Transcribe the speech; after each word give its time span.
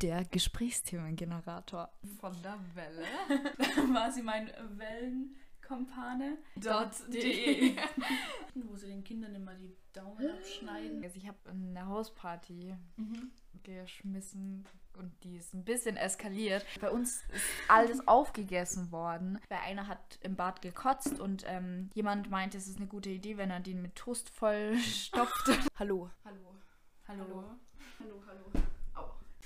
Der 0.00 0.24
Gesprächsthemengenerator. 0.24 1.90
Von 2.20 2.32
der 2.42 2.56
Welle. 2.74 3.04
war 3.94 4.12
sie 4.12 4.22
mein 4.22 4.48
Wellenkompane. 4.76 6.38
.de. 6.54 7.76
Wo 8.54 8.76
sie 8.76 8.86
den 8.86 9.02
Kindern 9.02 9.34
immer 9.34 9.54
die 9.54 9.76
Daumen 9.92 10.30
abschneiden. 10.30 11.02
Also 11.02 11.16
ich 11.16 11.26
habe 11.26 11.38
eine 11.50 11.86
Hausparty 11.86 12.76
Mhm. 12.96 13.32
geschmissen 13.64 14.64
und 14.96 15.12
die 15.24 15.36
ist 15.36 15.52
ein 15.54 15.64
bisschen 15.64 15.96
eskaliert. 15.96 16.64
Bei 16.80 16.90
uns 16.90 17.24
ist 17.34 17.44
alles 17.66 18.06
aufgegessen 18.06 18.92
worden. 18.92 19.40
Weil 19.48 19.58
einer 19.66 19.88
hat 19.88 20.20
im 20.22 20.36
Bad 20.36 20.62
gekotzt 20.62 21.18
und 21.18 21.42
ähm, 21.48 21.90
jemand 21.94 22.30
meinte, 22.30 22.56
es 22.56 22.68
ist 22.68 22.76
eine 22.76 22.86
gute 22.86 23.10
Idee, 23.10 23.36
wenn 23.36 23.50
er 23.50 23.58
den 23.58 23.82
mit 23.82 23.96
Toast 23.96 24.30
voll 24.30 24.76
stopft. 24.78 25.48
Hallo. 25.76 26.08
Hallo. 26.24 26.54
Hallo. 27.08 27.44
Hallo. 27.98 28.22
Hallo. 28.28 28.67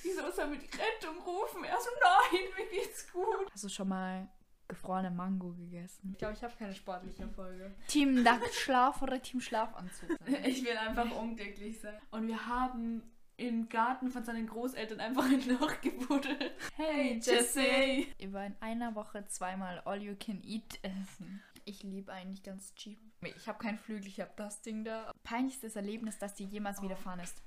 Wieso 0.02 0.26
ist 0.26 0.38
er 0.38 0.46
mit 0.46 0.62
die 0.62 0.76
Rettung 0.76 1.22
rufen? 1.24 1.64
Er 1.64 1.78
so, 1.80 1.90
nein, 2.00 2.42
mir 2.56 2.66
geht's 2.70 3.10
gut. 3.12 3.50
Hast 3.52 3.64
du 3.64 3.68
schon 3.68 3.88
mal 3.88 4.28
gefrorene 4.68 5.10
Mango 5.10 5.52
gegessen? 5.52 6.10
Ich 6.12 6.18
glaube, 6.18 6.34
ich 6.34 6.42
habe 6.42 6.54
keine 6.56 6.74
sportliche 6.74 7.28
Folge. 7.28 7.74
Team 7.88 8.22
Nacktschlaf 8.22 9.02
oder 9.02 9.20
Team 9.20 9.40
Schlafanzug? 9.40 10.10
Ich 10.44 10.64
will 10.64 10.76
einfach 10.76 11.10
unglücklich 11.16 11.80
sein. 11.80 11.98
Und 12.10 12.26
wir 12.26 12.46
haben 12.46 13.02
im 13.36 13.68
Garten 13.68 14.10
von 14.10 14.24
seinen 14.24 14.46
Großeltern 14.46 15.00
einfach 15.00 15.24
ein 15.24 15.46
Loch 15.48 15.80
gebuddelt. 15.80 16.52
Hey, 16.76 17.18
Jesse! 17.22 18.06
Über 18.18 18.44
in 18.44 18.56
einer 18.60 18.94
Woche 18.94 19.26
zweimal 19.26 19.80
All 19.84 20.02
You 20.02 20.14
Can 20.18 20.42
Eat 20.44 20.78
essen. 20.82 21.42
Ich 21.64 21.82
liebe 21.82 22.12
eigentlich 22.12 22.42
ganz 22.42 22.74
cheap. 22.74 22.98
Ich 23.22 23.46
habe 23.46 23.58
kein 23.58 23.78
Flügel, 23.78 24.08
ich 24.08 24.20
habe 24.20 24.32
das 24.36 24.62
Ding 24.62 24.84
da. 24.84 25.12
Peinlichstes 25.22 25.76
Erlebnis, 25.76 26.18
das 26.18 26.34
dir 26.34 26.46
jemals 26.46 26.82
widerfahren 26.82 27.20
ist. 27.20 27.40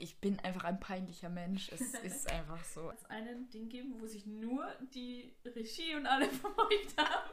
Ich 0.00 0.16
bin 0.16 0.40
einfach 0.40 0.64
ein 0.64 0.80
peinlicher 0.80 1.28
Mensch. 1.28 1.68
Es 1.72 1.80
ist 2.02 2.32
einfach 2.32 2.64
so. 2.64 2.90
Es 2.90 3.04
einen 3.10 3.50
Ding 3.50 3.68
geben, 3.68 3.96
wo 4.00 4.06
sich 4.06 4.24
nur 4.24 4.66
die 4.94 5.30
Regie 5.44 5.94
und 5.94 6.06
alle 6.06 6.26
verbeugt 6.30 6.96
haben. 6.96 7.30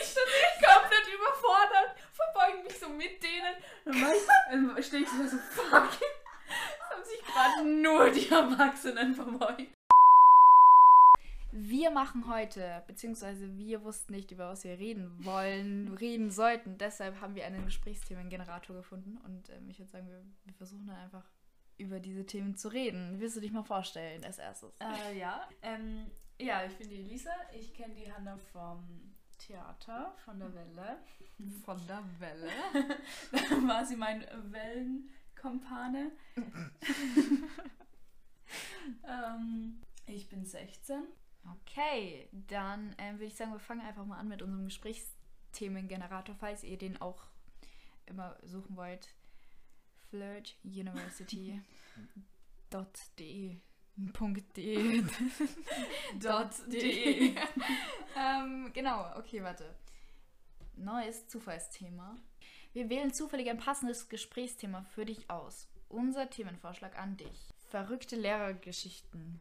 Ich 0.00 0.14
bin 0.14 0.68
komplett 0.68 1.14
überfordert, 1.14 1.94
verbeuge 2.12 2.62
mich 2.64 2.78
so 2.78 2.88
mit 2.88 3.22
denen. 3.22 3.54
Und 3.84 4.74
dann 4.74 4.82
stehe 4.82 5.02
ich 5.02 5.08
so, 5.10 5.26
so, 5.26 5.36
fuck. 5.36 5.90
Es 6.48 6.90
haben 6.90 7.04
sich 7.04 7.22
gerade 7.24 7.64
nur 7.68 8.10
die 8.10 8.28
Erwachsenen 8.28 9.14
verbeugt. 9.14 9.68
Wir 11.54 11.90
machen 11.90 12.26
heute, 12.26 12.82
beziehungsweise 12.86 13.58
wir 13.58 13.84
wussten 13.84 14.14
nicht, 14.14 14.30
über 14.30 14.48
was 14.48 14.64
wir 14.64 14.78
reden 14.78 15.12
wollen, 15.22 15.94
reden 15.94 16.30
sollten. 16.30 16.78
Deshalb 16.78 17.20
haben 17.20 17.34
wir 17.34 17.44
einen 17.44 17.66
Gesprächsthemengenerator 17.66 18.76
gefunden. 18.76 19.18
Und 19.26 19.50
ähm, 19.50 19.68
ich 19.68 19.78
würde 19.78 19.90
sagen, 19.90 20.08
wir, 20.08 20.24
wir 20.46 20.54
versuchen 20.54 20.86
dann 20.86 20.96
einfach 20.96 21.24
über 21.82 22.00
diese 22.00 22.24
Themen 22.24 22.56
zu 22.56 22.68
reden. 22.68 23.20
Willst 23.20 23.36
du 23.36 23.40
dich 23.40 23.52
mal 23.52 23.64
vorstellen 23.64 24.24
als 24.24 24.38
erstes? 24.38 24.72
Äh, 24.78 25.18
ja, 25.18 25.48
ähm, 25.62 26.06
ja, 26.38 26.64
ich 26.64 26.76
bin 26.76 26.88
die 26.88 27.00
Elisa. 27.00 27.30
Ich 27.52 27.74
kenne 27.74 27.94
die 27.94 28.10
Hanna 28.10 28.36
vom 28.52 29.14
Theater, 29.38 30.14
von 30.24 30.38
der 30.38 30.54
Welle. 30.54 30.98
Von 31.64 31.86
der 31.86 32.02
Welle. 32.18 32.50
Da 33.32 33.38
war 33.68 33.84
sie 33.84 33.96
mein 33.96 34.24
Wellenkompane. 34.50 36.12
ähm, 39.06 39.80
ich 40.06 40.28
bin 40.28 40.44
16. 40.44 41.02
Okay, 41.60 42.28
dann 42.32 42.94
ähm, 42.98 43.16
würde 43.16 43.26
ich 43.26 43.34
sagen, 43.34 43.52
wir 43.52 43.58
fangen 43.58 43.80
einfach 43.80 44.06
mal 44.06 44.18
an 44.18 44.28
mit 44.28 44.42
unserem 44.42 44.64
Gesprächsthemengenerator, 44.64 46.36
falls 46.36 46.62
ihr 46.62 46.78
den 46.78 47.00
auch 47.00 47.26
immer 48.06 48.36
suchen 48.42 48.76
wollt. 48.76 49.08
flirtuniversity.de 50.12 51.60
.de 54.56 55.02
.de. 56.68 57.34
ähm, 58.16 58.72
genau, 58.72 59.16
okay, 59.16 59.42
warte. 59.42 59.74
Neues 60.76 61.26
Zufallsthema. 61.28 62.16
Wir 62.72 62.88
wählen 62.88 63.12
zufällig 63.12 63.50
ein 63.50 63.58
passendes 63.58 64.08
Gesprächsthema 64.08 64.82
für 64.82 65.04
dich 65.04 65.30
aus. 65.30 65.68
Unser 65.88 66.30
Themenvorschlag 66.30 66.98
an 66.98 67.16
dich. 67.16 67.54
Verrückte 67.68 68.16
Lehrergeschichten. 68.16 69.40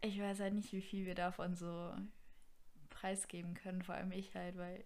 Ich 0.00 0.20
weiß 0.20 0.40
halt 0.40 0.54
nicht, 0.54 0.72
wie 0.72 0.82
viel 0.82 1.06
wir 1.06 1.14
davon 1.14 1.56
so 1.56 1.92
preisgeben 2.90 3.54
können, 3.54 3.82
vor 3.82 3.94
allem 3.96 4.12
ich 4.12 4.34
halt, 4.34 4.56
weil 4.56 4.84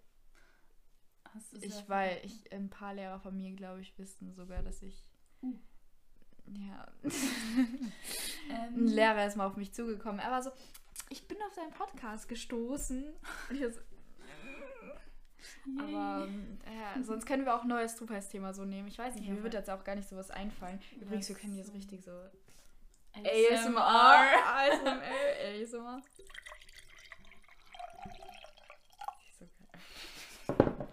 Hast 1.35 1.53
du 1.53 1.57
ich, 1.57 1.89
weil 1.89 2.19
ich, 2.23 2.51
ein 2.51 2.69
paar 2.69 2.93
Lehrer 2.93 3.19
von 3.19 3.35
mir, 3.35 3.51
glaube 3.53 3.81
ich, 3.81 3.97
wissen 3.97 4.33
sogar, 4.33 4.63
dass 4.63 4.81
ich. 4.81 5.07
Uh. 5.41 5.57
Ja. 6.47 6.87
Ähm, 8.47 8.75
Ein 8.75 8.87
Lehrer 8.89 9.25
ist 9.25 9.37
mal 9.37 9.47
auf 9.47 9.57
mich 9.57 9.73
zugekommen. 9.73 10.19
Er 10.19 10.29
war 10.29 10.43
so, 10.43 10.51
ich 11.09 11.27
bin 11.27 11.35
auf 11.47 11.55
deinen 11.55 11.71
Podcast 11.71 12.29
gestoßen. 12.29 13.03
Und 13.49 13.55
ich 13.55 13.73
so, 13.73 13.81
aber 15.79 16.25
ähm, 16.27 16.59
ja, 16.65 17.01
sonst 17.03 17.25
können 17.25 17.45
wir 17.45 17.55
auch 17.55 17.63
ein 17.63 17.67
neues 17.67 17.95
Zufallsthema 17.95 18.53
so 18.53 18.65
nehmen. 18.65 18.87
Ich 18.87 18.99
weiß 18.99 19.15
nicht, 19.15 19.27
Ja, 19.27 19.33
mir 19.33 19.43
wird 19.43 19.53
jetzt 19.53 19.69
auch 19.69 19.83
gar 19.83 19.95
nicht 19.95 20.07
sowas 20.07 20.29
einfallen. 20.29 20.79
Übrigens, 21.01 21.27
wir 21.27 21.35
können 21.35 21.57
jetzt 21.57 21.73
richtig 21.73 22.03
so 22.03 22.11
ASMR. 23.13 23.81
ASMR, 23.81 25.01
ASMR. 25.63 26.01
So 29.39 29.47
geil. 30.57 30.87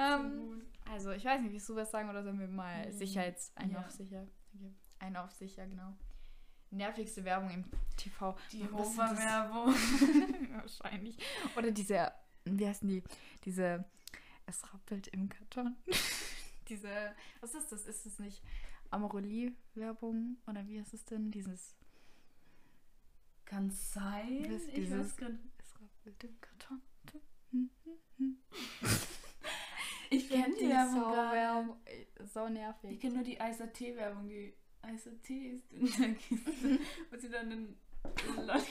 Ähm, 0.00 0.62
also, 0.90 1.12
ich 1.12 1.24
weiß 1.24 1.40
nicht, 1.40 1.52
willst 1.52 1.68
du 1.68 1.76
was 1.76 1.90
sagen 1.90 2.08
oder 2.10 2.22
sollen 2.22 2.40
wir 2.40 2.48
mal 2.48 2.88
Mm, 2.88 2.92
sicherheits... 2.92 3.52
Ein 3.54 3.70
ja. 3.70 3.80
auf 3.80 3.90
sicher. 3.90 4.26
Okay. 4.54 4.74
Ein 4.98 5.16
auf 5.16 5.30
sicher, 5.32 5.66
genau. 5.66 5.94
Nervigste 6.70 7.24
Werbung 7.24 7.50
im 7.50 7.64
TV. 7.96 8.36
Die? 8.52 8.68
Hofer-Werbung. 8.70 9.74
Wahrscheinlich. 10.52 11.16
Oder 11.56 11.70
diese, 11.70 12.12
wie 12.44 12.66
heißen 12.66 12.88
die? 12.88 13.02
Diese, 13.44 13.84
es 14.46 14.62
rappelt 14.72 15.08
im 15.08 15.28
Karton. 15.28 15.76
diese, 16.68 17.14
was 17.40 17.54
ist 17.54 17.72
das? 17.72 17.86
Ist 17.86 18.06
es 18.06 18.18
nicht 18.18 18.42
Amorelie-Werbung? 18.90 20.36
Oder 20.46 20.66
wie 20.66 20.80
heißt 20.80 20.94
es 20.94 21.04
denn? 21.04 21.30
Dieses, 21.30 21.76
Kann 23.44 23.70
sein. 23.70 24.44
Ist 24.44 24.68
Ich 24.68 24.74
dieses? 24.74 25.20
weiß 25.20 25.30
es 25.58 25.74
rappelt 25.80 26.24
im 26.24 26.40
Karton. 26.40 26.82
Ich 30.10 30.28
kenne 30.28 30.54
die 30.54 30.68
Werbung 30.68 31.00
gar 31.02 31.24
nicht. 31.24 31.34
Werbung. 31.34 31.76
So 32.24 32.46
Ich 32.46 32.52
nervig. 32.52 33.00
kenne 33.00 33.14
nur 33.14 33.24
die 33.24 33.40
Eiser 33.40 33.72
Tee-Werbung. 33.72 34.28
Die 34.28 34.52
Eiser 34.82 35.20
Tee 35.22 35.50
ist 35.50 35.72
in 35.72 35.86
der 35.86 36.14
Kiste. 36.14 36.50
Wo 37.10 37.16
sie 37.18 37.30
dann 37.30 37.52
einen 37.52 37.80
Lolli... 38.36 38.62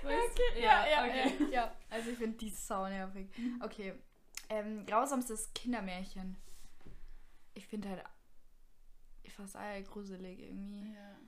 Du? 0.00 0.60
ja, 0.60 0.86
ja, 0.88 1.04
okay. 1.04 1.32
ja, 1.40 1.48
ja. 1.50 1.76
Also 1.90 2.10
ich 2.10 2.16
finde 2.18 2.38
die 2.38 2.48
sau 2.50 2.88
nervig. 2.88 3.28
Okay. 3.60 3.92
Ähm, 4.48 4.86
grausamstes 4.86 5.52
Kindermärchen. 5.52 6.36
Ich 7.54 7.66
finde 7.66 7.90
halt 7.90 8.04
fast 9.28 9.56
alle 9.56 9.82
gruselig 9.82 10.38
irgendwie. 10.40 10.94
Ja. 10.94 11.18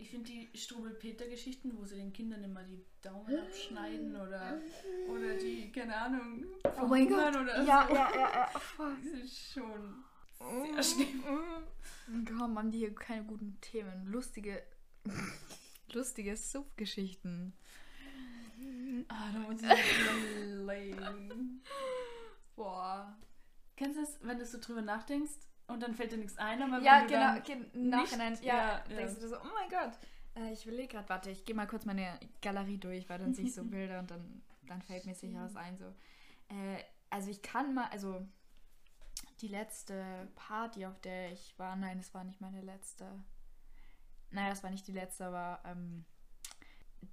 Ich 0.00 0.10
finde 0.10 0.30
die 0.30 0.48
Strubel-Peter-Geschichten, 0.56 1.76
wo 1.76 1.84
sie 1.84 1.96
den 1.96 2.12
Kindern 2.12 2.44
immer 2.44 2.62
die 2.62 2.84
Daumen 3.02 3.36
abschneiden 3.36 4.14
oder, 4.14 4.60
oder 5.08 5.34
die, 5.34 5.72
keine 5.72 5.96
Ahnung, 5.96 6.44
Oh 6.80 6.86
mein 6.86 7.08
Gott. 7.08 7.34
oder 7.36 7.64
ja, 7.64 7.84
so. 7.88 7.94
ja, 7.94 8.10
ja, 8.14 8.30
ja. 8.32 8.46
Fuck. 8.60 8.96
Die 9.02 9.08
sind 9.08 9.28
schon 9.28 10.04
sehr 10.38 10.82
schlimm. 10.84 11.24
mm. 12.06 12.24
Komm, 12.26 12.56
haben 12.58 12.70
die 12.70 12.78
hier 12.78 12.94
keine 12.94 13.24
guten 13.24 13.60
Themen. 13.60 14.06
Lustige, 14.06 14.62
lustige 15.92 16.36
Suff-Geschichten. 16.36 17.52
Ah, 19.08 19.32
da 19.32 19.38
muss 19.40 19.60
ich 19.62 20.00
überlegen. 20.62 21.60
Boah. 22.54 23.18
Kennst 23.74 23.98
du 23.98 24.02
es, 24.02 24.18
wenn 24.22 24.38
du 24.38 24.46
so 24.46 24.58
drüber 24.60 24.82
nachdenkst 24.82 25.47
und 25.68 25.80
dann 25.82 25.94
fällt 25.94 26.12
dir 26.12 26.18
nichts 26.18 26.36
ein, 26.38 26.62
aber 26.62 26.82
Ja, 26.82 27.00
wenn 27.00 27.08
du 27.08 27.14
genau. 27.14 27.26
dann 27.26 27.38
Okay, 27.38 27.64
Im 27.74 27.88
Nachhinein, 27.88 28.32
nicht- 28.32 28.42
ja, 28.44 28.56
ja, 28.56 28.78
denkst 28.88 29.14
du 29.14 29.20
dir 29.20 29.28
so, 29.28 29.36
oh 29.36 29.46
mein 29.54 29.68
Gott. 29.70 29.98
Äh, 30.34 30.52
ich 30.52 30.66
überlege 30.66 30.88
gerade, 30.88 31.08
warte, 31.08 31.30
ich 31.30 31.44
gehe 31.44 31.54
mal 31.54 31.66
kurz 31.66 31.84
meine 31.84 32.18
Galerie 32.42 32.78
durch, 32.78 33.08
weil 33.08 33.18
dann 33.18 33.34
sehe 33.34 33.44
ich 33.46 33.54
so 33.54 33.64
Bilder 33.70 34.00
und 34.00 34.10
dann, 34.10 34.42
dann 34.66 34.82
fällt 34.82 35.06
mir 35.06 35.14
sicher 35.14 35.42
was 35.44 35.56
ein. 35.56 35.76
So. 35.78 35.86
Äh, 36.48 36.82
also 37.10 37.30
ich 37.30 37.42
kann 37.42 37.74
mal, 37.74 37.88
also 37.90 38.26
die 39.40 39.48
letzte 39.48 40.28
Party, 40.34 40.84
auf 40.86 40.98
der 41.00 41.32
ich 41.32 41.58
war, 41.58 41.76
nein, 41.76 41.98
es 41.98 42.12
war 42.14 42.24
nicht 42.24 42.40
meine 42.40 42.60
letzte. 42.60 43.06
Nein, 44.30 44.50
das 44.50 44.62
war 44.62 44.70
nicht 44.70 44.86
die 44.86 44.92
letzte, 44.92 45.26
aber 45.26 45.60
ähm, 45.64 46.04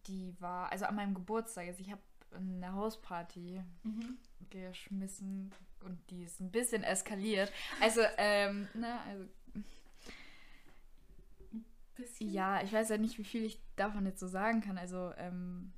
die 0.08 0.36
war, 0.42 0.72
also 0.72 0.86
an 0.86 0.96
meinem 0.96 1.14
Geburtstag, 1.14 1.68
also 1.68 1.82
ich 1.82 1.92
habe 1.92 2.02
eine 2.32 2.74
Hausparty 2.74 3.64
Mhm. 3.84 4.18
geschmissen 4.50 5.52
und 5.84 6.00
die 6.10 6.24
ist 6.24 6.40
ein 6.40 6.52
bisschen 6.52 6.84
eskaliert. 6.84 7.52
Also, 7.82 8.02
ähm, 8.18 8.68
ne, 8.74 9.00
also 9.02 9.26
Bisschen. 11.96 12.30
ja, 12.30 12.62
ich 12.62 12.74
weiß 12.74 12.90
ja 12.90 12.98
nicht, 12.98 13.18
wie 13.18 13.24
viel 13.24 13.44
ich 13.46 13.62
davon 13.78 14.06
jetzt 14.06 14.20
so 14.20 14.28
sagen 14.28 14.60
kann. 14.60 14.78
Also, 14.78 15.14
ähm, 15.18 15.72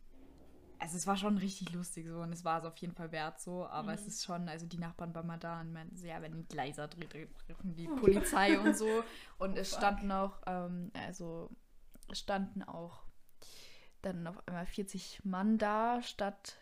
also 0.80 0.98
es 0.98 1.06
war 1.06 1.16
schon 1.16 1.38
richtig 1.38 1.72
lustig 1.74 2.08
so 2.08 2.22
und 2.22 2.32
es 2.34 2.44
war 2.44 2.60
es 2.60 2.66
auf 2.66 2.78
jeden 2.78 2.94
Fall 2.94 3.12
wert 3.12 3.40
so, 3.40 3.68
aber 3.68 3.90
Mhm. 3.92 3.98
es 3.98 4.08
ist 4.08 4.26
schon, 4.26 4.50
also 4.50 4.66
die 4.66 4.78
Nachbarn 4.80 5.14
bei 5.14 5.22
mal 5.24 5.38
da 5.38 5.62
und 5.62 5.74
meinten, 5.74 5.96
so, 5.96 6.08
ja, 6.08 6.22
wenn 6.22 6.36
die 6.36 6.48
Gleiser 6.48 6.88
dreht, 6.88 7.14
rufen 7.50 7.76
die 7.76 7.88
Polizei 7.88 8.60
und 8.60 8.76
so. 8.76 9.04
Und 9.38 9.58
es 9.58 9.70
Fuck. 9.70 9.80
standen 9.80 10.12
auch, 10.12 10.42
ähm, 10.48 10.92
also 11.06 11.52
es 12.10 12.20
standen 12.20 12.64
auch 12.64 13.04
dann 14.02 14.28
auf 14.28 14.48
einmal 14.48 14.66
40 14.66 15.22
Mann 15.24 15.58
da 15.58 16.02
statt 16.02 16.58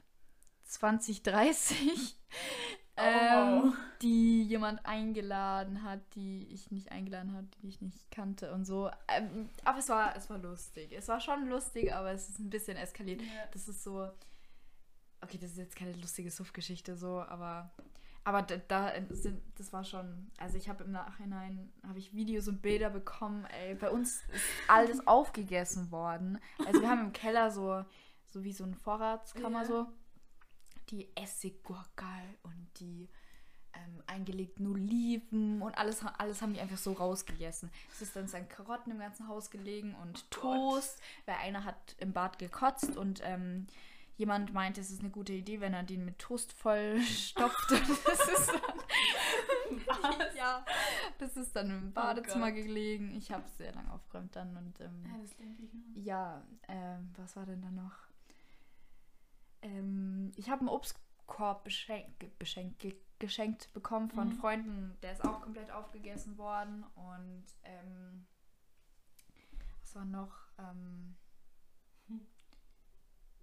20, 0.63 1.23
30. 1.23 2.15
Oh, 2.97 3.01
ähm, 3.01 3.63
wow. 3.63 3.73
die 4.01 4.43
jemand 4.43 4.85
eingeladen 4.85 5.83
hat, 5.83 5.99
die 6.15 6.47
ich 6.49 6.71
nicht 6.71 6.93
eingeladen 6.93 7.33
hat, 7.33 7.43
die 7.61 7.67
ich 7.67 7.81
nicht 7.81 8.09
kannte 8.09 8.53
und 8.53 8.63
so. 8.63 8.89
Ähm, 9.09 9.49
aber 9.65 9.79
es 9.79 9.89
war, 9.89 10.15
es 10.15 10.29
war 10.29 10.37
lustig. 10.37 10.93
Es 10.93 11.09
war 11.09 11.19
schon 11.19 11.49
lustig, 11.49 11.93
aber 11.93 12.11
es 12.11 12.29
ist 12.29 12.39
ein 12.39 12.49
bisschen 12.49 12.77
eskaliert. 12.77 13.21
Ja. 13.21 13.27
Das 13.51 13.67
ist 13.67 13.83
so. 13.83 14.09
Okay, 15.19 15.37
das 15.37 15.51
ist 15.51 15.57
jetzt 15.57 15.75
keine 15.75 15.91
lustige 15.91 16.31
Suff-Geschichte 16.31 16.95
so, 16.95 17.19
aber. 17.19 17.69
Aber 18.25 18.41
da, 18.41 18.57
da 18.57 18.91
sind, 19.11 19.39
das 19.55 19.71
war 19.71 19.83
schon, 19.83 20.31
also 20.37 20.57
ich 20.57 20.67
habe 20.67 20.83
im 20.83 20.91
Nachhinein, 20.91 21.71
habe 21.87 21.99
ich 21.99 22.13
Videos 22.13 22.47
und 22.47 22.61
Bilder 22.63 22.89
bekommen, 22.89 23.45
ey, 23.45 23.75
bei 23.75 23.91
uns 23.91 24.23
ist 24.33 24.43
alles 24.67 25.05
aufgegessen 25.07 25.91
worden. 25.91 26.39
Also 26.65 26.81
wir 26.81 26.89
haben 26.89 27.01
im 27.01 27.13
Keller 27.13 27.51
so, 27.51 27.85
so 28.25 28.43
wie 28.43 28.51
so 28.51 28.63
eine 28.63 28.75
Vorratskammer 28.75 29.61
Ja. 29.61 29.65
so, 29.65 29.87
die 30.89 31.15
Essiggurkel 31.15 32.07
und 32.41 32.67
die 32.79 33.09
ähm, 33.75 34.01
eingelegten 34.07 34.65
Oliven 34.71 35.61
und 35.61 35.77
alles, 35.77 36.03
alles 36.17 36.41
haben 36.41 36.53
die 36.53 36.59
einfach 36.61 36.77
so 36.77 36.93
rausgegessen. 36.93 37.69
Es 37.91 38.01
ist 38.01 38.15
dann 38.15 38.27
sein 38.27 38.49
Karotten 38.49 38.91
im 38.91 38.99
ganzen 38.99 39.27
Haus 39.27 39.51
gelegen 39.51 39.93
und 40.01 40.31
Toast, 40.31 40.99
weil 41.27 41.35
einer 41.35 41.63
hat 41.63 41.95
im 41.99 42.11
Bad 42.11 42.39
gekotzt 42.39 42.97
und 42.97 43.21
ähm, 43.23 43.67
jemand 44.17 44.53
meinte, 44.53 44.81
es 44.81 44.91
ist 44.91 45.01
eine 45.01 45.09
gute 45.09 45.33
Idee, 45.33 45.59
wenn 45.61 45.73
er 45.73 45.83
den 45.83 46.05
mit 46.05 46.19
Toast 46.19 46.53
voll 46.53 46.99
stopft. 47.01 47.71
das 47.71 47.89
ist 47.89 48.51
dann, 50.01 50.19
ja, 50.37 50.65
das 51.17 51.35
ist 51.37 51.55
dann 51.55 51.69
im 51.69 51.93
Badezimmer 51.93 52.51
Gott. 52.51 52.63
gelegen. 52.63 53.13
Ich 53.15 53.31
habe 53.31 53.43
es 53.45 53.57
sehr 53.57 53.73
lange 53.73 53.91
aufgeräumt 53.91 54.35
dann 54.35 54.55
und 54.57 54.79
ähm, 54.79 55.03
Ja, 55.05 55.17
das 55.21 55.35
denke 55.35 55.63
ich 55.63 55.73
mir. 55.73 56.01
ja, 56.01 56.41
ähm, 56.67 57.13
was 57.17 57.35
war 57.35 57.45
denn 57.45 57.61
da 57.61 57.71
noch? 57.71 57.93
Ähm, 59.61 60.31
ich 60.35 60.49
habe 60.49 60.59
einen 60.61 60.69
Obstkorb 60.69 61.63
beschenkt, 61.63 62.37
beschenkt, 62.39 62.79
ge- 62.79 62.95
geschenkt 63.19 63.71
bekommen 63.73 64.09
von 64.09 64.29
Mhm. 64.29 64.33
Freunden. 64.33 64.97
Der 65.01 65.13
ist 65.13 65.23
auch 65.25 65.41
komplett 65.41 65.71
aufgegessen 65.71 66.37
worden. 66.37 66.83
Und 66.95 67.45
ähm, 67.63 68.25
was 69.81 69.95
war 69.95 70.05
noch? 70.05 70.35
Ähm, 70.59 70.65
Hm. 70.65 71.15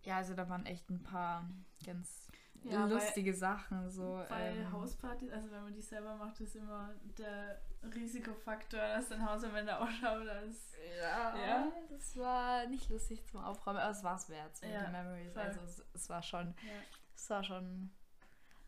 Ja, 0.03 0.17
also 0.17 0.35
da 0.35 0.49
waren 0.49 0.67
echt 0.67 0.89
ein 0.91 1.03
paar 1.03 1.49
ganz 1.85 2.29
Ja, 2.65 2.83
weil- 2.85 2.93
lustige 2.95 3.35
Sachen. 3.35 3.91
So, 3.91 4.23
Weil 4.29 4.57
ähm, 4.59 4.73
Hauspartys, 4.73 5.33
also 5.33 5.51
wenn 5.51 5.65
man 5.65 5.73
die 5.75 5.83
selber 5.83 6.15
macht, 6.17 6.41
ist 6.41 6.57
immer 6.57 6.91
der 7.19 7.61
Risikofaktor, 7.95 8.79
dass 8.81 9.09
dein 9.09 9.25
Haus 9.29 9.43
am 9.45 9.55
Ende 9.57 9.77
ausschaut 9.79 10.29
als. 10.29 10.73
Ja, 11.01 11.37
Ja. 11.37 11.73
das 11.91 12.17
war 12.17 12.67
nicht 12.67 12.89
lustig 12.91 13.25
zum 13.27 13.41
Aufräumen, 13.43 13.79
aber 13.79 13.91
es 13.91 14.03
war 14.05 14.17
es 14.17 14.29
wert. 14.29 14.57
So 14.57 14.67
Ja, 14.67 14.85
die 14.87 14.93
Memories. 14.93 15.33
voll. 15.33 15.43
Also 15.43 15.61
es, 15.61 15.85
es 15.95 16.09
war 16.09 16.23
schon, 16.23 16.49
Ja. 16.49 16.73
es 17.17 17.31
war 17.31 17.43
schon 17.45 17.91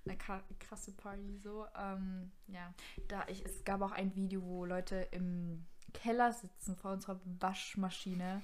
eine 0.06 0.16
kra- 0.16 0.42
krasse 0.60 0.92
Party 0.92 1.36
so. 1.38 1.66
Ähm, 1.76 2.30
ja, 2.48 2.72
da 3.08 3.24
ich, 3.28 3.44
es 3.44 3.64
gab 3.64 3.80
auch 3.82 3.92
ein 3.92 4.14
Video, 4.14 4.42
wo 4.42 4.64
Leute 4.64 4.96
im 5.12 5.64
Keller 5.92 6.32
sitzen 6.32 6.76
vor 6.76 6.92
unserer 6.92 7.20
Waschmaschine 7.40 8.42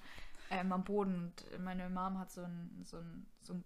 ähm, 0.50 0.72
am 0.72 0.84
Boden 0.84 1.14
und 1.14 1.60
meine 1.64 1.88
Mom 1.88 2.18
hat 2.18 2.30
so 2.30 2.42
ein, 2.42 2.82
so 2.84 2.98
ein, 2.98 3.26
so 3.40 3.54
ein 3.54 3.64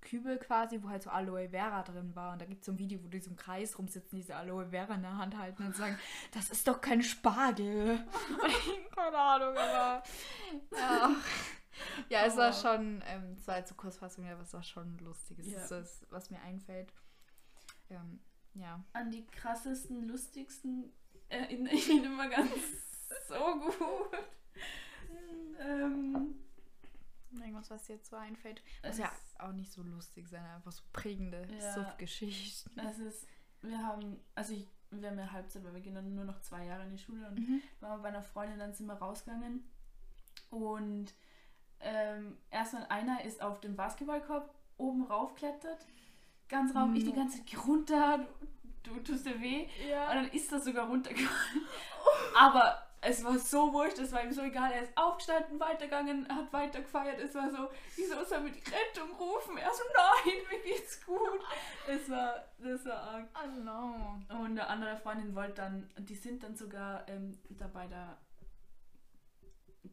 Kübel 0.00 0.38
quasi, 0.38 0.82
wo 0.82 0.88
halt 0.88 1.02
so 1.02 1.10
Aloe 1.10 1.48
Vera 1.50 1.82
drin 1.82 2.14
war. 2.14 2.32
Und 2.32 2.40
da 2.40 2.46
gibt 2.46 2.60
es 2.60 2.66
so 2.66 2.72
ein 2.72 2.78
Video, 2.78 3.02
wo 3.02 3.08
die 3.08 3.18
so 3.20 3.30
im 3.30 3.36
Kreis 3.36 3.76
rumsitzen, 3.78 4.16
diese 4.16 4.36
Aloe 4.36 4.66
Vera 4.70 4.94
in 4.94 5.02
der 5.02 5.18
Hand 5.18 5.36
halten 5.36 5.66
und 5.66 5.74
sagen, 5.76 5.98
das 6.32 6.50
ist 6.50 6.66
doch 6.68 6.80
kein 6.80 7.02
Spargel. 7.02 8.06
Keine 8.94 9.18
Ahnung, 9.18 9.56
aber 9.56 10.02
ja. 10.72 11.16
Ja, 12.08 12.24
es 12.24 12.36
war 12.36 12.52
schon, 12.52 13.02
ähm, 13.06 13.34
es 13.38 13.46
war 13.46 13.58
jetzt 13.58 13.68
so 13.68 13.74
Kurzfassung, 13.74 14.26
aber 14.28 14.42
es 14.42 14.52
war 14.52 14.62
schon 14.62 14.98
lustig. 14.98 15.38
Es 15.40 15.46
Ja. 15.46 15.58
ist 15.62 15.70
das, 15.70 16.06
was 16.10 16.30
mir 16.30 16.40
einfällt. 16.42 16.92
Ähm, 17.90 18.20
ja. 18.54 18.82
An 18.92 19.10
die 19.10 19.26
krassesten, 19.26 20.08
lustigsten 20.08 20.92
erinnere 21.28 21.74
ich 21.74 21.88
mich 21.88 22.04
immer 22.04 22.28
ganz 22.28 22.50
so 23.28 23.34
gut. 23.60 24.18
Ähm, 25.60 26.34
Irgendwas, 27.32 27.70
was 27.70 27.84
dir 27.84 27.96
jetzt 27.96 28.08
so 28.10 28.16
einfällt. 28.16 28.62
Muss 28.82 28.92
es, 28.94 28.98
ja 28.98 29.12
auch 29.38 29.52
nicht 29.52 29.70
so 29.70 29.82
lustig 29.82 30.26
sein, 30.28 30.44
einfach 30.44 30.72
so 30.72 30.82
prägende 30.92 31.46
Ja. 31.60 31.74
Suff-Geschichten. 31.74 32.78
es 32.80 32.98
ist, 32.98 33.26
wir 33.60 33.78
haben, 33.86 34.18
also 34.34 34.54
ich, 34.54 34.66
wir 34.90 35.10
haben 35.10 35.18
ja 35.18 35.30
Halbzeit, 35.30 35.62
weil 35.64 35.74
wir 35.74 35.80
gehen 35.80 35.94
dann 35.94 36.14
nur 36.14 36.24
noch 36.24 36.40
zwei 36.40 36.64
Jahre 36.64 36.84
in 36.84 36.90
die 36.90 36.98
Schule 36.98 37.26
und 37.28 37.38
Mhm. 37.38 37.62
waren 37.80 38.00
bei 38.02 38.08
einer 38.08 38.22
Freundin, 38.22 38.58
dann 38.58 38.72
sind 38.72 38.86
wir 38.86 38.94
rausgegangen 38.94 39.62
und 40.50 41.12
ähm, 41.80 42.38
erstmal 42.50 42.86
einer 42.86 43.22
ist 43.24 43.42
auf 43.42 43.60
den 43.60 43.76
Basketballkorb 43.76 44.52
oben 44.78 45.04
raufklettert, 45.04 45.86
ganz 46.48 46.74
rauf, 46.74 46.90
ich 46.94 47.04
die 47.04 47.12
ganze 47.12 47.44
Zeit 47.44 47.66
runter, 47.66 48.26
du, 48.84 48.98
tust 49.00 49.26
dir 49.26 49.38
weh 49.40 49.64
und 49.64 49.88
Ja. 49.90 50.14
dann 50.14 50.28
ist 50.30 50.50
er 50.50 50.60
sogar 50.60 50.88
runtergefallen. 50.88 51.66
Aber 52.36 52.87
es 53.00 53.22
war 53.24 53.38
so 53.38 53.72
wurscht, 53.72 53.98
es 53.98 54.12
war 54.12 54.22
ihm 54.24 54.32
so 54.32 54.42
egal, 54.42 54.72
er 54.72 54.82
ist 54.82 54.96
aufgestanden, 54.96 55.60
weitergegangen, 55.60 56.26
hat 56.28 56.52
weitergefeiert, 56.52 57.20
es 57.20 57.34
war 57.34 57.50
so, 57.50 57.70
wieso 57.96 58.24
soll 58.24 58.50
die 58.50 58.58
Rettung 58.70 59.14
rufen? 59.16 59.56
Er 59.56 59.70
so, 59.72 59.82
nein, 59.94 60.34
mir 60.50 60.60
geht's 60.60 61.04
gut. 61.04 61.40
Es 61.86 62.08
war, 62.10 62.44
das 62.58 62.84
war 62.84 63.00
arg. 63.02 63.28
Oh 63.34 63.60
no. 63.62 64.18
Und 64.40 64.50
eine 64.52 64.66
andere 64.66 64.96
Freundin 64.96 65.34
wollte 65.34 65.54
dann, 65.54 65.88
die 65.98 66.14
sind 66.14 66.42
dann 66.42 66.56
sogar 66.56 67.08
ähm, 67.08 67.38
da 67.50 67.66
bei 67.68 67.86
der 67.86 68.18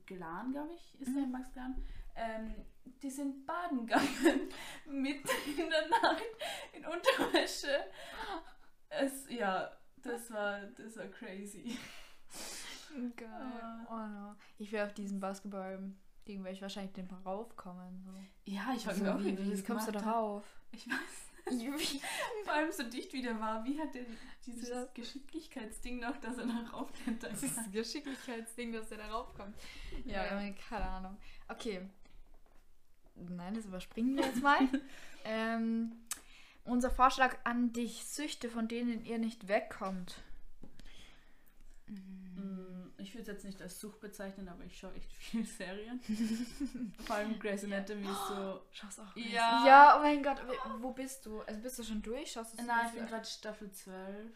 Glan, 0.05 0.51
glaube 0.51 0.73
ich, 0.73 0.99
ist 0.99 1.15
der 1.15 1.23
Mhm. 1.23 1.31
Max 1.31 1.51
Glan. 1.53 1.83
Ähm, 2.15 2.55
die 3.01 3.09
sind 3.09 3.45
baden 3.45 3.85
gegangen, 3.85 4.49
mitten 4.85 5.29
in 5.57 5.69
der 5.69 5.87
Nacht, 5.89 6.23
in 6.73 6.85
Unterwäsche. 6.85 7.85
Es, 8.89 9.29
ja, 9.29 9.71
das 9.97 10.31
war, 10.31 10.59
das 10.77 10.97
war 10.97 11.07
crazy. 11.07 11.77
Geil. 13.15 13.87
Oh 13.89 14.07
no. 14.07 14.35
Ich 14.57 14.71
will 14.71 14.81
auf 14.81 14.93
diesen 14.93 15.19
Basketball-Ding, 15.19 16.43
werde 16.43 16.55
ich 16.55 16.61
wahrscheinlich 16.61 16.95
nicht 16.95 17.11
mal 17.11 17.21
raufkommen. 17.21 18.01
So. 18.05 18.11
Ja, 18.51 18.73
ich 18.75 18.83
frage 18.83 18.99
mich 19.01 19.09
auch, 19.09 19.19
wie, 19.19 19.37
wie, 19.37 19.45
wie 19.45 19.51
das 19.51 19.65
kommst 19.65 19.87
du 19.87 19.91
da 19.91 19.99
gemacht 19.99 20.15
hat. 20.15 20.21
rauf? 20.23 20.43
Ich 20.71 20.87
weiß, 20.87 21.31
vor 22.45 22.53
allem 22.53 22.71
so 22.71 22.83
dicht 22.89 23.13
wie 23.13 23.21
der 23.21 23.39
war. 23.39 23.63
Wie 23.65 23.79
hat 23.79 23.93
der 23.93 24.05
dieses 24.45 24.69
Ja. 24.69 24.85
Geschicklichkeitsding 24.93 25.99
noch, 25.99 26.17
dass 26.17 26.37
er 26.37 26.47
da 26.47 26.63
Das 27.21 27.41
kann? 27.41 27.65
ein 27.65 27.71
Geschicklichkeitsding, 27.71 28.71
dass 28.73 28.89
der 28.89 28.97
da 28.99 29.07
raufkommt. 29.11 29.55
Ja, 30.05 30.25
Ja. 30.41 30.51
keine 30.69 30.85
Ahnung. 30.87 31.17
Okay. 31.47 31.87
Nein, 33.15 33.53
das 33.53 33.65
überspringen 33.65 34.17
wir 34.17 34.25
jetzt 34.25 34.41
mal. 34.41 34.57
ähm, 35.25 35.91
unser 36.65 36.89
Vorschlag 36.89 37.37
an 37.43 37.71
dich: 37.73 38.05
Süchte, 38.05 38.49
von 38.49 38.67
denen 38.67 39.05
ihr 39.05 39.19
nicht 39.19 39.47
wegkommt. 39.47 40.21
Mm, 41.87 42.24
Ich 43.05 43.13
würde 43.13 43.21
es 43.21 43.27
jetzt 43.27 43.45
nicht 43.45 43.61
als 43.61 43.79
Sucht 43.79 43.99
bezeichnen, 43.99 44.49
aber 44.49 44.63
ich 44.63 44.75
schaue 44.79 44.91
echt 44.95 45.13
viel 45.19 45.45
Serien. 45.45 46.01
Vor 47.05 47.15
allem 47.17 47.37
Grey's 47.37 47.63
Anatomy 47.63 48.01
ist 48.01 48.27
so. 48.27 48.61
Schaust 48.71 48.99
auch. 48.99 49.15
Ja. 49.15 49.63
Ja, 49.67 49.95
oh 49.95 50.01
mein 50.01 50.23
Gott, 50.23 50.41
wo 50.79 50.91
bist 50.91 51.23
du? 51.27 51.41
Also 51.41 51.61
bist 51.61 51.77
du 51.77 51.83
schon 51.83 52.01
durch? 52.01 52.31
Schaust 52.31 52.53
du 52.53 52.61
es 52.61 52.65
Nein, 52.65 52.87
ich 52.87 52.93
bin 52.93 53.05
gerade 53.05 53.25
Staffel 53.25 53.71
12. 53.71 54.33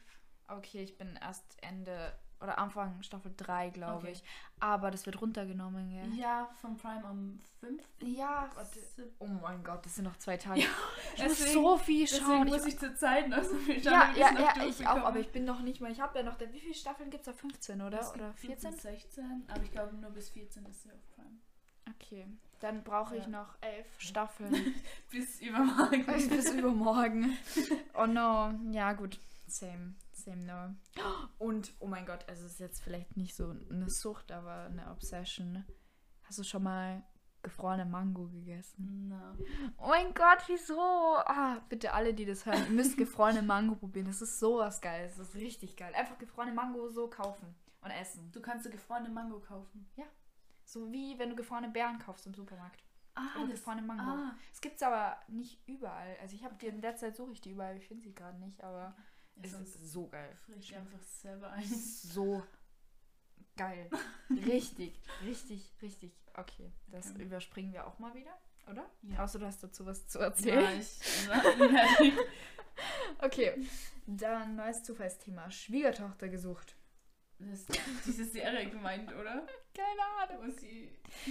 Okay, 0.49 0.83
ich 0.83 0.99
bin 0.99 1.17
erst 1.19 1.57
Ende 1.63 2.13
oder 2.41 2.57
Anfang 2.57 3.01
Staffel 3.03 3.33
3, 3.37 3.69
glaube 3.69 3.97
Okay. 4.07 4.11
ich. 4.13 4.23
Aber 4.59 4.91
das 4.91 5.05
wird 5.05 5.21
runtergenommen, 5.21 5.89
gell? 5.89 6.19
Ja, 6.19 6.49
von 6.61 6.77
Prime 6.77 7.03
am 7.05 7.39
5. 7.59 7.83
Ja. 8.01 8.49
Oh 9.19 9.27
mein 9.27 9.63
Gott, 9.63 9.85
das 9.85 9.95
sind 9.95 10.05
noch 10.05 10.17
zwei 10.17 10.37
Tage. 10.37 10.61
Ja, 10.61 10.67
ich 11.15 11.23
muss 11.23 11.37
deswegen- 11.37 11.53
so 11.53 11.77
viel 11.77 12.05
Deswegen 12.05 12.25
schauen. 12.25 12.47
muss 12.47 12.65
ich 12.65 12.79
zur 12.79 12.95
Zeit 12.95 13.27
noch 13.29 13.43
so 13.43 13.55
viel 13.55 13.83
schauen. 13.83 13.93
ja, 13.93 14.11
ja, 14.15 14.31
ja, 14.55 14.65
ich 14.65 14.87
auch, 14.87 15.03
aber 15.03 15.19
ich 15.19 15.29
bin 15.31 15.45
noch 15.45 15.61
nicht 15.61 15.81
mal. 15.81 15.91
Ich 15.91 15.99
habe 16.01 16.17
ja 16.19 16.23
noch. 16.23 16.39
Wie 16.39 16.59
viele 16.59 16.73
Staffeln 16.73 17.09
gibt 17.09 17.27
es 17.27 17.33
da? 17.33 17.39
15, 17.39 17.81
oder? 17.81 17.99
Oder 18.13 18.33
14? 18.33 18.71
16, 18.73 19.43
aber 19.49 19.61
ich 19.63 19.71
glaube 19.71 19.95
nur 19.95 20.11
bis 20.11 20.29
14 20.29 20.65
ist 20.65 20.83
sie 20.83 20.91
auf 20.91 21.09
Prime. 21.15 21.37
Okay. 21.95 22.27
Dann 22.59 22.83
brauche 22.83 23.15
ich 23.15 23.23
Ja. 23.23 23.29
noch 23.29 23.55
elf 23.61 23.87
Staffeln. 23.99 24.53
Bis 25.11 25.39
übermorgen. 25.41 26.05
bis, 26.05 26.27
bis 26.29 26.51
übermorgen. 26.51 27.37
Oh 27.95 28.05
no. 28.05 28.53
Ja, 28.71 28.93
gut. 28.93 29.17
Same. 29.47 29.95
Same 30.23 30.43
no. 30.45 30.75
Und, 31.37 31.73
oh 31.79 31.87
mein 31.87 32.05
Gott, 32.05 32.27
also 32.27 32.45
es 32.45 32.53
ist 32.53 32.59
jetzt 32.59 32.81
vielleicht 32.83 33.15
nicht 33.17 33.35
so 33.35 33.55
eine 33.69 33.89
Sucht, 33.89 34.31
aber 34.31 34.65
eine 34.65 34.89
Obsession. 34.91 35.63
Hast 36.23 36.37
du 36.39 36.43
schon 36.43 36.63
mal 36.63 37.03
gefrorene 37.41 37.85
Mango 37.85 38.27
gegessen? 38.27 39.07
Na. 39.09 39.35
Oh 39.77 39.87
mein 39.87 40.13
Gott, 40.13 40.43
wieso? 40.47 40.79
Ah, 40.79 41.59
bitte 41.69 41.93
alle, 41.93 42.13
die 42.13 42.25
das 42.25 42.45
hören, 42.45 42.63
ihr 42.65 42.71
müsst 42.71 42.97
gefrorene 42.97 43.41
Mango 43.41 43.75
probieren. 43.75 44.07
Das 44.07 44.21
ist 44.21 44.39
sowas 44.39 44.81
Geiles. 44.81 45.15
Das 45.17 45.29
ist 45.29 45.35
richtig 45.35 45.75
geil. 45.77 45.93
Einfach 45.95 46.17
gefrorene 46.17 46.53
Mango 46.53 46.89
so 46.89 47.07
kaufen 47.09 47.55
und 47.81 47.91
essen. 47.91 48.29
Du 48.31 48.41
kannst 48.41 48.65
so 48.65 48.69
gefrorene 48.69 49.09
Mango 49.09 49.39
kaufen. 49.39 49.87
So 50.65 50.91
wie 50.91 51.17
wenn 51.17 51.29
du 51.31 51.35
gefrorene 51.35 51.69
Beeren 51.69 51.97
kaufst 51.97 52.27
im 52.27 52.33
Supermarkt. 52.35 52.83
Ah, 53.15 53.21
Oder 53.37 53.47
das- 53.47 53.59
gefrorene 53.59 53.81
Mango. 53.81 54.03
Ah. 54.03 54.35
Es 54.53 54.61
gibt 54.61 54.75
es 54.75 54.83
aber 54.83 55.17
nicht 55.27 55.59
überall. 55.67 56.15
Also 56.21 56.35
ich 56.35 56.43
habe 56.43 56.55
die 56.61 56.67
in 56.67 56.81
der 56.81 56.95
Zeit 56.95 57.15
suche 57.15 57.31
ich 57.31 57.41
die 57.41 57.51
überall, 57.51 57.75
ich 57.77 57.87
finde 57.87 58.03
sie 58.03 58.13
gerade 58.13 58.37
nicht, 58.37 58.61
aber 58.63 58.79
Ja, 58.79 58.95
es 59.41 59.53
ist 59.53 59.91
so 59.91 60.07
geil. 60.07 60.35
frisch 60.45 60.73
einfach 60.73 61.01
selber 61.01 61.51
ein. 61.51 61.65
So 61.67 62.43
geil. 63.55 63.89
Richtig, 64.29 64.99
richtig, 65.25 65.73
richtig. 65.81 66.13
Okay, 66.33 66.71
das 66.87 67.11
Okay. 67.11 67.23
überspringen 67.23 67.73
wir 67.73 67.85
auch 67.87 67.99
mal 67.99 68.13
wieder, 68.13 68.37
oder? 68.69 68.89
Ja. 69.01 69.23
Außer 69.23 69.39
du 69.39 69.45
hast 69.45 69.61
dazu 69.63 69.85
was 69.85 70.07
zu 70.07 70.19
Ja, 70.19 70.25
erzählen. 70.25 70.79
ich, 70.79 71.27
nein. 71.27 72.17
Okay, 73.19 73.67
dann 74.07 74.55
neues 74.55 74.83
Zufallsthema. 74.83 75.51
Schwiegertochter 75.51 76.29
gesucht. 76.29 76.75
Das 77.39 77.59
ist 77.61 77.69
diese 78.05 78.25
Serie 78.25 78.69
gemeint, 78.69 79.13
oder? 79.13 79.45
Keine 79.73 80.01
Ahnung. 80.33 80.47
Wo 80.47 80.51
sie 80.59 80.89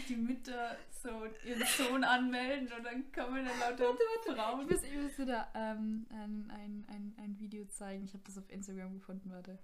die 0.09 0.17
Mütter 0.17 0.77
so 1.03 1.09
ihren 1.45 1.65
Sohn 1.67 2.05
anmelden 2.05 2.73
und 2.73 2.85
dann 2.85 3.13
kommen 3.13 3.45
dann 3.45 3.59
lauter 3.61 3.95
Ich 4.27 4.35
Frauen. 4.35 4.67
muss, 4.67 4.83
ich 4.83 4.95
muss 4.97 5.17
dir 5.17 5.27
da 5.27 5.49
ähm, 5.55 6.07
ein, 6.11 6.51
ein, 6.51 6.87
ein, 6.89 7.15
ein 7.19 7.39
Video 7.39 7.65
zeigen. 7.67 8.05
Ich 8.05 8.15
habe 8.15 8.25
das 8.25 8.39
auf 8.39 8.49
Instagram 8.51 8.95
gefunden, 8.95 9.31
warte. 9.31 9.59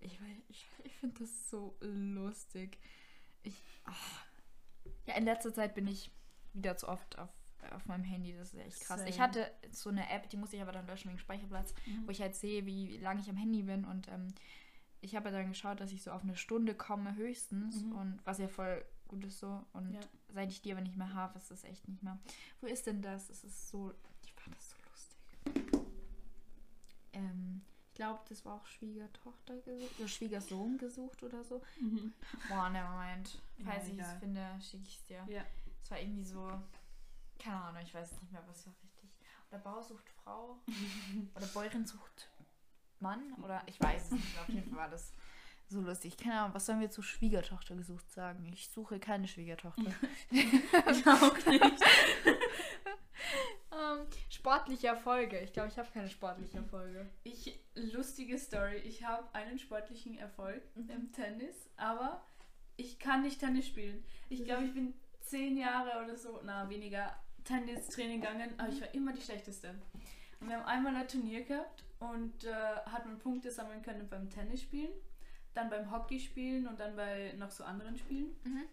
Ich, 0.00 0.18
ich, 0.48 0.66
ich 0.84 0.92
finde 0.96 1.20
das 1.20 1.48
so 1.50 1.76
lustig. 1.80 2.78
Ich, 3.44 3.62
ach. 3.84 4.24
Ja, 5.06 5.14
in 5.16 5.24
letzter 5.24 5.52
Zeit 5.52 5.74
bin 5.74 5.86
ich 5.86 6.10
wieder 6.54 6.76
zu 6.76 6.88
oft 6.88 7.18
auf, 7.18 7.30
auf 7.72 7.86
meinem 7.86 8.04
Handy. 8.04 8.32
Das 8.36 8.52
ist 8.52 8.60
echt 8.60 8.80
krass. 8.80 9.02
Ich 9.06 9.14
Same. 9.16 9.26
hatte 9.28 9.50
so 9.70 9.90
eine 9.90 10.08
App, 10.10 10.28
die 10.30 10.36
musste 10.36 10.56
ich 10.56 10.62
aber 10.62 10.72
dann 10.72 10.86
löschen 10.86 11.08
wegen 11.08 11.18
Speicherplatz, 11.18 11.72
Mhm. 11.86 12.06
wo 12.06 12.10
ich 12.10 12.20
halt 12.20 12.34
sehe, 12.34 12.66
wie 12.66 12.96
lange 12.98 13.20
ich 13.20 13.28
am 13.30 13.36
Handy 13.36 13.62
bin. 13.62 13.84
Und 13.84 14.08
ähm, 14.08 14.28
ich 15.02 15.14
habe 15.16 15.30
dann 15.30 15.48
geschaut, 15.48 15.80
dass 15.80 15.92
ich 15.92 16.02
so 16.02 16.10
auf 16.12 16.22
eine 16.22 16.36
Stunde 16.36 16.74
komme 16.74 17.14
höchstens. 17.16 17.82
Mhm. 17.82 17.92
Und 17.92 18.20
was 18.24 18.38
ja 18.38 18.48
voll 18.48 18.82
gut 19.08 19.24
ist 19.24 19.38
so. 19.40 19.62
Und 19.74 19.92
Ja. 19.92 20.00
seit 20.32 20.48
ich 20.50 20.62
die 20.62 20.72
aber 20.72 20.80
nicht 20.80 20.96
mehr 20.96 21.12
habe, 21.12 21.36
ist 21.38 21.50
es 21.50 21.64
echt 21.64 21.86
nicht 21.88 22.02
mehr. 22.02 22.18
Wo 22.60 22.66
ist 22.66 22.86
denn 22.86 23.02
das? 23.02 23.28
Es 23.28 23.44
ist 23.44 23.68
so. 23.68 23.92
Ich 24.24 24.32
fand 24.32 24.56
das 24.56 24.70
so 24.70 24.76
lustig. 24.88 25.82
Ähm, 27.12 27.62
ich 27.88 27.94
glaube, 27.94 28.20
das 28.28 28.44
war 28.44 28.54
auch 28.54 28.66
Schwiegertochter 28.66 29.56
gesucht 29.60 29.98
oder 29.98 30.08
Schwiegersohn 30.08 30.78
gesucht 30.78 31.22
oder 31.22 31.44
so. 31.44 31.62
Mhm. 31.80 32.12
Boah, 32.48 32.70
nevermind. 32.70 33.38
Ja, 33.58 33.64
Falls 33.66 33.88
ich 33.88 33.98
es 33.98 34.12
finde, 34.14 34.46
schicke 34.60 34.84
ich 34.86 34.96
es 34.96 35.04
dir. 35.04 35.24
Ja. 35.28 35.42
Es 35.82 35.90
war 35.90 36.00
irgendwie 36.00 36.24
so. 36.24 36.50
Keine 37.38 37.56
Ahnung, 37.60 37.82
ich 37.82 37.92
weiß 37.92 38.12
nicht 38.22 38.32
mehr, 38.32 38.42
was 38.46 38.66
war 38.66 38.74
richtig. 38.82 39.10
Oder 39.50 39.58
Bauer 39.58 39.82
sucht 39.82 40.08
Frau. 40.08 40.58
oder 41.34 41.46
Bäuerin 41.48 41.84
sucht 41.84 42.30
Mann. 43.02 43.32
Oder 43.42 43.62
ich 43.66 43.78
weiß 43.80 44.04
es 44.06 44.10
nicht. 44.12 44.38
Auf 44.40 44.48
jeden 44.48 44.68
Fall 44.70 44.78
war 44.78 44.88
das 44.90 45.12
so 45.68 45.80
lustig. 45.80 46.16
Keine 46.16 46.40
Ahnung, 46.40 46.54
was 46.54 46.66
sollen 46.66 46.80
wir 46.80 46.90
zu 46.90 47.02
Schwiegertochter 47.02 47.74
gesucht 47.76 48.10
sagen? 48.10 48.46
Ich 48.52 48.68
suche 48.68 48.98
keine 49.00 49.26
Schwiegertochter. 49.28 49.90
Ich 50.30 51.06
auch 51.06 51.46
nicht. 51.46 51.84
Ähm, 53.72 54.06
sportliche 54.28 54.88
Erfolge. 54.88 55.38
Ich 55.40 55.52
glaube, 55.52 55.68
ich 55.70 55.78
habe 55.78 55.88
keine 55.92 56.10
sportliche 56.10 56.58
Erfolge. 56.58 57.06
Ich, 57.24 57.58
lustige 57.74 58.38
Story. 58.38 58.76
Ich 58.78 59.02
habe 59.04 59.26
einen 59.34 59.58
sportlichen 59.58 60.18
Erfolg 60.18 60.62
Mhm. 60.74 60.90
im 60.90 61.12
Tennis, 61.12 61.56
aber 61.76 62.22
ich 62.76 62.98
kann 62.98 63.22
nicht 63.22 63.40
Tennis 63.40 63.66
spielen. 63.66 64.04
Ich 64.28 64.44
glaube, 64.44 64.64
ich 64.64 64.74
bin 64.74 64.92
zehn 65.20 65.56
Jahre 65.56 66.04
oder 66.04 66.16
so, 66.16 66.40
na 66.44 66.68
weniger, 66.68 67.14
Tennistraining 67.44 68.20
gegangen, 68.20 68.52
aber 68.58 68.68
ich 68.68 68.80
war 68.80 68.92
immer 68.94 69.12
die 69.12 69.20
Schlechteste. 69.22 69.74
Und 70.40 70.48
wir 70.48 70.56
haben 70.58 70.66
einmal 70.66 70.94
ein 70.96 71.08
Turnier 71.08 71.44
gehabt 71.44 71.82
und 72.10 72.44
äh, 72.44 72.52
hat 72.86 73.06
man 73.06 73.18
Punkte 73.18 73.50
sammeln 73.50 73.82
können 73.82 74.08
beim 74.08 74.28
Tennisspielen, 74.28 74.92
dann 75.54 75.70
beim 75.70 75.90
Hockeyspielen 75.90 76.66
und 76.66 76.80
dann 76.80 76.96
bei 76.96 77.34
noch 77.38 77.50
so 77.50 77.64
anderen 77.64 77.96
Spielen. 77.96 78.36
Mhm. 78.44 78.64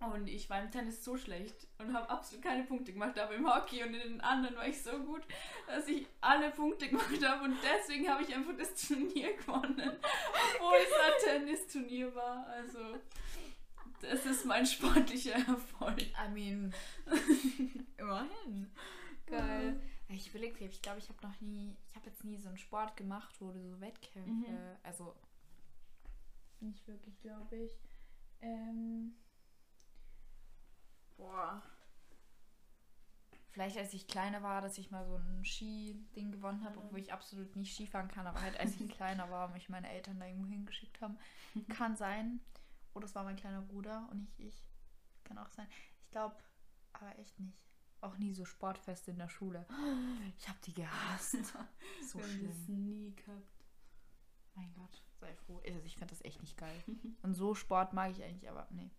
Und 0.00 0.28
ich 0.28 0.50
war 0.50 0.60
im 0.60 0.70
Tennis 0.70 1.02
so 1.02 1.16
schlecht 1.16 1.66
und 1.78 1.94
habe 1.94 2.10
absolut 2.10 2.44
keine 2.44 2.64
Punkte 2.64 2.92
gemacht, 2.92 3.18
aber 3.18 3.34
im 3.34 3.48
Hockey 3.48 3.82
und 3.84 3.94
in 3.94 4.00
den 4.00 4.20
anderen 4.20 4.56
war 4.56 4.66
ich 4.66 4.82
so 4.82 4.98
gut, 4.98 5.22
dass 5.66 5.88
ich 5.88 6.06
alle 6.20 6.50
Punkte 6.50 6.88
gemacht 6.90 7.26
habe 7.26 7.44
und 7.44 7.56
deswegen 7.62 8.08
habe 8.08 8.22
ich 8.22 8.34
einfach 8.34 8.56
das 8.58 8.74
Turnier 8.74 9.34
gewonnen, 9.36 9.92
obwohl 10.56 10.76
es 10.76 11.28
ein 11.32 11.40
Tennisturnier 11.40 12.14
war. 12.14 12.46
Also 12.48 12.98
das 14.00 14.26
ist 14.26 14.44
mein 14.44 14.66
sportlicher 14.66 15.34
Erfolg. 15.34 16.02
I 16.02 16.28
mean, 16.32 16.74
immerhin. 17.96 18.70
Geil. 19.26 19.80
Ich 20.08 20.28
überlege, 20.28 20.64
ich 20.64 20.82
glaube, 20.82 20.98
ich 20.98 21.08
habe 21.08 21.26
noch 21.26 21.40
nie, 21.40 21.76
ich 21.88 21.96
habe 21.96 22.06
jetzt 22.06 22.24
nie 22.24 22.36
so 22.38 22.48
einen 22.48 22.58
Sport 22.58 22.96
gemacht, 22.96 23.34
wo 23.40 23.50
du 23.50 23.60
so 23.70 23.80
Wettkämpfe, 23.80 24.50
Mhm. 24.50 24.76
also 24.82 25.14
nicht 26.60 26.86
wirklich, 26.86 27.18
glaube 27.20 27.56
ich. 27.56 27.72
Ähm, 28.40 29.14
boah. 31.16 31.62
Vielleicht 33.50 33.76
als 33.78 33.94
ich 33.94 34.08
kleiner 34.08 34.42
war, 34.42 34.60
dass 34.60 34.78
ich 34.78 34.90
mal 34.90 35.06
so 35.06 35.14
ein 35.16 35.44
Ski-Ding 35.44 36.32
gewonnen 36.32 36.64
habe, 36.64 36.78
obwohl 36.78 36.98
ich 36.98 37.12
absolut 37.12 37.54
nicht 37.54 37.72
Skifahren 37.74 38.08
kann, 38.08 38.26
aber 38.26 38.40
halt 38.42 38.58
als 38.58 38.78
ich 38.80 38.88
kleiner 38.96 39.30
war, 39.30 39.48
mich 39.48 39.68
meine 39.68 39.88
Eltern 39.90 40.18
da 40.18 40.26
irgendwo 40.26 40.48
hingeschickt 40.48 41.00
haben. 41.00 41.16
Kann 41.68 41.96
sein. 41.96 42.40
Oder 42.94 43.06
es 43.06 43.14
war 43.14 43.22
mein 43.24 43.36
kleiner 43.36 43.62
Bruder 43.62 44.08
und 44.10 44.20
nicht 44.20 44.38
ich. 44.40 44.64
Kann 45.24 45.38
auch 45.38 45.50
sein. 45.50 45.68
Ich 46.02 46.10
glaube, 46.10 46.36
aber 46.92 47.16
echt 47.18 47.38
nicht. 47.38 47.56
Auch 48.04 48.18
nie 48.18 48.34
so 48.34 48.44
Sportfeste 48.44 49.10
in 49.12 49.18
der 49.18 49.28
Schule. 49.30 49.66
Ich 50.36 50.46
habe 50.48 50.58
die 50.66 50.74
gehasst. 50.74 51.36
So 52.06 52.18
Wir 52.18 52.24
haben 52.26 52.46
das 52.46 52.56
schlimm. 52.64 52.84
nie 52.84 53.14
gehabt. 53.16 53.64
Mein 54.54 54.72
Gott, 54.74 55.02
sei 55.20 55.34
froh. 55.34 55.60
Also 55.66 55.80
ich 55.84 55.96
finde 55.96 56.14
das 56.14 56.22
echt 56.24 56.40
nicht 56.42 56.56
geil. 56.58 56.82
Und 57.22 57.34
so 57.34 57.54
Sport 57.54 57.92
mag 57.94 58.10
ich 58.10 58.22
eigentlich, 58.22 58.48
aber 58.50 58.66
nee. 58.70 58.90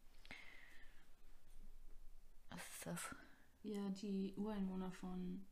Was 2.50 2.68
ist 2.68 2.86
das? 2.88 3.16
Ja, 3.64 3.90
die 3.90 4.34
Ureinwohner 4.38 4.92
von 4.92 5.46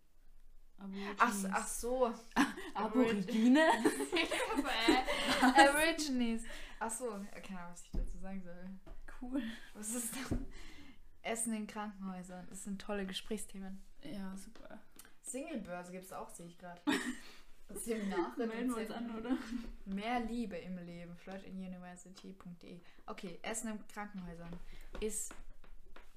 Aborigines. 0.77 1.15
Ach, 1.19 1.33
so- 1.33 1.47
ach 1.51 1.67
so. 1.67 2.13
Aborigine? 2.73 3.67
Aborigines. 5.41 6.43
Ach 6.79 6.89
so, 6.91 7.09
keine 7.43 7.59
Ahnung, 7.59 7.71
was 7.73 7.83
ich 7.83 7.91
dazu 7.91 8.17
sagen 8.17 8.41
soll. 8.41 8.69
Cool. 9.21 9.41
Was 9.73 9.93
ist 9.93 10.15
das? 10.15 10.37
Essen 11.23 11.53
in 11.53 11.67
Krankenhäusern. 11.67 12.45
Das 12.49 12.63
sind 12.63 12.81
tolle 12.81 13.05
Gesprächsthemen. 13.05 13.81
Ja, 14.03 14.35
super. 14.37 14.79
Singlebörse 15.21 15.91
gibt 15.91 16.03
es 16.03 16.13
auch, 16.13 16.29
sehe 16.29 16.47
ich 16.47 16.57
gerade. 16.57 16.81
Seminar. 17.69 18.33
Melden 18.37 18.69
wir 18.69 18.77
uns 18.77 18.91
an, 18.91 19.09
oder? 19.15 19.37
Mehr 19.85 20.19
Liebe 20.19 20.57
im 20.57 20.77
Leben. 20.77 21.15
flirtinuniversity.de 21.15 22.81
Okay, 23.05 23.39
Essen 23.41 23.71
in 23.71 23.87
Krankenhäusern 23.87 24.53
ist. 24.99 25.33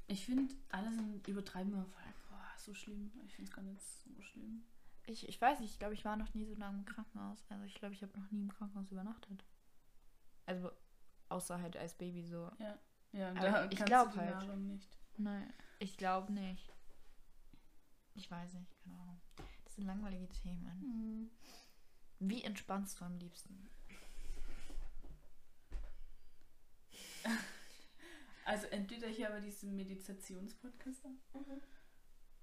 Ich 0.09 0.25
finde, 0.27 0.55
alle 0.71 0.93
sind 0.93 1.27
übertreiben 1.27 1.73
immer 1.73 1.85
voll. 1.85 2.03
Boah, 2.29 2.53
so 2.57 2.75
schlimm. 2.75 3.11
Ich 3.27 3.35
finde 3.35 3.51
es 3.51 3.57
gar 3.57 3.63
nicht 3.63 3.81
so 3.81 4.23
schlimm. 4.23 4.65
Ich, 5.07 5.29
ich 5.29 5.41
weiß 5.41 5.61
nicht, 5.61 5.73
ich 5.73 5.79
glaube, 5.79 5.95
ich 5.95 6.05
war 6.05 6.17
noch 6.17 6.35
nie 6.35 6.45
so 6.45 6.55
lange 6.57 6.79
im 6.79 6.85
Krankenhaus. 6.85 7.45
Also 7.49 7.65
ich 7.65 7.75
glaube, 7.75 7.95
ich 7.95 8.03
habe 8.03 8.19
noch 8.19 8.31
nie 8.31 8.43
im 8.43 8.53
Krankenhaus 8.53 8.91
übernachtet. 8.91 9.45
Also 10.47 10.71
außer 11.29 11.61
halt 11.61 11.77
als 11.77 11.95
Baby 11.95 12.25
so. 12.25 12.51
Ja, 12.59 12.79
Aber 13.25 13.41
da 13.41 13.65
ich 13.65 13.71
kannst 13.79 13.87
glaub 13.87 14.09
du 14.13 14.19
die 14.19 14.21
halt. 14.21 14.31
Nahrung 14.47 14.67
nicht. 14.67 14.89
Nein, 15.17 15.53
ich 15.79 15.97
glaube 15.97 16.33
nicht. 16.33 16.73
Ich 18.15 18.31
weiß 18.31 18.55
nicht, 18.55 18.71
keine 18.83 18.99
Ahnung. 18.99 19.21
Das 19.65 19.75
sind 19.75 19.87
langweilige 19.87 20.29
Themen. 20.31 21.31
Wie 22.19 22.43
entspannst 22.45 23.01
du 23.01 23.05
am 23.05 23.17
liebsten? 23.19 23.69
Also 28.45 28.69
entweder 28.69 29.09
hier 29.09 29.29
aber 29.29 29.41
diesen 29.41 29.75
Meditationspodcast 29.75 31.05
an. 31.05 31.19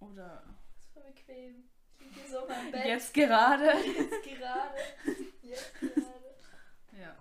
Oder 0.02 0.44
Das 0.76 0.84
ist 0.84 0.92
voll 0.92 1.04
bequem. 1.04 1.64
Ich 1.98 2.14
liege 2.18 2.30
so 2.30 2.40
auf 2.40 2.50
meinem 2.50 2.74
jetzt 2.86 3.14
gerade. 3.14 3.64
Jetzt 3.66 4.24
gerade. 4.24 4.76
Jetzt 5.42 5.80
gerade. 5.80 6.04
Ja. 6.92 7.00
Ja. 7.00 7.16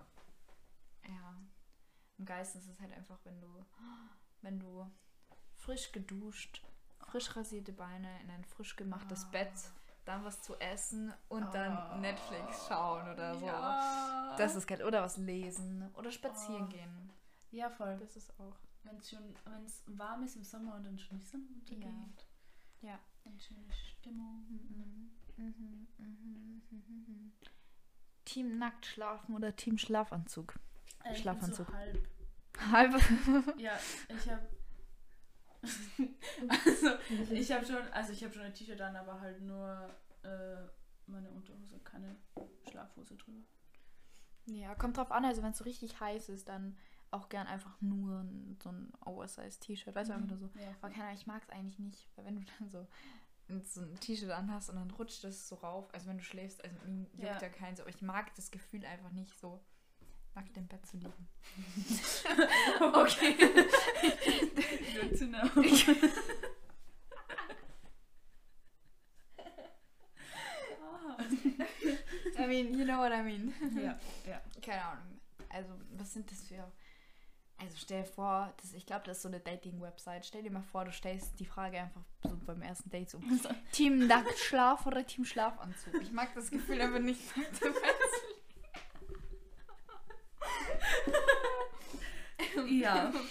Am 2.23 2.27
geilsten 2.27 2.61
ist 2.61 2.69
es 2.69 2.79
halt 2.81 2.93
einfach, 2.93 3.19
wenn 3.25 3.41
du, 3.41 3.49
wenn 4.43 4.61
du 4.61 4.89
frisch 5.57 5.91
geduscht, 5.91 6.63
frisch 7.01 7.35
rasierte 7.35 7.73
Beine 7.73 8.09
in 8.23 8.31
ein 8.31 8.45
frisch 8.45 8.77
gemachtes 8.77 9.25
Ah. 9.25 9.29
Bett, 9.33 9.53
dann 10.05 10.25
was 10.25 10.41
zu 10.41 10.55
essen 10.61 11.13
und 11.29 11.53
dann 11.53 11.77
Ah. 11.77 11.97
Netflix 11.99 12.69
schauen 12.69 13.09
oder 13.11 13.35
so. 13.35 13.45
Ja. 13.45 14.37
Das 14.39 14.55
ist 14.55 14.69
geil. 14.69 14.85
Oder 14.85 15.03
was 15.03 15.17
lesen 15.17 15.91
oder 15.95 16.13
spazieren 16.13 16.67
Oh. 16.67 16.69
gehen. 16.69 17.11
ja, 17.51 17.69
voll. 17.71 17.97
Das 17.99 18.15
ist 18.15 18.39
auch. 18.39 18.55
Wenn 18.85 18.99
es 18.99 19.11
schon, 19.11 19.35
wenn 19.45 19.65
es 19.65 19.83
warm 19.89 20.23
ist 20.23 20.37
im 20.37 20.45
Sommer 20.45 20.77
und 20.77 20.85
dann 20.85 20.97
schon 21.01 21.19
die 21.19 21.25
Sonne 21.27 21.49
untergeht. 21.57 22.27
Ja. 22.83 23.01
Eine 23.25 23.41
schöne 23.41 23.73
Stimmung. 23.73 24.47
Mhm. 24.49 25.11
Mhm. 25.39 25.89
Mhm. 25.99 26.63
Mhm. 26.71 27.33
Team 28.25 28.59
nackt 28.59 28.87
schlafen 28.87 29.35
oder 29.35 29.57
Team 29.57 29.77
Schlafanzug? 29.77 30.55
Äh, 31.05 31.15
Schlafanzug. 31.15 31.67
So 31.67 31.73
halb. 31.73 32.09
Halb. 32.71 32.95
Ja, 33.59 33.79
ich 34.09 34.31
habe 34.31 34.43
also 36.49 37.35
ich 37.35 37.53
habe 37.53 37.65
schon, 37.65 37.87
also 37.93 38.13
ich 38.13 38.25
habe 38.25 38.35
schon 38.35 38.43
ein 38.43 38.55
T-Shirt 38.55 38.81
an, 38.81 38.97
aber 38.97 39.21
halt 39.21 39.41
nur 39.43 39.89
äh, 40.25 40.57
meine 41.07 41.31
Unterhose, 41.31 41.79
keine 41.81 42.17
Schlafhose 42.69 43.17
drüber. 43.17 43.43
Ja, 44.47 44.75
kommt 44.75 44.97
drauf 44.97 45.13
an. 45.13 45.25
Also 45.25 45.43
wenn 45.43 45.53
es 45.53 45.59
so 45.59 45.65
richtig 45.65 46.01
heiß 46.01 46.31
ist, 46.31 46.49
dann 46.49 46.77
auch 47.13 47.29
gern 47.29 47.47
einfach 47.47 47.81
nur 47.81 48.27
so 48.61 48.71
ein 48.71 48.93
Oversize-T-Shirt, 49.05 49.95
weißt 49.95 50.11
du, 50.11 50.15
einfach 50.15 50.29
nur 50.29 50.39
so. 50.39 50.51
Ja. 50.59 50.69
Aber 50.81 50.91
keine 50.91 51.05
Ahnung, 51.05 51.19
ich 51.19 51.27
mag 51.27 51.43
es 51.43 51.51
eigentlich 51.51 51.79
nicht, 51.79 52.09
weil 52.17 52.25
wenn 52.25 52.37
du 52.37 52.43
dann 52.59 52.69
so, 52.71 52.89
so 53.65 53.83
ein 53.83 54.01
T-Shirt 54.01 54.31
anhast 54.31 54.71
und 54.71 54.77
dann 54.77 54.91
rutscht 54.91 55.23
es 55.25 55.47
so 55.47 55.57
rauf, 55.57 55.93
also 55.95 56.09
wenn 56.09 56.19
du 56.19 56.25
schläfst, 56.25 56.65
also 56.65 56.77
mir 56.87 57.07
juckt 57.13 57.23
Ja. 57.23 57.39
ja 57.41 57.49
keins, 57.51 57.81
aber 57.81 57.91
ich 57.91 58.03
mag 58.03 58.35
das 58.35 58.51
Gefühl 58.51 58.85
einfach 58.85 59.13
nicht 59.13 59.39
so 59.39 59.63
nackt 60.35 60.57
im 60.57 60.67
Bett 60.67 60.85
zu 60.87 60.97
liegen. 60.97 61.29
okay. 62.95 63.35
Good 65.01 65.19
to 65.19 65.27
know. 65.27 65.43
I 72.39 72.47
mean, 72.47 72.75
you 72.75 72.85
know 72.85 72.99
what 72.99 73.13
I 73.13 73.23
mean. 73.23 73.53
ja, 73.77 73.99
ja. 74.27 74.41
Keine 74.61 74.85
Ahnung. 74.85 75.21
Also, 75.51 75.71
was 75.97 76.13
sind 76.13 76.31
das 76.31 76.43
für. 76.43 76.71
Also, 77.59 77.77
stell 77.77 78.03
dir 78.03 78.09
vor, 78.09 78.53
das, 78.61 78.73
ich 78.73 78.87
glaube, 78.87 79.05
das 79.07 79.19
ist 79.19 79.23
so 79.23 79.29
eine 79.29 79.39
Dating-Website. 79.39 80.27
Stell 80.27 80.43
dir 80.43 80.51
mal 80.51 80.63
vor, 80.63 80.85
du 80.85 80.93
stellst 80.93 81.39
die 81.39 81.45
Frage 81.45 81.79
einfach 81.79 82.03
so 82.23 82.37
beim 82.47 82.63
ersten 82.63 82.91
Date 82.91 83.11
so: 83.11 83.21
Team 83.71 84.07
Nacktschlaf 84.07 84.87
oder 84.87 85.07
Team 85.07 85.25
Schlafanzug? 85.25 86.01
Ich 86.01 86.11
mag 86.11 86.35
das 86.35 86.51
Gefühl 86.51 86.81
aber 86.81 86.99
nicht. 86.99 87.37
nackt 87.37 87.63
im 87.63 87.73
Bett 87.73 87.83
zu 87.83 88.27
liegen. 88.27 88.43
Ja. 92.69 93.13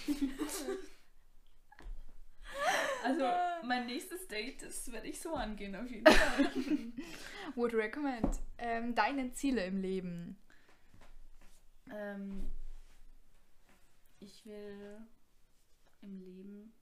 Also, 3.03 3.25
mein 3.63 3.87
nächstes 3.87 4.27
Date, 4.27 4.61
das 4.61 4.91
werde 4.91 5.07
ich 5.07 5.19
so 5.19 5.33
angehen, 5.33 5.75
auf 5.75 5.89
jeden 5.89 6.05
Fall. 6.05 6.51
Would 7.55 7.73
recommend. 7.73 8.39
Ähm, 8.59 8.93
deine 8.93 9.33
Ziele 9.33 9.65
im 9.65 9.81
Leben. 9.81 10.37
ähm, 11.91 12.47
ich 14.19 14.45
will 14.45 15.01
im 16.01 16.19
Leben 16.19 16.73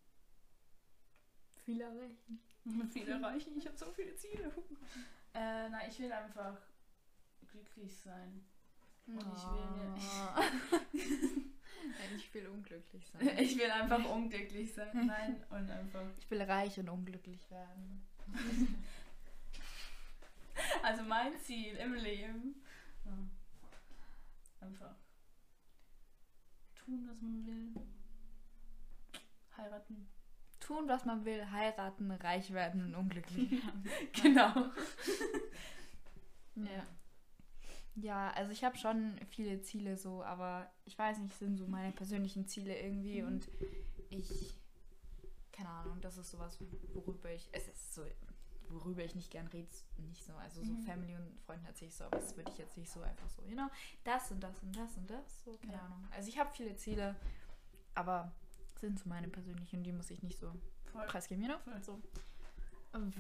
Viel 1.70 1.82
erreichen. 1.82 2.40
viel 2.92 3.08
erreichen. 3.08 3.58
Ich 3.58 3.66
habe 3.68 3.78
so 3.78 3.92
viele 3.92 4.16
Ziele. 4.16 4.52
Äh, 5.34 5.70
na, 5.70 5.88
ich 5.88 6.00
will 6.00 6.12
einfach 6.12 6.58
glücklich 7.48 7.96
sein. 7.96 8.44
Und 9.10 9.36
ich 9.36 9.44
will 9.52 9.70
mir- 9.76 9.96
Nein, 12.00 12.16
ich 12.18 12.34
will 12.34 12.48
unglücklich 12.48 13.06
sein. 13.08 13.30
Ich 13.40 13.58
will 13.58 13.70
einfach 13.72 14.04
unglücklich 14.10 14.74
sein. 14.74 14.90
Nein, 15.08 15.44
und 15.50 15.70
einfach. 15.70 16.04
Ich 16.20 16.30
will 16.32 16.42
reich 16.42 16.80
und 16.80 16.90
unglücklich 16.90 17.50
werden. 17.50 18.06
Also 20.84 21.04
mein 21.04 21.40
Ziel 21.40 21.76
im 21.78 21.94
Leben. 21.94 22.62
Ja. 23.06 23.12
Einfach 24.68 24.94
tun, 26.76 27.08
was 27.10 27.22
man 27.22 27.46
will. 27.46 27.74
Heiraten. 29.56 30.10
Tun, 30.60 30.88
was 30.90 31.06
man 31.06 31.24
will, 31.24 31.50
heiraten, 31.50 32.12
reich 32.12 32.52
werden 32.52 32.84
und 32.88 32.96
unglücklich 32.96 33.52
werden. 33.52 33.84
Genau. 34.22 34.70
Ja. 36.56 36.86
Ja, 37.96 38.32
also 38.32 38.52
ich 38.52 38.64
habe 38.64 38.78
schon 38.78 39.20
viele 39.30 39.62
Ziele 39.62 39.98
so, 39.98 40.24
aber 40.24 40.72
ich 40.86 40.98
weiß 40.98 41.18
nicht, 41.20 41.36
sind 41.38 41.58
so 41.58 41.68
meine 41.68 41.92
persönlichen 41.92 42.48
Ziele 42.48 42.78
irgendwie 42.80 43.22
Mhm. 43.22 43.28
und 43.28 43.50
ich, 44.10 44.56
keine 45.52 45.70
Ahnung, 45.70 46.00
das 46.02 46.18
ist 46.18 46.32
sowas, 46.32 46.58
worüber 46.94 47.32
ich, 47.32 47.50
es 47.52 47.68
ist 47.68 47.94
so, 47.94 48.04
worüber 48.70 49.04
ich 49.04 49.16
nicht 49.16 49.32
gern 49.32 49.48
rede, 49.48 49.68
nicht 49.98 50.24
so, 50.24 50.34
also 50.36 50.64
so 50.64 50.72
Mhm. 50.72 50.84
Family 50.84 51.16
und 51.16 51.40
Freunden 51.42 51.66
erzähle 51.66 51.90
ich 51.90 51.96
so, 51.96 52.06
aber 52.06 52.20
das 52.20 52.38
würde 52.38 52.52
ich 52.52 52.58
jetzt 52.58 52.78
nicht 52.78 52.92
so 52.92 53.02
einfach 53.02 53.30
so, 53.30 53.42
you 53.44 53.54
know, 53.56 53.68
das 54.04 54.32
und 54.32 54.40
das 54.42 54.60
und 54.64 54.76
das 54.78 54.96
und 54.96 55.10
das, 55.10 55.44
so, 55.44 55.58
keine 55.58 55.74
Ja. 55.74 55.80
Ahnung. 55.86 56.08
Also 56.12 56.30
ich 56.30 56.40
habe 56.40 56.52
viele 56.54 56.76
Ziele, 56.76 57.16
aber 57.96 58.32
sind 58.80 58.98
so 58.98 59.10
meine 59.10 59.28
persönlichen 59.28 59.78
und 59.80 59.84
die 59.84 59.92
muss 59.92 60.10
ich 60.10 60.24
nicht 60.24 60.40
so 60.40 60.54
Voll. 60.92 61.06
preisgeben, 61.08 61.44
you 61.44 61.50
know? 61.50 61.60
Voll. 61.60 61.84
So. 61.84 62.02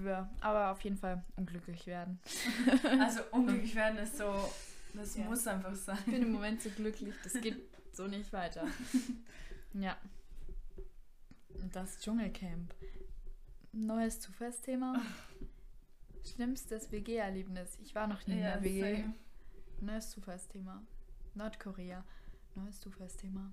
Ja, 0.03 0.29
aber 0.41 0.71
auf 0.71 0.81
jeden 0.81 0.97
Fall 0.97 1.23
unglücklich 1.35 1.85
werden. 1.87 2.19
Also 2.99 3.21
unglücklich 3.31 3.75
werden 3.75 3.97
ist 3.99 4.17
so, 4.17 4.33
das 4.93 5.15
Ja. 5.15 5.25
muss 5.25 5.45
einfach 5.47 5.75
sein. 5.75 5.97
Ich 6.05 6.05
bin 6.13 6.23
im 6.23 6.31
Moment 6.31 6.61
so 6.61 6.69
glücklich, 6.71 7.13
das 7.23 7.33
geht 7.33 7.61
so 7.93 8.07
nicht 8.07 8.31
weiter. 8.33 8.65
Ja. 9.73 9.95
Das 11.71 11.99
Dschungelcamp. 11.99 12.73
Neues 13.71 14.19
Zufallsthema. 14.19 14.99
Schlimmstes 16.25 16.91
WG-Erlebnis. 16.91 17.77
Ich 17.83 17.93
war 17.93 18.07
noch 18.07 18.25
nie 18.25 18.33
in 18.33 18.39
Ja, 18.39 18.53
der 18.57 18.63
WG. 18.63 18.81
same. 19.01 19.13
Neues 19.81 20.09
Zufallsthema. 20.09 20.81
Nordkorea. 21.35 22.03
Neues 22.55 22.79
Zufallsthema. 22.79 23.51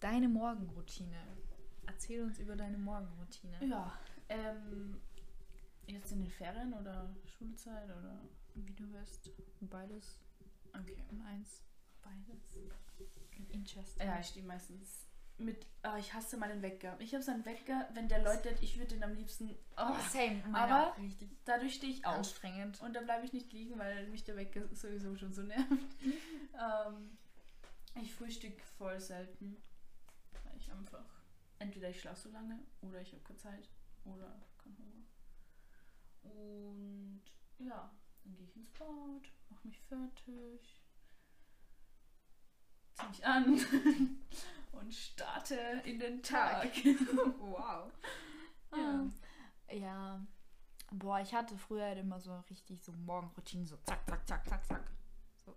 Deine 0.00 0.28
Morgenroutine. 0.28 1.18
Erzähl 1.86 2.22
uns 2.22 2.38
über 2.38 2.56
deine 2.56 2.78
Morgenroutine. 2.78 3.58
Ja, 3.66 3.92
ähm, 4.32 5.00
jetzt 5.86 6.12
in 6.12 6.22
den 6.22 6.30
Ferien 6.30 6.72
oder 6.74 7.14
Schulzeit 7.26 7.84
oder? 7.84 8.20
Wie 8.54 8.74
du 8.74 8.90
wirst. 8.92 9.30
Beides 9.60 10.20
Okay. 10.74 10.96
in 11.10 11.20
eins. 11.22 11.62
Beides. 12.02 12.56
Interesting. 13.50 14.06
Ja, 14.06 14.18
ich 14.20 14.26
stehe 14.26 14.44
meistens 14.46 15.06
mit, 15.38 15.66
ah, 15.82 15.96
ich 15.98 16.12
hasse 16.14 16.36
meinen 16.36 16.62
Wecker. 16.62 16.96
Ich 17.00 17.14
habe 17.14 17.22
so 17.24 17.32
einen 17.32 17.44
Wecker, 17.44 17.88
wenn 17.94 18.08
der 18.08 18.22
läutet, 18.22 18.62
ich 18.62 18.76
würde 18.78 18.94
den 18.94 19.02
am 19.02 19.14
liebsten, 19.14 19.50
oh, 19.76 19.82
Oh, 19.90 19.96
same. 20.10 20.42
Aber 20.52 20.94
dadurch 21.44 21.74
stehe 21.74 21.92
ich 21.92 22.04
auf. 22.06 22.16
anstrengend. 22.18 22.80
Und 22.80 22.94
da 22.94 23.00
bleibe 23.00 23.24
ich 23.26 23.32
nicht 23.32 23.52
liegen, 23.52 23.78
weil 23.78 24.06
mich 24.08 24.24
der 24.24 24.36
Wecker 24.36 24.62
sowieso 24.74 25.16
schon 25.16 25.32
so 25.32 25.42
nervt. 25.42 25.66
ähm, 26.02 27.18
ich 28.00 28.14
frühstück 28.14 28.60
voll 28.78 29.00
selten. 29.00 29.56
Weil 30.44 30.56
ich 30.58 30.70
einfach, 30.70 31.04
entweder 31.58 31.88
ich 31.90 32.00
schlafe 32.00 32.20
so 32.20 32.30
lange 32.30 32.58
oder 32.82 33.00
ich 33.00 33.12
habe 33.12 33.22
keine 33.24 33.38
Zeit 33.38 33.68
oder 34.04 34.40
keinen 34.58 34.76
Hunger. 34.78 35.04
Und 36.22 37.22
ja, 37.58 37.90
dann 38.24 38.36
gehe 38.36 38.46
ich 38.46 38.56
ins 38.56 38.70
Bad, 38.72 39.32
mache 39.50 39.66
mich 39.68 39.80
fertig, 39.80 40.80
ziehe 42.94 43.08
mich 43.08 43.26
an 43.26 43.60
und 44.72 44.94
starte 44.94 45.54
in 45.84 45.98
den 45.98 46.22
Tag. 46.22 46.70
wow. 47.38 47.92
Ja. 48.72 49.10
Ja. 49.70 49.74
ja. 49.76 50.26
Boah, 50.94 51.20
ich 51.20 51.32
hatte 51.32 51.56
früher 51.56 51.84
halt 51.86 51.98
immer 51.98 52.20
so 52.20 52.38
richtig 52.50 52.82
so 52.82 52.92
Morgenroutinen, 52.92 53.66
so 53.66 53.76
zack, 53.78 54.06
zack, 54.06 54.28
zack, 54.28 54.46
zack, 54.46 54.66
zack. 54.66 54.90
So. 55.44 55.56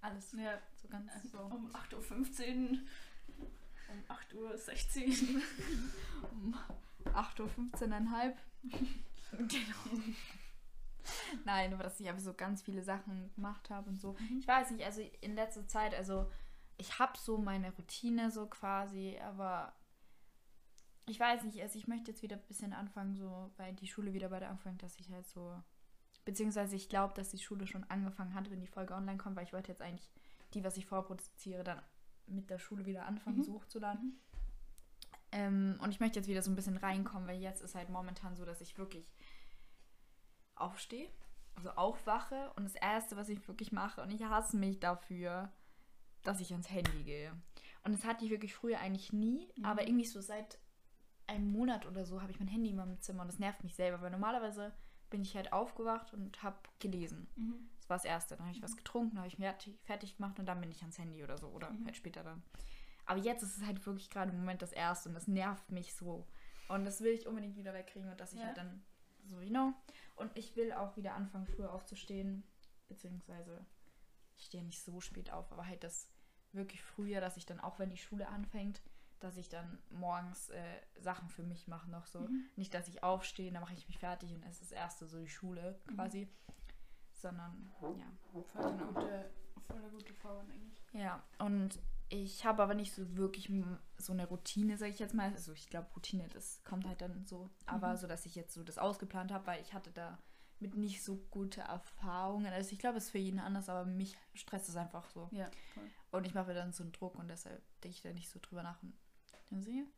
Alles 0.00 0.32
Ja, 0.32 0.60
so 0.76 0.88
ganz 0.88 1.10
so. 1.32 1.40
um 1.40 1.68
8.15 1.72 2.72
Uhr, 2.72 3.48
um 3.88 4.04
8.16 4.08 5.34
Uhr. 5.34 5.42
Um 6.30 6.54
8.15 7.12 7.42
Uhr. 7.42 8.34
genau. 9.48 10.04
Nein, 11.44 11.74
aber 11.74 11.82
dass 11.82 12.00
ich 12.00 12.08
einfach 12.08 12.22
so 12.22 12.32
ganz 12.34 12.62
viele 12.62 12.82
Sachen 12.82 13.32
gemacht 13.34 13.68
habe 13.70 13.90
und 13.90 14.00
so. 14.00 14.16
Ich 14.38 14.48
weiß 14.48 14.70
nicht, 14.70 14.84
also 14.84 15.02
in 15.20 15.34
letzter 15.34 15.66
Zeit, 15.68 15.94
also 15.94 16.30
ich 16.78 16.98
habe 16.98 17.12
so 17.18 17.36
meine 17.38 17.72
Routine 17.76 18.30
so 18.30 18.46
quasi, 18.46 19.18
aber 19.22 19.74
ich 21.06 21.20
weiß 21.20 21.44
nicht, 21.44 21.60
also 21.60 21.78
ich 21.78 21.86
möchte 21.86 22.10
jetzt 22.10 22.22
wieder 22.22 22.36
ein 22.36 22.42
bisschen 22.48 22.72
anfangen, 22.72 23.14
so, 23.16 23.50
weil 23.58 23.74
die 23.74 23.86
Schule 23.86 24.14
wieder 24.14 24.30
bei 24.30 24.40
der 24.40 24.48
anfängt, 24.50 24.82
dass 24.82 24.98
ich 24.98 25.10
halt 25.10 25.26
so, 25.28 25.62
beziehungsweise 26.24 26.74
ich 26.74 26.88
glaube, 26.88 27.12
dass 27.14 27.28
die 27.28 27.38
Schule 27.38 27.66
schon 27.66 27.84
angefangen 27.90 28.34
hat, 28.34 28.50
wenn 28.50 28.60
die 28.60 28.66
Folge 28.66 28.94
online 28.94 29.18
kommt, 29.18 29.36
weil 29.36 29.44
ich 29.44 29.52
wollte 29.52 29.72
jetzt 29.72 29.82
eigentlich 29.82 30.10
die, 30.54 30.64
was 30.64 30.78
ich 30.78 30.86
vorproduziere, 30.86 31.62
dann 31.64 31.82
mit 32.26 32.48
der 32.48 32.58
Schule 32.58 32.86
wieder 32.86 33.04
anfangen, 33.04 33.38
Mhm. 33.38 33.42
so 33.42 33.52
hochzuladen. 33.52 34.18
Ähm, 35.34 35.78
und 35.82 35.90
ich 35.90 35.98
möchte 36.00 36.18
jetzt 36.20 36.28
wieder 36.28 36.42
so 36.42 36.50
ein 36.50 36.54
bisschen 36.54 36.76
reinkommen, 36.76 37.26
weil 37.28 37.40
jetzt 37.40 37.60
ist 37.60 37.74
halt 37.74 37.88
momentan 37.88 38.36
so, 38.36 38.44
dass 38.44 38.60
ich 38.60 38.78
wirklich 38.78 39.12
aufstehe, 40.54 41.08
also 41.56 41.70
aufwache 41.70 42.52
und 42.56 42.64
das 42.64 42.74
Erste, 42.76 43.16
was 43.16 43.28
ich 43.28 43.46
wirklich 43.48 43.72
mache, 43.72 44.02
und 44.02 44.10
ich 44.10 44.22
hasse 44.24 44.56
mich 44.56 44.80
dafür, 44.80 45.52
dass 46.22 46.40
ich 46.40 46.52
ans 46.52 46.70
Handy 46.70 47.02
gehe. 47.04 47.32
Und 47.82 47.92
das 47.92 48.04
hatte 48.04 48.24
ich 48.24 48.30
wirklich 48.30 48.54
früher 48.54 48.78
eigentlich 48.80 49.12
nie, 49.12 49.48
Mhm. 49.56 49.64
aber 49.64 49.86
irgendwie 49.86 50.06
so 50.06 50.20
seit 50.20 50.58
einem 51.26 51.50
Monat 51.50 51.86
oder 51.86 52.04
so 52.04 52.22
habe 52.22 52.30
ich 52.30 52.38
mein 52.38 52.48
Handy 52.48 52.70
immer 52.70 52.84
im 52.84 53.00
Zimmer 53.00 53.22
und 53.22 53.28
das 53.28 53.38
nervt 53.38 53.64
mich 53.64 53.74
selber, 53.74 54.00
weil 54.02 54.10
normalerweise 54.10 54.72
bin 55.10 55.22
ich 55.22 55.34
halt 55.36 55.52
aufgewacht 55.52 56.12
und 56.12 56.42
habe 56.42 56.58
gelesen. 56.78 57.28
Mhm. 57.36 57.68
Das 57.78 57.88
war 57.90 57.96
das 57.96 58.04
Erste. 58.04 58.36
Dann 58.36 58.46
habe 58.46 58.56
ich 58.56 58.62
was 58.62 58.76
getrunken, 58.76 59.18
habe 59.18 59.28
ich 59.28 59.38
mir 59.38 59.46
fertig, 59.46 59.78
fertig 59.84 60.16
gemacht 60.16 60.38
und 60.38 60.46
dann 60.46 60.60
bin 60.60 60.70
ich 60.70 60.80
ans 60.80 60.98
Handy 60.98 61.22
oder 61.22 61.38
so. 61.38 61.48
Oder 61.48 61.70
Mhm. 61.70 61.84
halt 61.84 61.96
später 61.96 62.22
dann. 62.24 62.42
Aber 63.06 63.18
jetzt 63.18 63.42
ist 63.42 63.56
es 63.58 63.64
halt 63.66 63.84
wirklich 63.86 64.10
gerade 64.10 64.30
im 64.30 64.38
Moment 64.38 64.62
das 64.62 64.72
Erste 64.72 65.08
und 65.08 65.14
das 65.14 65.28
nervt 65.28 65.70
mich 65.70 65.94
so. 65.94 66.26
Und 66.68 66.84
das 66.84 67.00
will 67.02 67.12
ich 67.12 67.26
unbedingt 67.26 67.56
wieder 67.56 67.74
wegkriegen 67.74 68.10
und 68.10 68.18
dass 68.20 68.32
ich 68.32 68.40
Ja. 68.40 68.46
halt 68.46 68.56
dann 68.56 68.82
so, 69.26 69.40
you 69.40 69.50
know. 69.50 69.72
Und 70.16 70.36
ich 70.38 70.56
will 70.56 70.72
auch 70.72 70.96
wieder 70.96 71.14
anfangen, 71.14 71.46
früher 71.46 71.72
aufzustehen. 71.72 72.42
Beziehungsweise, 72.88 73.64
ich 74.36 74.44
stehe 74.46 74.62
nicht 74.64 74.82
so 74.82 75.00
spät 75.00 75.30
auf, 75.32 75.50
aber 75.52 75.66
halt 75.66 75.84
das 75.84 76.08
wirklich 76.52 76.82
früher, 76.82 77.20
dass 77.20 77.36
ich 77.36 77.46
dann 77.46 77.60
auch, 77.60 77.78
wenn 77.78 77.90
die 77.90 77.96
Schule 77.96 78.28
anfängt, 78.28 78.80
dass 79.20 79.36
ich 79.38 79.48
dann 79.48 79.78
morgens 79.90 80.50
äh, 80.50 80.62
Sachen 81.00 81.28
für 81.30 81.42
mich 81.42 81.66
mache 81.66 81.90
noch 81.90 82.06
so. 82.06 82.20
Mhm. 82.20 82.44
Nicht, 82.56 82.74
dass 82.74 82.88
ich 82.88 83.02
aufstehe, 83.02 83.50
dann 83.52 83.62
mache 83.62 83.74
ich 83.74 83.86
mich 83.88 83.98
fertig 83.98 84.32
und 84.34 84.42
es 84.44 84.60
ist 84.60 84.70
das 84.70 84.72
erste 84.72 85.06
so 85.06 85.18
die 85.18 85.28
Schule 85.28 85.80
Mhm. 85.86 85.94
quasi. 85.96 86.28
Sondern, 87.12 87.72
ja. 87.96 88.04
Voll 88.52 88.64
eine 88.66 88.84
gute, 88.84 89.30
voll 89.66 89.78
eine 89.78 89.88
gute 89.90 90.12
Frau 90.14 90.38
eigentlich. 90.40 90.84
Ja, 90.92 91.22
und 91.38 91.78
ich 92.08 92.44
habe 92.44 92.62
aber 92.62 92.74
nicht 92.74 92.92
so 92.94 93.16
wirklich 93.16 93.50
so 93.98 94.12
eine 94.12 94.26
Routine, 94.28 94.76
sage 94.78 94.92
ich 94.92 94.98
jetzt 94.98 95.14
mal. 95.14 95.32
Also 95.32 95.52
ich 95.52 95.68
glaube, 95.68 95.88
Routine, 95.96 96.28
das 96.28 96.62
kommt 96.64 96.86
halt 96.86 97.00
dann 97.00 97.24
so. 97.26 97.50
Aber 97.66 97.92
Mhm. 97.92 97.96
so, 97.96 98.06
dass 98.06 98.26
ich 98.26 98.34
jetzt 98.34 98.54
so 98.54 98.62
das 98.62 98.78
ausgeplant 98.78 99.32
habe, 99.32 99.46
weil 99.46 99.60
ich 99.62 99.72
hatte 99.74 99.90
da 99.90 100.18
mit 100.60 100.76
nicht 100.76 101.02
so 101.02 101.16
gute 101.30 101.62
Erfahrungen. 101.62 102.52
Also 102.52 102.72
ich 102.72 102.78
glaube, 102.78 102.98
es 102.98 103.04
ist 103.06 103.10
für 103.10 103.18
jeden 103.18 103.40
anders, 103.40 103.68
aber 103.68 103.84
mich 103.84 104.16
stresst 104.34 104.68
es 104.68 104.76
einfach 104.76 105.10
so. 105.10 105.28
Ja, 105.32 105.50
voll. 105.74 105.90
Und 106.12 106.26
ich 106.26 106.34
mache 106.34 106.48
mir 106.48 106.54
dann 106.54 106.72
so 106.72 106.82
einen 106.84 106.92
Druck 106.92 107.16
und 107.18 107.28
deshalb 107.28 107.60
denke 107.82 107.96
ich 107.96 108.02
da 108.02 108.12
nicht 108.12 108.30
so 108.30 108.38
drüber 108.40 108.62
nach. 108.62 108.80
Und 108.82 108.94
dann 109.50 109.62
sehe 109.62 109.82
ich, 109.82 109.88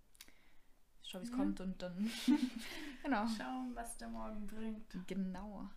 schau, 1.03 1.21
wie 1.21 1.25
es 1.25 1.31
Ja. 1.31 1.37
kommt 1.37 1.61
und 1.61 1.83
dann. 1.83 2.11
genau. 3.03 3.27
Schauen, 3.37 3.75
was 3.75 3.97
der 3.99 4.09
Morgen 4.09 4.47
bringt. 4.47 4.97
Genau. 5.07 5.69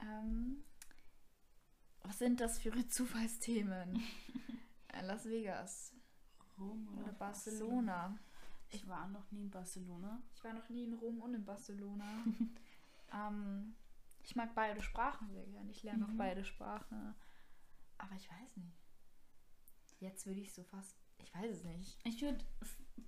Ähm, 0.00 0.64
was 2.02 2.18
sind 2.18 2.40
das 2.40 2.58
für 2.58 2.88
Zufallsthemen? 2.88 4.02
Äh, 4.92 5.02
Las 5.06 5.24
Vegas 5.26 5.94
Rom 6.58 6.98
oder 6.98 7.12
Barcelona. 7.12 8.18
Ich 8.70 8.86
war 8.88 9.08
noch 9.08 9.30
nie 9.32 9.40
in 9.42 9.50
Barcelona. 9.50 10.22
Ich 10.34 10.44
war 10.44 10.52
noch 10.52 10.68
nie 10.68 10.84
in 10.84 10.94
Rom 10.94 11.20
und 11.20 11.34
in 11.34 11.44
Barcelona. 11.44 12.04
ähm, 13.12 13.74
ich 14.22 14.36
mag 14.36 14.54
beide 14.54 14.80
Sprachen 14.82 15.30
sehr 15.32 15.46
gerne. 15.46 15.70
Ich 15.70 15.82
lerne 15.82 16.04
auch 16.04 16.10
Mhm. 16.10 16.18
beide 16.18 16.44
Sprachen. 16.44 17.14
Aber 17.98 18.14
ich 18.14 18.30
weiß 18.30 18.56
nicht. 18.58 18.78
Jetzt 19.98 20.26
würde 20.26 20.40
ich 20.40 20.52
so 20.54 20.62
fast. 20.64 20.96
Ich 21.18 21.34
weiß 21.34 21.50
es 21.56 21.64
nicht. 21.64 21.98
Ich 22.04 22.22
würde 22.22 22.44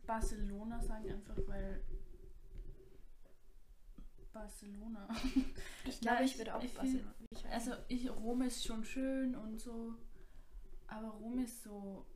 Barcelona 0.06 0.80
sagen, 0.82 1.10
einfach 1.10 1.36
weil 1.46 1.84
Barcelona. 4.32 5.08
Ich 5.84 6.00
glaube, 6.00 6.24
ich 6.24 6.32
ich- 6.32 6.38
würde 6.38 6.54
auch 6.54 6.62
ich 6.62 6.74
Barcelona. 6.74 7.14
Ich 7.30 7.44
weiß 7.44 7.52
Also 7.52 7.72
ich, 7.88 8.10
Rom 8.10 8.42
ist 8.42 8.64
schon 8.64 8.84
schön 8.84 9.34
und 9.36 9.58
so, 9.60 9.94
aber 10.92 11.08
Rom 11.08 11.38
ist 11.38 11.62
so, 11.62 12.06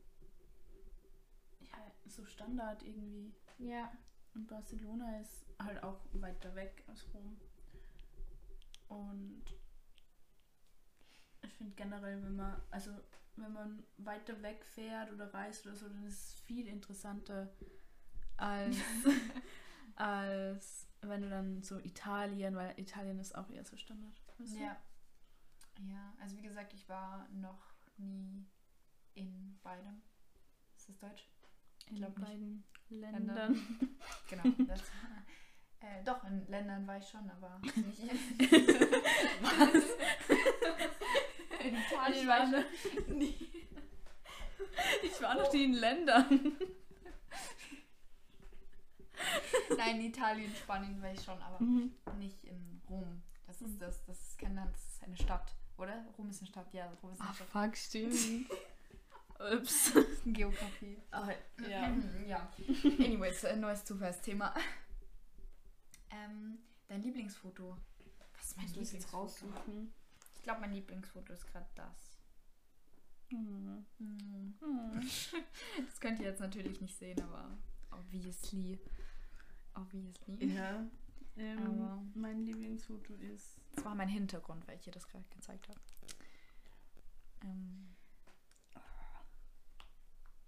ja, 1.59 1.91
so 2.05 2.25
Standard 2.25 2.83
irgendwie. 2.83 3.33
Ja. 3.57 3.91
Und 4.35 4.47
Barcelona 4.47 5.19
ist 5.19 5.45
halt 5.59 5.81
auch 5.83 5.99
weiter 6.13 6.53
weg 6.53 6.83
als 6.87 7.05
Rom. 7.13 7.39
Und 8.87 9.43
ich 11.41 11.53
finde 11.53 11.73
generell, 11.75 12.23
wenn 12.23 12.35
man, 12.35 12.61
also 12.69 12.91
wenn 13.35 13.51
man 13.51 13.83
weiter 13.97 14.41
weg 14.43 14.63
fährt 14.63 15.11
oder 15.11 15.33
reist 15.33 15.65
oder 15.65 15.75
so, 15.75 15.87
dann 15.87 16.05
ist 16.05 16.13
es 16.13 16.39
viel 16.41 16.67
interessanter 16.67 17.49
als, 18.37 18.77
als 19.95 20.87
wenn 21.01 21.21
du 21.21 21.29
dann 21.29 21.63
so 21.63 21.79
Italien, 21.79 22.55
weil 22.55 22.79
Italien 22.79 23.19
ist 23.19 23.35
auch 23.35 23.49
eher 23.49 23.65
so 23.65 23.75
Standard. 23.75 24.21
du? 24.37 24.43
Ja. 24.43 24.77
Ja, 25.79 26.13
also 26.19 26.37
wie 26.37 26.41
gesagt, 26.41 26.73
ich 26.73 26.87
war 26.89 27.27
noch 27.29 27.73
nie 27.97 28.47
in 29.17 29.59
beidem. 29.63 30.01
Ist 30.75 30.89
das 30.89 30.97
Deutsch? 30.99 31.23
In 31.89 31.97
glaub 31.97 32.17
nicht. 32.17 32.27
beiden 32.27 32.63
Ländern. 32.89 33.25
Ländern. 33.27 33.97
Genau. 34.29 34.43
Das, 34.67 34.81
äh, 35.79 36.03
doch, 36.03 36.23
in 36.25 36.45
Ländern 36.47 36.85
war 36.87 36.97
ich 36.97 37.07
schon, 37.07 37.29
aber 37.29 37.59
nicht 37.59 37.99
in. 37.99 38.09
Was? 39.41 39.73
In 41.63 41.75
Ich 41.75 41.91
Italien 41.91 42.27
war 42.27 42.39
war 42.39 42.47
noch- 42.47 42.63
ich 42.83 43.07
nie. 43.07 43.47
Ich 45.03 45.21
war 45.21 45.35
noch 45.35 45.51
nie 45.53 45.63
in 45.65 45.73
Ländern. 45.73 46.57
Nein, 49.77 49.95
in 49.99 50.05
Italien, 50.07 50.53
Spanien 50.55 51.01
war 51.01 51.11
ich 51.11 51.21
schon, 51.23 51.41
aber 51.41 51.59
Mhm. 51.63 51.93
nicht 52.19 52.43
in 52.43 52.81
Rom. 52.89 53.21
Das 53.45 53.61
ist 53.61 53.81
das, 53.81 54.03
das 54.05 54.19
ist 54.21 54.37
kein 54.37 54.55
Land, 54.55 54.73
das 54.73 54.85
ist 54.87 55.03
eine 55.03 55.17
Stadt, 55.17 55.53
oder? 55.77 56.05
Rom 56.17 56.29
ist 56.29 56.39
eine 56.41 56.47
Stadt, 56.47 56.73
ja, 56.73 56.85
Rom 57.01 57.11
ist 57.13 57.21
eine 57.21 57.29
Ah, 57.29 57.33
Stadt. 57.33 57.47
fuck, 57.49 57.75
stimmt. 57.77 58.49
Ups. 59.39 59.93
Geografie. 60.25 60.97
Ah, 61.11 61.29
ja. 61.69 61.93
ja. 62.25 62.51
Anyways, 62.83 63.45
ein 63.45 63.59
neues 63.59 63.85
Zufallsthema. 63.85 64.53
Ähm, 66.09 66.57
dein 66.87 67.03
Lieblingsfoto. 67.03 67.77
Was 68.35 68.45
ist 68.47 68.57
mein 68.57 68.65
Musst 68.75 68.91
du 68.93 68.97
jetzt 68.97 69.13
raussuchen? 69.13 69.93
Ich 70.35 70.43
glaube, 70.43 70.61
mein 70.61 70.73
Lieblingsfoto 70.73 71.33
ist 71.33 71.45
gerade 71.47 71.67
das. 71.75 72.17
Mhm. 73.29 73.85
Hm. 73.99 74.55
Mhm. 74.61 75.01
Das 75.87 75.99
könnt 75.99 76.19
ihr 76.19 76.27
jetzt 76.27 76.39
natürlich 76.39 76.79
nicht 76.81 76.97
sehen, 76.97 77.21
aber 77.21 77.57
obviously. 77.91 78.79
Obviously. 79.75 80.53
Ja. 80.55 80.85
Ähm, 81.35 81.59
Aber- 81.81 82.03
mein 82.15 82.41
Lieblingsfoto 82.45 83.13
ist. 83.15 83.59
Das 83.75 83.85
war 83.85 83.93
mein 83.93 84.07
Hintergrund, 84.09 84.67
weil 84.67 84.77
ich 84.77 84.81
dir 84.83 84.91
das 84.91 85.07
gerade 85.07 85.25
gezeigt 85.29 85.69
habe. 85.69 85.79
Ähm, 87.43 87.95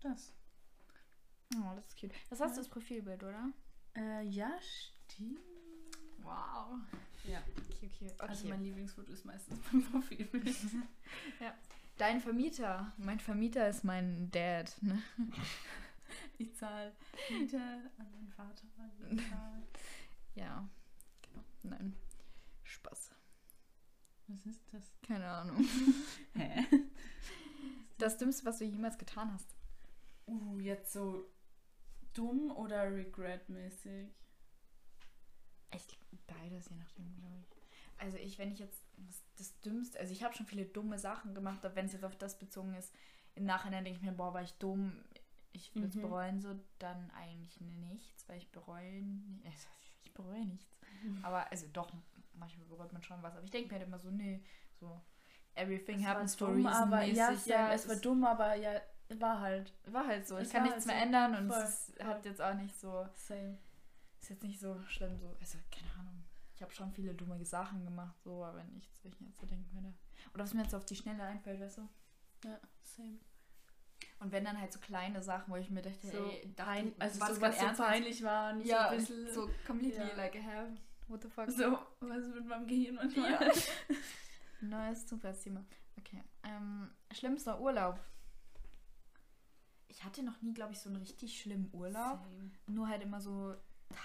Das. 0.02 0.34
oh, 1.56 1.76
das 1.76 1.88
ist 1.88 2.00
cute. 2.00 2.14
Das 2.30 2.40
hast 2.40 2.52
Ja. 2.52 2.56
du 2.56 2.62
das 2.62 2.70
Profilbild, 2.70 3.24
oder? 3.24 3.52
Äh, 3.96 4.24
ja, 4.28 4.52
stimmt. 4.62 5.40
Wow. 6.22 6.80
Ja. 7.26 7.42
Cute, 7.80 7.92
cute. 7.98 8.12
Okay. 8.14 8.28
Also 8.30 8.48
mein 8.48 8.64
Lieblingsfoto 8.64 9.12
ist 9.12 9.26
meistens 9.26 9.60
mein 9.72 9.84
Profilbild. 9.84 10.56
Dein 11.98 12.22
Vermieter. 12.22 12.94
Mein 12.98 13.20
Vermieter 13.20 13.68
ist 13.68 13.84
mein 13.84 14.30
Dad. 14.32 14.76
Ne? 14.82 15.02
Ich 16.40 16.56
zahle 16.56 16.92
Miete 17.30 17.58
an 17.60 18.12
meinen 18.12 18.30
Vater. 18.30 18.66
Ja. 20.36 20.68
Genau. 21.22 21.44
Nein. 21.64 21.96
Spaß. 22.64 23.12
Was 24.28 24.46
ist 24.46 24.62
das? 24.72 24.84
Keine 25.06 25.28
Ahnung. 25.28 25.68
Hä? 26.34 26.66
Das 27.98 28.18
Dümmste, 28.18 28.46
was 28.46 28.58
du 28.60 28.66
jemals 28.66 28.98
getan 28.98 29.32
hast. 29.34 29.54
Uh, 30.30 30.60
jetzt 30.60 30.94
so 30.94 31.26
dumm 32.14 32.52
oder 32.52 32.84
regretmäßig? 32.94 34.10
Echt 35.72 35.98
beides, 36.28 36.70
je 36.70 36.76
nachdem, 36.78 37.16
glaube 37.16 37.36
ich. 37.40 37.48
Also 37.98 38.18
ich, 38.18 38.38
wenn 38.40 38.52
ich 38.52 38.60
jetzt 38.60 38.82
das, 39.38 39.60
Dümmste, 39.62 40.00
also 40.00 40.12
ich 40.14 40.24
habe 40.24 40.34
schon 40.34 40.46
viele 40.46 40.66
dumme 40.66 40.98
Sachen 41.00 41.34
gemacht, 41.36 41.64
aber 41.66 41.76
wenn 41.76 41.86
es 41.86 41.94
jetzt 41.94 42.04
auf 42.06 42.16
das 42.18 42.40
bezogen 42.40 42.74
ist, 42.74 42.94
im 43.36 43.46
Nachhinein 43.46 43.84
denke 43.84 44.00
ich 44.00 44.06
mir, 44.06 44.12
boah, 44.14 44.34
war 44.34 44.42
ich 44.42 44.54
dumm, 44.54 45.04
ich 45.52 45.74
würde 45.76 45.88
es 45.88 45.96
Mhm. 45.96 46.02
bereuen, 46.02 46.42
so 46.42 46.60
dann 46.80 47.12
eigentlich 47.12 47.60
nichts, 47.62 48.28
weil 48.28 48.38
ich 48.38 48.52
bereue, 48.52 49.04
also 49.46 49.68
ich 50.04 50.14
bereue 50.14 50.46
nichts. 50.46 50.76
Aber, 51.22 51.50
also 51.52 51.68
doch, 51.74 51.92
manchmal 52.34 52.66
bereut 52.68 52.94
man 52.94 53.04
schon 53.04 53.22
was, 53.22 53.36
aber 53.36 53.44
ich 53.44 53.52
denke 53.52 53.70
mir 53.70 53.80
halt 53.80 53.88
immer 53.88 54.00
so, 54.00 54.10
nee, 54.10 54.44
so 54.80 55.02
everything 55.56 56.00
Es 56.00 56.06
happens 56.06 56.36
for 56.36 56.48
a 56.48 56.52
dumm, 56.52 56.66
reason 56.66 56.94
aber 56.94 57.04
ja, 57.04 57.36
Sam, 57.36 57.72
es 57.72 57.88
war 57.88 57.96
dumm, 57.98 58.24
aber 58.24 58.56
ja, 58.56 58.82
war 59.18 59.40
halt. 59.40 59.74
war 59.88 60.06
halt 60.06 60.28
so, 60.28 60.38
ich 60.38 60.44
es 60.44 60.52
kann 60.52 60.62
war 60.64 60.70
nichts 60.70 60.88
halt 60.88 60.96
mehr 60.96 60.98
so. 60.98 61.06
ändern 61.06 61.36
und 61.36 61.48
Voll, 61.54 61.64
es 61.64 61.90
ist, 61.90 61.98
voll. 61.98 62.06
hat 62.06 62.26
jetzt 62.26 62.42
auch 62.42 62.54
nicht 62.54 62.80
so, 62.80 63.08
Same. 63.14 63.58
ist 64.22 64.30
jetzt 64.30 64.44
nicht 64.44 64.60
so 64.60 64.80
schlimm, 64.84 65.18
so, 65.18 65.36
also 65.40 65.58
keine 65.72 65.92
Ahnung. 65.94 66.24
Ich 66.56 66.62
habe 66.62 66.74
schon 66.74 66.92
viele 66.92 67.14
dumme 67.14 67.44
Sachen 67.46 67.86
gemacht, 67.86 68.22
so, 68.22 68.44
aber 68.44 68.64
nichts, 68.66 69.04
wo 69.04 69.08
ich 69.10 69.20
jetzt 69.22 69.40
so 69.40 69.48
denken 69.48 69.74
würde. 69.74 69.94
Oder 70.34 70.44
was 70.44 70.54
mir 70.54 70.64
jetzt 70.64 70.76
auf 70.76 70.86
die 70.86 70.96
Schnelle 70.96 71.24
einfällt, 71.24 71.60
weißt 71.62 71.78
du? 71.78 71.90
Ja, 72.44 72.60
same. 72.84 73.18
Und 74.20 74.32
wenn 74.34 74.44
dann 74.44 74.60
halt 74.60 74.74
so 74.74 74.80
kleine 74.80 75.22
Sachen, 75.24 75.52
wo 75.52 75.56
ich 75.56 75.70
mir 75.70 75.82
dachte, 75.82 76.08
So 76.08 76.26
ey, 76.26 76.54
pein, 76.56 76.94
also 77.00 77.20
war's 77.22 77.36
so 77.36 77.42
was 77.42 77.60
so 77.60 77.84
peinlich 77.84 78.22
war, 78.24 78.54
nicht 78.54 78.68
ja, 78.68 78.84
so 78.84 78.90
ein 78.90 78.98
bisschen 78.98 79.34
so 79.34 79.50
completely 79.66 80.08
ja. 80.10 80.16
like, 80.16 80.36
hä, 80.36 80.68
what 81.08 81.22
the 81.22 81.30
fuck? 81.30 81.50
so, 81.50 81.80
was 82.02 82.28
mit 82.28 82.46
meinem 82.46 82.68
Gehirn 82.68 82.96
manchmal. 82.96 83.32
Ja. 83.32 83.40
Neues 84.62 85.06
Zufallsthema. 85.08 85.64
Okay. 85.98 86.22
Ähm, 86.44 86.92
schlimmster 87.14 87.60
Urlaub. 87.62 88.00
Ich 90.00 90.06
hatte 90.06 90.24
noch 90.24 90.42
nie, 90.42 90.54
glaube 90.54 90.72
ich, 90.72 90.80
so 90.80 90.88
einen 90.90 90.96
richtig 91.00 91.42
schlimmen 91.42 91.70
Urlaub. 91.74 92.24
Same. 92.24 92.52
Nur 92.68 92.88
halt 92.88 93.02
immer 93.04 93.20
so 93.20 93.54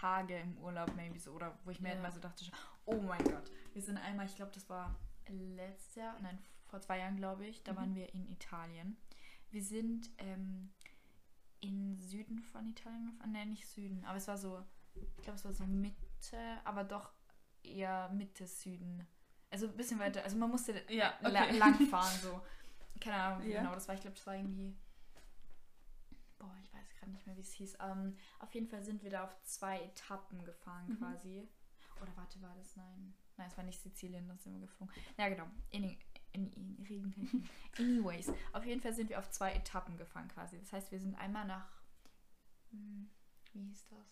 Tage 0.00 0.36
im 0.40 0.58
Urlaub, 0.58 0.92
maybe 0.96 1.20
so. 1.20 1.30
Oder 1.30 1.56
wo 1.64 1.70
ich 1.70 1.78
mir 1.80 1.88
Ja. 1.90 1.94
halt 1.94 2.02
mal 2.02 2.10
so 2.12 2.18
dachte, 2.18 2.44
oh 2.84 3.00
mein 3.00 3.22
Gott. 3.22 3.48
Wir 3.74 3.80
sind 3.82 3.96
einmal, 3.98 4.26
ich 4.26 4.34
glaube, 4.34 4.50
das 4.52 4.68
war 4.68 4.98
letztes 5.28 5.94
Jahr, 5.94 6.18
nein, 6.20 6.36
vor 6.66 6.80
zwei 6.80 6.98
Jahren, 6.98 7.16
glaube 7.16 7.46
ich. 7.46 7.62
Da 7.62 7.72
Mhm. 7.72 7.76
waren 7.76 7.94
wir 7.94 8.12
in 8.12 8.26
Italien. 8.26 8.96
Wir 9.52 9.62
sind 9.62 10.10
ähm, 10.18 10.72
in 11.60 11.96
Süden 11.96 12.40
von 12.40 12.66
Italien 12.66 13.06
gefahren. 13.06 13.30
Nein, 13.32 13.50
nicht 13.50 13.68
Süden, 13.68 14.04
aber 14.04 14.16
es 14.18 14.26
war 14.26 14.36
so, 14.36 14.64
ich 14.96 15.22
glaube, 15.22 15.38
es 15.38 15.44
war 15.44 15.52
so 15.52 15.64
Mitte, 15.64 16.58
aber 16.64 16.82
doch 16.82 17.12
eher 17.62 18.08
Mitte 18.08 18.48
Süden. 18.48 19.06
Also 19.50 19.68
ein 19.68 19.76
bisschen 19.76 20.00
weiter, 20.00 20.24
also 20.24 20.36
man 20.38 20.50
musste 20.50 20.82
Ja, 20.88 21.14
okay. 21.22 21.56
lang 21.56 21.78
fahren, 21.86 22.18
so. 22.20 22.40
Keine 23.00 23.14
Ahnung, 23.16 23.48
Ja. 23.48 23.60
genau 23.60 23.74
das 23.74 23.86
war. 23.86 23.94
Ich 23.94 24.00
glaube, 24.00 24.16
das 24.16 24.26
war 24.26 24.34
irgendwie. 24.34 24.76
Boah, 26.38 26.54
ich 26.62 26.72
weiß 26.74 26.88
gerade 26.98 27.10
nicht 27.12 27.26
mehr, 27.26 27.36
wie 27.36 27.40
es 27.40 27.52
hieß. 27.52 27.76
Ähm, 27.80 28.16
auf 28.40 28.54
jeden 28.54 28.66
Fall 28.68 28.82
sind 28.82 29.02
wir 29.02 29.10
da 29.10 29.24
auf 29.24 29.42
zwei 29.44 29.80
Etappen 29.82 30.44
gefahren, 30.44 30.86
Mhm. 30.88 30.98
quasi. 30.98 31.48
Oder 32.02 32.16
warte, 32.16 32.40
war 32.42 32.54
das? 32.56 32.76
Nein. 32.76 33.14
Nein, 33.36 33.48
es 33.48 33.56
war 33.56 33.64
nicht 33.64 33.80
Sizilien, 33.80 34.28
da 34.28 34.36
sind 34.36 34.54
wir 34.54 34.60
geflogen. 34.66 34.94
Ja, 35.16 35.28
genau. 35.28 35.46
In, 35.70 35.96
in, 36.32 36.52
in, 36.52 36.76
nicht. 36.82 37.48
Anyways, 37.78 38.32
auf 38.52 38.64
jeden 38.64 38.80
Fall 38.80 38.94
sind 38.94 39.10
wir 39.10 39.18
auf 39.18 39.30
zwei 39.30 39.52
Etappen 39.54 39.96
gefahren, 39.96 40.28
quasi. 40.28 40.58
Das 40.58 40.72
heißt, 40.72 40.90
wir 40.92 41.00
sind 41.00 41.14
einmal 41.16 41.46
nach. 41.46 41.68
Hm, 42.70 43.08
wie 43.52 43.64
hieß 43.64 43.86
das? 43.88 44.06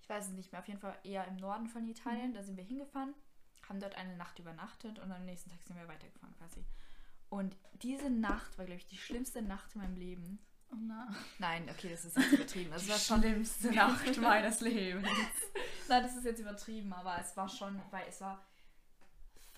Ich 0.00 0.08
weiß 0.08 0.26
es 0.28 0.32
nicht 0.32 0.52
mehr. 0.52 0.60
Auf 0.60 0.68
jeden 0.68 0.80
Fall 0.80 0.98
eher 1.02 1.26
im 1.28 1.36
Norden 1.36 1.66
von 1.68 1.86
Italien. 1.88 2.30
Mhm. 2.30 2.34
Da 2.34 2.42
sind 2.42 2.56
wir 2.56 2.64
hingefahren, 2.64 3.14
haben 3.68 3.80
dort 3.80 3.94
eine 3.94 4.16
Nacht 4.16 4.38
übernachtet 4.38 4.98
und 4.98 5.10
am 5.12 5.24
nächsten 5.24 5.50
Tag 5.50 5.62
sind 5.62 5.76
wir 5.76 5.88
weitergefahren, 5.88 6.34
quasi. 6.36 6.64
Und 7.30 7.56
diese 7.82 8.10
Nacht 8.10 8.56
war, 8.58 8.64
glaube 8.66 8.78
ich, 8.78 8.86
die 8.86 8.98
schlimmste 8.98 9.40
Nacht 9.42 9.74
in 9.74 9.80
meinem 9.80 9.96
Leben. 9.96 10.38
Oh 10.74 10.80
nein. 10.80 11.16
Nein, 11.38 11.68
okay, 11.70 11.90
das 11.90 12.04
ist 12.04 12.16
jetzt 12.16 12.32
übertrieben. 12.32 12.72
Es 12.72 12.88
war 12.88 12.98
schon 12.98 13.20
schlimmste 13.20 13.70
Nacht 13.74 14.16
meines 14.18 14.60
Lebens. 14.60 15.06
Nein, 15.88 16.02
das 16.02 16.16
ist 16.16 16.24
jetzt 16.24 16.40
übertrieben, 16.40 16.92
aber 16.92 17.18
es 17.20 17.36
war 17.36 17.48
schon, 17.48 17.80
weil 17.90 18.06
es 18.08 18.20
war 18.20 18.42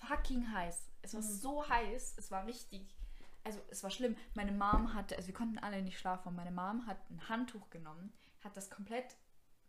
fucking 0.07 0.51
heiß. 0.51 0.89
Es 1.01 1.13
war 1.13 1.21
Mhm. 1.21 1.25
so 1.25 1.67
heiß, 1.69 2.15
es 2.17 2.31
war 2.31 2.45
richtig. 2.45 2.95
Also 3.43 3.59
es 3.69 3.81
war 3.83 3.89
schlimm. 3.89 4.15
Meine 4.35 4.51
Mom 4.51 4.93
hatte, 4.93 5.15
also 5.15 5.27
wir 5.27 5.33
konnten 5.33 5.57
alle 5.57 5.81
nicht 5.81 5.97
schlafen. 5.99 6.35
Meine 6.35 6.51
Mom 6.51 6.85
hat 6.85 6.97
ein 7.09 7.27
Handtuch 7.29 7.69
genommen, 7.69 8.13
hat 8.43 8.55
das 8.57 8.69
komplett 8.69 9.15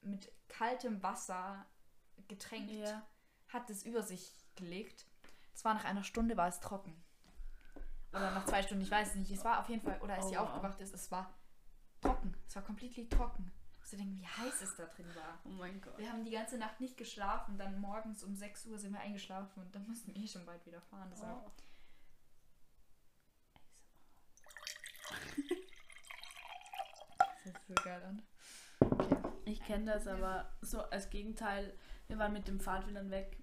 mit 0.02 0.30
kaltem 0.48 1.02
Wasser 1.02 1.64
getränkt, 2.26 2.72
Ja. 2.72 3.06
hat 3.48 3.70
es 3.70 3.84
über 3.84 4.02
sich 4.02 4.32
gelegt. 4.56 5.06
Es 5.54 5.64
war 5.64 5.74
nach 5.74 5.84
einer 5.84 6.04
Stunde 6.04 6.36
war 6.36 6.48
es 6.48 6.60
trocken. 6.60 7.00
Oder 8.12 8.30
nach 8.30 8.46
zwei 8.46 8.62
Stunden, 8.62 8.82
ich 8.82 8.90
weiß 8.90 9.08
es 9.10 9.14
nicht. 9.16 9.30
Es 9.30 9.44
war 9.44 9.60
auf 9.60 9.68
jeden 9.68 9.82
Fall, 9.82 10.00
oder 10.00 10.14
als 10.14 10.26
Oh, 10.26 10.28
sie 10.30 10.38
aufgewacht 10.38 10.80
ist, 10.80 10.94
es 10.94 11.10
war 11.10 11.34
trocken. 12.00 12.34
Es 12.46 12.56
war 12.56 12.62
komplett 12.62 13.10
trocken. 13.10 13.52
Ich 13.72 13.78
musste 13.80 13.96
denken, 13.96 14.18
wie 14.18 14.26
heiß 14.26 14.62
es 14.62 14.76
da 14.76 14.84
drin 14.86 15.06
war. 15.14 15.38
Oh 15.44 15.48
mein 15.50 15.80
Gott. 15.80 15.98
Wir 15.98 16.10
haben 16.10 16.24
die 16.24 16.30
ganze 16.30 16.58
Nacht 16.58 16.80
nicht 16.80 16.96
geschlafen, 16.96 17.58
dann 17.58 17.80
morgens 17.80 18.22
um 18.24 18.34
6 18.34 18.66
Uhr 18.66 18.78
sind 18.78 18.92
wir 18.92 19.00
eingeschlafen 19.00 19.62
und 19.62 19.74
dann 19.74 19.86
mussten 19.86 20.14
wir 20.14 20.22
eh 20.22 20.26
schon 20.26 20.44
bald 20.46 20.64
wieder 20.66 20.80
fahren. 20.80 21.10
Das 21.10 21.22
war 21.22 21.42
Oh. 21.46 21.50
das 27.18 27.44
hört 27.44 27.60
so 27.66 27.74
geil 27.82 28.02
an. 28.04 28.22
Okay. 28.80 29.16
Ich 29.44 29.62
kenne 29.64 29.92
das 29.92 30.06
aber 30.06 30.50
so 30.60 30.82
als 30.82 31.10
Gegenteil. 31.10 31.76
Wir 32.06 32.18
waren 32.18 32.32
mit 32.32 32.48
dem 32.48 32.60
Pfadfindern 32.60 33.10
weg 33.10 33.38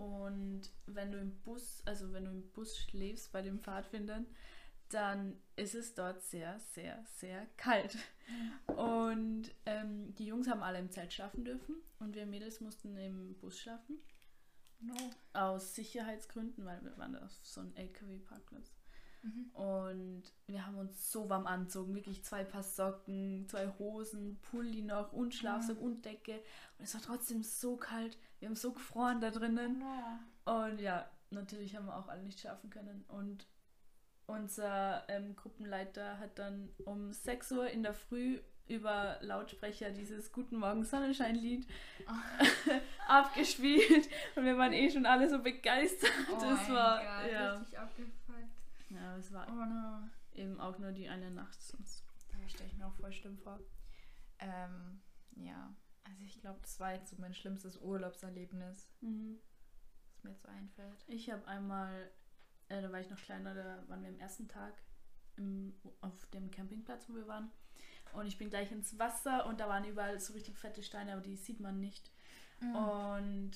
und 0.00 0.62
wenn 0.86 1.12
du 1.12 1.18
im 1.18 1.38
Bus, 1.42 1.82
also 1.84 2.10
wenn 2.14 2.24
du 2.24 2.30
im 2.30 2.50
Bus 2.52 2.78
schläfst 2.78 3.32
bei 3.32 3.42
den 3.42 3.60
Pfadfindern, 3.60 4.24
dann 4.88 5.36
ist 5.56 5.74
es 5.74 5.94
dort 5.94 6.22
sehr, 6.22 6.58
sehr, 6.58 7.04
sehr 7.04 7.46
kalt. 7.58 7.98
Und 8.66 9.50
ähm, 9.66 10.14
die 10.14 10.24
Jungs 10.24 10.48
haben 10.48 10.62
alle 10.62 10.78
im 10.78 10.90
Zelt 10.90 11.12
schlafen 11.12 11.44
dürfen 11.44 11.76
und 11.98 12.14
wir 12.14 12.24
Mädels 12.24 12.62
mussten 12.62 12.96
im 12.96 13.34
Bus 13.40 13.58
schlafen. 13.58 13.98
No. 14.80 14.94
Aus 15.34 15.74
Sicherheitsgründen, 15.74 16.64
weil 16.64 16.82
wir 16.82 16.96
waren 16.96 17.16
auf 17.16 17.32
so 17.42 17.60
einem 17.60 17.74
LKW-Parkplatz. 17.74 18.72
Mhm. 19.22 19.50
Und 19.52 20.22
wir 20.46 20.66
haben 20.66 20.78
uns 20.78 21.12
so 21.12 21.28
warm 21.28 21.46
angezogen. 21.46 21.94
Wirklich 21.94 22.24
zwei 22.24 22.42
Paar 22.42 22.62
Socken, 22.62 23.46
zwei 23.48 23.68
Hosen, 23.78 24.38
Pulli 24.40 24.80
noch 24.80 25.12
und 25.12 25.34
Schlafsack 25.34 25.78
und 25.78 26.06
Decke. 26.06 26.42
Und 26.78 26.84
es 26.84 26.94
war 26.94 27.02
trotzdem 27.02 27.42
so 27.42 27.76
kalt. 27.76 28.16
Wir 28.40 28.48
haben 28.48 28.56
so 28.56 28.72
gefroren 28.72 29.20
da 29.20 29.30
drinnen. 29.30 29.82
Und 30.44 30.80
ja, 30.80 31.08
natürlich 31.30 31.76
haben 31.76 31.86
wir 31.86 31.96
auch 31.96 32.08
alle 32.08 32.22
nicht 32.22 32.40
schlafen 32.40 32.70
können. 32.70 33.04
Und 33.08 33.46
unser 34.26 35.04
ähm, 35.08 35.36
Gruppenleiter 35.36 36.18
hat 36.18 36.38
dann 36.38 36.70
um 36.84 37.12
6 37.12 37.52
Uhr 37.52 37.68
in 37.70 37.82
der 37.82 37.94
Früh 37.94 38.40
über 38.68 39.18
Lautsprecher 39.20 39.90
dieses 39.90 40.32
Guten 40.32 40.56
Morgen 40.56 40.84
Sonnenschein-Lied 40.84 41.66
abgespielt. 43.08 44.08
Und 44.36 44.44
wir 44.44 44.56
waren 44.56 44.72
eh 44.72 44.88
schon 44.90 45.06
alle 45.06 45.28
so 45.28 45.40
begeistert. 45.42 46.10
Oh 46.32 46.34
das 46.40 46.68
mein 46.68 46.76
war 46.76 46.98
Gott, 46.98 47.32
ja. 47.32 47.52
richtig 47.54 47.78
abgefuckt. 47.78 48.50
ja, 48.90 49.16
es 49.16 49.32
war 49.32 49.46
Oh 49.48 49.64
no. 49.64 50.08
eben 50.34 50.60
auch 50.60 50.78
nur 50.78 50.92
die 50.92 51.08
eine 51.08 51.30
Nacht 51.32 51.60
sonst. 51.60 52.04
Da 52.30 52.48
stelle 52.48 52.68
ich 52.70 52.76
mir 52.76 52.86
auch 52.86 52.94
voll 52.94 53.12
schlimm 53.12 53.36
vor. 53.38 53.58
Ähm, 54.38 55.00
ja. 55.34 55.74
Also 56.10 56.24
ich 56.24 56.40
glaube, 56.40 56.58
das 56.62 56.78
war 56.80 56.92
jetzt 56.92 57.10
so 57.10 57.16
mein 57.18 57.34
schlimmstes 57.34 57.76
Urlaubserlebnis, 57.78 58.88
Mhm. 59.00 59.38
was 60.14 60.24
mir 60.24 60.30
jetzt 60.30 60.42
so 60.42 60.48
einfällt. 60.48 61.04
Ich 61.06 61.30
habe 61.30 61.46
einmal, 61.46 62.10
äh, 62.68 62.82
da 62.82 62.90
war 62.92 63.00
ich 63.00 63.08
noch 63.10 63.18
kleiner, 63.20 63.54
da 63.54 63.82
waren 63.88 64.02
wir 64.02 64.08
am 64.10 64.18
ersten 64.18 64.48
Tag 64.48 64.74
im, 65.36 65.74
auf 66.00 66.26
dem 66.34 66.50
Campingplatz, 66.50 67.08
wo 67.08 67.14
wir 67.14 67.26
waren. 67.28 67.50
Und 68.12 68.26
ich 68.26 68.38
bin 68.38 68.50
gleich 68.50 68.72
ins 68.72 68.98
Wasser 68.98 69.46
und 69.46 69.60
da 69.60 69.68
waren 69.68 69.84
überall 69.84 70.18
so 70.18 70.32
richtig 70.32 70.58
fette 70.58 70.82
Steine, 70.82 71.12
aber 71.12 71.20
die 71.22 71.36
sieht 71.36 71.60
man 71.60 71.78
nicht. 71.80 72.10
Mhm. 72.60 72.74
Und 72.74 73.50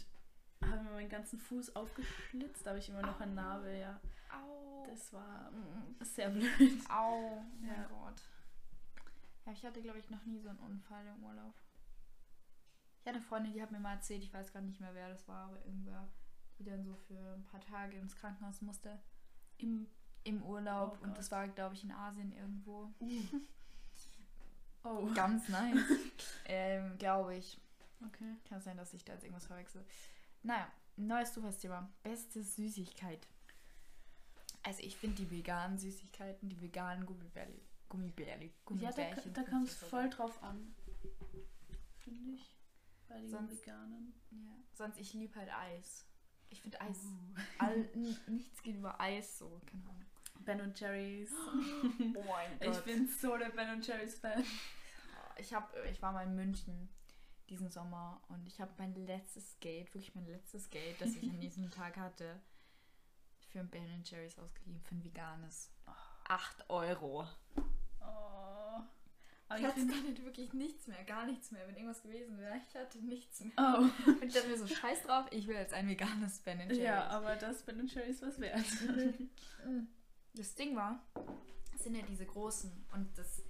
habe 0.63 0.83
mir 0.85 0.91
meinen 0.93 1.09
ganzen 1.11 1.39
Fuß 1.41 1.75
aufgeschlitzt, 1.77 2.65
da 2.65 2.71
habe 2.71 2.79
ich 2.79 2.89
immer 2.89 3.03
noch 3.03 3.21
eine 3.21 3.33
Au. 3.33 3.35
Narbe, 3.35 3.77
ja. 3.77 4.01
Au. 4.33 4.87
Das 4.87 5.13
war 5.13 5.51
Mm. 5.51 5.97
sehr 6.05 6.31
blöd. 6.31 6.49
Au. 6.89 7.15
Oh 7.41 7.43
mein 7.61 7.69
Ja. 7.69 7.87
Gott. 7.89 8.23
Ja, 9.45 9.53
ich 9.53 9.65
hatte, 9.65 9.83
glaube 9.83 9.99
ich, 9.99 10.09
noch 10.09 10.25
nie 10.25 10.39
so 10.39 10.49
einen 10.49 10.59
Unfall 10.61 11.05
im 11.07 11.23
Urlaub. 11.25 11.55
Ich 13.05 13.09
hatte 13.09 13.19
eine 13.19 13.27
Freundin, 13.27 13.53
die 13.53 13.61
hat 13.61 13.71
mir 13.71 13.81
mal 13.81 13.93
erzählt, 13.97 14.25
ich 14.25 14.33
weiß 14.33 14.51
gar 14.55 14.63
nicht 14.63 14.81
mehr, 14.81 14.95
wer 14.95 15.11
das 15.11 15.29
war, 15.29 15.49
aber 15.49 15.63
irgendwer, 15.67 16.09
die 16.59 16.65
dann 16.65 16.83
so 16.83 16.95
für 16.95 17.35
ein 17.35 17.45
paar 17.45 17.61
Tage 17.61 17.99
ins 17.99 18.17
Krankenhaus 18.17 18.63
musste. 18.63 18.99
Im, 19.59 19.87
Im 20.23 20.43
Urlaub. 20.43 20.97
Oh 21.03 21.05
und 21.05 21.19
das 21.19 21.31
war, 21.31 21.47
glaube 21.49 21.75
ich, 21.75 21.85
in 21.85 21.93
Asien 21.93 22.33
irgendwo. 22.33 22.91
oh, 24.85 25.07
Ganz 25.15 25.51
nice. 25.51 25.85
ähm, 26.47 26.97
glaube 26.97 27.37
ich. 27.37 27.61
okay. 28.07 28.37
Kann 28.49 28.63
sein, 28.63 28.79
dass 28.79 28.95
ich 28.95 29.05
da 29.05 29.13
jetzt 29.13 29.25
irgendwas 29.25 29.49
verwechsel. 29.49 29.85
Naja, 30.43 30.67
neues 30.97 31.35
Zufallsthema. 31.35 31.87
Beste 32.03 32.43
Süßigkeit. 32.43 33.29
Also 34.63 34.83
ich 34.83 34.97
finde 34.97 35.17
die 35.17 35.31
veganen 35.31 35.77
Süßigkeiten, 35.77 36.49
die 36.49 36.59
veganen 36.59 37.05
Gummibärli, 37.05 37.61
Gummibärli, 37.91 38.47
Ja, 38.47 38.51
da, 38.51 38.65
Gummibärchen. 38.65 39.35
da 39.35 39.43
kommt 39.43 39.69
es 39.69 39.75
voll 39.75 40.09
drauf 40.09 40.43
an. 40.43 40.75
Finde 41.99 42.31
ich. 42.33 42.54
Bei 43.15 43.21
den 43.21 43.31
Sonst- 43.31 43.61
Veganen. 43.65 44.13
Ja. 44.33 44.57
Sonst, 44.73 44.99
ich 44.99 45.13
liebe 45.15 45.35
halt 45.37 45.49
Eis. 45.55 46.05
Ich 46.51 46.61
finde 46.61 46.81
Eis, 46.81 46.99
Uh. 47.05 47.35
all, 47.59 47.89
nichts 48.27 48.61
geht 48.63 48.75
über 48.77 49.01
Eis 49.01 49.39
so, 49.39 49.61
keine 49.67 49.85
Ahnung. 49.85 50.05
Ben 50.41 50.61
und 50.61 50.79
Jerry's. 50.79 51.31
Oh 52.17 52.25
mein 52.29 52.61
Ich 52.73 52.79
bin 52.81 53.07
so 53.09 53.37
der 53.37 53.51
Ben 53.51 53.71
und 53.71 53.87
Jerry's 53.87 54.19
Fan. 54.19 54.43
ich, 55.39 55.55
hab, 55.55 55.73
ich 55.91 56.03
war 56.03 56.13
mal 56.13 56.25
in 56.27 56.35
München 56.35 56.89
diesen 57.49 57.71
Sommer 57.71 58.21
und 58.29 58.47
ich 58.49 58.61
habe 58.61 58.73
mein 58.79 58.95
letztes 59.07 59.61
Geld, 59.61 59.95
wirklich 59.95 60.15
mein 60.17 60.27
letztes 60.27 60.71
Geld, 60.71 61.01
das 61.01 61.11
ich 61.15 61.23
an 61.31 61.41
diesem 61.41 61.71
Tag 61.71 61.97
hatte, 61.97 62.41
für 63.49 63.61
ein 63.61 63.71
Ben 63.71 64.03
Jerry's 64.05 64.39
ausgegeben, 64.41 64.81
für 64.83 64.97
ein 64.97 65.05
veganes. 65.05 65.71
8 66.25 66.69
Euro. 66.69 67.29
Oh. 68.01 68.34
Aber 69.49 69.61
Ich 69.61 69.67
hatte 69.67 69.87
dann 69.87 70.03
nicht 70.05 70.25
wirklich 70.25 70.53
nichts 70.55 70.87
mehr, 70.87 71.05
gar 71.05 71.27
nichts 71.27 71.51
mehr. 71.51 71.67
Wenn 71.67 71.75
irgendwas 71.77 72.03
gewesen 72.03 72.39
wäre, 72.39 72.55
ich 72.69 72.75
hatte 72.75 72.99
nichts 72.99 73.41
mehr. 73.41 73.53
Oh. 73.59 74.11
Und 74.11 74.23
ich 74.25 74.33
dachte 74.33 74.49
mir 74.49 74.57
so, 74.57 74.67
scheiß 74.67 75.03
drauf, 75.03 75.27
ich 75.31 75.47
will 75.47 75.57
jetzt 75.57 75.75
ein 75.75 75.89
veganes 75.89 76.41
Ben 76.41 76.59
Jerry's. 76.61 76.79
Ja, 76.79 77.09
aber 77.09 77.37
das 77.37 77.63
Ben 77.63 77.87
Jerry's 77.87 78.23
was 78.23 78.41
wert. 78.41 78.65
Das 80.37 80.53
Ding 80.57 80.75
war, 80.75 81.01
es 81.77 81.85
sind 81.85 81.95
ja 81.95 82.03
diese 82.03 82.27
großen 82.27 82.87
und 82.93 83.17
das. 83.17 83.45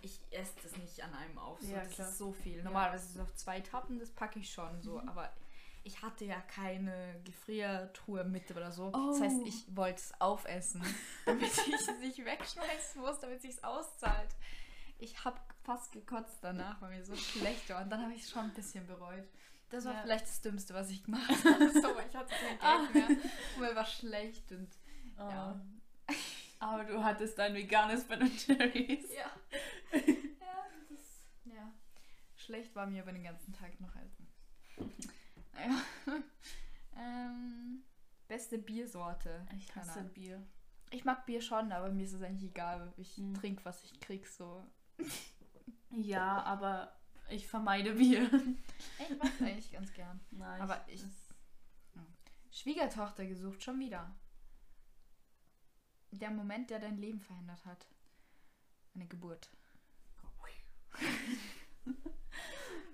Ich 0.00 0.20
esse 0.30 0.52
das 0.62 0.76
nicht 0.76 1.02
an 1.02 1.12
einem 1.12 1.36
auf. 1.38 1.60
So. 1.60 1.72
Ja, 1.72 1.82
das 1.82 1.92
klar. 1.92 2.08
ist 2.08 2.18
so 2.18 2.32
viel. 2.32 2.62
Normalerweise 2.62 3.06
ist 3.06 3.14
es 3.16 3.20
auf 3.20 3.34
zwei 3.34 3.60
Tappen, 3.60 3.98
das 3.98 4.10
packe 4.10 4.38
ich 4.38 4.52
schon 4.52 4.80
so. 4.80 5.00
Mhm. 5.00 5.08
Aber 5.08 5.32
ich 5.84 6.02
hatte 6.02 6.24
ja 6.24 6.40
keine 6.42 7.20
Gefriertruhe 7.24 8.24
mit 8.24 8.50
oder 8.50 8.70
so. 8.70 8.92
Oh. 8.94 9.08
Das 9.10 9.20
heißt, 9.20 9.42
ich 9.44 9.76
wollte 9.76 10.00
es 10.00 10.12
aufessen, 10.20 10.82
damit 11.26 11.50
ich 11.66 11.74
es 11.74 11.98
nicht 11.98 12.24
wegschmeißen 12.24 13.00
muss, 13.00 13.18
damit 13.18 13.38
es 13.38 13.42
sich 13.42 13.64
auszahlt. 13.64 14.30
Ich 15.02 15.24
habe 15.24 15.40
fast 15.64 15.90
gekotzt 15.92 16.38
danach, 16.42 16.80
weil 16.80 16.90
mir 16.96 17.04
so 17.04 17.16
schlecht 17.16 17.68
war. 17.70 17.82
Und 17.82 17.90
dann 17.90 18.02
habe 18.02 18.12
ich 18.14 18.22
es 18.22 18.30
schon 18.30 18.44
ein 18.44 18.54
bisschen 18.54 18.86
bereut. 18.86 19.28
Das 19.70 19.84
war 19.84 19.94
Ja. 19.94 20.02
vielleicht 20.02 20.26
das 20.26 20.40
Dümmste, 20.40 20.74
was 20.74 20.90
ich 20.90 21.02
gemacht 21.02 21.28
habe. 21.44 21.70
So, 21.72 21.88
ich 22.08 22.14
hatte 22.16 22.32
kein 22.60 22.92
Geld 22.92 22.94
mehr. 22.94 23.08
Und 23.56 23.60
mir 23.60 23.74
war 23.74 23.84
schlecht 23.86 24.50
und 24.52 24.68
Oh. 25.18 25.28
ja. 25.28 25.60
Aber 26.60 26.84
du 26.84 27.02
hattest 27.02 27.36
dein 27.38 27.54
veganes 27.54 28.04
Ben 28.04 28.20
Jerry's. 28.46 29.10
Ja. 29.12 29.30
ja, 29.98 30.64
das, 30.88 31.22
ja. 31.44 31.72
Schlecht 32.36 32.74
war 32.76 32.86
mir 32.86 33.02
aber 33.02 33.12
den 33.12 33.24
ganzen 33.24 33.52
Tag 33.52 33.78
noch 33.80 33.94
essen. 33.96 34.28
Naja. 35.52 35.82
ähm, 36.96 37.82
beste 38.28 38.58
Biersorte. 38.58 39.46
Ich 39.56 39.74
hasse. 39.74 40.02
Bier. 40.04 40.42
Ich 40.90 41.04
mag 41.04 41.26
Bier 41.26 41.40
schon, 41.40 41.72
aber 41.72 41.90
mir 41.90 42.04
ist 42.04 42.12
es 42.12 42.22
eigentlich 42.22 42.50
egal. 42.50 42.92
Ich 42.96 43.18
Mhm. 43.18 43.34
trinke, 43.34 43.64
was 43.64 43.82
ich 43.84 43.98
krieg. 44.00 44.26
So. 44.28 44.64
Ja, 45.90 46.42
aber 46.44 46.92
ich 47.28 47.46
vermeide 47.48 47.92
Bier. 47.94 48.30
Ich 48.98 49.18
mag 49.18 49.30
eigentlich 49.40 49.72
ganz 49.72 49.92
gern. 49.92 50.20
Nein, 50.30 50.60
Aber 50.60 50.80
ich- 50.88 51.04
Schwiegertochter 52.50 53.24
gesucht, 53.26 53.62
schon 53.62 53.78
wieder. 53.80 54.14
Der 56.10 56.30
Moment, 56.30 56.68
der 56.70 56.78
dein 56.80 56.98
Leben 56.98 57.20
verändert 57.20 57.64
hat. 57.64 57.86
Eine 58.94 59.06
Geburt. 59.06 59.48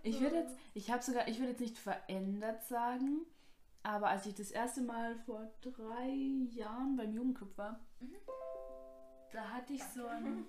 Ich 0.02 0.20
würde 0.20 0.36
jetzt, 0.36 0.56
ich 0.74 0.90
habe 0.90 1.02
sogar, 1.02 1.26
ich 1.28 1.38
würde 1.38 1.50
jetzt 1.50 1.60
nicht 1.60 1.76
verändert 1.76 2.62
sagen, 2.64 3.26
aber 3.82 4.08
als 4.08 4.26
ich 4.26 4.34
das 4.34 4.50
erste 4.50 4.80
Mal 4.80 5.16
vor 5.26 5.50
drei 5.60 6.08
Jahren 6.50 6.96
beim 6.96 7.12
Jugendclub 7.12 7.56
war, 7.58 7.80
Mhm. 8.00 8.14
da 9.32 9.50
hatte 9.50 9.72
ich 9.74 9.82
so 9.82 10.06
ein, 10.06 10.46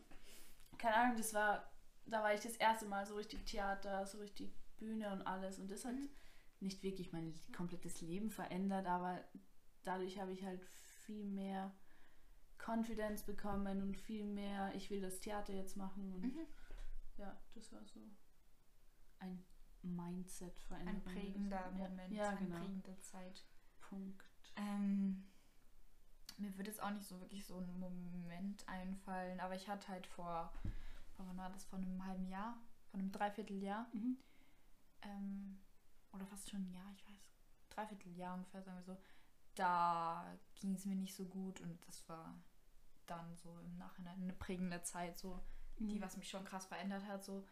keine 0.79 0.95
Ahnung, 0.95 1.17
das 1.17 1.33
war, 1.33 1.71
da 2.05 2.23
war 2.23 2.33
ich 2.33 2.41
das 2.41 2.55
erste 2.55 2.87
Mal 2.87 3.05
so 3.05 3.15
richtig 3.15 3.45
Theater, 3.45 4.05
so 4.07 4.17
richtig 4.17 4.51
Bühne 4.77 5.11
und 5.11 5.21
alles 5.23 5.59
und 5.59 5.69
das 5.69 5.85
hat 5.85 5.93
Mhm. 5.93 6.09
nicht 6.61 6.81
wirklich 6.83 7.11
mein 7.11 7.33
komplettes 7.55 8.01
Leben 8.01 8.31
verändert, 8.31 8.87
aber 8.87 9.23
dadurch 9.83 10.19
habe 10.19 10.31
ich 10.33 10.43
halt 10.43 10.65
viel 11.05 11.25
mehr 11.25 11.71
Confidence 12.57 13.23
bekommen 13.23 13.81
und 13.81 13.95
viel 13.97 14.25
mehr, 14.25 14.73
ich 14.75 14.89
will 14.89 15.01
das 15.01 15.19
Theater 15.19 15.53
jetzt 15.53 15.77
machen 15.77 16.11
und 16.13 16.23
Mhm. 16.23 16.47
ja, 17.17 17.37
das 17.53 17.71
war 17.71 17.85
so 17.85 17.99
ein 19.19 19.43
Mindset-Veränderung. 19.81 20.95
Ein 20.95 21.03
prägender 21.03 21.71
Moment, 21.71 22.11
Ja, 22.13 22.29
eine 22.29 22.39
genau. 22.39 22.57
prägende 22.59 22.99
Zeit. 22.99 23.45
Punkt. 23.79 24.25
Ähm, 24.57 25.25
mir 26.39 26.55
würde 26.57 26.69
jetzt 26.69 26.81
auch 26.81 26.89
nicht 26.91 27.07
so 27.07 27.19
wirklich 27.19 27.45
so 27.45 27.57
ein 27.59 27.79
Moment 27.79 28.67
einfallen, 28.67 29.39
aber 29.39 29.55
ich 29.55 29.67
hatte 29.67 29.87
halt 29.89 30.07
vor, 30.07 30.51
wann 31.17 31.37
war 31.37 31.49
das, 31.49 31.65
vor 31.65 31.79
einem 31.79 32.05
halben 32.05 32.27
Jahr, 32.27 32.57
vor 32.91 32.99
einem 32.99 33.11
Dreivierteljahr, 33.11 33.87
Mhm. 33.93 34.17
ähm, 35.01 35.59
oder 36.13 36.25
fast 36.25 36.49
schon 36.49 36.61
ein 36.61 36.73
Jahr, 36.73 36.91
ich 36.93 37.05
weiß, 37.07 37.29
Dreivierteljahr 37.69 38.33
ungefähr, 38.35 38.61
sagen 38.63 38.77
wir 38.77 38.83
so, 38.83 38.97
da 39.55 40.37
ging 40.55 40.73
es 40.75 40.85
mir 40.85 40.95
nicht 40.95 41.15
so 41.15 41.25
gut 41.25 41.59
und 41.61 41.85
das 41.87 42.07
war 42.09 42.35
dann 43.05 43.35
so 43.35 43.59
im 43.59 43.77
Nachhinein 43.77 44.21
eine 44.21 44.33
prägende 44.33 44.81
Zeit, 44.83 45.17
so, 45.17 45.39
die, 45.79 45.95
Mhm. 45.97 46.01
was 46.01 46.17
mich 46.17 46.29
schon 46.29 46.45
krass 46.45 46.65
verändert 46.65 47.05
hat, 47.07 47.23
so. 47.23 47.45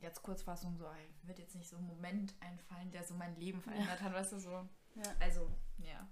Jetzt 0.00 0.22
Kurzfassung, 0.22 0.76
so, 0.76 0.86
ey, 0.86 1.08
wird 1.24 1.40
jetzt 1.40 1.56
nicht 1.56 1.68
so 1.68 1.76
ein 1.76 1.84
Moment 1.86 2.32
einfallen, 2.40 2.92
der 2.92 3.02
so 3.02 3.14
mein 3.14 3.34
Leben 3.34 3.60
verändert 3.60 4.00
hat, 4.00 4.12
weißt 4.12 4.32
du, 4.32 4.38
so. 4.38 4.50
Ja. 4.94 5.02
Also, 5.18 5.50
ja. 5.78 6.06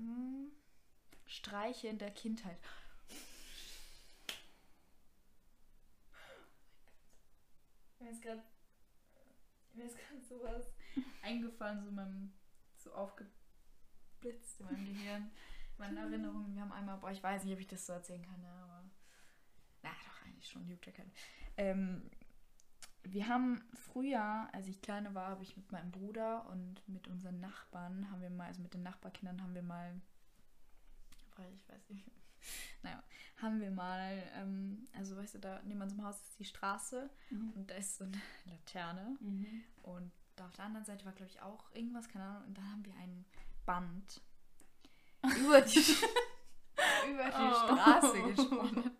Mm, 0.00 0.50
Streiche 1.26 1.88
in 1.88 1.98
der 1.98 2.10
Kindheit. 2.10 2.58
Mir 7.98 8.10
ist 8.10 8.22
gerade 8.22 8.42
mir 9.74 9.84
ist 9.84 9.98
gerade 9.98 10.20
sowas 10.20 10.64
eingefallen, 11.22 11.80
so 11.80 11.88
in 11.88 11.94
meinem, 11.94 12.32
so 12.76 12.92
aufgeblitzt 12.92 14.60
in 14.60 14.66
meinem 14.66 14.86
Gehirn, 14.86 15.30
in 15.72 15.78
meinen 15.78 15.96
Erinnerungen. 16.12 16.54
Wir 16.54 16.62
haben 16.62 16.72
einmal, 16.72 16.98
boah, 16.98 17.10
ich 17.10 17.22
weiß 17.22 17.44
nicht, 17.44 17.54
ob 17.54 17.60
ich 17.60 17.66
das 17.66 17.86
so 17.86 17.92
erzählen 17.92 18.22
kann, 18.22 18.44
aber 18.44 18.84
na 19.82 19.90
doch, 19.90 20.26
eigentlich 20.26 20.48
schon, 20.48 20.68
juckt 20.68 20.86
ja 20.86 20.92
keinen. 20.92 21.12
Ähm, 21.56 22.10
wir 23.04 23.28
haben 23.28 23.62
früher, 23.74 24.48
als 24.52 24.66
ich 24.68 24.80
kleine 24.82 25.14
war, 25.14 25.28
habe 25.30 25.42
ich 25.42 25.56
mit 25.56 25.70
meinem 25.72 25.90
Bruder 25.90 26.46
und 26.50 26.86
mit 26.88 27.08
unseren 27.08 27.40
Nachbarn, 27.40 28.10
haben 28.10 28.20
wir 28.22 28.30
mal, 28.30 28.46
also 28.46 28.62
mit 28.62 28.74
den 28.74 28.82
Nachbarkindern 28.82 29.42
haben 29.42 29.54
wir 29.54 29.62
mal, 29.62 30.00
ich 31.54 31.68
weiß 31.68 31.88
nicht, 31.90 32.04
naja, 32.82 33.02
haben 33.38 33.60
wir 33.60 33.70
mal, 33.70 34.22
ähm, 34.36 34.84
also 34.96 35.16
weißt 35.16 35.34
du, 35.34 35.38
da 35.38 35.60
neben 35.64 35.80
unserem 35.80 36.04
Haus 36.04 36.20
ist 36.22 36.38
die 36.38 36.44
Straße 36.44 37.08
Mhm. 37.30 37.52
und 37.56 37.70
da 37.70 37.74
ist 37.76 37.96
so 37.96 38.04
eine 38.04 38.20
Laterne 38.46 39.16
Mhm. 39.20 39.62
und 39.82 40.12
da 40.36 40.46
auf 40.46 40.54
der 40.54 40.64
anderen 40.66 40.84
Seite 40.86 41.04
war, 41.04 41.12
glaube 41.12 41.30
ich, 41.32 41.40
auch 41.42 41.74
irgendwas, 41.74 42.08
keine 42.08 42.24
Ahnung, 42.24 42.44
und 42.48 42.58
dann 42.58 42.70
haben 42.70 42.84
wir 42.84 42.94
ein 42.96 43.24
Band 43.66 44.20
über 45.38 45.60
die, 45.60 45.78
über 47.10 47.24
die 47.24 47.34
Oh. 47.34 47.54
Straße 47.54 48.22
gesponnen. 48.34 48.90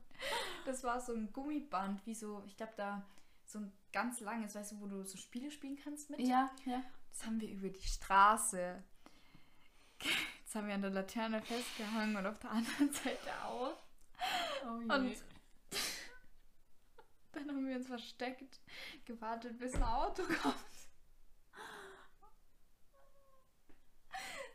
Das 0.67 0.85
war 0.85 1.01
so 1.01 1.15
ein 1.15 1.33
Gummiband, 1.33 2.05
wie 2.07 2.15
so, 2.15 2.43
ich 2.47 2.57
glaube, 2.57 2.75
da 2.77 3.03
so 3.51 3.59
ein 3.59 3.73
ganz 3.93 4.21
langes, 4.21 4.55
weißt 4.55 4.73
du, 4.73 4.81
wo 4.81 4.87
du 4.87 5.03
so 5.05 5.19
Spiele 5.19 5.51
spielen 5.51 5.79
kannst 5.83 6.11
mit. 6.11 6.21
Ja, 6.21 6.51
ja. 6.65 6.83
Das 7.11 7.27
haben 7.27 7.41
wir 7.41 7.49
über 7.49 7.69
die 7.69 7.87
Straße. 7.87 8.83
Das 10.45 10.55
haben 10.55 10.69
wir 10.69 10.75
an 10.75 10.83
der 10.83 10.91
Laterne 10.91 11.43
festgehangen 11.43 12.17
und 12.17 12.27
auf 12.27 12.39
der 12.39 12.51
anderen 12.51 12.93
Seite 12.93 13.45
auch. 13.45 13.77
Oh 14.65 14.81
je. 14.81 14.93
Und 14.93 15.17
dann 17.33 17.49
haben 17.49 17.67
wir 17.67 17.77
uns 17.77 17.87
versteckt, 17.87 18.61
gewartet, 19.05 19.59
bis 19.59 19.75
ein 19.75 19.83
Auto 19.83 20.23
kommt. 20.23 20.55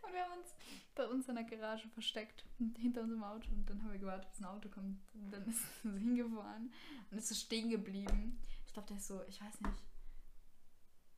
Und 0.01 0.13
wir 0.13 0.23
haben 0.23 0.39
uns 0.39 0.53
bei 0.93 1.07
uns 1.07 1.27
in 1.27 1.35
der 1.35 1.43
Garage 1.43 1.89
versteckt, 1.89 2.45
hinter 2.77 3.01
unserem 3.01 3.23
Auto. 3.23 3.51
Und 3.51 3.69
dann 3.69 3.83
haben 3.83 3.91
wir 3.91 3.99
gewartet, 3.99 4.29
bis 4.29 4.39
ein 4.39 4.45
Auto 4.45 4.69
kommt. 4.69 5.01
Und 5.13 5.31
dann 5.31 5.45
ist 5.47 5.59
es 5.59 5.81
hingefahren 5.81 6.71
und 7.11 7.17
ist 7.17 7.27
so 7.27 7.35
stehen 7.35 7.69
geblieben. 7.69 8.39
Ich 8.75 8.77
glaube, 8.77 8.87
der 8.89 8.97
ist 8.97 9.07
so, 9.07 9.21
ich 9.29 9.39
weiß 9.41 9.61
nicht. 9.61 9.83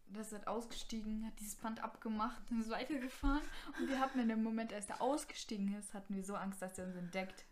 Der 0.09 0.21
ist 0.21 0.31
halt 0.31 0.45
ausgestiegen, 0.45 1.25
hat 1.25 1.39
dieses 1.39 1.55
Band 1.55 1.79
abgemacht 1.83 2.51
und 2.51 2.61
ist 2.61 2.69
weitergefahren. 2.69 3.41
Und 3.79 3.89
wir 3.89 3.99
hatten 3.99 4.19
in 4.19 4.29
dem 4.29 4.43
Moment, 4.43 4.71
als 4.73 4.85
der 4.85 5.01
ausgestiegen 5.01 5.73
ist, 5.73 5.95
hatten 5.95 6.13
wir 6.15 6.23
so 6.23 6.35
Angst, 6.35 6.61
dass 6.61 6.77
er 6.77 6.85
uns 6.85 6.95
entdeckt. 6.95 7.45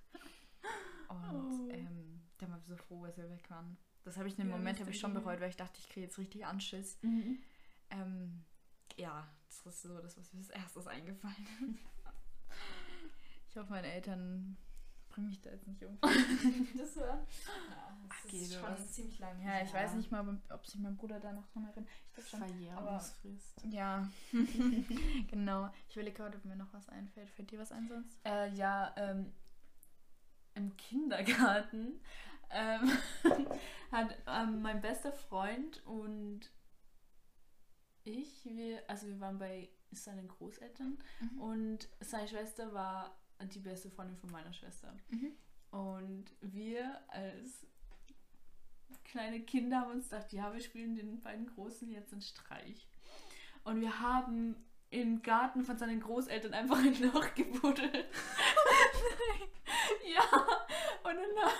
Und 1.07 1.17
Oh. 1.33 1.69
ähm, 1.71 2.21
dann 2.37 2.51
war 2.51 2.59
ich 2.59 2.65
so 2.67 2.75
froh, 2.75 3.03
als 3.05 3.17
wir 3.17 3.27
weg 3.31 3.49
waren. 3.49 3.77
Das 4.03 4.15
habe 4.17 4.27
ich 4.27 4.35
in 4.37 4.43
dem 4.45 4.51
Ja, 4.51 4.57
Moment 4.57 4.79
habe 4.79 4.91
ich 4.91 4.99
schon 4.99 5.15
bereut, 5.15 5.39
weil 5.39 5.49
ich 5.49 5.55
dachte, 5.57 5.79
ich 5.79 5.89
kriege 5.89 6.05
jetzt 6.05 6.19
richtig 6.19 6.45
Anschiss. 6.45 6.99
Mhm. 7.01 7.39
Ähm, 7.89 8.45
ja, 8.97 9.27
das 9.47 9.65
ist 9.65 9.81
so 9.81 9.99
das, 10.01 10.15
was 10.19 10.31
mir 10.33 10.39
als 10.41 10.49
erstes 10.51 10.85
eingefallen 10.85 11.35
ist. 11.73 11.79
Ich 13.49 13.57
hoffe, 13.57 13.71
meine 13.71 13.87
Eltern 13.91 14.55
bringen 15.15 15.28
mich 15.30 15.41
da 15.41 15.49
jetzt 15.49 15.65
nicht 15.67 15.84
um. 15.84 15.97
das 16.01 16.95
hören. 16.97 17.19
Ja, 17.69 17.97
das 18.10 18.10
Ach, 18.10 18.25
ist 18.34 18.54
schon 18.54 18.63
oder? 18.63 18.78
ziemlich 18.88 19.19
lang 19.19 19.38
her. 19.38 19.63
Ich 19.63 19.71
Ja. 19.71 19.75
weiß 19.75 19.93
nicht 19.93 20.12
mal, 20.12 20.41
ob 20.49 20.65
sich 20.65 20.80
mein 20.82 20.95
Bruder 20.97 21.19
da 21.19 21.32
noch 21.32 21.47
dran 21.47 21.65
erinnert. 21.65 21.89
Ich 22.08 22.13
glaube 22.13 22.30
schon. 22.30 22.39
Verjährungsfrist. 22.39 23.63
Ja, 23.71 24.10
genau. 25.30 25.69
Ich 25.89 25.95
will 25.95 26.12
gerade, 26.12 26.38
ob 26.38 26.45
mir 26.45 26.56
noch 26.58 26.73
was 26.73 26.89
einfällt. 26.89 27.30
Fällt 27.30 27.51
dir 27.51 27.60
was 27.60 27.71
ein 27.71 27.88
sonst? 27.88 28.17
Äh, 28.25 28.49
ja, 28.54 28.93
ähm, 28.97 29.32
im 30.54 30.75
Kindergarten 30.78 31.99
ähm, 32.49 32.91
hat 33.91 34.15
ähm, 34.28 34.62
mein 34.62 34.82
bester 34.82 35.12
Freund 35.13 35.86
und 35.86 36.51
ich, 38.04 38.45
wir, 38.45 38.88
also 38.89 39.08
wir 39.08 39.19
waren 39.19 39.39
bei 39.39 39.69
seinen 39.91 40.28
Großeltern 40.28 40.97
Mhm. 41.21 41.41
und 41.41 41.89
seine 42.01 42.28
Schwester 42.28 42.73
war 42.73 43.15
die 43.43 43.59
beste 43.59 43.89
Freundin 43.89 44.17
von 44.17 44.31
meiner 44.31 44.53
Schwester. 44.53 44.95
Mhm. 45.09 45.31
Und 45.71 46.25
wir 46.41 47.01
als 47.09 47.65
kleine 49.03 49.41
Kinder 49.41 49.81
haben 49.81 49.91
uns 49.91 50.09
gedacht, 50.09 50.31
ja, 50.33 50.53
wir 50.53 50.61
spielen 50.61 50.95
den 50.95 51.21
beiden 51.21 51.47
Großen 51.47 51.89
jetzt 51.91 52.11
einen 52.11 52.21
Streich. 52.21 52.87
Und 53.63 53.81
wir 53.81 53.99
haben 53.99 54.55
im 54.89 55.21
Garten 55.21 55.63
von 55.63 55.77
seinen 55.77 55.99
Großeltern 55.99 56.53
einfach 56.53 56.77
ein 56.77 57.01
Loch 57.01 57.33
gebuddelt. 57.33 57.93
ja, 60.05 60.47
und 61.03 61.15
dann, 61.15 61.51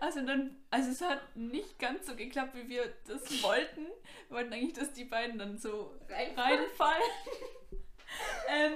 also 0.00 0.26
dann, 0.26 0.56
also 0.70 0.90
es 0.90 1.00
hat 1.00 1.36
nicht 1.36 1.78
ganz 1.78 2.06
so 2.06 2.16
geklappt, 2.16 2.54
wie 2.54 2.68
wir 2.68 2.92
das 3.06 3.42
wollten. 3.42 3.86
Wir 4.28 4.36
wollten 4.36 4.52
eigentlich, 4.52 4.74
dass 4.74 4.92
die 4.92 5.04
beiden 5.04 5.38
dann 5.38 5.58
so 5.58 5.94
reinfallen. 6.08 6.60
ähm, 8.48 8.72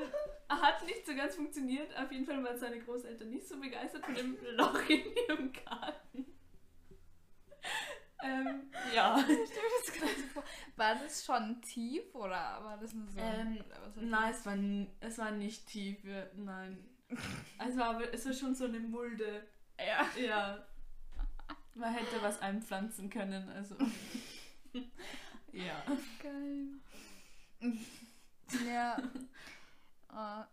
hat 0.61 0.85
nicht 0.87 1.07
so 1.07 1.15
ganz 1.15 1.35
funktioniert. 1.37 1.95
Auf 1.97 2.11
jeden 2.13 2.25
Fall 2.27 2.43
waren 2.43 2.59
seine 2.59 2.79
Großeltern 2.81 3.31
nicht 3.31 3.47
so 3.49 3.59
begeistert 3.61 4.05
von 4.05 4.15
dem 4.15 4.37
Loch 4.57 4.89
in 4.89 5.03
ihrem 5.29 5.53
Garten. 5.53 6.27
ähm, 8.23 8.71
ja. 8.95 9.17
War 10.77 10.95
das 10.97 11.25
schon 11.25 11.61
tief 11.63 12.13
oder 12.15 12.59
war 12.63 12.77
das 12.81 12.93
nur 12.93 13.07
so? 13.09 13.21
Ähm, 13.21 13.59
oder 13.65 13.81
was 13.83 13.97
war 13.97 14.03
Nein, 14.03 14.31
es 14.33 14.47
war, 14.47 15.09
es 15.09 15.19
war 15.19 15.31
nicht 15.31 15.67
tief. 15.69 15.99
Nein. 16.35 16.85
War, 17.77 17.91
aber- 17.95 18.13
es 18.13 18.27
war 18.27 18.33
schon 18.33 18.55
so 18.55 18.65
eine 18.65 18.81
Mulde. 18.81 19.47
das? 19.77 19.87
Ja. 19.87 20.23
Ja. 20.27 20.67
Man 21.75 21.93
hätte 21.93 22.21
was 22.23 22.41
einpflanzen 22.41 23.09
können, 23.11 23.49
also. 23.51 23.77
ja. 25.53 25.83
Geil. 26.23 26.67
ja. 28.67 28.97
I 30.15 30.45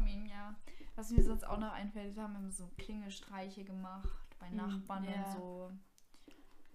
mean, 0.00 0.26
ja. 0.26 0.54
Was 0.96 1.10
mir 1.10 1.22
sonst 1.22 1.44
auch 1.44 1.58
noch 1.58 1.72
einfällt, 1.72 2.16
wir 2.16 2.22
haben 2.22 2.36
immer 2.36 2.50
so 2.50 2.68
Klingelstreiche 2.78 3.64
gemacht 3.64 4.08
bei 4.38 4.50
Mm, 4.50 4.56
Nachbarn 4.56 5.04
ja. 5.04 5.24
und 5.24 5.32
so. 5.32 5.72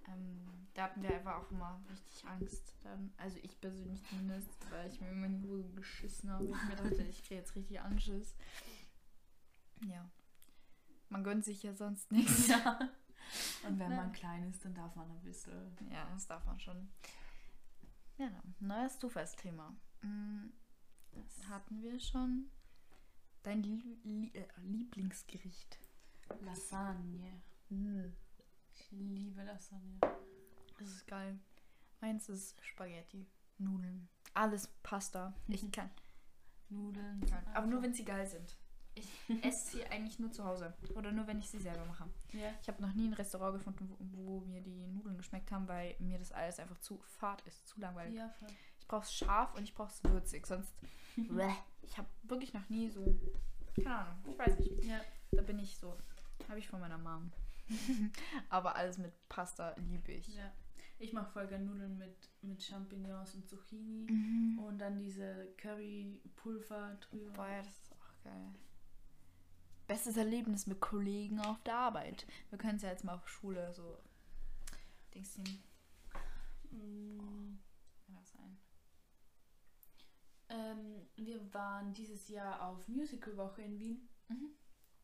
Ähm, 0.07 0.67
da 0.73 0.83
hatten 0.83 1.01
wir 1.03 1.15
einfach 1.15 1.35
auch 1.35 1.51
immer 1.51 1.79
richtig 1.89 2.25
Angst. 2.27 2.73
Dann, 2.83 3.11
also 3.17 3.37
ich 3.41 3.59
persönlich 3.59 4.03
zumindest, 4.05 4.49
weil 4.71 4.89
ich 4.89 5.01
mir 5.01 5.09
immer 5.09 5.25
in 5.27 5.41
die 5.41 5.47
Hose 5.47 5.71
geschissen 5.73 6.31
habe. 6.31 6.45
Ich 6.45 6.63
mir 6.63 6.75
dachte, 6.75 7.03
ich 7.03 7.23
kriege 7.23 7.35
jetzt 7.41 7.55
richtig 7.55 7.79
Anschiss. 7.81 8.35
Ja. 9.85 10.09
Man 11.09 11.23
gönnt 11.23 11.45
sich 11.45 11.63
ja 11.63 11.73
sonst 11.73 12.11
nichts. 12.11 12.47
ja. 12.47 12.79
Und 13.67 13.77
wenn 13.79 13.91
Ja. 13.91 13.97
man 13.97 14.11
klein 14.13 14.49
ist, 14.49 14.63
dann 14.63 14.73
darf 14.73 14.95
man 14.95 15.09
ein 15.11 15.21
bisschen. 15.21 15.75
Ja, 15.91 16.07
das 16.13 16.27
darf 16.27 16.45
man 16.45 16.59
schon. 16.59 16.89
Ja, 18.17 18.29
neues 18.59 18.97
Zufallsthema. 18.99 19.75
Hm, 20.01 20.51
Das 21.25 21.47
hatten 21.49 21.81
wir 21.81 21.99
schon. 21.99 22.49
Dein 23.43 23.63
Lie 23.63 23.81
Lie 24.03 24.31
äh, 24.33 24.45
Lieblingsgericht. 24.61 25.79
Lasagne. 26.41 27.41
Hm, 27.69 28.13
Ich 28.75 28.91
liebe 28.91 29.43
Lasagne. 29.43 29.99
Das 30.79 30.89
ist 30.89 31.07
geil. 31.07 31.39
Meins 32.01 32.29
ist 32.29 32.63
Spaghetti, 32.63 33.25
Nudeln, 33.57 34.07
alles 34.33 34.67
Pasta. 34.83 35.33
Ich 35.47 35.63
Mhm. 35.63 35.71
kann. 35.71 35.89
Nudeln. 36.69 37.25
Aber 37.53 37.65
nur 37.65 37.81
wenn 37.81 37.93
sie 37.93 38.05
geil 38.05 38.25
sind. 38.27 38.55
Ich 38.93 39.09
esse 39.43 39.71
sie 39.77 39.85
eigentlich 39.85 40.17
nur 40.19 40.31
zu 40.31 40.43
Hause. 40.43 40.73
Oder 40.95 41.11
nur 41.11 41.27
wenn 41.27 41.39
ich 41.39 41.49
sie 41.49 41.59
selber 41.59 41.85
mache. 41.85 42.09
Ja. 42.33 42.51
Ich 42.61 42.67
habe 42.67 42.81
noch 42.81 42.93
nie 42.93 43.07
ein 43.07 43.13
Restaurant 43.13 43.57
gefunden, 43.57 43.87
wo, 43.89 43.97
wo 43.99 44.39
mir 44.41 44.61
die 44.61 44.87
Nudeln 44.87 45.17
geschmeckt 45.17 45.51
haben, 45.51 45.67
weil 45.67 45.95
mir 45.99 46.17
das 46.19 46.31
alles 46.31 46.59
einfach 46.59 46.79
zu 46.79 46.99
fad 47.05 47.41
ist, 47.43 47.67
zu 47.67 47.79
langweilig. 47.79 48.15
Ja, 48.15 48.29
voll. 48.29 48.49
Ich 48.87 48.89
brauche 48.89 49.03
es 49.03 49.13
scharf 49.13 49.53
und 49.53 49.63
ich 49.65 49.73
brauche 49.75 49.91
es 49.91 50.01
würzig. 50.09 50.47
Sonst, 50.47 50.73
ich 51.81 51.97
habe 51.97 52.07
wirklich 52.23 52.53
noch 52.53 52.69
nie 52.69 52.89
so, 52.89 53.19
keine 53.75 53.97
Ahnung, 53.97 54.23
ich 54.31 54.39
weiß 54.39 54.59
nicht. 54.59 54.85
Ja. 54.85 55.01
Da 55.31 55.41
bin 55.41 55.59
ich 55.59 55.75
so, 55.77 55.97
habe 56.47 56.59
ich 56.59 56.69
von 56.69 56.79
meiner 56.79 56.97
Mom. 56.97 57.33
Aber 58.49 58.77
alles 58.77 58.97
mit 58.97 59.11
Pasta 59.27 59.75
liebe 59.89 60.13
ich. 60.13 60.35
ja. 60.35 60.53
Ich 60.99 61.11
mache 61.11 61.29
voll 61.33 61.47
gerne 61.47 61.65
Nudeln 61.65 61.97
mit, 61.97 62.29
mit 62.41 62.63
Champignons 62.63 63.35
und 63.35 63.45
Zucchini. 63.49 64.09
Mhm. 64.09 64.59
Und 64.59 64.79
dann 64.79 64.97
diese 64.97 65.49
Currypulver 65.57 66.97
drüber. 67.01 67.33
Boah, 67.33 67.49
ja, 67.49 67.61
das 67.61 67.77
ist 67.77 67.91
auch 67.91 68.23
geil. 68.23 68.55
Bestes 69.85 70.15
Erlebnis 70.15 70.65
mit 70.65 70.79
Kollegen 70.79 71.41
auf 71.41 71.61
der 71.63 71.75
Arbeit. 71.75 72.25
Wir 72.51 72.57
können 72.57 72.77
es 72.77 72.83
ja 72.83 72.89
jetzt 72.89 73.03
mal 73.03 73.15
auf 73.15 73.27
Schule 73.27 73.73
so. 73.73 73.97
Dings 75.13 75.35
hin. 75.35 75.61
Mm, 76.71 77.59
Kann 78.05 78.15
das 78.15 78.31
sein? 78.31 78.57
Ähm, 80.49 81.07
wir 81.15 81.53
waren 81.53 81.93
dieses 81.93 82.27
Jahr 82.29 82.61
auf 82.67 82.87
Musicalwoche 82.87 83.61
in 83.61 83.79
Wien. 83.79 84.09
Mhm. 84.29 84.51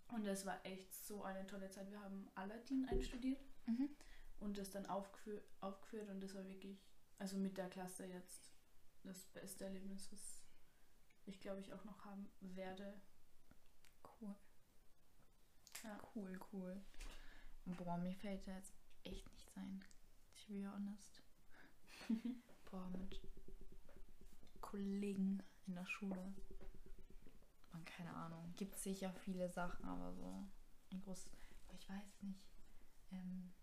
Und 0.09 0.25
das 0.25 0.45
war 0.45 0.63
echt 0.65 0.93
so 0.93 1.23
eine 1.23 1.45
tolle 1.47 1.69
Zeit. 1.69 1.89
Wir 1.89 1.99
haben 2.01 2.29
Aladdin 2.35 2.85
einstudiert 2.89 3.41
Mhm. 3.65 3.89
und 4.39 4.57
das 4.57 4.69
dann 4.69 4.85
aufgeführt, 4.85 5.43
aufgeführt. 5.61 6.09
Und 6.09 6.21
das 6.21 6.33
war 6.35 6.45
wirklich, 6.47 6.77
also 7.17 7.37
mit 7.37 7.57
der 7.57 7.69
Klasse 7.69 8.05
jetzt, 8.05 8.51
das 9.03 9.25
beste 9.27 9.65
Erlebnis, 9.65 10.11
was 10.11 10.43
ich 11.25 11.39
glaube 11.41 11.59
ich 11.61 11.73
auch 11.73 11.83
noch 11.83 12.05
haben 12.05 12.29
werde. 12.41 12.93
Cool. 14.21 14.35
Ja. 15.83 15.97
Cool, 16.15 16.39
cool. 16.53 16.81
Boah, 17.65 17.97
mir 17.97 18.13
fällt 18.15 18.45
da 18.47 18.55
jetzt 18.55 18.73
echt 19.03 19.25
nichts 19.29 19.51
ein. 19.55 19.83
To 20.35 20.53
be 20.53 20.69
honest. 20.69 21.21
Boah, 22.71 22.87
mit 22.89 23.13
Kollegen 24.73 25.43
in 25.67 25.75
der 25.75 25.85
Schule. 25.85 26.33
Man, 27.71 27.85
keine 27.85 28.11
Ahnung. 28.11 28.51
Gibt 28.57 28.75
sicher 28.75 29.13
viele 29.13 29.47
Sachen, 29.49 29.85
aber 29.85 30.11
so 30.13 30.43
ein 30.91 30.99
groß. 31.01 31.29
aber 31.67 31.77
Ich 31.77 31.87
weiß 31.89 32.23
nicht. 32.23 32.39
Ähm, 33.11 33.53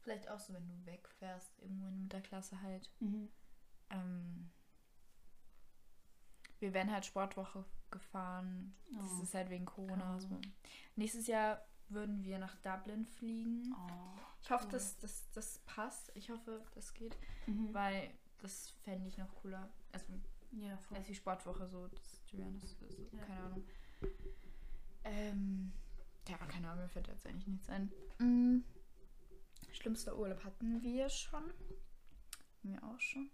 vielleicht 0.00 0.28
auch 0.30 0.38
so, 0.38 0.54
wenn 0.54 0.66
du 0.66 0.86
wegfährst, 0.86 1.58
irgendwo 1.60 1.90
mit 1.90 2.10
der 2.10 2.22
Klasse 2.22 2.60
halt. 2.62 2.90
Ähm, 3.90 4.50
wir 6.58 6.72
werden 6.72 6.90
halt 6.90 7.04
Sportwoche 7.04 7.66
gefahren. 7.90 8.74
Das 8.94 9.04
Oh. 9.18 9.22
ist 9.22 9.34
halt 9.34 9.50
wegen 9.50 9.66
Corona. 9.66 10.16
Oh. 10.16 10.20
So. 10.20 10.40
Nächstes 10.96 11.26
Jahr 11.26 11.62
würden 11.90 12.24
wir 12.24 12.38
nach 12.38 12.56
Dublin 12.56 13.04
fliegen. 13.06 13.74
Oh. 13.76 14.18
Ich 14.40 14.50
hoffe, 14.50 14.64
cool. 14.64 14.72
dass 14.72 14.96
das, 14.98 15.30
das 15.32 15.58
passt. 15.66 16.10
Ich 16.14 16.30
hoffe, 16.30 16.64
das 16.74 16.94
geht, 16.94 17.16
Mhm. 17.46 17.74
weil 17.74 18.10
das 18.38 18.70
fände 18.84 19.08
ich 19.08 19.16
noch 19.18 19.34
cooler. 19.36 19.68
Also, 19.92 20.12
Ja, 20.52 20.76
voll. 20.78 20.96
als 20.98 21.06
die 21.06 21.14
Sportwoche 21.14 21.66
so, 21.68 21.88
das, 21.88 22.20
honest, 22.32 22.80
das, 22.82 22.96
Ja. 23.12 23.24
keine 23.26 23.40
Ahnung. 23.44 23.64
Ähm, 25.04 25.72
ja, 26.28 26.36
keine 26.38 26.68
Ahnung, 26.70 26.84
mir 26.84 26.88
fällt 26.88 27.08
jetzt 27.08 27.26
eigentlich 27.26 27.46
nichts 27.46 27.68
ein. 27.68 27.90
Mm, 28.18 28.58
schlimmster 29.72 30.16
Urlaub 30.18 30.44
hatten 30.44 30.82
wir 30.82 31.08
schon. 31.08 31.44
Hatten 31.44 32.72
wir 32.72 32.82
auch 32.84 33.00
schon. 33.00 33.30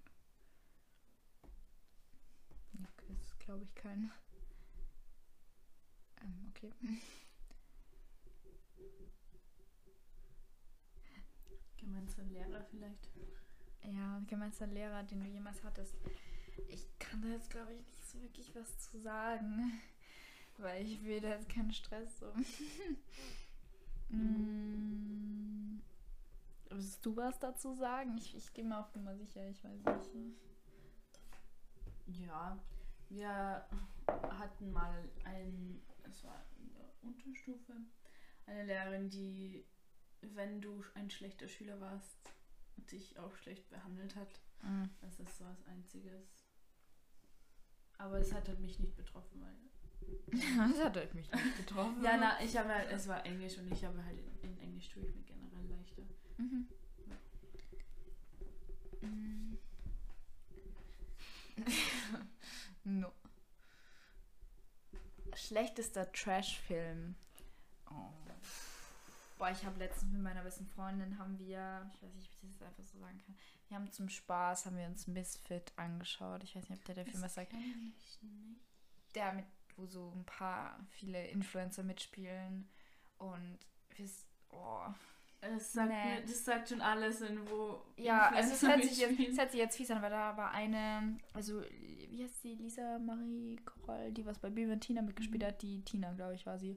Ja, 2.74 2.86
das 2.96 3.11
ist, 3.20 3.38
glaube 3.40 3.64
ich, 3.64 3.74
kein. 3.74 4.11
Ähm, 6.22 6.46
okay. 6.50 6.72
Gemeinsam 11.76 12.28
Lehrer 12.30 12.64
vielleicht. 12.70 13.11
Ja, 13.93 14.22
gemeinster 14.26 14.66
Lehrer, 14.66 15.03
den 15.03 15.20
du 15.20 15.26
jemals 15.26 15.62
hattest. 15.62 15.95
Ich 16.68 16.87
kann 16.99 17.20
da 17.22 17.28
jetzt, 17.28 17.51
glaube 17.51 17.72
ich, 17.72 17.87
nicht 17.87 18.09
so 18.09 18.20
wirklich 18.22 18.55
was 18.55 18.78
zu 18.78 18.99
sagen. 19.01 19.80
Weil 20.59 20.87
ich 20.87 21.03
will 21.05 21.20
da 21.20 21.30
jetzt 21.30 21.49
keinen 21.49 21.72
Stress 21.72 22.18
so. 22.18 22.32
mm. 24.09 25.82
Willst 26.70 27.05
du 27.05 27.16
was 27.16 27.39
dazu 27.39 27.74
sagen? 27.74 28.16
Ich, 28.18 28.37
ich 28.37 28.53
gehe 28.53 28.64
mal 28.64 28.80
auf 28.80 28.95
Nummer 28.95 29.16
sicher, 29.16 29.47
ich 29.49 29.62
weiß 29.62 29.85
nicht. 30.14 30.39
Ja, 32.07 32.59
wir 33.09 33.64
hatten 34.11 34.72
mal 34.72 35.09
ein, 35.24 35.80
es 36.03 36.24
war 36.24 36.45
in 36.59 36.72
der 36.74 36.91
Unterstufe, 37.03 37.72
eine 38.47 38.64
Lehrerin, 38.64 39.09
die, 39.09 39.64
wenn 40.20 40.61
du 40.61 40.85
ein 40.95 41.11
schlechter 41.11 41.49
Schüler 41.49 41.80
warst, 41.80 42.32
dich 42.77 43.18
auch 43.18 43.35
schlecht 43.37 43.68
behandelt 43.70 44.16
hat. 44.16 44.41
Mm. 44.62 44.85
Das 45.01 45.18
ist 45.20 45.39
so 45.39 45.45
was 45.45 45.62
Einziges. 45.66 46.45
Aber 47.99 48.18
es 48.18 48.33
hat 48.33 48.49
halt 48.49 48.61
mich 48.61 48.79
nicht 48.79 48.97
betroffen, 48.97 49.41
weil. 49.41 49.55
Das 50.70 50.85
hat 50.85 50.97
halt 50.97 51.14
mich 51.14 51.31
nicht 51.31 51.57
getroffen. 51.57 52.03
Ja, 52.03 52.16
na, 52.18 52.43
ich 52.43 52.57
habe 52.57 52.68
halt, 52.68 52.91
es 52.91 53.09
war 53.09 53.25
Englisch 53.25 53.57
und 53.59 53.72
ich 53.72 53.85
habe 53.85 54.05
halt 54.05 54.18
in, 54.18 54.51
in 54.51 54.59
Englisch 54.59 54.91
tue 54.91 55.03
ich 55.03 55.14
mir 55.14 55.22
generell 55.22 55.66
leichter. 55.66 56.03
Mhm. 56.37 56.68
Mm. 59.01 59.59
no. 63.01 63.12
Schlechtester 65.35 66.11
Trash-Film. 66.12 67.16
Oh. 67.91 68.24
Boah, 69.37 69.51
ich 69.51 69.64
habe 69.64 69.78
letztens 69.78 70.12
mit 70.12 70.22
meiner 70.22 70.43
besten 70.43 70.66
Freundin 70.66 71.18
haben 71.18 71.39
wir, 71.39 71.91
ich 71.95 72.03
weiß 72.03 72.14
nicht, 72.14 72.30
ob 72.30 72.45
ich 72.45 72.51
das 72.59 72.62
einfach 72.68 72.85
so 72.85 72.99
sagen 72.99 73.18
kann, 73.26 73.37
wir 73.68 73.76
haben 73.76 73.91
zum 73.91 74.09
Spaß, 74.09 74.66
haben 74.66 74.76
wir 74.76 74.87
uns 74.87 75.07
Misfit 75.09 75.72
angeschaut. 75.76 76.45
Ich 76.45 76.55
weiß 76.55 76.68
nicht, 76.68 76.78
ob 76.78 76.85
der 76.85 76.95
der 76.97 77.07
Film 77.07 77.22
was 77.22 77.35
sagt. 77.35 77.53
ich 77.53 78.22
nicht. 78.22 78.61
Der 79.14 79.32
mit, 79.32 79.47
wo 79.76 79.87
so 79.87 80.12
ein 80.14 80.24
paar, 80.24 80.78
viele 80.91 81.26
Influencer 81.28 81.82
mitspielen 81.82 82.68
und 83.18 83.59
wisst, 83.97 84.26
oh, 84.51 84.87
Das 85.41 85.72
sagt, 85.72 85.89
Nee. 85.91 86.14
mir, 86.14 86.20
das 86.22 86.45
sagt 86.45 86.68
schon 86.68 86.80
alles, 86.80 87.20
in 87.20 87.49
wo. 87.51 87.82
Ja, 87.97 88.30
also 88.30 88.53
es 88.53 88.62
hört, 88.62 88.82
sich 88.85 88.99
jetzt, 88.99 89.18
es 89.18 89.37
hört 89.39 89.51
sich 89.51 89.61
jetzt 89.61 89.76
fies 89.76 89.91
an, 89.91 90.01
weil 90.01 90.11
da 90.11 90.37
war 90.37 90.53
eine, 90.53 91.18
also 91.32 91.61
wie 91.62 92.22
heißt 92.22 92.41
sie, 92.43 92.55
Lisa 92.55 92.99
Marie 92.99 93.57
Kroll, 93.64 94.12
die 94.12 94.24
was 94.26 94.39
bei 94.39 94.49
Bibi 94.51 94.72
und 94.72 94.80
Tina 94.80 95.03
mitgespielt 95.03 95.43
Mhm. 95.43 95.47
hat, 95.49 95.62
die 95.62 95.82
Tina, 95.85 96.12
glaube 96.12 96.35
ich, 96.35 96.47
war 96.47 96.59
sie. 96.59 96.76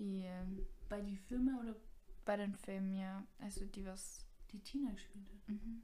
Die 0.00 0.28
Bei 0.88 1.00
die 1.00 1.16
Filme 1.16 1.60
oder 1.60 1.76
bei 2.24 2.36
den 2.36 2.54
Filmen, 2.56 2.92
ja, 2.94 3.24
also 3.38 3.64
die 3.66 3.84
was, 3.86 4.26
die 4.50 4.58
Tina 4.60 4.90
gespielt 4.92 5.28
hat. 5.28 5.48
mhm. 5.48 5.82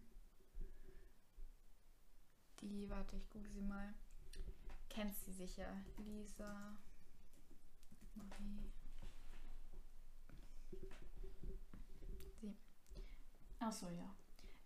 die, 2.60 2.88
warte, 2.90 3.16
ich 3.16 3.28
gucke 3.30 3.48
sie 3.50 3.60
mal, 3.62 3.94
kennst 4.88 5.24
sie 5.24 5.32
sicher, 5.32 5.70
Lisa 5.98 6.76
Marie, 8.14 8.72
Achso, 13.58 13.88
ja. 13.88 14.14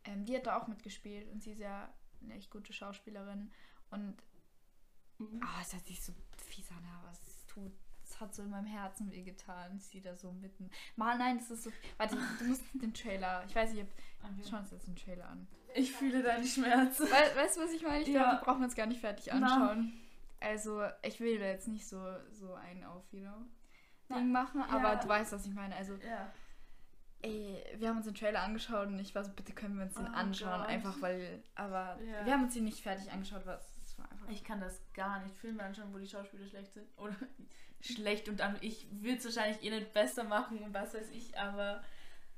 ähm, 0.05 0.25
die 0.25 0.37
hat 0.37 0.47
da 0.47 0.59
auch 0.61 0.67
mitgespielt 0.69 1.29
und 1.31 1.43
sie 1.43 1.53
ist 1.53 1.59
ja 1.61 1.93
eine 2.23 2.35
echt 2.35 2.51
gute 2.51 2.73
Schauspielerin 2.73 3.51
und 3.91 4.23
Mhm. 5.21 5.43
Ah, 5.43 5.61
es 5.61 5.75
hört 5.75 5.87
sich 5.87 6.03
so 6.03 6.15
fies 6.39 6.71
an, 6.71 6.83
aber 6.85 7.11
es 7.13 7.47
tut. 7.47 7.73
Es 8.11 8.21
hat 8.21 8.35
so 8.35 8.43
in 8.43 8.51
meinem 8.51 8.67
Herzen 8.67 9.11
wehgetan. 9.13 9.79
Sie 9.79 10.01
da 10.01 10.17
so 10.17 10.33
mitten. 10.33 10.69
Mal, 10.97 11.17
nein, 11.17 11.39
das 11.39 11.51
ist 11.51 11.63
so. 11.65 11.71
Warte, 11.97 12.17
du 12.39 12.45
musst 12.45 12.63
den 12.75 12.93
Trailer. 12.93 13.45
Ich 13.47 13.55
weiß 13.55 13.73
nicht, 13.73 13.83
ob. 13.85 13.89
Okay. 14.23 14.49
Schauen 14.51 14.61
uns 14.61 14.71
jetzt 14.73 14.87
den 14.89 14.97
Trailer 14.97 15.29
an. 15.29 15.47
Ich 15.75 15.93
fühle 15.93 16.23
deinen 16.23 16.45
Schmerz. 16.47 16.99
We 16.99 17.07
weißt 17.07 17.57
du, 17.57 17.61
was 17.63 17.73
ich 17.73 17.83
meine? 17.83 18.01
Ich 18.03 18.09
Ja. 18.09 18.23
glaube, 18.23 18.37
wir 18.39 18.45
brauchen 18.45 18.65
uns 18.65 18.75
gar 18.75 18.87
nicht 18.87 19.01
fertig 19.01 19.33
anschauen. 19.33 19.93
Also, 20.41 20.83
ich 21.03 21.21
will 21.21 21.39
da 21.39 21.47
jetzt 21.47 21.69
nicht 21.69 21.87
so, 21.87 22.03
so 22.33 22.55
ein 22.55 22.83
auf, 22.85 23.05
you 23.13 23.21
know, 23.21 23.47
Ding 24.15 24.33
machen, 24.33 24.63
aber 24.63 24.95
ja. 24.95 24.97
du 24.97 25.07
weißt, 25.09 25.33
was 25.33 25.47
ich 25.47 25.55
meine. 25.55 25.77
Also, 25.77 25.95
Ja. 25.95 26.33
ey, 27.23 27.63
wir 27.77 27.89
haben 27.89 27.99
uns 27.99 28.07
den 28.07 28.15
Trailer 28.15 28.43
angeschaut 28.43 28.89
und 28.89 28.99
ich 28.99 29.15
war 29.15 29.23
so, 29.25 29.31
bitte 29.33 29.53
können 29.53 29.77
wir 29.77 29.85
uns 29.85 29.95
den 29.95 30.07
Oh 30.09 30.13
anschauen. 30.13 30.61
Gott. 30.63 30.69
Einfach 30.69 31.01
weil. 31.01 31.43
Aber 31.55 31.99
wir 32.25 32.33
haben 32.33 32.45
uns 32.45 32.57
ihn 32.57 32.65
nicht 32.65 32.83
fertig 32.83 33.13
angeschaut, 33.13 33.43
was. 33.47 33.70
Ich 34.31 34.45
kann 34.45 34.61
das 34.61 34.81
gar 34.95 35.21
nicht. 35.23 35.37
Filme 35.37 35.63
anschauen, 35.63 35.93
wo 35.93 35.99
die 35.99 36.07
Schauspieler 36.09 36.47
schlecht 36.47 36.73
sind. 36.75 36.87
Oder 36.97 37.15
schlecht 37.81 38.29
und 38.29 38.41
dann. 38.41 38.57
Ich 38.61 38.87
will 38.91 39.17
es 39.17 39.25
wahrscheinlich 39.25 39.63
eh 39.63 39.71
nicht 39.71 39.93
besser 39.93 40.25
machen 40.25 40.59
und 40.59 40.73
was 40.75 40.95
weiß 40.95 41.11
ich, 41.11 41.37
aber. 41.39 41.83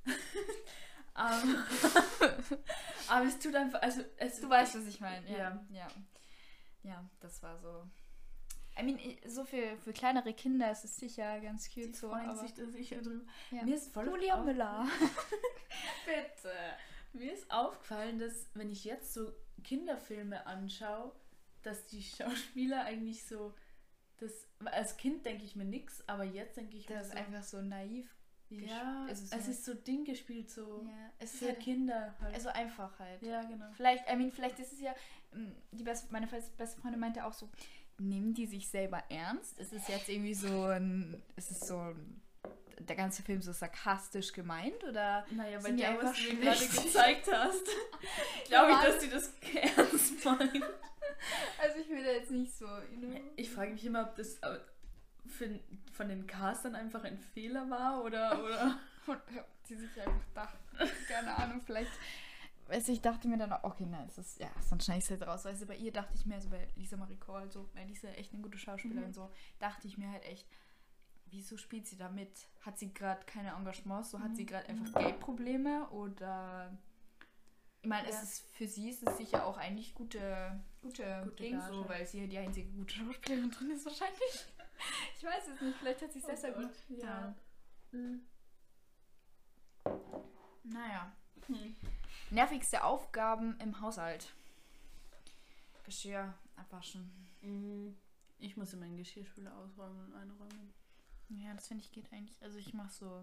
aber, 1.14 1.43
aber 3.09 3.26
es 3.26 3.38
tut 3.38 3.55
einfach. 3.55 3.82
Also, 3.82 4.03
es, 4.16 4.40
Du 4.40 4.49
weißt, 4.49 4.76
was 4.76 4.86
ich 4.86 5.01
meine. 5.01 5.28
Ja. 5.30 5.38
Ja. 5.38 5.62
ja. 5.70 5.88
Ja, 6.84 7.11
das 7.20 7.43
war 7.43 7.57
so. 7.59 7.88
I 8.78 8.82
mean, 8.82 8.99
so 9.26 9.45
für, 9.45 9.76
für 9.84 9.93
kleinere 9.93 10.32
Kinder 10.32 10.70
ist 10.72 10.84
es 10.84 10.97
sicher 10.97 11.40
ganz 11.40 11.68
Die 11.68 11.82
cute 11.82 11.95
so. 11.95 12.09
freuen 12.09 12.30
Aber, 12.30 12.38
sich 12.40 12.55
da 12.55 12.64
sicher 12.66 13.03
drüber. 13.03 13.24
ja. 13.51 13.62
Mir 13.62 13.76
ist 13.76 13.93
voll 13.93 14.07
Julia 14.07 14.38
Müller. 14.43 14.88
Bitte. 16.07 16.53
Mir 17.12 17.34
ist 17.34 17.51
aufgefallen, 17.53 18.18
dass 18.18 18.49
wenn 18.55 18.70
ich 18.70 18.84
jetzt 18.84 19.12
so 19.12 19.30
Kinderfilme 19.62 20.47
anschaue, 20.47 21.12
dass 21.62 21.86
die 21.86 22.02
Schauspieler 22.02 22.84
eigentlich 22.84 23.24
so 23.24 23.54
das 24.18 24.32
als 24.64 24.96
Kind 24.96 25.26
denke 25.26 25.44
ich 25.44 25.56
mir 25.56 25.64
nix, 25.64 26.02
aber 26.06 26.24
jetzt 26.24 26.56
denke 26.56 26.76
ich 26.76 26.88
mir 26.88 26.96
Das 26.96 27.06
ist 27.08 27.12
so, 27.12 27.18
einfach 27.18 27.42
so 27.42 27.60
naiv 27.62 28.08
Ja, 28.50 29.06
es 29.10 29.22
es 29.22 29.32
ist 29.32 29.48
ist, 29.48 29.64
so- 29.64 29.74
Ding 29.74 30.04
gespielt, 30.04 30.48
so 30.50 30.84
Ja, 30.86 31.10
es 31.18 31.32
ist 31.34 31.40
für 31.40 31.46
halt, 31.48 31.60
Kinder 31.60 32.14
halt. 32.20 32.34
also 32.34 32.48
einfach 32.50 32.96
halt. 33.00 33.20
ja, 33.22 33.42
genau. 33.42 33.66
Vielleicht, 33.76 34.08
I 34.08 34.14
mean, 34.16 34.30
vielleicht 34.30 34.58
ist 34.60 34.72
es 34.74 34.80
ja, 34.80 34.94
ähm, 35.34 35.56
die 35.72 35.82
beste, 35.82 36.12
meine 36.12 36.26
beste 36.28 36.80
Freundin 36.80 37.00
meinte 37.00 37.24
auch 37.24 37.32
so, 37.32 37.48
nehmen 37.98 38.32
die 38.34 38.46
sich 38.46 38.68
selber 38.68 39.02
ernst? 39.08 39.58
Ist 39.58 39.72
es 39.72 39.88
jetzt 39.88 40.08
irgendwie 40.08 40.34
so 40.34 40.64
ein, 40.66 41.20
ist 41.36 41.50
es 41.50 41.60
so 41.60 41.78
ein, 41.78 42.20
der 42.78 42.96
ganze 42.96 43.22
Film 43.22 43.42
so 43.42 43.52
sarkastisch 43.52 44.32
gemeint 44.32 44.82
oder? 44.84 45.24
Naja, 45.30 45.58
die 45.58 45.64
weil 45.64 45.76
der, 45.76 46.02
was 46.02 46.16
du 46.16 46.32
mir 46.34 46.40
gerade 46.40 46.66
gezeigt 46.66 47.28
hast, 47.32 47.64
glaube 48.48 48.72
ich, 48.72 48.78
dass 48.78 48.98
die 48.98 49.10
das 49.10 49.32
ernst 49.76 50.24
meint. 50.24 50.64
Also 51.83 51.91
ich 51.93 51.97
will 51.99 52.05
da 52.05 52.11
jetzt 52.12 52.30
nicht 52.30 52.53
so, 52.55 52.66
you 52.66 52.99
know. 53.01 53.20
Ich 53.37 53.51
frage 53.51 53.72
mich 53.72 53.85
immer, 53.85 54.03
ob 54.03 54.16
das 54.16 54.37
äh, 54.39 54.59
für, 55.26 55.59
von 55.93 56.09
den 56.09 56.26
Castern 56.26 56.74
einfach 56.74 57.03
ein 57.05 57.18
Fehler 57.18 57.68
war 57.70 58.05
oder. 58.05 58.43
oder 58.45 58.78
Und 59.07 59.18
ja, 59.35 59.45
die 59.68 59.74
sich 59.74 60.01
einfach 60.01 60.24
dachten, 60.33 60.59
keine 61.09 61.35
Ahnung, 61.37 61.61
vielleicht. 61.61 61.91
Weißt 62.68 62.87
du, 62.87 62.93
ich 62.93 63.01
dachte 63.01 63.26
mir 63.26 63.37
dann 63.37 63.53
auch, 63.53 63.64
okay, 63.64 63.85
nein, 63.85 64.07
es 64.07 64.16
ist, 64.16 64.39
ja, 64.39 64.49
sonst 64.61 64.85
schneide 64.85 64.99
ich 65.01 65.05
es 65.07 65.11
halt 65.11 65.26
raus. 65.26 65.45
Weißt 65.45 65.61
du, 65.62 65.66
bei 65.66 65.74
ihr 65.76 65.93
dachte 65.93 66.14
ich 66.14 66.24
mir, 66.24 66.37
also 66.37 66.49
bei 66.49 66.68
Lisa 66.76 66.97
Marie 66.97 67.16
Cole, 67.16 67.51
so, 67.51 67.68
weil 67.74 67.89
Lisa 67.89 68.07
echt 68.11 68.33
eine 68.33 68.43
gute 68.43 68.59
Schauspielerin, 68.59 69.09
Mhm. 69.09 69.12
so, 69.12 69.30
dachte 69.59 69.89
ich 69.89 69.99
mir 69.99 70.09
halt 70.09 70.24
echt, 70.24 70.47
wieso 71.26 71.57
spielt 71.57 71.89
sie 71.89 71.97
damit? 71.97 72.47
Hat 72.61 72.78
sie 72.78 72.95
gerade 72.95 73.24
keine 73.26 73.51
Engagements, 73.51 74.12
so 74.12 74.20
hat 74.20 74.37
sie 74.37 74.43
Mhm. 74.45 74.47
gerade 74.47 74.68
einfach 74.68 74.93
Geldprobleme 75.01 75.89
oder. 75.91 76.78
Ich 77.83 77.89
meine, 77.89 78.09
es 78.09 78.14
Ja. 78.14 78.22
ist 78.22 78.41
für 78.53 78.66
sie 78.68 78.91
ist 78.91 79.03
es 79.03 79.16
sicher 79.16 79.45
auch 79.45 79.59
eigentlich 79.59 79.93
gute, 79.95 80.61
gute, 80.80 81.22
Gute 81.24 81.43
Ding, 81.43 81.61
so, 81.61 81.89
weil 81.89 82.07
sie 82.07 82.28
die 82.28 82.39
einzige 82.39 82.70
gute 82.70 82.95
Schauspielerin 82.95 83.51
drin 83.51 83.70
ist 83.72 83.85
wahrscheinlich. 83.85 84.18
Ich 85.16 85.22
weiß 85.22 85.47
es 85.47 85.61
nicht, 85.61 85.78
vielleicht 85.78 86.03
hat 86.03 86.12
sie 86.12 86.18
es 86.18 86.24
deshalb 86.26 86.57
Gott, 86.57 86.89
gemacht. 86.89 87.05
ja. 87.05 87.35
Mhm. 87.93 88.26
Naja. 90.64 91.12
Hm. 91.47 91.76
Nervigste 92.30 92.83
Aufgaben 92.83 93.57
im 93.61 93.80
Haushalt. 93.80 94.33
Geschirr 95.85 96.35
abwaschen. 96.57 97.11
Mhm. 97.43 97.97
Ich 98.39 98.57
muss 98.57 98.72
immer 98.72 98.87
meinen 98.87 98.97
Geschirrspüler 98.97 99.57
ausräumen 99.57 100.07
und 100.07 100.14
einräumen. 100.14 100.72
Ja, 101.28 101.55
das 101.55 101.68
finde 101.68 101.85
ich 101.85 101.93
geht 101.93 102.12
eigentlich. 102.12 102.43
Also 102.43 102.59
ich 102.59 102.74
mache 102.74 102.93
so 102.93 103.22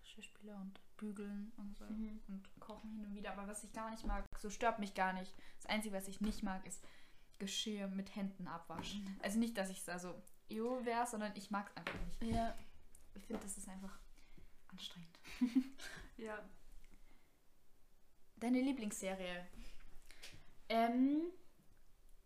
Geschirrspüler 0.00 0.56
und 0.56 0.80
bügeln 0.96 1.52
und 1.56 1.76
so. 1.76 1.84
Mhm. 1.84 2.20
Und 2.28 2.60
kochen 2.60 2.90
hin 2.90 3.04
und 3.04 3.14
wieder. 3.14 3.32
Aber 3.32 3.46
was 3.48 3.64
ich 3.64 3.72
gar 3.72 3.90
nicht 3.90 4.04
mag, 4.06 4.24
so 4.38 4.50
stört 4.50 4.78
mich 4.78 4.94
gar 4.94 5.12
nicht. 5.12 5.32
Das 5.58 5.66
Einzige, 5.66 5.94
was 5.94 6.08
ich 6.08 6.20
nicht 6.20 6.42
mag, 6.42 6.66
ist 6.66 6.82
Geschirr 7.38 7.88
mit 7.88 8.14
Händen 8.16 8.48
abwaschen. 8.48 9.18
Also 9.22 9.38
nicht, 9.38 9.56
dass 9.58 9.70
ich 9.70 9.78
es 9.78 9.88
also 9.88 10.14
ew 10.48 10.84
wäre, 10.84 11.06
sondern 11.06 11.32
ich 11.34 11.50
mag 11.50 11.70
es 11.70 11.76
einfach 11.76 12.00
nicht. 12.06 12.34
Ja. 12.34 12.54
Ich 13.14 13.26
finde, 13.26 13.42
das 13.42 13.56
ist 13.56 13.68
einfach 13.68 13.98
anstrengend. 14.68 15.18
Ja. 16.18 16.42
Deine 18.36 18.62
Lieblingsserie? 18.62 19.46
Ähm. 20.70 21.24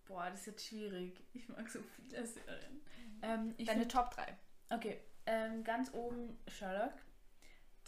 Boah, 0.05 0.31
das 0.31 0.41
ist 0.41 0.47
jetzt 0.47 0.67
schwierig. 0.67 1.21
Ich 1.33 1.49
mag 1.49 1.69
so 1.69 1.81
viele 1.83 2.25
Serien. 2.25 2.81
Ähm, 3.23 3.55
ich 3.57 3.67
Deine 3.67 3.89
Top 3.89 4.13
3. 4.13 4.37
Okay, 4.71 5.01
ähm, 5.27 5.65
ganz 5.65 5.93
oben 5.93 6.39
Sherlock. 6.47 6.95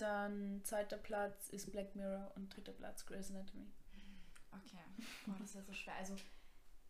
Dann 0.03 0.61
zweiter 0.65 0.97
Platz 0.99 1.49
ist 1.51 1.71
Black 1.71 1.95
Mirror 1.95 2.33
und 2.35 2.55
dritter 2.55 2.73
Platz 2.73 3.07
Grey's 3.07 3.31
Anatomy. 3.31 3.71
Okay. 4.51 4.79
Boah, 5.27 5.37
das 5.39 5.51
ist 5.51 5.55
ja 5.55 5.63
so 5.63 5.73
schwer. 5.73 5.95
Also, 5.95 6.17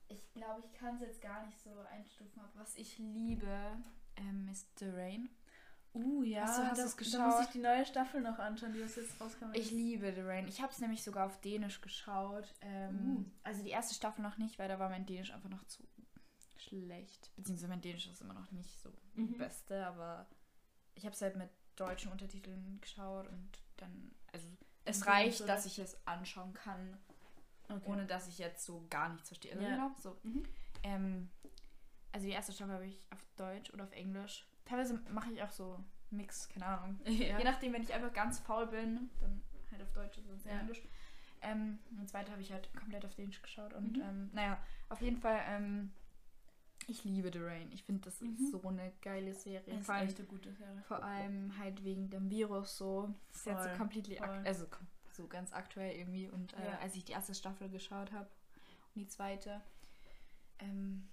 ich 0.09 0.33
glaube, 0.33 0.63
ich 0.65 0.73
kann 0.73 0.95
es 0.97 1.03
jetzt 1.03 1.21
gar 1.21 1.45
nicht 1.47 1.59
so 1.61 1.71
einstufen, 1.91 2.41
aber 2.41 2.51
was 2.63 2.77
ich 2.77 2.99
liebe, 2.99 3.47
ähm, 4.17 4.49
ist 4.51 4.67
The 4.79 4.89
Rain. 4.89 5.29
Uh, 5.95 6.23
ja, 6.23 6.43
Hast 6.45 6.59
du- 6.59 6.63
hast 6.65 6.79
da, 6.79 6.83
du's 6.85 7.11
da 7.13 7.19
muss 7.27 7.35
geschaut? 7.37 7.45
ich 7.45 7.51
die 7.53 7.59
neue 7.59 7.85
Staffel 7.85 8.23
noch 8.23 8.39
anschauen, 8.39 8.73
die 8.73 8.83
was 8.83 8.97
jetzt 8.97 9.21
rauskam. 9.21 9.51
Ich 9.53 9.71
liebe 9.71 10.11
The 10.15 10.23
Rain. 10.23 10.49
Ich 10.49 10.63
habe 10.63 10.73
es 10.73 10.79
nämlich 10.79 11.03
sogar 11.05 11.27
auf 11.27 11.39
Dänisch 11.43 11.83
geschaut. 11.83 12.55
Ähm, 12.63 13.17
Uh. 13.19 13.25
Also 13.43 13.63
die 13.63 13.69
erste 13.71 13.95
Staffel 13.95 14.23
noch 14.23 14.39
nicht, 14.39 14.59
weil 14.59 14.69
da 14.69 14.79
war 14.79 14.89
mein 14.89 15.05
Dänisch 15.05 15.33
einfach 15.33 15.51
noch 15.51 15.65
zu 15.65 15.83
schlecht. 16.57 17.31
Beziehungsweise 17.37 17.69
mein 17.69 17.83
Dänisch 17.83 18.07
ist 18.07 18.23
immer 18.23 18.33
noch 18.35 18.51
nicht 18.53 18.81
so 18.81 18.89
Mhm. 19.15 19.29
das 19.29 19.39
Beste, 19.39 19.87
aber 19.87 20.27
ich 20.95 21.05
habe 21.05 21.15
es 21.15 21.21
halt 21.21 21.37
mit 21.37 21.51
deutschen 21.77 22.13
Untertiteln 22.13 22.79
geschaut 22.81 23.27
und 23.29 23.49
dann, 23.79 24.13
also 24.33 24.47
es 24.85 25.07
reicht, 25.07 25.39
so 25.39 25.47
dass 25.47 25.65
das- 25.65 25.73
ich 25.73 25.79
es 25.79 25.97
anschauen 26.07 26.53
kann, 26.55 26.97
okay. 27.69 27.81
ohne 27.85 28.07
dass 28.07 28.29
ich 28.29 28.39
jetzt 28.39 28.65
so 28.65 28.85
gar 28.91 29.09
nichts 29.11 29.29
verstehe. 29.29 29.53
Also, 29.53 29.65
Ja. 29.65 29.71
genau, 29.71 29.91
so. 30.01 30.17
Mhm. 30.23 30.45
Ähm, 30.83 31.31
also 32.13 32.27
die 32.27 32.33
erste 32.33 32.53
Staffel 32.53 32.75
habe 32.75 32.87
ich 32.87 33.07
auf 33.11 33.25
Deutsch 33.37 33.73
oder 33.73 33.85
auf 33.85 33.93
Englisch. 33.93 34.47
Teilweise 34.65 35.01
mache 35.11 35.33
ich 35.33 35.43
auch 35.43 35.51
so 35.51 35.79
Mix, 36.11 36.49
keine 36.49 36.67
Ahnung. 36.67 37.01
Ja. 37.07 37.39
Je 37.39 37.45
nachdem, 37.45 37.73
wenn 37.73 37.83
ich 37.83 37.93
einfach 37.95 38.13
ganz 38.13 38.39
faul 38.41 38.67
bin, 38.67 39.09
dann 39.21 39.43
halt 39.71 39.83
auf 39.83 39.93
Deutsch 39.93 40.19
und 40.19 40.27
sonst 40.27 40.45
Ja. 40.45 40.59
Englisch. 40.61 40.83
Ähm, 41.41 41.79
und 41.99 42.09
zweite 42.09 42.31
habe 42.31 42.43
ich 42.43 42.53
halt 42.53 42.69
komplett 42.77 43.05
auf 43.05 43.15
Dänisch 43.15 43.41
geschaut. 43.43 43.73
Und 43.73 43.97
Mhm. 43.97 44.03
ähm, 44.03 44.31
naja, 44.33 44.63
auf 44.91 45.01
jeden 45.01 45.17
Fall, 45.17 45.41
ähm, 45.47 45.93
ich 46.89 47.05
liebe 47.05 47.31
The 47.33 47.39
Rain. 47.41 47.71
Ich 47.73 47.85
finde, 47.85 48.03
das 48.03 48.21
Mhm. 48.21 48.33
ist 48.35 48.51
so 48.51 48.63
eine 48.67 48.93
geile 49.03 49.35
Serie. 49.35 49.75
Das 49.77 49.87
Vor 49.87 49.95
allem, 49.95 50.09
echt 50.09 50.19
eine 50.19 50.27
gute 50.29 50.53
Serie. 50.53 50.83
vor 50.83 51.03
allem 51.03 51.57
halt 51.59 51.85
wegen 51.85 52.11
dem 52.11 52.29
Virus 52.31 52.77
so. 52.77 53.15
Das 53.29 53.39
ist 53.41 53.47
jetzt 53.47 53.63
so 53.63 53.69
Voll, 53.69 53.79
completely 53.79 54.17
voll. 54.17 54.43
also 54.45 54.67
so 55.13 55.27
ganz 55.29 55.53
aktuell 55.53 55.97
irgendwie. 55.97 56.29
Und 56.29 56.55
äh, 56.55 56.67
Ja. 56.67 56.79
als 56.79 56.95
ich 56.97 57.05
die 57.05 57.13
erste 57.13 57.35
Staffel 57.35 57.69
geschaut 57.69 58.13
habe 58.13 58.29
und 58.95 59.01
die 59.01 59.07
zweite, 59.07 59.61
ähm, 60.59 61.09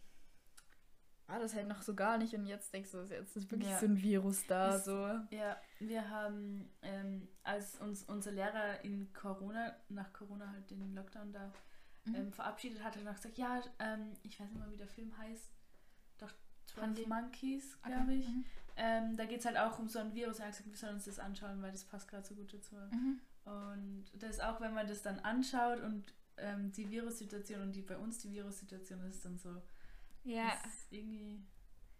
war 1.28 1.39
das 1.39 1.53
halt 1.53 1.67
noch 1.67 1.82
so 1.84 1.93
gar 1.93 2.17
nicht. 2.17 2.34
Und 2.34 2.47
jetzt 2.47 2.74
denkst 2.74 2.91
du, 2.91 3.03
jetzt 3.03 3.36
ist 3.36 3.51
wirklich 3.51 3.70
Ja. 3.70 3.78
so 3.80 3.86
ein 3.86 4.01
Virus 4.01 4.45
da. 4.47 4.76
Es- 4.76 4.86
so. 4.86 4.97
Ja, 5.30 5.61
wir 5.80 6.09
haben, 6.09 6.72
ähm, 6.82 7.28
als 7.43 7.76
uns 7.76 8.03
unser 8.03 8.32
Lehrer 8.32 8.84
in 8.84 9.13
Corona, 9.13 9.76
nach 9.89 10.11
Corona 10.13 10.49
halt 10.51 10.70
den 10.72 10.95
Lockdown 10.95 11.32
da 11.32 11.51
Mhm. 12.05 12.15
ähm, 12.15 12.34
verabschiedet 12.34 12.80
hat, 12.80 12.95
hat 12.95 12.97
er 12.97 13.03
noch 13.03 13.15
gesagt, 13.15 13.38
ja, 13.38 13.61
ähm, 13.78 14.13
ich 14.24 14.39
weiß 14.39 14.49
nicht 14.49 14.57
mal, 14.59 14.72
wie 14.72 14.78
der 14.78 14.88
Film 14.88 15.15
heißt. 15.17 15.51
Doch 16.76 16.84
12 16.84 16.86
Pandem- 17.05 17.09
Monkeys, 17.09 17.78
glaube 17.84 18.13
ich. 18.13 18.28
Mhm. 18.28 18.45
Ähm, 18.78 19.17
da 19.17 19.26
geht 19.26 19.39
es 19.39 19.45
halt 19.45 19.57
auch 19.57 19.78
um 19.80 19.88
so 19.89 19.99
ein 19.99 20.13
Virus. 20.13 20.39
Er 20.39 20.45
hat 20.47 20.51
gesagt, 20.53 20.70
wir 20.70 20.78
sollen 20.78 20.93
uns 20.95 21.05
das 21.05 21.20
anschauen, 21.20 21.61
weil 21.61 21.72
das 21.72 21.84
passt 21.84 22.07
gerade 22.07 22.26
so 22.26 22.36
gut 22.36 22.53
dazu. 22.53 22.76
Mhm. 22.91 23.20
Und 23.45 24.05
das 24.17 24.32
ist 24.38 24.43
auch, 24.43 24.61
wenn 24.61 24.74
man 24.74 24.88
das 24.88 25.01
dann 25.01 25.20
anschaut 25.20 25.82
und 25.82 26.13
ähm, 26.38 26.72
die 26.72 26.89
Virussituation 26.89 27.61
und 27.61 27.76
die 27.76 27.82
bei 27.82 27.97
uns 27.97 28.20
die 28.20 28.32
Virussituation 28.32 29.01
ist 29.09 29.26
dann 29.26 29.38
so, 29.38 29.61
Ja. 30.24 30.53
irgendwie, 30.91 31.41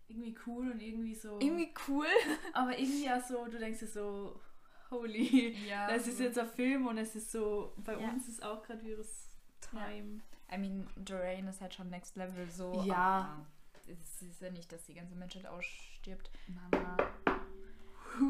irgendwie 0.08 0.36
cool 0.48 0.72
und 0.72 0.80
irgendwie 0.82 1.16
so. 1.16 1.38
Irgendwie 1.42 1.74
cool. 1.88 2.06
Aber 2.54 2.78
irgendwie 2.78 3.10
auch 3.12 3.24
so, 3.24 3.46
du 3.48 3.58
denkst 3.60 3.80
dir 3.80 3.88
so, 3.88 4.40
holy, 4.90 5.58
Ja. 5.68 5.88
das 5.90 6.08
ist 6.08 6.20
jetzt 6.22 6.38
ein 6.40 6.48
Film 6.48 6.88
und 6.88 6.98
es 6.98 7.14
ist 7.16 7.32
so, 7.32 7.74
bei 7.78 8.00
Ja. 8.00 8.10
uns 8.10 8.28
ist 8.30 8.42
auch 8.42 8.64
gerade 8.64 8.82
Virus-Time. 8.84 10.22
I 10.52 10.58
mean, 10.58 10.88
Dorain 10.96 11.48
ist 11.48 11.60
halt 11.62 11.74
schon 11.74 11.90
next 11.90 12.16
level 12.16 12.50
so. 12.50 12.84
Ja. 12.86 13.46
Es 13.90 14.22
ist 14.22 14.42
ja 14.42 14.50
nicht, 14.52 14.72
dass 14.72 14.86
die 14.86 14.94
ganze 14.94 15.16
Menschheit 15.16 15.46
ausstirbt. 15.46 16.30
Mama. 16.48 16.98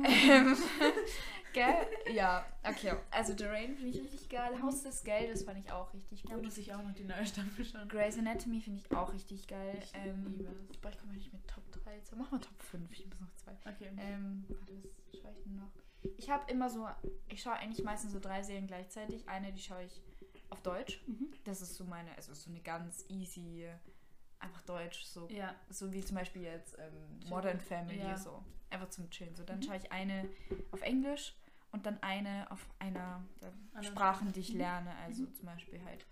ähm, 0.06 0.56
gell? 1.54 1.88
Ja, 2.14 2.46
okay. 2.64 2.94
Also 3.12 3.34
Dorain 3.34 3.76
finde 3.76 3.90
ich 3.98 4.02
richtig 4.04 4.30
geil. 4.30 4.62
Haus 4.62 4.84
des 4.84 5.04
Geldes 5.04 5.44
fand 5.44 5.60
ich 5.60 5.72
auch 5.72 5.92
richtig 5.94 6.24
Da 6.24 6.36
gut. 6.36 6.44
muss 6.46 6.58
ich 6.58 6.74
auch 6.74 6.84
noch 6.84 6.94
die 6.94 7.04
neue 7.04 7.26
Staffel 7.26 7.66
schauen. 7.66 7.88
Grey's 7.88 8.18
Anatomy 8.18 8.62
finde 8.62 8.82
ich 8.86 8.96
auch 8.96 9.12
richtig 9.14 9.48
geil. 9.48 9.80
Ich 9.82 9.92
ähm, 9.96 10.26
liebe 10.38 10.52
es. 10.72 10.78
Boah, 10.78 10.90
ich 10.90 11.00
komme 11.00 11.14
nicht 11.14 11.32
mit 11.34 11.48
Top 11.48 11.64
3 11.72 11.96
jetzt. 11.96 12.16
Mach 12.16 12.30
mal 12.32 12.40
Top 12.40 12.62
5. 12.62 12.92
Ich 12.92 13.06
muss 13.08 13.20
noch 13.20 13.34
zwei. 13.36 13.52
Okay. 13.72 13.90
Ähm, 13.98 14.46
warte, 14.48 14.74
was 15.12 15.22
schaue 15.22 15.32
ich 15.32 15.44
denn 15.44 15.56
noch? 15.56 15.72
Ich 16.18 16.30
habe 16.30 16.50
immer 16.52 16.70
so, 16.70 16.88
ich 17.28 17.42
schaue 17.42 17.54
eigentlich 17.54 17.84
meistens 17.84 18.14
so 18.14 18.20
drei 18.20 18.42
Serien 18.44 18.68
gleichzeitig. 18.68 19.28
Eine, 19.28 19.52
die 19.52 19.62
schaue 19.62 19.84
ich 19.84 20.02
auf 20.50 20.62
Deutsch. 20.62 21.02
Mhm. 21.08 21.34
Das 21.44 21.62
ist 21.62 21.76
so 21.76 21.84
meine, 21.84 22.16
also 22.16 22.34
so 22.34 22.50
eine 22.50 22.60
ganz 22.62 23.06
easy, 23.10 23.68
einfach 24.40 24.62
Deutsch, 24.62 25.04
so, 25.04 25.28
Ja. 25.30 25.56
so 25.70 25.92
wie 25.92 26.04
zum 26.04 26.16
Beispiel 26.18 26.44
jetzt 26.44 26.78
ähm. 26.80 27.20
Modern 27.30 27.60
Family, 27.60 28.00
Ja. 28.00 28.18
so. 28.18 28.44
Einfach 28.70 28.90
zum 28.90 29.10
Chillen. 29.10 29.36
So, 29.36 29.44
dann 29.44 29.60
Mhm. 29.60 29.64
schaue 29.64 29.78
ich 29.78 29.92
eine 29.92 30.30
auf 30.72 30.82
Englisch 30.82 31.36
und 31.72 31.86
dann 31.86 32.02
eine 32.04 32.50
auf 32.52 32.66
einer 32.80 33.24
der 33.42 33.52
Andere 33.74 33.84
Sprachen, 33.84 34.32
die 34.34 34.40
ich 34.42 34.54
Mhm. 34.54 34.60
lerne. 34.60 34.96
Also 34.98 35.26
zum 35.28 35.46
Beispiel 35.46 35.84
halt, 35.84 36.06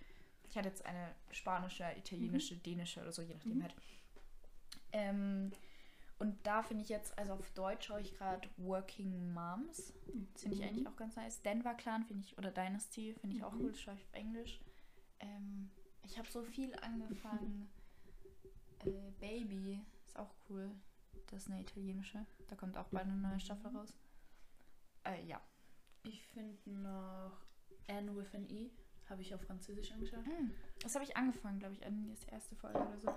ich 0.49 0.57
hatte 0.57 0.69
jetzt 0.69 0.85
eine 0.85 1.13
spanische, 1.31 1.85
italienische, 1.97 2.55
dänische 2.57 3.01
oder 3.01 3.11
so, 3.11 3.21
je 3.21 3.33
nachdem 3.35 3.57
Mhm. 3.57 3.63
halt. 3.63 3.75
Ähm, 4.91 5.51
und 6.19 6.35
da 6.47 6.63
finde 6.63 6.83
ich 6.83 6.89
jetzt, 6.89 7.17
also 7.19 7.33
auf 7.33 7.49
Deutsch 7.51 7.85
schaue 7.87 8.01
ich 8.01 8.15
gerade 8.17 8.49
Working 8.57 9.33
Moms. 9.33 9.93
Das 10.33 10.41
finde 10.41 10.57
ich 10.57 10.63
Mhm. 10.63 10.67
eigentlich 10.69 10.87
auch 10.87 10.95
ganz 10.95 11.15
nice. 11.15 11.41
Denver 11.43 11.75
Clan 11.75 12.03
finde 12.05 12.25
ich, 12.25 12.37
oder 12.39 12.49
Dynasty 12.51 13.13
finde 13.19 13.35
ich 13.35 13.43
auch 13.43 13.53
Mhm. 13.53 13.61
cool, 13.65 13.71
das 13.71 13.81
schaue 13.81 13.93
ich 13.95 14.01
auf 14.03 14.13
Englisch. 14.13 14.59
Ähm, 15.19 15.69
ich 16.03 16.17
habe 16.17 16.27
so 16.29 16.41
viel 16.43 16.73
angefangen. 16.81 17.69
Äh, 18.85 19.11
Baby 19.19 19.81
ist 20.05 20.17
auch 20.17 20.33
cool. 20.49 20.69
Das 21.27 21.43
ist 21.43 21.51
eine 21.51 21.61
italienische. 21.61 22.25
Da 22.47 22.55
kommt 22.55 22.77
auch 22.77 22.87
bald 22.87 23.05
eine 23.05 23.15
neue 23.17 23.39
Staffel 23.39 23.75
raus. 23.75 23.93
Äh, 25.05 25.25
ja. 25.25 25.41
Ich 26.03 26.25
finde 26.27 26.57
noch 26.69 27.41
Anne 27.87 28.15
with 28.15 28.33
an 28.33 28.47
E. 28.49 28.69
Habe 29.09 29.21
ich 29.21 29.33
auf 29.33 29.41
Französisch 29.41 29.91
angeschaut. 29.91 30.25
Mm, 30.25 30.51
Das 30.81 30.93
habe 30.95 31.05
ich 31.05 31.15
angefangen, 31.15 31.59
glaube 31.59 31.75
ich, 31.75 31.85
an 31.85 32.03
die 32.05 32.31
erste 32.31 32.55
Folge 32.55 32.77
oder 32.77 32.97
so. 32.99 33.07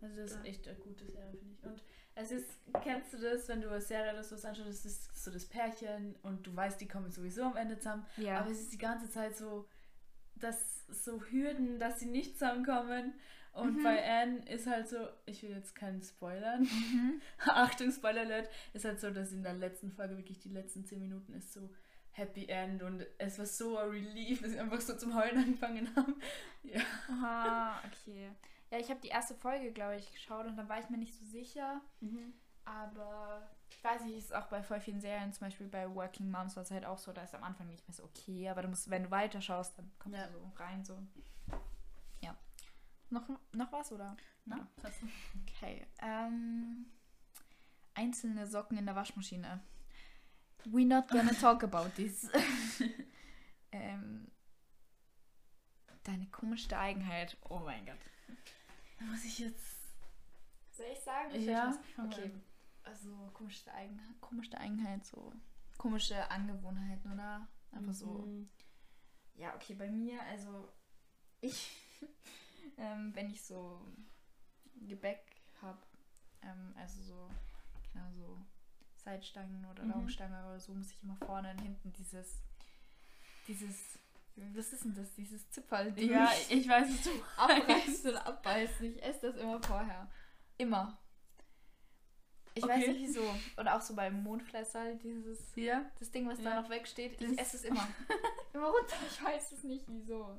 Also 0.00 0.16
das 0.16 0.32
ist 0.32 0.44
echt 0.44 0.68
eine 0.68 0.78
gute 0.78 1.04
Serie, 1.06 1.32
finde 1.36 1.54
ich. 1.54 1.64
Und 1.64 1.82
Es 2.14 2.30
ist, 2.30 2.58
kennst 2.82 3.12
du 3.12 3.18
das, 3.18 3.48
wenn 3.48 3.60
du 3.60 3.68
eine 3.68 3.80
Serie 3.80 4.12
oder 4.12 4.22
sowas 4.22 4.44
anschaust, 4.44 4.68
das 4.68 4.84
ist 4.86 5.24
so 5.24 5.30
das 5.32 5.46
Pärchen 5.46 6.14
und 6.22 6.46
du 6.46 6.54
weißt, 6.54 6.80
die 6.80 6.86
kommen 6.86 7.10
sowieso 7.10 7.42
am 7.42 7.56
Ende 7.56 7.76
zusammen. 7.78 8.06
Ja. 8.18 8.38
Aber 8.40 8.50
es 8.50 8.60
ist 8.60 8.72
die 8.72 8.78
ganze 8.78 9.10
Zeit 9.10 9.36
so, 9.36 9.66
dass 10.36 10.86
so 10.86 11.20
Hürden, 11.22 11.78
dass 11.80 11.98
sie 11.98 12.06
nicht 12.06 12.34
zusammenkommen. 12.34 13.14
Und 13.56 13.76
Mhm. 13.78 13.82
bei 13.82 14.04
Anne 14.04 14.38
ist 14.50 14.66
halt 14.66 14.88
so, 14.88 14.96
ich 15.24 15.42
will 15.42 15.50
jetzt 15.50 15.74
keinen 15.74 16.02
spoilern. 16.02 16.62
Mhm. 16.62 17.20
Achtung, 17.46 17.90
Spoiler 17.90 18.20
Alert. 18.22 18.48
Ist 18.74 18.84
halt 18.84 19.00
so, 19.00 19.10
dass 19.10 19.32
in 19.32 19.42
der 19.42 19.54
letzten 19.54 19.90
Folge 19.90 20.16
wirklich 20.16 20.38
die 20.40 20.50
letzten 20.50 20.84
10 20.84 21.00
Minuten 21.00 21.32
ist 21.32 21.52
so 21.52 21.70
Happy 22.12 22.46
End 22.46 22.82
und 22.82 23.04
es 23.18 23.38
war 23.38 23.46
so 23.46 23.76
ein 23.78 23.88
Relief, 23.90 24.40
dass 24.42 24.50
sie 24.52 24.58
einfach 24.60 24.80
so 24.80 24.96
zum 24.96 25.14
Heulen 25.14 25.38
angefangen 25.38 25.88
haben. 25.96 26.14
Ja. 26.62 26.80
Aha, 27.08 27.80
okay. 27.86 28.30
Ja, 28.70 28.78
ich 28.78 28.90
habe 28.90 29.00
die 29.00 29.08
erste 29.08 29.34
Folge, 29.36 29.70
glaube 29.72 29.96
ich, 29.96 30.10
geschaut 30.12 30.46
und 30.46 30.56
dann 30.56 30.68
war 30.68 30.80
ich 30.80 30.88
mir 30.90 30.98
nicht 30.98 31.14
so 31.14 31.24
sicher. 31.24 31.80
Aber 32.64 33.48
ich 33.70 33.82
weiß 33.84 34.02
nicht, 34.04 34.16
ist 34.18 34.34
auch 34.34 34.46
bei 34.48 34.62
voll 34.62 34.80
vielen 34.80 35.00
Serien, 35.00 35.32
zum 35.32 35.46
Beispiel 35.46 35.68
bei 35.68 35.94
Working 35.94 36.28
Moms 36.30 36.56
war 36.56 36.64
es 36.64 36.70
halt 36.72 36.84
auch 36.84 36.98
so, 36.98 37.12
da 37.12 37.22
ist 37.22 37.34
am 37.36 37.44
Anfang 37.44 37.68
nicht 37.68 37.86
mehr 37.86 37.94
so 37.94 38.02
okay, 38.04 38.48
aber 38.48 38.62
du 38.62 38.68
musst, 38.68 38.90
wenn 38.90 39.04
du 39.04 39.10
weiter 39.12 39.40
schaust, 39.40 39.78
dann 39.78 39.90
kommst 40.00 40.18
Ja. 40.18 40.26
du 40.26 40.32
so 40.32 40.52
rein, 40.56 40.84
so. 40.84 40.98
Ja. 43.10 43.18
Noch, 43.18 43.28
noch 43.52 43.72
was, 43.72 43.92
oder? 43.92 44.16
Na, 44.44 44.68
passt. 44.76 45.02
Okay. 45.42 45.86
Ähm, 46.00 46.86
einzelne 47.94 48.46
Socken 48.46 48.78
in 48.78 48.86
der 48.86 48.96
Waschmaschine. 48.96 49.60
We 50.64 50.84
not 50.84 51.08
gonna 51.08 51.32
talk 51.40 51.62
about 51.62 51.90
this. 51.96 52.28
ähm, 53.72 54.30
deine 56.02 56.26
komischste 56.26 56.78
Eigenheit. 56.78 57.36
Oh 57.48 57.60
mein 57.60 57.86
Gott. 57.86 57.98
Da 58.98 59.04
muss 59.06 59.24
ich 59.24 59.38
jetzt. 59.38 59.76
Soll 60.72 60.86
ich 60.92 61.00
sagen? 61.00 61.30
Ja, 61.40 61.70
Ich 61.70 61.96
mal 61.96 62.06
Okay. 62.06 62.30
Also 62.82 63.30
komischste 63.32 63.72
Eigenheit, 63.74 64.20
komischste 64.20 64.58
Eigenheit, 64.58 65.04
so 65.04 65.32
komische 65.76 66.30
Angewohnheiten, 66.30 67.12
oder? 67.12 67.48
Einfach 67.72 67.92
so. 67.92 68.06
Mhm. 68.06 68.48
Ja, 69.34 69.54
okay, 69.54 69.74
bei 69.74 69.90
mir, 69.90 70.22
also 70.22 70.68
ich, 71.40 71.76
ähm, 72.76 73.14
wenn 73.14 73.30
ich 73.30 73.42
so 73.44 73.80
Gebäck 74.86 75.24
habe, 75.62 75.78
ähm, 76.42 76.74
also 76.76 77.00
so, 77.02 77.30
genau 77.92 78.10
so 78.12 78.38
Seitstangen 78.96 79.64
oder 79.66 79.84
Mhm. 79.84 79.90
Laugenstange 79.90 80.38
oder 80.46 80.60
so, 80.60 80.72
muss 80.74 80.90
ich 80.90 81.02
immer 81.02 81.16
vorne 81.16 81.50
und 81.52 81.60
hinten 81.60 81.92
dieses, 81.92 82.40
dieses, 83.48 83.98
was 84.54 84.72
ist 84.72 84.84
denn 84.84 84.94
das, 84.94 85.12
dieses 85.14 85.48
Zipferl, 85.50 85.98
Ja, 85.98 86.30
ich 86.50 86.68
weiß 86.68 86.88
es 86.90 87.02
du. 87.02 87.10
abreißen 87.36 88.10
und 88.10 88.16
abbeißen. 88.16 88.84
Ich 88.96 89.02
esse 89.02 89.32
das 89.32 89.36
immer 89.36 89.62
vorher. 89.62 90.10
Immer. 90.58 90.98
Ich 92.54 92.62
weiß 92.62 92.78
Okay. 92.82 92.88
nicht 92.92 93.00
wieso. 93.00 93.34
Und 93.56 93.68
auch 93.68 93.80
so 93.82 93.94
beim 93.94 94.22
Mondflässerl, 94.22 94.96
dieses 94.98 95.54
Ja. 95.56 95.84
das 95.98 96.10
Ding, 96.10 96.26
was 96.26 96.38
Ja. 96.40 96.50
da 96.54 96.62
noch 96.62 96.70
wegsteht, 96.70 97.20
ich 97.20 97.38
esse 97.38 97.56
es 97.58 97.64
immer. 97.64 97.86
immer 98.54 98.68
runter. 98.68 98.96
Ich 99.10 99.22
weiß 99.22 99.52
es 99.52 99.62
nicht, 99.62 99.84
wieso. 99.88 100.38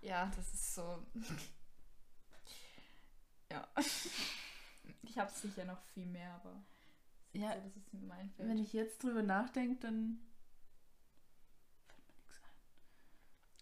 Ja, 0.00 0.30
das 0.36 0.54
ist 0.54 0.74
so. 0.74 1.04
ja. 3.50 3.66
Ich 5.02 5.18
habe 5.18 5.30
sicher 5.30 5.64
noch 5.64 5.80
viel 5.94 6.06
mehr, 6.06 6.34
aber. 6.34 6.62
ist 7.32 7.40
Ja, 7.42 7.54
So, 7.54 7.60
dass 7.60 7.76
es 7.76 7.92
mir 7.92 8.14
einfällt. 8.14 8.48
Wenn 8.48 8.58
ich 8.58 8.72
jetzt 8.72 9.02
drüber 9.02 9.22
nachdenke, 9.22 9.80
dann 9.80 10.20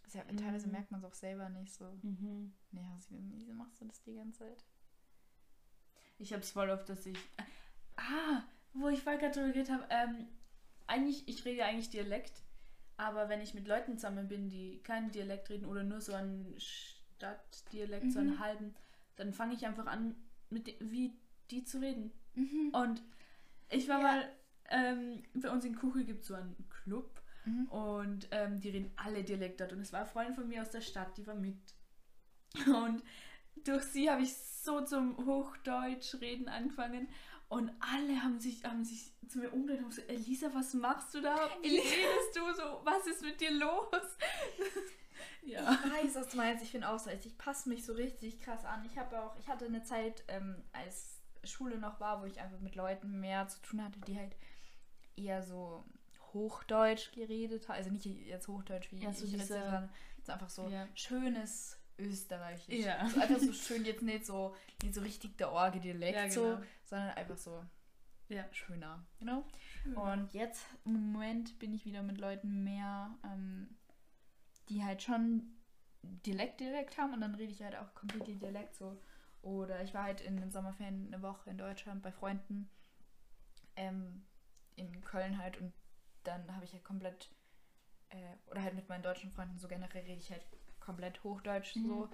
fällt 0.07 0.27
mir 0.27 0.33
nichts 0.33 0.43
ja, 0.43 0.45
teilweise 0.47 0.67
Mhm. 0.67 0.73
merkt 0.73 0.91
man 0.91 1.01
es 1.01 1.07
auch 1.07 1.15
selber 1.15 1.49
nicht 1.49 1.75
so. 1.75 1.85
ein. 1.87 2.55
Ja, 2.73 2.93
also, 2.95 3.09
wieso 3.11 3.53
machst 3.55 3.81
du 3.81 3.87
das 3.87 4.03
die 4.03 4.15
ganze 4.15 4.41
Zeit? 4.41 4.65
Ich 6.19 6.33
hab's 6.33 6.51
voll 6.51 6.71
oft, 6.71 6.89
dass 6.89 7.07
ich. 7.07 7.19
Ah, 7.97 8.43
wo 8.73 8.89
ich 8.89 9.03
vorher 9.03 9.21
gerade 9.21 9.35
drüber 9.35 9.53
geredet 9.53 9.71
habe, 9.71 9.87
ähm, 9.91 10.29
eigentlich, 10.87 11.27
ich 11.29 11.45
rede 11.45 11.59
ja 11.61 11.67
eigentlich 11.67 11.91
Dialekt, 11.91 12.43
aber 12.97 13.29
wenn 13.29 13.41
ich 13.41 13.55
mit 13.55 13.67
Leuten 13.69 13.99
zusammen 13.99 14.29
bin, 14.29 14.49
die 14.49 14.81
keinen 14.83 15.11
Dialekt 15.11 15.51
reden 15.51 15.67
oder 15.67 15.83
nur 15.83 16.01
so 16.01 16.15
einen 16.15 16.55
Stadtdialekt, 16.59 18.13
so 18.13 18.19
einen 18.19 18.35
Mhm. 18.35 18.39
halben, 18.41 18.75
dann 19.17 19.33
fange 19.33 19.55
ich 19.55 19.67
einfach 19.67 19.87
an, 19.87 20.15
mit 20.51 20.75
wie 20.81 21.13
die 21.51 21.65
zu 21.65 21.79
reden. 21.81 22.13
Mhm. 22.35 22.71
Und 22.73 23.03
ich 23.71 23.89
war 23.89 23.99
Ja. 24.01 24.03
mal, 24.03 24.33
ähm, 24.71 25.23
bei 25.35 25.51
uns 25.51 25.65
in 25.65 25.77
Kuchel 25.77 26.05
gibt 26.05 26.23
es 26.23 26.29
so 26.29 26.35
einen 26.35 26.57
Club 26.69 27.23
Mhm. 27.45 27.67
und 27.69 28.29
ähm, 28.33 28.61
die 28.61 28.71
reden 28.71 28.91
alle 28.97 29.23
Dialekt 29.25 29.61
dort. 29.61 29.73
Und 29.73 29.81
es 29.81 29.93
war 29.93 30.01
eine 30.01 30.09
Freundin 30.09 30.35
von 30.35 30.49
mir 30.49 30.63
aus 30.63 30.71
der 30.71 30.81
Stadt, 30.81 31.17
die 31.17 31.27
war 31.27 31.35
mit. 31.35 31.59
Und 32.89 33.03
durch 33.65 33.83
sie 33.85 34.11
habe 34.11 34.23
ich 34.23 34.35
so 34.37 34.81
zum 34.83 35.17
Hochdeutsch 35.27 36.15
reden 36.21 36.49
angefangen. 36.49 37.09
Und 37.49 37.71
alle 37.81 38.23
haben 38.23 38.41
sich, 38.41 38.65
haben 38.65 38.85
sich 38.85 39.13
zu 39.29 39.39
mir 39.39 39.53
umgedreht 39.53 39.85
und 39.85 39.95
so, 39.95 40.03
Elisa, 40.03 40.53
was 40.53 40.75
machst 40.75 41.15
du 41.15 41.21
da? 41.21 41.49
Wie 41.63 41.69
Elisa. 41.69 41.85
redest 41.85 42.35
du 42.37 42.41
so? 42.55 42.81
Was 42.85 43.07
ist 43.07 43.23
mit 43.23 43.41
dir 43.41 43.53
los? 43.53 43.87
ja. 45.43 45.73
Ich 45.85 45.93
weiß, 46.05 46.15
was 46.17 46.29
du 46.29 46.37
meinst. 46.39 46.65
Ich 46.65 46.73
bin 46.73 46.83
auch 46.85 46.99
so. 46.99 47.11
Ich 47.11 47.39
passe 47.39 47.69
mich 47.69 47.85
so 47.85 47.93
richtig 47.93 48.41
krass 48.41 48.65
an. 48.65 48.85
Ich 48.85 48.99
habe 48.99 49.21
auch, 49.23 49.37
ich 49.39 49.49
hatte 49.49 49.67
eine 49.67 49.83
Zeit, 49.85 50.25
ähm, 50.29 50.65
als 50.73 51.21
Schule 51.45 51.79
noch 51.79 52.01
war, 52.01 52.21
wo 52.21 52.27
ich 52.27 52.41
einfach 52.41 52.59
mit 52.61 52.75
Leuten 52.75 53.21
mehr 53.21 53.47
zu 53.47 53.61
tun 53.63 53.83
hatte, 53.85 54.01
die 54.01 54.17
halt 54.19 54.37
eher 55.15 55.43
so 55.43 55.85
Hochdeutsch 56.33 57.13
geredet 57.13 57.69
haben. 57.69 57.77
Also 57.77 57.91
nicht 57.91 58.05
jetzt 58.07 58.49
Hochdeutsch 58.49 58.91
wie 58.91 58.99
Ja, 58.99 59.13
so 59.13 59.25
ich 59.25 59.31
diese- 59.31 59.39
jetzt, 59.39 59.49
sondern 59.49 59.91
so 60.25 60.33
einfach 60.33 60.51
so 60.51 60.69
Ja. 60.69 60.89
schönes 60.95 61.76
Österreichisch. 61.99 62.85
Ja. 62.85 63.09
So 63.09 63.21
einfach 63.21 63.39
so 63.39 63.53
schön, 63.53 63.85
jetzt 63.85 64.03
nicht 64.03 64.27
so, 64.27 64.55
nicht 64.83 64.95
so 64.95 65.01
richtig 65.01 65.37
der 65.39 65.51
Orge-Dialekt, 65.53 66.17
Ja, 66.17 66.31
so, 66.31 66.43
genau. 66.57 66.63
sondern 66.85 67.11
einfach 67.11 67.37
so 67.37 67.65
Ja. 68.29 68.45
schöner. 68.53 69.07
Genau. 69.19 69.45
Und 69.95 70.33
jetzt 70.33 70.65
im 70.85 70.93
Moment 71.13 71.59
bin 71.59 71.73
ich 71.73 71.85
wieder 71.85 72.03
mit 72.03 72.19
Leuten 72.19 72.65
mehr, 72.65 73.17
ähm, 73.25 73.77
die 74.69 74.85
halt 74.85 75.03
schon 75.03 75.53
Dialekt 76.03 76.61
Dialekt 76.61 76.99
haben 76.99 77.15
und 77.15 77.21
dann 77.21 77.35
rede 77.35 77.53
ich 77.53 77.63
halt 77.63 77.77
auch 77.77 77.95
komplett 77.95 78.27
Dialekt 78.27 78.77
so. 78.77 79.01
Oder 79.43 79.83
ich 79.83 79.95
war 79.95 80.05
halt 80.05 80.21
in 80.21 80.37
den 80.37 80.51
Sommerferien 80.51 81.07
eine 81.13 81.23
Woche 81.23 81.51
in 81.51 81.59
Deutschland 81.59 82.03
bei 82.03 82.11
Freunden 82.13 82.69
ähm, 83.77 84.25
in 84.77 85.01
Köln 85.03 85.39
halt 85.39 85.57
und 85.61 85.73
dann 86.25 86.53
habe 86.55 86.65
ich 86.65 86.73
halt 86.73 86.85
komplett 86.85 87.31
äh, 88.11 88.37
oder 88.51 88.63
halt 88.63 88.75
mit 88.75 88.89
meinen 88.89 89.03
deutschen 89.03 89.31
Freunden 89.31 89.59
so 89.59 89.69
generell 89.69 90.03
rede 90.03 90.19
ich 90.21 90.31
halt 90.31 90.45
komplett 90.87 91.23
Hochdeutsch 91.25 91.77
Mhm. 91.77 91.87
so. 91.87 92.09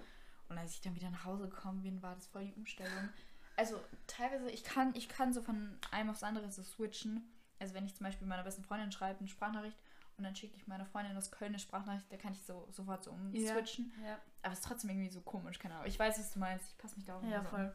Und 0.49 0.57
als 0.57 0.73
ich 0.73 0.81
dann 0.81 0.95
wieder 0.95 1.09
nach 1.09 1.23
Hause 1.25 1.47
gekommen 1.49 1.81
bin, 1.83 2.01
war 2.01 2.15
das 2.15 2.27
voll 2.27 2.45
die 2.45 2.53
Umstellung. 2.53 3.09
Also 3.55 3.79
teilweise, 4.07 4.49
ich 4.51 4.63
kann, 4.63 4.93
ich 4.95 5.07
kann 5.07 5.31
so 5.33 5.41
von 5.41 5.77
einem 5.91 6.09
aufs 6.09 6.23
andere 6.23 6.51
so 6.51 6.63
switchen. 6.63 7.23
Also 7.59 7.73
wenn 7.75 7.85
ich 7.85 7.95
zum 7.95 8.03
Beispiel 8.05 8.27
meiner 8.27 8.43
besten 8.43 8.63
Freundin 8.63 8.91
schreibe 8.91 9.19
eine 9.19 9.27
Sprachnachricht 9.29 9.77
und 10.17 10.23
dann 10.25 10.35
schicke 10.35 10.55
ich 10.57 10.67
meiner 10.67 10.85
Freundin 10.85 11.15
aus 11.15 11.31
Köln 11.31 11.51
eine 11.51 11.59
Sprachnachricht, 11.59 12.11
da 12.11 12.17
kann 12.17 12.33
ich 12.33 12.41
so 12.43 12.67
sofort 12.71 13.03
so 13.03 13.11
umswitchen. 13.11 13.93
Ja. 14.03 14.19
Aber 14.41 14.53
es 14.53 14.59
ist 14.59 14.65
trotzdem 14.65 14.89
irgendwie 14.89 15.09
so 15.09 15.21
komisch, 15.21 15.59
keine 15.59 15.75
Ahnung. 15.75 15.87
Ich 15.87 15.97
weiß, 15.97 16.19
was 16.19 16.31
du 16.33 16.39
meinst. 16.39 16.67
Ich 16.71 16.77
passe 16.77 16.95
mich 16.97 17.05
da 17.05 17.17
auch 17.17 17.23
Ja, 17.23 17.29
immer 17.39 17.43
so 17.43 17.49
voll. 17.49 17.59
an. 17.61 17.73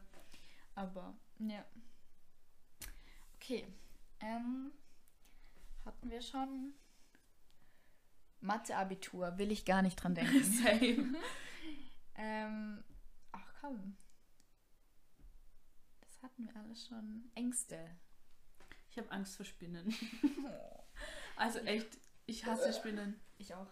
Aber, 0.75 1.13
ja. 1.39 1.65
Okay. 3.35 3.67
Ähm, 4.21 4.71
hatten 5.85 6.09
wir 6.09 6.21
schon 6.21 6.73
Mathe-Abitur. 8.41 9.37
Will 9.37 9.51
ich 9.51 9.65
gar 9.65 9.81
nicht 9.81 9.95
dran 9.95 10.15
denken. 10.15 10.43
Same. 10.43 11.15
ähm, 12.15 12.83
ach 13.31 13.53
komm. 13.61 13.97
Das 16.01 16.23
hatten 16.23 16.45
wir 16.45 16.55
alles 16.55 16.87
schon. 16.87 17.29
Ängste. 17.35 17.77
Ich 18.89 18.97
habe 18.97 19.11
Angst 19.11 19.35
vor 19.37 19.45
Spinnen. 19.45 19.93
Also 21.35 21.59
echt, 21.59 21.87
ich 22.25 22.45
hasse 22.45 22.73
Spinnen. 22.73 23.17
Ich 23.37 23.53
auch. 23.55 23.71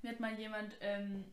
Mir 0.00 0.12
hat 0.12 0.20
mal 0.20 0.38
jemand 0.38 0.74
ähm, 0.80 1.30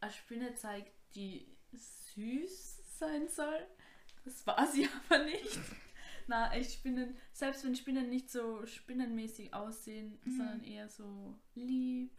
eine 0.00 0.10
Spinne 0.10 0.48
gezeigt, 0.48 0.92
die 1.14 1.46
süß 1.72 2.98
sein 2.98 3.28
soll. 3.28 3.64
Das 4.24 4.44
war 4.48 4.66
sie 4.66 4.88
aber 5.08 5.22
nicht. 5.24 5.60
Na, 6.28 6.52
echt 6.52 6.72
Spinnen, 6.72 7.16
selbst 7.32 7.64
wenn 7.64 7.74
Spinnen 7.76 8.08
nicht 8.08 8.30
so 8.30 8.64
spinnenmäßig 8.66 9.52
aussehen, 9.54 10.18
Mhm. 10.24 10.36
sondern 10.36 10.64
eher 10.64 10.88
so 10.88 11.38
lieb 11.54 12.10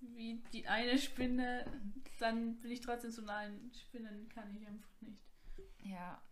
wie 0.00 0.42
die 0.52 0.66
eine 0.66 0.96
Spinne, 0.98 1.64
dann 2.18 2.56
bin 2.60 2.70
ich 2.70 2.80
trotzdem 2.80 3.10
so, 3.10 3.20
nein, 3.22 3.70
Spinnen 3.74 4.28
kann 4.30 4.50
ich 4.56 4.66
einfach 4.66 5.00
nicht. 5.02 5.20
Ja. 5.84 6.22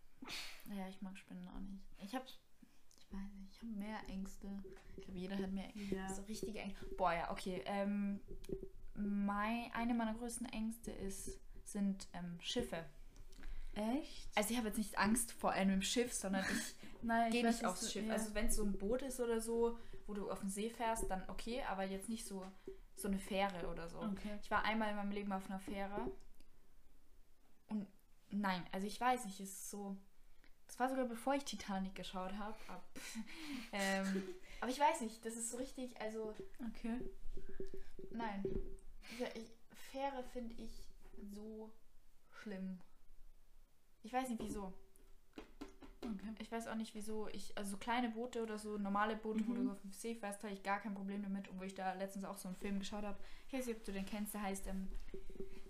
Naja, 0.66 0.88
ich 0.88 1.02
mag 1.02 1.18
Spinnen 1.18 1.46
auch 1.48 1.60
nicht. 1.60 1.84
Ich 2.02 2.14
hab. 2.14 2.24
Ich 2.26 3.12
weiß 3.12 3.34
nicht, 3.34 3.52
ich 3.52 3.58
habe 3.62 3.72
mehr 3.72 3.98
Ängste. 4.08 4.62
Ich 4.96 5.04
glaube, 5.04 5.18
jeder 5.18 5.36
hat 5.38 5.52
mehr 5.52 5.66
Ängste. 5.74 5.96
Ja. 5.96 6.08
So 6.08 6.22
richtige 6.22 6.60
Ängste. 6.60 6.86
Boah, 6.96 7.12
ja, 7.12 7.30
okay. 7.30 7.62
Ähm, 7.66 8.20
mein, 8.94 9.70
eine 9.72 9.92
meiner 9.92 10.14
größten 10.14 10.46
Ängste 10.48 10.90
ist, 10.92 11.38
sind 11.64 12.08
ähm, 12.14 12.38
Schiffe. 12.40 12.84
Echt? 13.74 14.28
Also 14.34 14.50
ich 14.50 14.56
habe 14.58 14.68
jetzt 14.68 14.78
nicht 14.78 14.98
Angst 14.98 15.32
vor 15.32 15.50
einem 15.52 15.82
Schiff, 15.82 16.12
sondern 16.12 16.44
ich 16.44 16.74
Nein, 17.02 17.30
gehe 17.32 17.44
weiß, 17.44 17.56
nicht 17.56 17.66
aufs 17.66 17.92
Schiff. 17.92 18.06
ja. 18.06 18.12
Also 18.12 18.34
wenn 18.34 18.46
es 18.46 18.56
so 18.56 18.64
ein 18.64 18.72
Boot 18.78 19.02
ist 19.02 19.18
oder 19.20 19.40
so, 19.40 19.78
wo 20.06 20.14
du 20.14 20.30
auf 20.30 20.40
den 20.40 20.50
See 20.50 20.70
fährst, 20.70 21.10
dann 21.10 21.22
okay, 21.28 21.62
aber 21.68 21.84
jetzt 21.84 22.08
nicht 22.08 22.26
so, 22.26 22.44
so 22.96 23.08
eine 23.08 23.18
Fähre 23.18 23.66
oder 23.68 23.88
so. 23.88 23.98
Okay. 24.00 24.38
Ich 24.42 24.50
war 24.50 24.64
einmal 24.64 24.90
in 24.90 24.96
meinem 24.96 25.12
Leben 25.12 25.32
auf 25.32 25.48
einer 25.48 25.58
Fähre 25.60 26.10
und 27.68 27.86
nein, 28.30 28.62
also 28.72 28.86
ich 28.86 29.00
weiß 29.00 29.24
nicht, 29.24 29.40
es 29.40 29.50
ist 29.50 29.70
so, 29.70 29.96
Das 30.66 30.78
war 30.78 30.88
sogar 30.88 31.06
bevor 31.06 31.34
ich 31.34 31.44
Titanic 31.44 31.94
geschaut 31.94 32.32
habe. 32.34 32.56
Ab. 32.68 32.84
ähm, 33.72 34.22
aber 34.60 34.70
ich 34.70 34.78
weiß 34.78 35.00
nicht, 35.00 35.24
das 35.24 35.34
ist 35.36 35.50
so 35.50 35.56
richtig, 35.56 35.98
also. 36.00 36.34
Okay. 36.68 37.00
Nein. 38.10 38.44
Ich, 39.34 39.50
Fähre 39.90 40.22
finde 40.32 40.54
ich 40.62 40.70
so 41.34 41.70
schlimm. 42.42 42.78
Ich 44.02 44.12
weiß 44.12 44.28
nicht 44.28 44.42
wieso. 44.42 44.72
Okay. 46.04 46.34
Ich 46.40 46.50
weiß 46.50 46.66
auch 46.66 46.74
nicht 46.74 46.94
wieso. 46.94 47.28
Ich, 47.28 47.56
also 47.56 47.72
so 47.72 47.76
kleine 47.76 48.08
Boote 48.10 48.42
oder 48.42 48.58
so 48.58 48.76
normale 48.76 49.16
Boote, 49.16 49.46
wo 49.46 49.52
Mhm. 49.52 49.56
du 49.56 49.64
so 49.64 49.70
auf 49.72 49.80
dem 49.82 49.92
See 49.92 50.14
fährst, 50.16 50.42
habe 50.42 50.52
ich 50.52 50.62
gar 50.62 50.80
kein 50.80 50.94
Problem 50.94 51.22
damit. 51.22 51.48
Und 51.48 51.60
wo 51.60 51.62
ich 51.64 51.74
da 51.74 51.92
letztens 51.94 52.24
auch 52.24 52.36
so 52.36 52.48
einen 52.48 52.56
Film 52.56 52.78
geschaut 52.80 53.04
habe. 53.04 53.18
Ich 53.46 53.52
weiß 53.52 53.66
nicht, 53.66 53.76
ob 53.76 53.84
du 53.84 53.92
den 53.92 54.04
kennst, 54.06 54.34
der 54.34 54.42
heißt 54.42 54.66
ähm, 54.66 54.88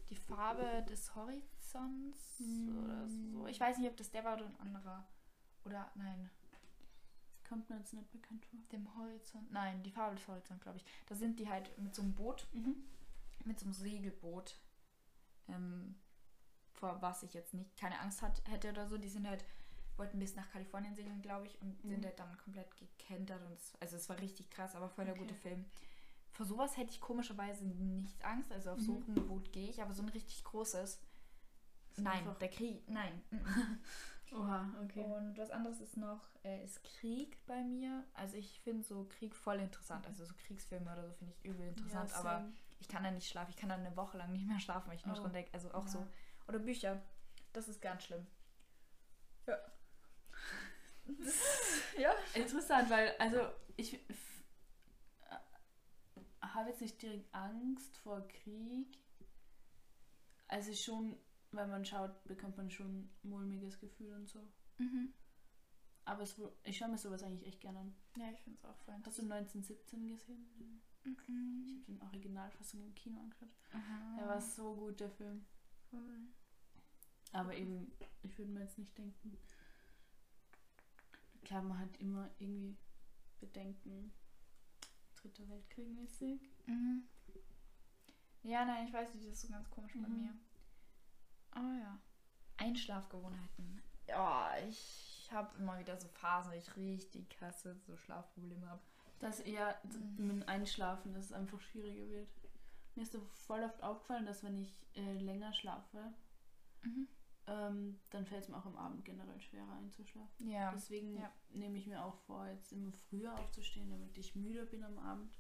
Die 0.09 0.17
Farbe 0.17 0.85
des 0.89 1.15
Horizonts 1.15 2.41
oder 2.85 3.09
so. 3.09 3.47
Ich 3.47 3.61
weiß 3.61 3.79
nicht, 3.79 3.91
ob 3.91 3.97
das 3.97 4.11
der 4.11 4.25
war 4.25 4.37
oder 4.37 4.47
ein 4.47 4.61
anderer. 4.61 5.07
Oder 5.65 5.91
nein, 5.95 6.31
Kommt 7.49 7.69
mir 7.69 7.77
jetzt 7.77 7.93
nicht 7.93 8.11
bekannt 8.11 8.47
vor. 8.47 8.59
dem 8.73 8.97
Horizont. 8.97 9.53
Nein, 9.53 9.83
die 9.83 9.91
Farbe 9.91 10.17
des 10.17 10.27
Horizonts, 10.27 10.63
glaube 10.63 10.79
ich. 10.79 10.85
Da 11.07 11.15
sind 11.15 11.39
die 11.39 11.51
halt 11.51 11.77
mit 11.79 11.95
so 11.95 12.01
einem 12.01 12.15
Boot, 12.15 12.47
Mhm. 12.55 12.77
mit 13.45 13.59
so 13.61 13.67
einem 13.67 13.75
Segelboot, 13.75 14.57
ähm, 15.49 15.95
vor 16.83 17.01
was 17.01 17.23
ich 17.23 17.33
jetzt 17.33 17.55
nicht 17.55 17.77
keine 17.77 18.01
Angst 18.01 18.23
hat, 18.23 18.43
hätte 18.51 18.71
oder 18.71 18.89
so. 18.89 18.99
Die 18.99 19.09
sind 19.09 19.29
halt, 19.29 19.45
wollten 19.97 20.19
bis 20.19 20.35
nach 20.35 20.51
Kalifornien 20.51 20.97
segeln, 20.97 21.23
glaube 21.23 21.47
ich, 21.47 21.63
und 21.63 21.81
sind 21.83 22.01
Mhm. 22.01 22.05
halt 22.07 22.19
dann 22.19 22.37
komplett 22.39 22.77
gekentert. 22.77 23.41
Und 23.47 23.53
es, 23.53 23.73
also 23.79 23.95
es 23.97 24.09
war 24.09 24.19
richtig 24.21 24.51
krass, 24.51 24.75
aber 24.75 24.89
voll 24.89 25.05
der 25.05 25.15
Okay. 25.15 25.23
gute 25.23 25.35
Film. 25.37 25.65
Vor 26.33 26.45
sowas 26.45 26.77
hätte 26.77 26.91
ich 26.91 27.01
komischerweise 27.01 27.65
nicht 27.67 28.25
Angst. 28.25 28.51
Also 28.51 28.73
auf 28.73 28.79
Mhm. 28.81 28.83
so 28.83 29.03
ein 29.07 29.15
Boot 29.29 29.53
gehe 29.53 29.71
ich, 29.71 29.81
aber 29.81 29.93
so 29.93 30.03
ein 30.03 30.09
richtig 30.09 30.43
großes. 30.43 30.99
Nein, 31.99 32.25
der 32.41 32.49
Krieg, 32.49 32.83
nein. 32.89 33.23
Oha, 34.33 34.67
okay. 34.83 35.05
Und 35.05 35.37
was 35.39 35.51
anderes 35.51 35.81
ist 35.81 35.97
noch, 35.97 36.21
äh, 36.43 36.65
ist 36.65 36.83
Krieg 36.83 37.37
bei 37.47 37.63
mir. 37.63 38.03
Also 38.15 38.39
ich 38.39 38.59
finde 38.61 38.83
so 38.83 39.05
Krieg 39.09 39.37
voll 39.37 39.61
interessant. 39.61 40.05
Also 40.09 40.25
so 40.25 40.35
Kriegsfilme 40.47 40.91
oder 40.91 41.07
so 41.07 41.13
finde 41.13 41.33
ich 41.35 41.45
übel 41.45 41.69
interessant. 41.69 42.11
Ja, 42.11 42.17
aber 42.17 42.49
ich 42.81 42.89
kann 42.89 43.05
dann 43.05 43.15
nicht 43.15 43.29
schlafen. 43.29 43.51
Ich 43.51 43.57
kann 43.57 43.69
dann 43.69 43.85
eine 43.87 43.95
Woche 43.97 44.17
lang 44.19 44.33
nicht 44.33 44.49
mehr 44.49 44.59
schlafen, 44.59 44.89
weil 44.89 44.97
ich 44.97 45.05
nur 45.07 45.17
Oh. 45.17 45.21
dran 45.21 45.33
denke. 45.35 45.53
Also 45.53 45.73
auch 45.75 45.85
Ja. 45.85 45.91
so. 45.91 46.07
Oder 46.49 46.59
Bücher. 46.59 47.03
Das 47.53 47.69
ist 47.69 47.81
ganz 47.81 48.05
schlimm. 48.05 48.27
Ja. 49.47 49.59
ja. 51.99 52.13
Interessant, 52.35 52.89
weil, 52.91 53.15
also, 53.19 53.41
ich 53.77 53.95
äh, 53.95 53.99
habe 56.43 56.71
jetzt 56.71 56.81
nicht 56.81 57.01
direkt 57.03 57.33
Angst 57.35 57.97
vor 57.99 58.27
Krieg. 58.29 58.99
Also 60.49 60.73
schon, 60.75 61.17
wenn 61.51 61.71
man 61.71 61.85
schaut, 61.85 62.23
bekommt 62.25 62.57
man 62.57 62.71
schon 62.71 63.01
ein 63.01 63.11
mulmiges 63.23 63.79
Gefühl 63.81 64.13
und 64.15 64.29
so. 64.29 64.41
Mhm. 64.79 65.13
Aber 66.05 66.23
es, 66.23 66.39
wo- 66.39 66.53
ich 66.65 66.77
schaue 66.77 66.89
mir 66.89 66.99
sowas 66.99 67.23
eigentlich 67.23 67.47
echt 67.47 67.61
gerne 67.61 67.79
an. 67.79 67.95
Ja, 68.17 68.31
ich 68.33 68.41
finde 68.41 68.59
es 68.59 68.65
auch 68.65 68.77
voll 68.79 68.95
Hast 69.05 69.19
du 69.19 69.23
1917 69.23 70.09
gesehen? 70.09 70.47
Ich 71.05 71.29
Mhm. 71.29 71.69
habe 71.77 71.85
den 71.89 72.03
Originalfassung 72.03 72.81
im 72.83 72.95
Kino 72.95 73.19
angeschaut. 73.21 73.49
Aha. 73.73 74.17
Der 74.19 74.29
war 74.29 74.41
so 74.41 74.75
gut, 74.75 75.01
der 75.01 75.11
Film. 75.11 75.45
Voll. 75.93 76.27
Aber 77.33 77.55
eben, 77.55 77.93
ich 78.23 78.37
würde 78.39 78.51
mir 78.51 78.61
jetzt 78.61 78.79
nicht 78.79 78.97
denken. 78.99 79.37
Klar, 81.45 81.63
man 81.63 81.79
hat 81.79 81.97
immer 81.99 82.29
irgendwie 82.39 82.77
Bedenken. 83.41 84.13
Dritter 85.17 85.49
Weltkrieg 85.49 85.89
mäßig. 85.95 86.41
Mhm. 86.67 87.05
Ja, 88.43 88.65
nein, 88.65 88.87
ich 88.89 88.93
weiß 88.93 89.15
nicht, 89.15 89.27
das 89.27 89.35
ist 89.35 89.43
so 89.43 89.49
ganz 89.49 89.71
komisch 89.71 89.93
bei 89.95 90.09
Mhm. 90.09 90.23
mir. 90.23 90.35
Oh 91.55 91.79
ja. 91.81 92.01
Einschlafgewohnheiten. 92.57 93.83
Ja, 94.09 94.53
ich 94.69 95.29
habe 95.31 95.57
immer 95.59 95.79
wieder 95.79 95.97
so 95.97 96.09
Phasen, 96.09 96.53
wo 96.53 96.57
ich 96.57 96.77
richtig 96.77 97.29
krasse 97.31 97.77
so 97.87 97.97
Schlafprobleme 97.97 98.69
habe. 98.69 98.83
Dass 99.21 99.41
eher 99.41 99.79
Mhm. 99.85 100.39
mit 100.39 100.49
Einschlafen, 100.49 101.13
dass 101.15 101.27
es 101.27 101.33
einfach 101.33 101.61
schwieriger 101.61 102.09
wird. 102.09 102.29
Mir 102.95 103.03
ist 103.03 103.13
so 103.13 103.21
voll 103.47 103.63
oft 103.65 103.83
aufgefallen, 103.83 104.27
dass 104.27 104.43
wenn 104.45 104.59
ich 104.59 104.87
äh, 104.95 105.19
länger 105.19 105.53
schlafe, 105.53 106.13
Mhm. 106.85 107.07
ähm, 107.47 108.01
dann 108.11 108.27
fällt 108.27 108.43
es 108.43 108.49
mir 108.49 108.57
auch 108.57 108.67
am 108.67 108.77
Abend 108.77 109.05
generell 109.05 109.41
schwerer 109.41 109.73
einzuschlafen. 109.79 110.49
Ja. 110.51 110.73
Deswegen 110.73 111.17
ja. 111.17 111.31
nehme 111.51 111.79
ich 111.79 111.87
mir 111.87 112.05
auch 112.05 112.17
vor, 112.27 112.47
jetzt 112.49 112.73
immer 112.73 112.91
früher 113.09 113.33
aufzustehen, 113.39 113.89
damit 113.91 114.17
ich 114.19 114.35
müde 114.35 114.67
bin 114.67 114.83
am 114.85 114.99
Abend. 114.99 115.39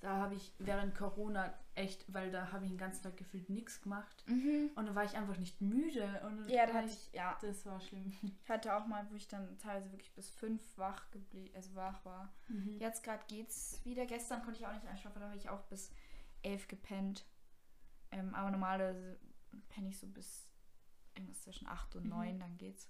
Da 0.00 0.16
habe 0.18 0.34
ich 0.34 0.52
während 0.58 0.94
Corona 0.94 1.52
echt, 1.74 2.12
weil 2.12 2.30
da 2.30 2.52
habe 2.52 2.64
ich 2.64 2.70
den 2.72 2.78
ganzen 2.78 3.02
Tag 3.04 3.16
gefühlt 3.16 3.48
nichts 3.48 3.80
gemacht. 3.80 4.22
Mhm. 4.28 4.70
Und 4.74 4.86
da 4.86 4.94
war 4.94 5.04
ich 5.04 5.16
einfach 5.16 5.38
nicht 5.38 5.60
müde. 5.62 6.20
Und 6.26 6.46
Ja, 6.48 6.66
da 6.66 6.74
hatte 6.74 6.88
ich, 6.88 7.12
ja, 7.12 7.38
Das 7.40 7.64
war 7.64 7.80
schlimm. 7.80 8.12
ich 8.22 8.50
hatte 8.50 8.76
auch 8.76 8.86
mal, 8.86 9.06
wo 9.10 9.14
ich 9.14 9.26
dann 9.28 9.56
teilweise 9.58 9.90
wirklich 9.92 10.12
bis 10.14 10.28
fünf 10.30 10.62
wach 10.76 11.10
geblieben, 11.10 11.54
also 11.56 11.74
wach 11.74 12.04
war. 12.04 12.32
Mhm. 12.48 12.78
Jetzt 12.78 13.02
gerade 13.02 13.24
geht's 13.28 13.80
wieder. 13.84 14.04
Gestern 14.06 14.42
konnte 14.42 14.60
ich 14.60 14.66
auch 14.66 14.74
nicht 14.74 14.86
einschlafen, 14.86 15.20
da 15.20 15.26
habe 15.28 15.36
ich 15.38 15.48
auch 15.48 15.62
bis 15.62 15.90
elf 16.44 16.68
gepennt. 16.68 17.26
Ähm, 18.10 18.34
aber 18.34 18.50
normalerweise 18.50 19.18
penne 19.68 19.88
ich 19.88 19.98
so 19.98 20.06
bis 20.06 20.50
irgendwas 21.14 21.42
zwischen 21.42 21.66
acht 21.66 21.94
und 21.96 22.04
Mhm. 22.04 22.10
neun, 22.10 22.38
dann 22.40 22.56
geht's. 22.58 22.88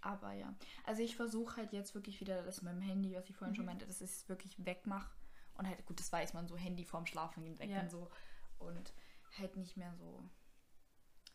Aber 0.00 0.32
ja, 0.32 0.54
also 0.84 1.02
ich 1.02 1.16
versuche 1.16 1.56
halt 1.56 1.72
jetzt 1.72 1.94
wirklich 1.94 2.20
wieder 2.20 2.42
das 2.42 2.60
mit 2.60 2.72
dem 2.74 2.82
Handy, 2.82 3.14
was 3.14 3.28
ich 3.30 3.36
vorhin 3.36 3.54
schon 3.54 3.64
Mhm. 3.64 3.70
meinte, 3.70 3.86
dass 3.86 4.00
ich 4.02 4.10
es 4.10 4.28
wirklich 4.28 4.64
wegmache. 4.64 5.14
Und 5.54 5.66
halt, 5.68 5.84
gut, 5.86 5.98
das 6.00 6.12
weiß 6.12 6.34
man, 6.34 6.46
so 6.48 6.56
Handy 6.56 6.84
vorm 6.84 7.06
Schlafen 7.06 7.42
gehen 7.44 7.58
weg 7.58 7.70
Ja. 7.70 7.80
und 7.80 7.90
so. 7.90 8.10
Und 8.58 8.92
halt 9.38 9.56
nicht 9.56 9.76
mehr 9.76 9.94
so 9.94 10.28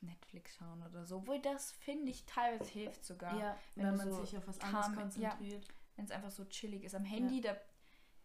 Netflix 0.01 0.55
schauen 0.55 0.83
oder 0.83 1.05
so. 1.05 1.17
Obwohl 1.17 1.41
das, 1.41 1.71
finde 1.71 2.11
ich, 2.11 2.25
teilweise 2.25 2.69
hilft 2.69 3.03
sogar. 3.03 3.37
Ja, 3.37 3.57
wenn 3.75 3.87
wenn, 3.87 3.97
man 3.97 4.11
so 4.11 4.23
sich 4.23 4.37
auf 4.37 4.47
was 4.47 4.59
anderes 4.59 4.87
ja. 4.87 5.29
konzentriert. 5.31 5.67
wenn 5.95 6.05
es 6.05 6.11
einfach 6.11 6.31
so 6.31 6.45
chillig 6.45 6.83
ist. 6.83 6.95
Am 6.95 7.03
Handy, 7.03 7.41
da, 7.41 7.57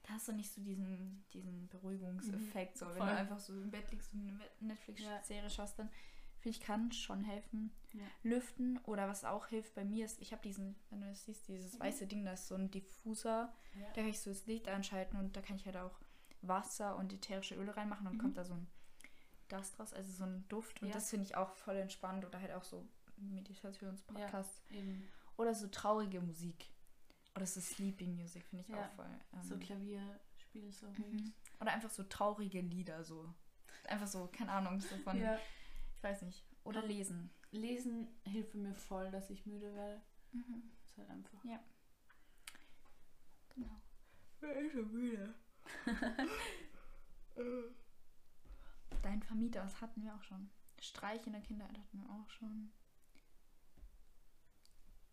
da 0.04 0.10
hast 0.14 0.28
du 0.28 0.32
nicht 0.32 0.52
so 0.52 0.60
diesen, 0.62 1.24
diesen 1.32 1.66
Beruhigungseffekt. 1.68 2.78
So. 2.78 2.86
Wenn 2.86 2.96
Voll. 2.98 3.06
du 3.08 3.16
einfach 3.16 3.38
so 3.40 3.52
im 3.60 3.70
Bett 3.70 3.90
liegst 3.90 4.12
und 4.14 4.20
eine 4.20 4.38
Netflix-Serie 4.60 5.50
schaust, 5.50 5.78
dann 5.78 5.90
finde 6.38 6.58
ich, 6.58 6.60
kann 6.64 6.92
schon 6.92 7.24
helfen. 7.24 7.72
Ja. 7.94 8.02
Lüften 8.22 8.78
oder 8.84 9.08
was 9.08 9.24
auch 9.24 9.46
hilft 9.46 9.74
bei 9.74 9.84
mir 9.84 10.04
ist, 10.04 10.20
ich 10.20 10.32
habe 10.32 10.42
diesen, 10.42 10.76
wenn 10.90 11.00
du 11.00 11.06
das 11.08 11.24
siehst, 11.24 11.48
dieses 11.48 11.74
Mhm. 11.74 11.80
weiße 11.80 12.06
Ding, 12.06 12.24
das 12.24 12.42
ist 12.42 12.48
so 12.48 12.54
ein 12.54 12.70
Diffuser. 12.70 13.54
Ja. 13.80 13.86
Da 13.94 14.02
kann 14.02 14.08
ich 14.10 14.20
so 14.20 14.30
das 14.30 14.44
Licht 14.46 14.68
einschalten 14.68 15.16
und 15.16 15.36
da 15.36 15.40
kann 15.40 15.56
ich 15.56 15.64
halt 15.66 15.76
auch 15.78 15.98
Wasser 16.42 16.96
und 16.96 17.12
ätherische 17.12 17.54
Öle 17.54 17.74
reinmachen 17.76 18.06
und 18.06 18.14
Mhm. 18.14 18.20
kommt 18.20 18.36
da 18.36 18.44
so 18.44 18.52
ein 18.54 18.66
Dust 19.48 19.78
raus, 19.80 19.94
also 19.94 20.12
so 20.12 20.24
ein 20.24 20.46
Duft. 20.48 20.82
Und 20.82 20.88
Ja. 20.88 20.94
das 20.94 21.08
finde 21.08 21.24
ich 21.24 21.34
auch 21.36 21.54
voll 21.56 21.76
entspannt 21.76 22.24
oder 22.26 22.40
halt 22.40 22.52
auch 22.52 22.64
so 22.64 22.86
Meditationspodcasts. 23.16 24.62
Eben. 24.70 25.08
Oder 25.36 25.54
so 25.54 25.66
traurige 25.68 26.20
Musik. 26.20 26.70
Oder 27.36 27.46
so 27.46 27.60
Sleeping 27.60 28.14
Music 28.14 28.44
finde 28.46 28.62
ich 28.62 28.68
Ja. 28.68 28.84
auch 28.86 28.90
voll. 28.94 29.10
Ähm, 29.32 29.42
So 29.42 29.56
Klavierspiel 29.58 30.70
so 30.72 30.88
mhm. 30.88 31.32
Oder 31.60 31.72
einfach 31.72 31.90
so 31.90 32.04
traurige 32.04 32.60
Lieder, 32.60 33.02
so. 33.04 33.32
Einfach 33.84 34.06
so, 34.06 34.28
keine 34.28 34.52
Ahnung, 34.52 34.80
so 34.80 34.96
von, 34.98 35.18
Ja. 35.18 35.38
ich 35.96 36.02
weiß 36.02 36.22
nicht. 36.22 36.44
Oder 36.64 36.82
Ähm, 36.84 36.88
lesen. 36.88 37.30
Lesen 37.50 38.08
hilft 38.24 38.54
mir 38.54 38.74
voll, 38.74 39.10
dass 39.10 39.30
ich 39.30 39.46
müde 39.46 39.72
werde. 39.74 40.00
Mhm. 40.32 40.62
Ist 40.84 40.96
halt 40.98 41.10
einfach. 41.10 41.42
Genau. 43.54 43.80
Ich 44.34 44.40
bin 44.40 44.70
schon 44.70 44.92
müde. 44.92 45.34
Dein 49.02 49.22
Vermieter, 49.22 49.62
das 49.62 49.80
hatten 49.80 50.02
wir 50.02 50.14
auch 50.14 50.22
schon. 50.22 50.50
Streich 50.80 51.26
in 51.26 51.32
der 51.32 51.42
Kindheit 51.42 51.76
hatten 51.78 51.98
wir 52.00 52.10
auch 52.10 52.28
schon. 52.30 52.72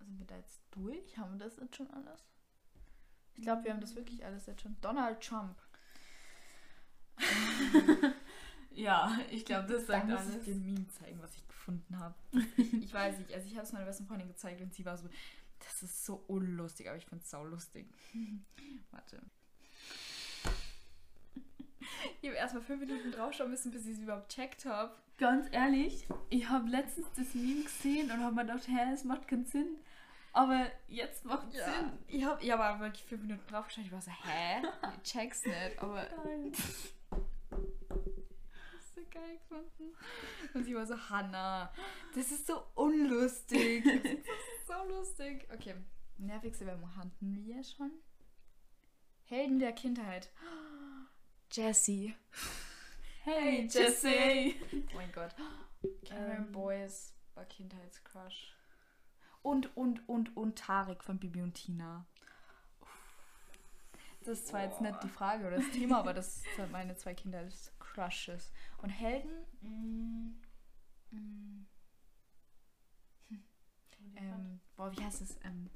Sind 0.05 0.19
wir 0.19 0.25
da 0.27 0.37
jetzt 0.37 0.61
durch? 0.71 1.17
Haben 1.17 1.37
wir 1.39 1.45
das 1.45 1.57
jetzt 1.57 1.75
schon 1.75 1.89
alles? 1.91 2.25
Ich 3.35 3.43
glaube, 3.43 3.63
wir 3.63 3.71
haben 3.73 3.81
das 3.81 3.95
wirklich 3.95 4.23
alles 4.25 4.45
jetzt 4.45 4.61
schon. 4.61 4.75
Donald 4.81 5.21
Trump. 5.21 5.55
Ja, 8.73 9.17
ich 9.29 9.45
glaube, 9.45 9.67
das 9.67 9.85
Da 9.85 9.93
sagt 9.99 10.07
muss 10.07 10.21
ich 10.27 10.33
alles. 10.33 10.45
dir 10.45 10.53
ein 10.55 10.65
Meme 10.65 10.87
zeigen, 10.87 11.21
was 11.21 11.35
ich 11.35 11.47
gefunden 11.47 11.99
habe. 11.99 12.15
ich 12.57 12.93
weiß 12.93 13.19
nicht, 13.19 13.33
also 13.33 13.45
ich 13.47 13.55
habe 13.55 13.65
es 13.65 13.73
meiner 13.73 13.85
besten 13.85 14.07
Freundin 14.07 14.27
gezeigt 14.29 14.61
und 14.61 14.73
sie 14.73 14.85
war 14.85 14.97
so, 14.97 15.09
das 15.59 15.83
ist 15.83 16.05
so 16.05 16.23
unlustig, 16.27 16.87
aber 16.87 16.97
ich 16.97 17.05
finde 17.05 17.23
es 17.23 17.31
lustig. 17.31 17.87
Warte. 18.91 19.21
Ich 22.21 22.29
habe 22.29 22.37
erstmal 22.37 22.63
fünf 22.63 22.79
Minuten 22.79 23.11
draufschauen 23.11 23.49
müssen, 23.51 23.71
bis 23.71 23.85
ich 23.85 23.93
es 23.97 23.99
überhaupt 23.99 24.31
checkt 24.31 24.65
habe. 24.65 24.95
Ganz 25.17 25.47
ehrlich, 25.51 26.07
ich 26.29 26.49
habe 26.49 26.69
letztens 26.69 27.07
das 27.15 27.33
Meme 27.35 27.63
gesehen 27.63 28.09
und 28.09 28.21
habe 28.21 28.33
mir 28.35 28.45
gedacht, 28.45 28.67
hä, 28.67 28.93
es 28.93 29.03
macht 29.03 29.27
keinen 29.27 29.45
Sinn. 29.45 29.77
Aber 30.33 30.71
jetzt 30.87 31.25
macht 31.25 31.53
Ja. 31.53 31.65
Sinn. 31.65 31.91
Ich 32.07 32.23
habe 32.23 32.41
ich 32.41 32.49
hab 32.51 32.59
aber 32.59 32.79
wirklich 32.85 33.03
fünf 33.03 33.21
Minuten 33.21 33.45
draufgeschaut. 33.47 33.85
Ich 33.85 33.91
war 33.91 34.01
so, 34.01 34.11
hä? 34.11 34.61
Ich 35.03 35.11
check's 35.11 35.45
nicht. 35.45 35.77
Aber 35.79 36.07
Nein. 36.25 36.53
so 38.95 39.01
geil 39.09 39.37
gefunden. 39.37 39.93
Und 40.53 40.63
sie 40.63 40.75
war 40.75 40.85
so, 40.85 40.95
Hannah, 41.09 41.73
das 42.15 42.31
ist 42.31 42.47
so 42.47 42.63
unlustig. 42.75 43.83
Das 44.03 44.11
ist 44.13 44.67
so 44.67 44.83
lustig. 44.87 45.47
Okay, 45.53 45.75
nervigste 46.17 46.65
Werbung 46.65 46.95
hatten 46.95 47.35
wir 47.43 47.63
schon. 47.63 47.91
Helden 49.25 49.59
der 49.59 49.73
Kindheit. 49.73 50.29
Jessie. 51.51 52.15
Hey, 53.23 53.63
Jesse. 53.69 54.09
Jesse. 54.09 54.55
Oh 54.71 54.95
mein 54.95 55.11
Gott. 55.11 55.35
Cameron 56.05 56.45
Ähm. 56.47 56.51
Boys 56.53 57.13
war 57.35 57.43
Kindheitscrush. 57.45 58.55
Und, 59.41 59.75
und, 59.75 60.07
und, 60.07 60.35
und 60.37 60.57
Tarek 60.57 61.03
von 61.03 61.17
Bibi 61.17 61.41
und 61.41 61.53
Tina. 61.53 62.05
Das 64.19 64.37
ist 64.37 64.47
zwar 64.47 64.63
jetzt 64.63 64.81
nicht 64.81 65.01
die 65.03 65.09
Frage 65.09 65.47
oder 65.47 65.57
das 65.57 65.71
Thema, 65.71 65.97
aber 65.97 66.13
das 66.13 66.43
sind 66.55 66.71
meine 66.71 66.95
zwei 66.95 67.15
Kinder 67.15 67.39
als 67.39 67.71
Crushes. 67.79 68.51
Und 68.77 68.89
Helden? 68.89 69.31
Mm, 69.61 71.15
mm, 71.15 71.67
hm, 73.29 73.43
ähm, 74.15 74.59
boah, 74.75 74.91
wie 74.95 75.03
heißt 75.03 75.21
es? 75.21 75.39
Ähm, 75.43 75.71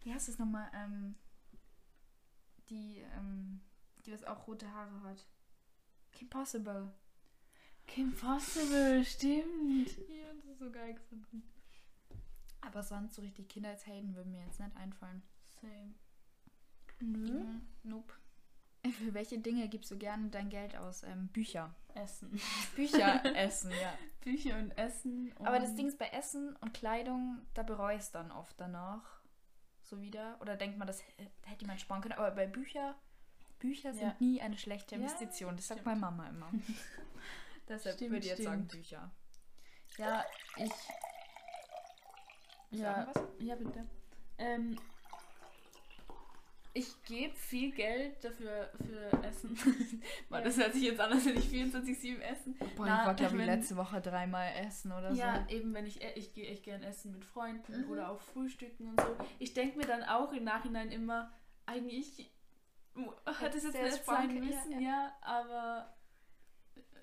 wie 0.00 0.12
heißt 0.12 0.28
es 0.28 0.38
nochmal? 0.38 0.70
Ähm, 0.74 1.16
die, 2.70 3.00
ähm, 3.16 3.60
die 4.06 4.10
das 4.10 4.24
auch 4.24 4.46
rote 4.46 4.72
Haare 4.72 5.02
hat. 5.02 5.26
Kim 6.12 6.30
Possible. 6.30 6.92
Kim 7.86 8.12
Possible, 8.14 9.04
stimmt. 9.04 9.88
Ja, 10.08 10.32
das 10.34 10.44
ist 10.46 10.58
so 10.58 10.70
geil 10.70 10.94
gefunden. 10.94 11.42
Aber 12.60 12.82
sonst 12.82 13.14
so 13.14 13.22
richtig 13.22 13.48
Kindheitshelden 13.48 14.14
würden 14.14 14.32
mir 14.32 14.44
jetzt 14.44 14.60
nicht 14.60 14.76
einfallen. 14.76 15.22
Same. 15.60 15.94
Nö. 17.00 17.40
Mhm. 17.40 17.60
Nope. 17.82 18.14
Für 18.98 19.14
welche 19.14 19.38
Dinge 19.38 19.68
gibst 19.68 19.90
du 19.90 19.98
gerne 19.98 20.28
dein 20.30 20.48
Geld 20.48 20.76
aus? 20.76 21.02
Ähm, 21.04 21.28
Bücher. 21.28 21.74
Essen. 21.94 22.40
Bücher 22.76 23.24
essen, 23.36 23.70
ja. 23.70 23.92
Bücher 24.22 24.58
und 24.58 24.70
Essen. 24.78 25.32
Und 25.34 25.46
Aber 25.46 25.60
das 25.60 25.74
Ding 25.74 25.86
ist 25.88 25.98
bei 25.98 26.08
Essen 26.08 26.56
und 26.56 26.72
Kleidung, 26.74 27.40
da 27.54 27.62
bereue 27.62 27.96
ich 27.96 28.02
es 28.02 28.10
dann 28.10 28.32
oft 28.32 28.58
danach. 28.60 29.20
So 29.82 30.00
wieder. 30.00 30.40
Oder 30.40 30.56
denkt 30.56 30.78
man, 30.78 30.86
das 30.86 31.02
hätte 31.42 31.60
jemand 31.60 31.80
sparen 31.80 32.00
können. 32.02 32.14
Aber 32.14 32.30
bei 32.32 32.46
Bücher, 32.46 32.96
Bücher 33.58 33.92
sind 33.92 34.02
Ja. 34.02 34.16
nie 34.20 34.40
eine 34.40 34.56
schlechte 34.56 34.94
Ja, 34.96 35.00
Investition. 35.02 35.54
das 35.56 35.68
sagt 35.68 35.84
meine 35.84 36.00
Mama 36.00 36.28
immer. 36.28 36.50
Deshalb 37.68 37.96
Stimmt, 37.96 38.10
würde 38.12 38.24
ich 38.26 38.30
jetzt 38.32 38.42
sagen. 38.44 38.66
Bücher. 38.66 39.10
Ja, 39.98 40.24
ich. 40.56 40.70
Ja, 42.70 43.12
ja, 43.38 43.54
bitte. 43.56 43.86
Ähm, 44.38 44.78
ich 46.74 46.90
gebe 47.04 47.34
viel 47.36 47.70
Geld 47.72 48.24
dafür 48.24 48.70
für 48.78 49.22
Essen. 49.22 49.54
Boah, 50.30 50.38
Ja. 50.38 50.44
Das 50.44 50.56
hört 50.56 50.72
sich 50.72 50.84
jetzt 50.84 51.00
an, 51.00 51.12
als 51.12 51.26
wenn 51.26 51.36
ich 51.36 51.44
24-7 51.48 52.18
essen. 52.20 52.56
Boah, 52.76 52.86
Na, 52.86 53.00
ich 53.02 53.06
war, 53.08 53.14
glaube 53.14 53.38
ich, 53.38 53.44
letzte 53.44 53.76
Woche 53.76 54.00
dreimal 54.00 54.50
essen 54.66 54.90
oder 54.92 55.12
Ja, 55.12 55.44
so. 55.46 55.54
eben 55.54 55.74
wenn 55.74 55.86
ich, 55.86 56.00
e- 56.02 56.14
ich 56.14 56.32
gehe 56.32 56.48
echt 56.48 56.62
gern 56.64 56.82
essen 56.82 57.12
mit 57.12 57.26
Freunden 57.26 57.82
Mhm. 57.84 57.90
oder 57.90 58.10
auch 58.10 58.20
frühstücken 58.22 58.88
und 58.88 59.00
so. 59.00 59.16
Ich 59.38 59.52
denke 59.52 59.76
mir 59.76 59.86
dann 59.86 60.02
auch 60.02 60.32
im 60.32 60.44
Nachhinein 60.44 60.90
immer, 60.90 61.30
eigentlich 61.66 62.30
mu- 62.94 63.12
hat 63.26 63.54
es 63.54 63.64
jetzt 63.64 63.74
nicht 63.74 64.04
sein 64.06 64.28
können, 64.28 64.50
ja, 64.50 64.56
müssen, 64.56 64.72
ja. 64.72 64.80
ja, 64.80 65.16
aber 65.20 65.94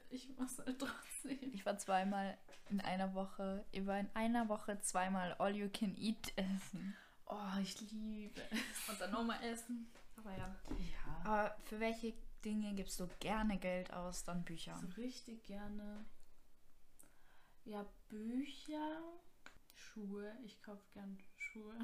ich 0.09 0.29
mach's 0.37 0.57
halt 0.59 0.79
trotzdem. 0.79 1.53
Ich 1.53 1.65
war 1.65 1.77
zweimal 1.77 2.37
in 2.69 2.81
einer 2.81 3.13
Woche, 3.13 3.65
ich 3.71 3.85
war 3.85 3.99
in 3.99 4.09
einer 4.13 4.49
Woche 4.49 4.79
zweimal 4.81 5.33
All 5.39 5.55
You 5.55 5.69
Can 5.69 5.95
Eat 5.97 6.33
essen. 6.35 6.95
Oh, 7.25 7.59
ich 7.61 7.79
liebe 7.91 8.41
es. 8.49 8.89
Und 8.89 8.99
dann 9.01 9.11
nochmal 9.11 9.43
essen. 9.43 9.91
Aber 10.17 10.31
ja. 10.31 10.55
Ja. 10.69 11.21
Aber 11.23 11.57
für 11.65 11.79
welche 11.79 12.13
Dinge 12.43 12.73
gibst 12.73 12.99
du 12.99 13.07
gerne 13.19 13.57
Geld 13.57 13.93
aus? 13.93 14.23
Dann 14.23 14.43
Bücher. 14.43 14.77
So 14.77 14.87
richtig 15.01 15.43
gerne. 15.45 16.05
Ja, 17.65 17.85
Bücher, 18.07 19.01
Schuhe. 19.75 20.35
Ich 20.43 20.61
kaufe 20.63 20.83
gern 20.93 21.19
Schuhe. 21.37 21.75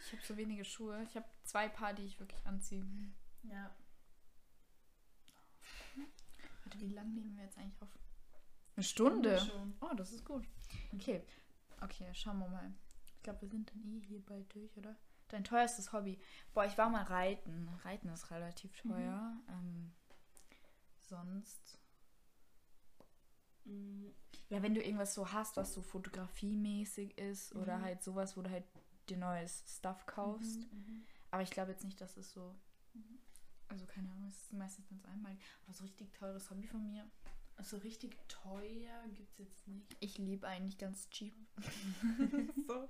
Ich 0.00 0.12
habe 0.12 0.22
so 0.24 0.36
wenige 0.36 0.64
Schuhe. 0.64 1.02
Ich 1.04 1.16
habe 1.16 1.26
zwei 1.44 1.68
Paar, 1.68 1.94
die 1.94 2.04
ich 2.04 2.18
wirklich 2.18 2.44
anziehe. 2.46 2.84
Ja. 3.44 3.74
Warte, 6.76 6.90
wie 6.90 6.94
lange 6.94 7.10
nehmen 7.14 7.36
wir 7.36 7.44
jetzt 7.44 7.56
eigentlich 7.56 7.80
auf? 7.80 7.88
Eine 8.76 8.84
Stunde? 8.84 9.40
Oh, 9.80 9.94
das 9.96 10.12
ist 10.12 10.24
gut. 10.26 10.46
Okay. 10.92 11.22
Okay, 11.80 12.12
schauen 12.12 12.38
wir 12.38 12.48
mal. 12.48 12.70
Ich 13.06 13.22
glaube, 13.22 13.40
wir 13.40 13.48
sind 13.48 13.70
dann 13.70 13.82
eh 13.82 14.00
hier 14.00 14.20
bald 14.24 14.54
durch, 14.54 14.76
oder? 14.76 14.94
Dein 15.28 15.42
teuerstes 15.42 15.92
Hobby. 15.94 16.20
Boah, 16.52 16.66
ich 16.66 16.76
war 16.76 16.90
mal 16.90 17.02
reiten. 17.04 17.68
Reiten 17.82 18.08
ist 18.10 18.30
relativ 18.30 18.74
teuer. 18.76 19.34
Ähm, 19.48 19.92
sonst. 21.00 21.78
Mm, 23.64 24.08
Ja, 24.48 24.62
wenn 24.62 24.74
du 24.74 24.82
irgendwas 24.82 25.14
so 25.14 25.32
hast, 25.32 25.56
was 25.56 25.72
so 25.72 25.80
fotografiemäßig 25.82 27.18
ist 27.18 27.54
oder 27.56 27.78
Mhm. 27.78 27.82
halt 27.82 28.02
sowas, 28.02 28.36
wo 28.36 28.42
du 28.42 28.50
halt 28.50 28.64
dir 29.08 29.16
neues 29.16 29.64
Stuff 29.66 30.04
kaufst. 30.06 30.70
mhm, 30.72 30.78
mhm. 30.78 31.06
Aber 31.30 31.42
ich 31.42 31.50
glaube 31.50 31.72
jetzt 31.72 31.84
nicht, 31.84 32.00
dass 32.00 32.16
es 32.18 32.30
so. 32.30 32.54
Also 33.68 33.86
keine 33.86 34.10
Ahnung, 34.10 34.28
es 34.28 34.36
ist 34.42 34.52
meistens 34.52 34.86
ganz 34.88 35.04
einmalig. 35.04 35.38
Aber 35.64 35.72
so 35.72 35.84
richtig 35.84 36.12
teures 36.12 36.50
Hobby 36.50 36.66
von 36.66 36.86
mir. 36.86 37.10
Also 37.56 37.78
richtig 37.78 38.16
teuer 38.28 39.02
gibt's 39.14 39.38
jetzt 39.38 39.66
nicht. 39.66 39.96
Ich 40.00 40.18
liebe 40.18 40.46
eigentlich 40.46 40.78
ganz 40.78 41.08
cheap. 41.10 41.34
so. 42.66 42.88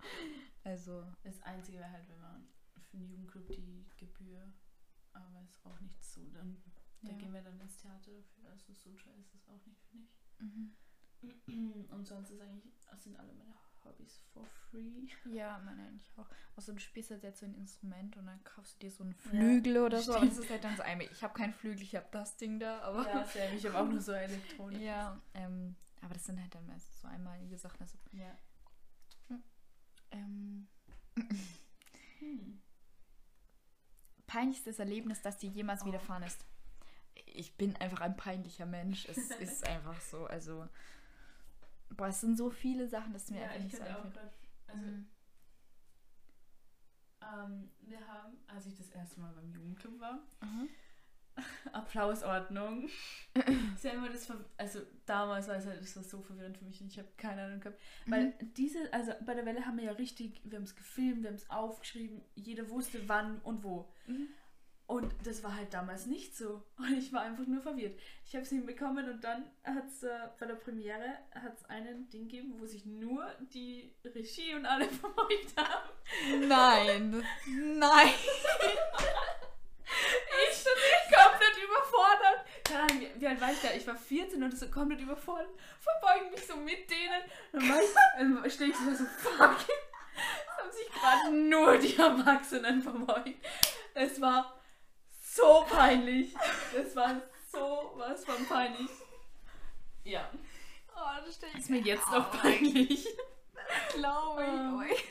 Also. 0.64 1.06
Das 1.22 1.40
Einzige 1.42 1.78
wäre 1.78 1.90
halt, 1.90 2.08
wenn 2.08 2.20
man 2.20 2.48
für 2.90 2.96
den 2.96 3.08
Jugendclub 3.08 3.48
die 3.52 3.86
Gebühr, 3.96 4.52
aber 5.12 5.40
ist 5.42 5.64
auch 5.64 5.80
nicht 5.80 6.02
so, 6.04 6.28
dann 6.30 6.60
da 7.02 7.12
Ja. 7.12 7.18
gehen 7.18 7.32
wir 7.32 7.42
dann 7.42 7.60
ins 7.60 7.76
Theater 7.76 8.10
dafür. 8.12 8.50
Also 8.50 8.72
so 8.72 8.92
teuer 8.94 9.16
ist 9.18 9.34
es 9.34 9.46
auch 9.48 9.64
nicht, 9.66 9.80
finde 9.84 10.06
ich. 10.08 11.46
Mhm. 11.46 11.84
Und 11.90 12.06
sonst 12.06 12.30
ist 12.30 12.40
eigentlich, 12.40 12.74
sind 12.96 13.16
alle 13.18 13.32
meine 13.34 13.54
Hobbys 13.86 14.20
for 14.32 14.44
free. 14.70 15.08
Ja, 15.24 15.58
meine 15.64 15.82
eigentlich 15.82 16.10
auch. 16.16 16.28
Außer 16.56 16.72
du 16.72 16.78
spielst 16.80 17.10
halt 17.10 17.22
jetzt 17.22 17.40
so 17.40 17.46
ein 17.46 17.54
Instrument 17.54 18.16
und 18.16 18.26
dann 18.26 18.42
kaufst 18.44 18.74
du 18.74 18.86
dir 18.86 18.90
so 18.90 19.04
einen 19.04 19.14
Flügel 19.14 19.78
oder 19.78 20.00
so. 20.02 20.14
Aber 20.14 20.26
das 20.26 20.38
ist 20.38 20.50
halt 20.50 20.64
dann 20.64 20.76
so 20.76 20.82
einmal. 20.82 21.06
Ich 21.10 21.22
habe 21.22 21.34
keinen 21.34 21.52
Flügel, 21.54 21.82
ich 21.82 21.94
habe 21.96 22.06
das 22.10 22.36
Ding 22.36 22.58
da, 22.58 22.80
aber. 22.80 23.06
Ja, 23.08 23.24
Sam, 23.24 23.54
ich 23.56 23.64
habe 23.66 23.78
auch 23.78 23.88
nur 23.88 24.00
so 24.00 24.12
Elektronik. 24.12 24.80
Ja, 24.82 25.20
ähm, 25.34 25.76
aber 26.02 26.14
das 26.14 26.24
sind 26.24 26.40
halt 26.40 26.54
dann 26.54 26.66
meistens 26.66 27.00
so 27.00 27.08
einmalige 27.08 27.56
Sachen. 27.58 27.80
Also, 27.80 27.96
Ja. 28.12 28.36
ähm, 30.10 30.66
Hm. 32.18 32.60
peinlichstes 34.26 34.78
Erlebnis, 34.78 35.22
das 35.22 35.38
dir 35.38 35.50
jemals 35.50 35.82
Oh. 35.82 35.86
widerfahren 35.86 36.22
ist. 36.24 36.44
Ich 37.26 37.56
bin 37.56 37.76
einfach 37.76 38.00
ein 38.00 38.16
peinlicher 38.16 38.66
Mensch. 38.66 39.06
Es 39.08 39.16
ist 39.18 39.66
einfach 39.66 40.00
so. 40.00 40.26
Also, 40.26 40.68
boah, 41.94 42.08
es 42.08 42.20
sind 42.20 42.36
so 42.36 42.50
viele 42.50 42.88
Sachen, 42.88 43.12
dass 43.12 43.30
mir 43.30 43.40
Ja, 43.40 43.48
einfach 43.50 43.78
so 43.78 43.82
einfällt. 43.84 44.14
grad, 44.14 44.32
also 44.66 44.82
Mhm. 44.86 45.06
ähm, 47.22 47.70
wir 47.80 48.06
haben, 48.06 48.36
als 48.46 48.66
ich 48.66 48.76
das 48.76 48.88
erste 48.90 49.20
Mal 49.20 49.32
beim 49.34 49.50
Jugendclub 49.50 50.00
war, 50.00 50.20
Mhm. 50.42 50.68
Applausordnung. 51.72 52.88
ist 53.74 53.84
ja 53.84 53.90
immer 53.92 54.08
das, 54.08 54.30
also 54.56 54.80
damals 55.04 55.48
war 55.48 55.56
es 55.56 55.66
halt, 55.66 55.80
das 55.82 55.94
war 55.96 56.02
so 56.02 56.22
verwirrend 56.22 56.56
für 56.56 56.64
mich 56.64 56.80
und 56.80 56.86
ich 56.86 56.98
habe 56.98 57.08
keine 57.18 57.42
Ahnung 57.42 57.60
gehabt. 57.60 57.78
Weil 58.06 58.32
diese, 58.56 58.90
also 58.92 59.12
bei 59.24 59.34
der 59.34 59.44
Welle 59.44 59.66
haben 59.66 59.76
wir 59.76 59.84
ja 59.84 59.92
richtig, 59.92 60.40
wir 60.44 60.56
haben 60.56 60.64
es 60.64 60.74
gefilmt, 60.76 61.22
wir 61.22 61.28
haben 61.28 61.36
es 61.36 61.50
aufgeschrieben, 61.50 62.22
jeder 62.36 62.70
wusste 62.70 63.06
wann 63.08 63.38
und 63.40 63.62
wo. 63.64 63.86
Mhm. 64.06 64.28
Und 64.86 65.12
das 65.24 65.42
war 65.42 65.56
halt 65.56 65.74
damals 65.74 66.06
nicht 66.06 66.36
so. 66.36 66.62
Und 66.78 66.96
ich 66.96 67.12
war 67.12 67.22
einfach 67.22 67.46
nur 67.46 67.60
verwirrt. 67.60 67.98
Ich 68.24 68.34
habe 68.34 68.44
es 68.44 68.50
hinbekommen 68.50 69.08
und 69.08 69.22
dann 69.22 69.44
hat 69.64 69.86
es 69.88 70.02
äh, 70.02 70.28
bei 70.38 70.46
der 70.46 70.54
Premiere 70.54 71.18
hat's 71.32 71.64
einen 71.66 72.08
Ding 72.10 72.28
gegeben, 72.28 72.54
wo 72.58 72.66
sich 72.66 72.84
nur 72.84 73.26
die 73.52 73.94
Regie 74.04 74.54
und 74.54 74.66
alle 74.66 74.88
verfolgt 74.88 75.56
haben. 75.56 76.48
Nein. 76.48 77.10
Nein. 77.78 78.10
Ich 80.48 80.64
bin 80.64 81.14
komplett 81.14 81.56
überfordert. 81.64 82.44
Keine 82.64 83.20
wie, 83.20 83.26
alt 83.26 83.40
war 83.40 83.52
ich 83.52 83.60
da? 83.60 83.72
Ich 83.74 83.86
war 83.86 83.96
14 83.96 84.42
und 84.42 84.58
so 84.58 84.68
komplett 84.68 85.00
überfordert. 85.00 85.48
Verbeugen 85.80 86.30
mich 86.30 86.46
so 86.46 86.56
mit 86.56 86.90
denen. 86.90 87.22
Und 87.52 87.68
dann 87.68 88.42
dann 88.42 88.50
stehe 88.50 88.70
ich 88.70 88.76
so, 88.76 88.92
so 88.92 89.04
fuck. 89.04 89.56
Es 90.16 90.58
haben 90.58 90.72
sich 90.72 90.88
gerade 90.92 91.32
nur 91.32 91.78
die 91.78 91.96
Erwachsenen 91.96 92.82
verbeugt. 92.82 93.36
Es 93.94 94.20
war 94.20 94.55
so 95.36 95.64
peinlich. 95.68 96.34
Es 96.76 96.94
war 96.96 97.20
so 97.52 97.92
was 97.96 98.24
von 98.24 98.44
peinlich. 98.46 98.90
Ja. 100.04 100.28
Oh, 100.94 101.24
das 101.24 101.34
stell 101.36 101.48
ich 101.52 101.58
Ist 101.60 101.70
mir 101.70 101.80
jetzt 101.80 102.10
noch 102.10 102.30
peinlich. 102.30 103.06
glaube 103.94 104.42
Ähm. 104.44 104.84
ich. 104.90 105.04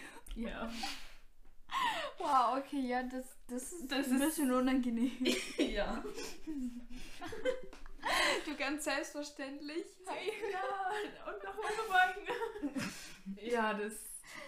Ja. 0.43 0.69
Wow, 2.17 2.57
okay, 2.57 2.79
ja, 2.87 3.03
das, 3.03 3.25
das 3.47 3.71
ist 3.73 3.91
Das 3.91 4.07
ein 4.07 4.15
ist- 4.15 4.25
bisschen 4.27 4.51
unangenehm. 4.51 5.11
Ja. 5.57 6.03
Du 8.45 8.55
ganz 8.55 8.83
selbstverständlich. 8.83 9.85
Ja, 10.05 11.31
und 11.31 11.43
nochmal 11.43 11.71
verbeugen. 11.73 12.91
Ja, 13.41 13.73
das. 13.73 13.93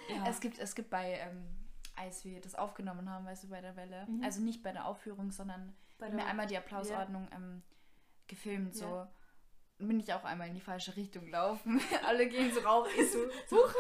Ja. 0.10 0.28
Es 0.30 0.40
gibt, 0.40 0.60
es 0.60 0.76
gibt 0.76 0.90
bei, 0.92 1.14
ähm, 1.20 1.44
als 1.98 2.24
wir 2.24 2.40
das 2.40 2.56
aufgenommen 2.56 3.10
haben, 3.10 3.26
weißt 3.26 3.44
du, 3.46 3.50
bei 3.50 3.60
der 3.62 3.76
Welle, 3.76 4.06
Mhm. 4.08 4.24
also 4.24 4.40
nicht 4.42 4.64
bei 4.64 4.72
der 4.72 4.86
Aufführung, 4.86 5.32
sondern 5.32 5.76
bei 6.00 6.08
ja 6.10 6.26
einmal 6.26 6.46
die 6.48 6.58
Applausordnung 6.58 7.28
ähm, 7.34 7.64
gefilmt, 8.28 8.76
so. 8.76 8.86
Ja. 8.86 9.12
Bin 9.80 10.00
ich 10.00 10.12
auch 10.14 10.24
einmal 10.24 10.48
in 10.48 10.56
die 10.56 10.62
falsche 10.62 10.96
Richtung 10.96 11.26
gelaufen. 11.26 11.80
Alle 12.06 12.28
gehen 12.30 12.52
so 12.54 12.62
rauf, 12.62 12.88
ich 12.98 13.12
so, 13.12 13.20
huch. 13.52 13.74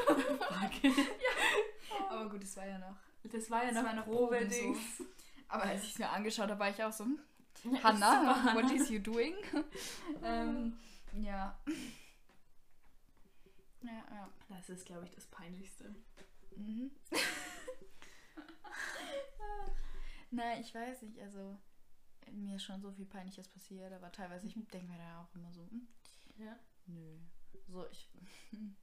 Aber 2.10 2.30
gut, 2.30 2.44
es 2.44 2.56
war 2.58 2.66
ja 2.68 2.78
noch. 2.78 2.96
Das 3.24 3.50
war 3.50 3.62
ja 3.64 3.72
Das 3.72 3.76
noch 3.78 3.84
war 3.86 3.94
noch 3.94 4.06
Probe 4.06 4.46
Dings. 4.46 4.80
Aber 5.48 5.64
als 5.64 5.84
ich 5.84 5.94
es 5.94 6.00
mir 6.00 6.10
angeschaut 6.10 6.50
habe, 6.50 6.60
war 6.60 6.70
ich 6.70 6.84
auch 6.84 6.92
so, 6.92 7.04
hm, 7.06 7.20
Hannah, 7.84 8.44
Hannah. 8.44 8.56
what 8.56 8.72
is 8.72 8.90
you 8.90 9.00
doing? 9.00 9.36
ähm, 10.24 10.78
ja. 11.14 11.58
Ja, 13.82 13.92
ja. 14.12 14.30
Das 14.50 14.70
ist, 14.70 14.86
glaube 14.86 15.06
ich, 15.06 15.12
das 15.12 15.26
Peinlichste. 15.28 15.96
Mhm. 16.56 16.92
Nein, 20.32 20.62
ich 20.62 20.74
weiß 20.74 21.04
nicht, 21.04 21.20
also 21.20 21.58
mir 22.32 22.56
ist 22.58 22.64
schon 22.64 22.82
so 22.82 22.92
viel 22.92 23.06
Peinliches 23.06 23.48
passiert, 23.48 23.94
aber 23.94 24.12
teilweise, 24.12 24.48
ich 24.48 24.54
denke 24.74 24.88
mir 24.92 24.98
da 24.98 25.22
auch 25.22 25.36
immer 25.36 25.52
so, 25.54 25.62
hm, 25.70 25.88
Ja. 26.38 26.58
nö. 26.88 27.18
So, 27.68 27.86
ich. 27.92 28.10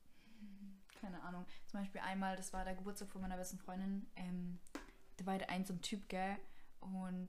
Keine 1.01 1.23
Ahnung. 1.23 1.45
Zum 1.67 1.81
Beispiel 1.81 2.01
einmal, 2.01 2.37
das 2.37 2.53
war 2.53 2.65
der 2.65 2.75
Geburtstag 2.75 3.11
von 3.11 3.21
meiner 3.21 3.37
besten 3.37 3.59
Freundin. 3.59 4.07
Ähm, 4.17 4.59
da 5.17 5.27
war 5.27 5.35
halt 5.35 5.49
ein 5.51 5.65
so 5.65 5.75
ein 5.75 5.83
Typ, 5.83 6.09
gell? 6.09 6.37
Und 6.81 7.29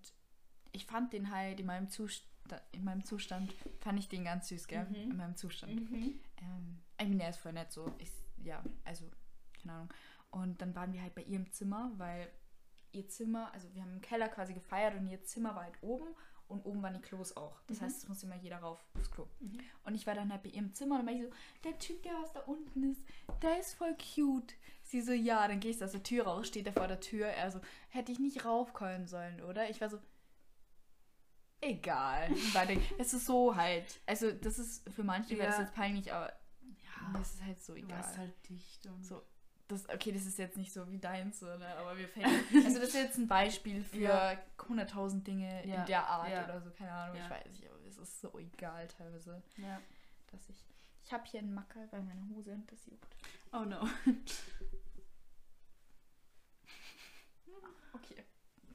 ich 0.72 0.86
fand 0.86 1.12
den 1.14 1.30
halt 1.32 1.60
in 1.60 1.66
meinem 1.66 1.90
Zustand, 1.90 2.30
in 2.72 2.84
meinem 2.84 3.04
Zustand, 3.04 3.54
fand 3.80 4.00
ich 4.00 4.08
den 4.08 4.24
ganz 4.24 4.48
süß, 4.48 4.68
gell? 4.68 4.86
Mhm. 4.86 5.12
In 5.12 5.18
meinem 5.18 5.36
Zustand. 5.36 5.74
Mhm. 5.92 6.20
Ähm, 6.38 6.82
ich 7.00 7.08
meine, 7.08 7.24
er 7.24 7.30
ist 7.32 7.38
voll 7.40 7.54
nett 7.54 7.72
so. 7.72 7.94
Ich, 7.98 8.12
ja, 8.38 8.64
also, 8.86 9.10
keine 9.62 9.74
Ahnung. 9.74 9.94
Und 10.32 10.62
dann 10.62 10.74
waren 10.76 10.94
wir 10.94 11.02
halt 11.02 11.16
bei 11.16 11.24
ihr 11.24 11.38
im 11.38 11.52
Zimmer, 11.52 11.92
weil 11.98 12.30
ihr 12.96 13.08
Zimmer, 13.08 13.52
also 13.54 13.72
wir 13.74 13.82
haben 13.82 13.94
im 13.94 14.02
Keller 14.02 14.30
quasi 14.30 14.54
gefeiert 14.54 14.96
und 14.96 15.08
ihr 15.08 15.24
Zimmer 15.24 15.56
war 15.56 15.64
halt 15.64 15.78
oben 15.82 16.08
und 16.48 16.64
oben 16.66 16.82
waren 16.84 16.94
die 16.94 17.02
Klos 17.02 17.36
auch. 17.38 17.60
Das 17.68 17.80
Mhm. 17.80 17.86
heißt, 17.86 17.98
es 18.04 18.08
musste 18.08 18.26
immer 18.28 18.36
jeder 18.36 18.58
rauf 18.58 18.84
aufs 18.98 19.10
Klo. 19.12 19.28
Mhm. 19.40 19.60
Und 19.84 19.96
ich 19.96 20.06
war 20.08 20.14
dann 20.16 20.32
halt 20.32 20.44
bei 20.44 20.50
ihrem 20.50 20.74
Zimmer 20.74 21.00
und 21.00 21.06
dann 21.06 21.16
war 21.16 21.22
ich 21.22 21.28
so, 21.28 21.36
der 21.64 21.78
Typ, 21.80 22.04
der 22.04 22.14
was 22.22 22.32
da 22.34 22.42
unten 22.42 22.92
ist, 22.92 23.02
der 23.42 23.60
ist 23.60 23.74
voll 23.74 23.96
cute. 23.98 24.54
Sie 24.84 25.02
so, 25.02 25.12
ja, 25.12 25.48
dann 25.48 25.60
gehst 25.60 25.82
du 25.82 25.86
aus 25.86 25.92
der 25.92 26.04
Tür 26.04 26.26
raus, 26.28 26.48
steht 26.48 26.68
er 26.68 26.74
vor 26.74 26.88
der 26.88 27.00
Tür. 27.00 27.28
Er 27.28 27.52
so, 27.52 27.60
hätte 27.90 28.12
ich 28.12 28.20
nicht 28.20 28.46
raufkommen 28.46 29.08
sollen, 29.08 29.42
oder? 29.42 29.70
Ich 29.70 29.82
war 29.82 29.90
so, 29.90 29.98
egal. 31.62 32.30
Es 33.00 33.14
ist 33.14 33.26
so 33.26 33.56
halt. 33.56 34.00
Also, 34.06 34.32
das 34.32 34.60
ist 34.60 34.88
für 34.90 35.04
manche 35.04 35.38
wäre 35.38 35.48
das 35.48 35.58
Ja. 35.58 35.64
jetzt 35.64 35.74
peinlich, 35.74 36.14
aber 36.14 36.32
Ja. 36.84 37.10
mir 37.12 37.22
ist 37.22 37.36
es 37.36 37.42
halt 37.42 37.60
so 37.64 37.74
Du 37.74 37.80
egal. 37.80 37.98
warst 38.00 38.18
halt 38.18 38.34
dicht 38.50 38.86
und 38.88 39.04
So, 39.04 39.22
das, 39.68 39.90
okay, 39.90 40.12
das 40.12 40.26
ist 40.26 40.38
jetzt 40.38 40.58
nicht 40.58 40.72
so 40.72 40.90
wie 40.92 41.00
deins, 41.00 41.40
so, 41.40 41.46
ne? 41.48 41.68
aber 41.78 41.98
wir 41.98 42.08
fällen. 42.08 42.26
Also, 42.54 42.80
das 42.80 42.90
ist 42.90 42.94
jetzt 42.96 43.18
ein 43.18 43.28
Beispiel 43.28 43.84
für 43.84 43.98
Ja. 43.98 44.38
100.000 44.58 45.24
Dinge 45.24 45.66
Ja, 45.68 45.82
in 45.82 45.86
der 45.88 46.08
Art 46.08 46.30
ja. 46.30 46.44
oder 46.46 46.62
so, 46.62 46.70
keine 46.72 46.92
Ahnung, 46.92 47.18
ich 47.18 47.30
weiß 47.30 47.46
nicht, 47.48 47.68
aber 47.70 47.80
es 47.88 47.98
ist 47.98 48.22
so 48.22 48.38
egal 48.38 48.88
teilweise, 48.88 49.42
Ja. 49.58 49.82
dass 50.32 50.50
ich. 50.50 50.64
Ich 51.04 51.14
habe 51.14 51.24
hier 51.26 51.40
einen 51.40 51.54
Mackel 51.54 51.88
bei 51.92 52.02
meiner 52.02 52.28
Hose 52.30 52.52
und 52.54 52.72
das 52.72 52.86
juckt. 52.88 53.16
Oh 53.54 53.64
no. 53.64 53.88
Okay. 57.94 58.24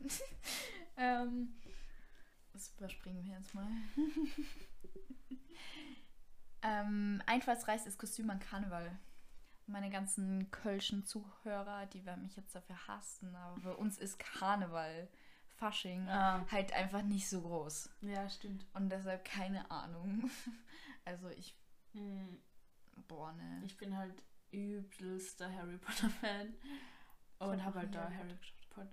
ähm, 0.96 1.54
das 2.52 2.72
überspringen 2.76 3.24
wir 3.24 3.34
jetzt 3.34 3.54
mal. 3.54 3.66
ähm, 6.62 7.22
einfallsreichstes 7.26 7.98
Kostüm 7.98 8.30
an 8.30 8.40
Karneval. 8.40 8.98
Meine 9.70 9.90
ganzen 9.90 10.50
kölschen 10.50 11.04
Zuhörer, 11.04 11.86
die 11.86 12.04
werden 12.04 12.22
mich 12.24 12.36
jetzt 12.36 12.54
dafür 12.54 12.76
hassen, 12.88 13.34
aber 13.36 13.60
bei 13.60 13.72
uns 13.72 13.98
ist 13.98 14.18
Karneval, 14.18 15.08
Fasching, 15.56 16.08
Ah. 16.08 16.44
halt 16.50 16.72
einfach 16.72 17.02
nicht 17.02 17.28
so 17.28 17.40
groß. 17.42 17.90
Ja, 18.00 18.28
stimmt. 18.28 18.66
Und 18.74 18.88
deshalb 18.90 19.24
keine 19.24 19.70
Ahnung. 19.70 20.30
Also 21.06 21.28
ich, 21.30 21.56
Hm, 21.92 22.40
boah, 23.08 23.32
ne. 23.32 23.62
Ich 23.64 23.76
bin 23.76 23.96
halt 23.96 24.22
übelster 24.52 25.50
Harry 25.52 25.78
Potter 25.78 26.10
Fan. 26.10 26.54
Und 27.38 27.58
hab 27.64 27.66
habe 27.74 27.78
halt 27.80 27.94
da 27.94 28.02
Harry 28.04 28.14
Harry 28.16 28.38
Potter 28.68 28.90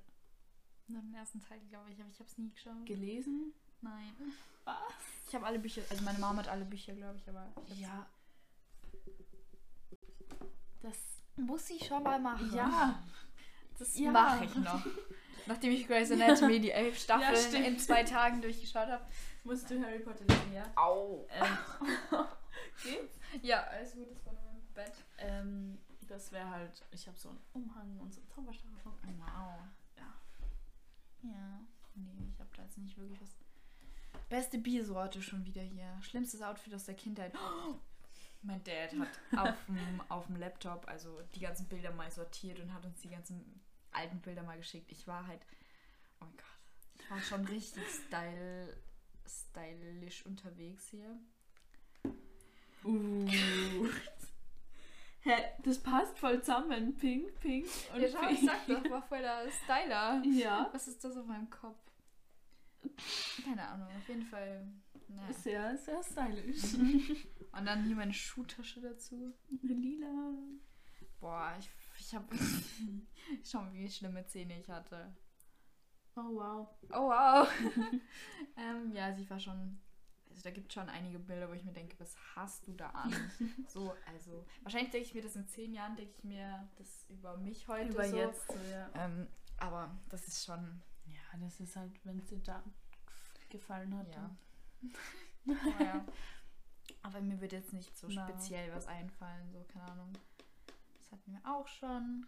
Nur 0.88 1.02
den 1.02 1.14
ersten 1.14 1.42
Teil, 1.42 1.60
glaube 1.70 1.92
ich, 1.92 2.00
aber 2.00 2.10
ich 2.10 2.20
habe 2.20 2.30
es 2.30 2.38
nie 2.38 2.50
geschaut. 2.50 2.86
gelesen. 2.86 3.54
Nein. 3.82 4.14
Was? 4.64 4.76
Ich 5.28 5.36
habe 5.36 5.46
alle 5.46 5.60
Bücher, 5.60 5.82
also 5.90 6.04
meine 6.04 6.18
Mama 6.20 6.40
hat 6.40 6.48
alle 6.48 6.66
Bücher, 6.66 6.94
glaube 6.94 7.18
ich, 7.18 7.28
aber 7.30 7.46
ich 7.68 7.80
Ja. 7.80 8.08
Das. 10.90 10.98
Muss 11.36 11.70
ich 11.70 11.86
schon 11.86 12.02
mal 12.04 12.20
machen. 12.20 12.52
Ja. 12.54 13.04
das 13.78 13.98
Ja. 13.98 14.12
mache 14.12 14.46
ich 14.46 14.56
noch. 14.56 14.86
Nachdem 15.46 15.72
ich 15.72 15.88
Grey's 15.88 16.12
Anatomy 16.12 16.60
die 16.60 16.72
elf 16.72 16.98
Staffeln 17.00 17.36
stimmt. 17.38 17.66
in 17.68 17.80
zwei 17.80 18.04
Tagen 18.04 18.42
durchgeschaut 18.42 18.88
habe. 18.88 19.06
Musst 19.44 19.70
du 19.70 19.82
Harry 19.82 20.00
Potter 20.00 20.26
lesen, 20.26 20.54
ja? 20.54 20.64
Au. 20.76 21.26
Ähm, 21.30 21.58
geht's? 22.84 23.20
Ja, 23.42 23.62
alles 23.64 23.94
gut, 23.94 24.12
das 24.12 24.26
war 24.26 24.34
nur 24.34 24.52
im 24.52 24.74
Bett. 24.74 24.92
Ähm, 25.20 25.78
das 26.08 26.32
wäre 26.32 26.50
halt, 26.50 26.84
ich 26.92 27.08
habe 27.08 27.18
so 27.18 27.30
einen 27.30 27.40
Umhang 27.54 27.98
und 28.00 28.14
so 28.14 28.20
einen 28.20 28.30
Zauberstab. 28.30 28.72
Wow. 28.84 29.60
Ja. 29.96 30.14
Ja. 31.22 31.60
Nee, 31.96 32.30
ich 32.34 32.40
habe 32.40 32.50
da 32.58 32.64
jetzt 32.64 32.78
nicht 32.78 32.98
wirklich 32.98 33.22
was. 33.22 33.38
Beste 34.30 34.58
Biersorte 34.58 35.22
schon 35.22 35.46
wieder 35.46 35.62
hier. 35.62 35.88
Schlimmstes 36.02 36.42
Outfit 36.42 36.74
aus 36.74 36.86
der 36.86 36.96
Kindheit. 36.96 37.34
Mein 38.42 38.64
Dad 38.64 38.94
hat 39.36 39.58
auf 40.10 40.26
dem, 40.28 40.36
Laptop 40.38 40.88
also 40.88 41.22
die 41.36 41.40
ganzen 41.40 41.68
Bilder 41.68 41.92
mal 41.92 42.10
sortiert 42.12 42.60
und 42.60 42.74
hat 42.74 42.86
uns 42.86 43.02
die 43.02 43.10
ganzen 43.10 43.62
alten 43.92 44.20
Bilder 44.20 44.44
mal 44.44 44.58
geschickt. 44.58 44.92
Ich 44.92 45.08
war 45.08 45.26
halt, 45.28 45.42
oh 46.22 46.26
mein 46.26 46.38
Gott, 46.38 47.00
ich 47.00 47.10
war 47.12 47.20
schon 47.20 47.46
richtig 47.46 47.84
style, 47.88 48.78
stylisch 49.28 50.26
unterwegs 50.26 50.88
hier. 50.90 51.18
Uh. 52.84 53.28
Hä, 55.22 55.34
das 55.64 55.80
passt 55.80 56.18
voll 56.18 56.40
zusammen. 56.42 56.96
Pink, 56.96 57.38
pink 57.42 57.68
und 57.94 58.02
Ja, 58.02 58.08
schau, 58.10 58.30
ich 58.30 58.40
pink. 58.40 58.50
sag 58.50 58.68
doch, 58.68 58.90
war 58.90 59.02
voll 59.02 59.22
der 59.22 59.52
Styler. 59.52 60.22
Ja, 60.24 60.70
Was 60.72 60.88
ist 60.88 61.04
das 61.04 61.18
auf 61.18 61.26
meinem 61.26 61.50
Kopf? 61.50 61.80
Keine 63.44 63.68
Ahnung, 63.68 63.88
auf 63.88 64.08
jeden 64.08 64.24
Fall. 64.26 64.66
Naja. 65.08 65.34
sehr, 65.34 65.78
sehr 65.78 66.04
stylisch. 66.04 66.74
Und 66.74 67.66
dann 67.66 67.86
hier 67.86 67.96
meine 67.96 68.14
Schuhtasche 68.14 68.82
dazu. 68.82 69.34
Lila. 69.64 70.34
Boah, 71.20 71.56
ich, 71.60 71.70
ich 72.00 72.14
hab. 72.14 72.24
Schau 73.44 73.62
mal, 73.62 73.74
wie 73.74 73.90
schlimme 73.90 74.26
Zähne 74.28 74.60
ich 74.60 74.70
hatte. 74.70 75.16
Oh 76.16 76.36
wow. 76.36 76.68
Oh 76.92 77.10
wow. 77.10 77.48
ähm, 78.58 78.92
ja, 78.92 79.06
also 79.06 79.22
ich 79.22 79.30
war 79.30 79.40
schon. 79.40 79.80
Also 80.30 80.44
da 80.44 80.52
gibt 80.52 80.68
es 80.68 80.74
schon 80.76 80.90
einige 80.90 81.18
Bilder, 81.18 81.50
wo 81.50 81.54
ich 81.54 81.64
mir 81.64 81.74
denke, 81.74 82.00
was 82.00 82.16
hast 82.36 82.68
du 82.68 82.74
da 82.74 82.90
an? 82.90 83.12
so, 83.68 83.96
also. 84.06 84.46
Wahrscheinlich 84.62 84.92
denke 84.92 85.08
ich 85.08 85.14
mir 85.16 85.24
das 85.24 85.36
in 85.36 85.48
zehn 85.48 85.74
Jahren, 85.74 85.96
denke 85.96 86.12
ich 86.16 86.24
mir 86.24 86.70
das 86.76 87.08
über 87.10 87.38
mich 87.38 87.68
heute. 87.68 87.90
Über 87.90 88.08
so. 88.08 88.18
jetzt, 88.18 88.48
so, 88.48 88.60
ja. 88.72 88.90
Ähm, 88.96 89.28
aber 89.58 89.98
das 90.10 90.28
ist 90.28 90.46
schon. 90.46 90.82
Ja, 91.08 91.40
das 91.40 91.60
ist 91.60 91.76
halt, 91.76 91.92
wenn 92.04 92.20
es 92.20 92.26
dir 92.28 92.40
da 92.40 92.62
gefallen 93.50 93.98
hat. 93.98 94.08
Ja. 94.10 94.22
dann- 94.22 94.38
Oh, 95.48 95.84
ja. 95.84 96.06
Aber 97.04 97.22
mir 97.22 97.40
wird 97.42 97.54
jetzt 97.54 97.74
nicht 97.74 97.96
so 97.98 98.08
Na. 98.10 98.28
speziell 98.28 98.74
was 98.74 98.88
einfallen, 98.88 99.50
so, 99.52 99.64
keine 99.66 99.86
Ahnung. 99.92 100.14
Das 100.98 101.12
hatten 101.12 101.32
wir 101.32 101.42
auch 101.46 101.68
schon. 101.68 102.26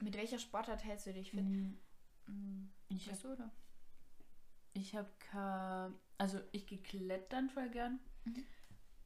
Mit 0.00 0.16
welcher 0.16 0.38
Sportart 0.38 0.84
hältst 0.84 1.06
du 1.06 1.12
dich 1.12 1.30
fit? 1.30 1.42
Mm, 1.44 1.76
Mhm. 2.28 2.72
Ich 2.88 3.08
habe 3.08 3.18
du, 3.20 3.32
oder? 3.32 3.50
ich 4.74 4.94
hab 4.96 5.20
kein, 5.20 5.94
also 6.18 6.40
ich 6.52 6.66
gehe 6.66 6.78
klettern 6.82 7.48
voll 7.50 7.70
gern, 7.70 8.00
Mhm. 8.24 8.44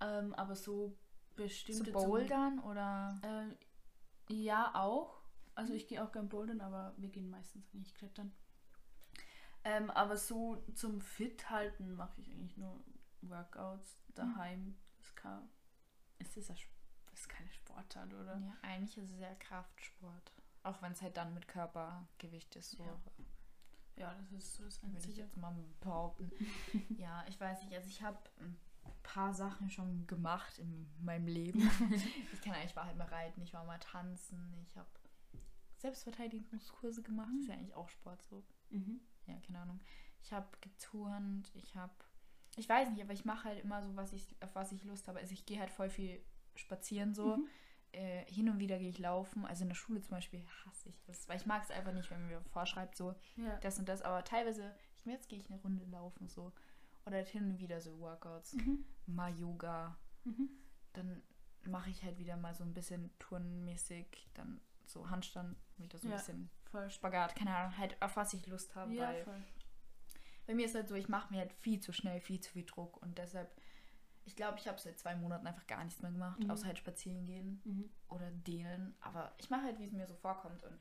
ähm, 0.01 0.35
aber 0.35 0.57
so 0.57 0.97
bestimmte 1.37 1.93
So 1.93 2.01
zum- 2.01 2.11
Bouldern 2.11 2.59
oder? 2.61 3.21
Äh, 4.29 4.35
ja, 4.35 4.75
auch. 4.75 5.21
Also 5.55 5.75
ich 5.75 5.87
gehe 5.87 6.03
auch 6.03 6.13
gern 6.13 6.29
bouldern, 6.31 6.61
aber 6.63 6.95
wir 6.97 7.11
gehen 7.11 7.29
meistens 7.29 7.73
nicht 7.75 7.95
klettern. 7.95 8.33
Ähm, 9.65 9.91
aber 9.91 10.17
so 10.17 10.57
zum 10.75 11.01
Fit 11.01 11.51
halten 11.51 11.95
mache 11.95 12.21
ich 12.21 12.31
eigentlich 12.31 12.57
nur 12.57 12.83
Workouts 13.23 14.03
daheim. 14.15 14.77
Das 14.99 15.07
ist, 15.09 15.17
kein, 15.17 15.49
ist, 16.19 16.37
das, 16.37 16.47
das 16.47 17.21
ist 17.21 17.29
keine 17.29 17.51
Sportart, 17.53 18.13
oder? 18.15 18.39
Ja, 18.39 18.57
eigentlich 18.63 18.97
ist 18.97 19.13
es 19.13 19.21
ja 19.21 19.35
Kraftsport. 19.35 20.33
Auch 20.63 20.81
wenn 20.83 20.93
es 20.93 21.03
halt 21.03 21.17
dann 21.17 21.35
mit 21.35 21.49
Körpergewicht 21.49 22.55
ist, 22.57 22.73
so. 22.73 22.85
Ja. 22.85 23.01
Ja, 23.97 24.15
das 24.31 24.45
ist 24.45 24.55
so 24.55 24.65
das 24.65 24.83
Würde 24.83 24.97
ich 24.97 25.05
Einzige. 25.05 25.21
jetzt 25.23 25.37
mal 25.37 25.55
behaupten. 25.81 26.31
ja, 26.97 27.23
ich 27.29 27.39
weiß 27.39 27.63
nicht. 27.65 27.75
Also 27.75 27.89
ich 27.89 28.03
habe 28.03 28.19
ein 28.41 28.57
paar 29.03 29.35
Sachen 29.35 29.69
schon 29.69 30.07
gemacht 30.07 30.59
in 30.59 30.89
meinem 31.03 31.27
Leben. 31.27 31.61
ich 32.33 32.41
kann 32.41 32.55
ich 32.65 32.75
war 32.75 32.87
halt 32.87 32.97
mal 32.97 33.09
reiten, 33.09 33.43
ich 33.43 33.53
war 33.53 33.65
mal 33.65 33.79
tanzen, 33.79 34.55
ich 34.63 34.77
habe 34.77 34.89
Selbstverteidigungskurse 35.77 37.03
gemacht. 37.03 37.29
Das 37.35 37.41
ist 37.43 37.49
ja 37.49 37.55
eigentlich 37.55 37.75
auch 37.75 37.89
Sport 37.91 38.23
so. 38.23 38.43
Mhm. 38.71 39.01
Ja, 39.31 39.41
keine 39.41 39.61
Ahnung. 39.61 39.81
Ich 40.23 40.33
habe 40.33 40.49
geturnt, 40.61 41.51
ich 41.55 41.77
habe 41.77 41.93
ich 42.57 42.69
weiß 42.69 42.91
nicht, 42.91 43.01
aber 43.03 43.13
ich 43.13 43.25
mache 43.25 43.45
halt 43.45 43.61
immer 43.63 43.81
so, 43.83 43.95
was 43.97 44.13
ich 44.13 44.37
auf 44.43 44.55
was 44.55 44.73
ich 44.73 44.85
Lust 44.85 45.07
habe. 45.09 45.21
Also 45.21 45.33
ich 45.33 45.47
gehe 45.47 45.61
halt 45.61 45.71
voll 45.71 45.89
viel 45.89 46.21
spazieren 46.57 47.15
so. 47.15 47.37
Mhm. 47.37 47.47
Äh, 47.93 48.25
hin 48.33 48.49
und 48.49 48.61
wieder 48.61 48.79
gehe 48.79 48.89
ich 48.89 48.99
laufen. 48.99 49.45
Also 49.47 49.63
in 49.63 49.69
der 49.69 49.75
Schule 49.77 50.01
zum 50.01 50.11
Beispiel 50.13 50.45
hasse 50.65 50.89
ich 50.89 51.03
das, 51.05 51.29
weil 51.29 51.37
ich 51.39 51.47
mag 51.47 51.63
es 51.65 51.71
einfach 51.73 51.93
nicht, 51.93 52.09
wenn 52.11 52.27
mir 52.29 52.41
vorschreibt 52.53 52.97
so 52.97 53.15
Ja. 53.37 53.57
das 53.59 53.79
und 53.81 53.89
das. 53.89 54.03
Aber 54.03 54.23
teilweise, 54.25 54.73
ich 54.97 55.05
jetzt 55.07 55.29
gehe 55.29 55.39
ich 55.41 55.51
eine 55.51 55.61
Runde 55.61 55.85
laufen 55.87 56.29
so 56.29 56.53
oder 57.07 57.17
halt 57.17 57.29
hin 57.29 57.51
und 57.51 57.59
wieder 57.59 57.81
so 57.81 57.99
Workouts, 57.99 58.53
Mhm. 58.55 58.85
mal 59.07 59.35
Yoga. 59.37 59.97
Mhm. 60.25 60.51
Dann 60.93 61.23
mache 61.65 61.91
ich 61.91 62.03
halt 62.05 62.19
wieder 62.19 62.37
mal 62.37 62.55
so 62.55 62.63
ein 62.63 62.75
bisschen 62.75 63.11
turnmäßig, 63.19 64.29
dann 64.35 64.61
so 64.87 65.09
Handstand, 65.11 65.57
wieder 65.79 65.99
so 65.99 66.07
ein 66.09 66.11
Ja. 66.13 66.17
bisschen 66.19 66.51
Voll. 66.71 66.89
Spagat, 66.91 67.35
keine 67.37 67.55
Ahnung, 67.57 67.77
halt 67.79 68.01
auf 68.01 68.17
was 68.17 68.33
ich 68.35 68.47
Lust 68.47 68.75
habe, 68.77 68.93
Ja, 68.95 69.09
weil 69.09 69.25
voll. 69.25 69.43
bei 70.47 70.55
mir 70.55 70.67
ist 70.67 70.75
halt 70.75 70.89
so, 70.89 70.95
ich 70.95 71.09
mache 71.09 71.33
mir 71.33 71.41
halt 71.41 71.53
viel 71.53 71.81
zu 71.81 71.93
schnell 71.93 72.21
viel 72.21 72.41
zu 72.41 72.51
viel 72.51 72.65
Druck 72.65 73.01
und 73.03 73.19
deshalb 73.19 73.51
Ich 74.27 74.37
glaube, 74.37 74.59
ich 74.59 74.69
habe 74.69 74.79
seit 74.79 74.99
zwei 74.99 75.17
Monaten 75.17 75.47
einfach 75.47 75.67
gar 75.67 75.83
nichts 75.83 76.03
mehr 76.03 76.13
gemacht, 76.13 76.39
Mhm. 76.39 76.51
außer 76.51 76.67
halt 76.67 76.79
spazieren 76.79 77.25
gehen 77.25 77.61
Mhm. 77.65 77.91
oder 78.09 78.31
dehnen. 78.31 78.95
Aber 79.01 79.33
ich 79.39 79.49
mache 79.51 79.63
halt, 79.65 79.79
wie 79.81 79.87
es 79.87 79.93
mir 79.93 80.07
so 80.07 80.15
vorkommt 80.15 80.63
und 80.63 80.79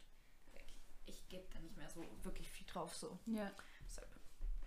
ich 1.06 1.28
gebe 1.30 1.48
da 1.54 1.60
nicht 1.60 1.76
mehr 1.78 1.90
so 1.90 2.04
wirklich 2.22 2.52
viel 2.52 2.68
drauf. 2.68 2.94
So. 2.94 3.18
Ja. 3.26 3.50
Deshalb, 3.88 4.10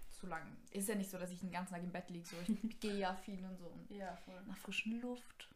so 0.08 0.26
lang. 0.26 0.56
Ist 0.72 0.88
ja 0.88 0.94
nicht 0.96 1.10
so, 1.10 1.18
dass 1.18 1.30
ich 1.30 1.38
den 1.40 1.52
ganzen 1.52 1.74
Tag 1.74 1.82
im 1.84 1.92
Bett 1.92 2.08
liege. 2.10 2.26
So. 2.26 2.36
Ich 2.40 2.46
gehe 2.80 2.96
ja 2.96 3.14
viel 3.14 3.44
und 3.44 3.56
so. 3.58 3.66
Und 3.66 3.88
Ja, 3.90 4.16
voll. 4.16 4.42
nach 4.46 4.56
frischen 4.58 5.00
Luft. 5.00 5.48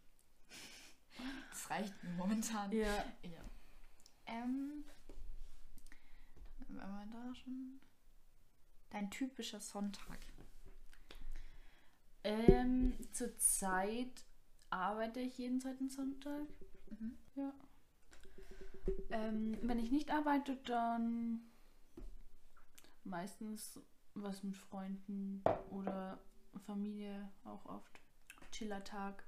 Das 1.51 1.71
reicht 1.71 2.05
mir 2.05 2.11
momentan. 2.11 2.71
Ja. 2.71 3.03
Ja. 3.23 3.41
Ähm. 4.27 4.85
Wenn 6.69 6.77
wir 6.77 7.07
da 7.13 7.35
schon. 7.35 7.81
Dein 8.91 9.11
typischer 9.11 9.61
Sonntag. 9.61 10.19
Ähm, 12.25 12.95
zurzeit 13.13 14.25
arbeite 14.71 15.21
ich 15.21 15.39
jeden 15.39 15.61
zweiten 15.61 15.89
Sonntag. 15.89 16.47
Mhm. 16.91 17.19
Ja. 17.35 17.53
Ähm, 19.11 19.59
wenn 19.63 19.79
ich 19.79 19.91
nicht 19.91 20.11
arbeite, 20.11 20.57
dann 20.65 21.41
meistens 23.05 23.81
was 24.15 24.43
mit 24.43 24.57
Freunden 24.57 25.43
oder 25.71 26.19
Familie 26.65 27.31
auch 27.45 27.65
oft. 27.67 28.01
Chillertag. 28.51 29.26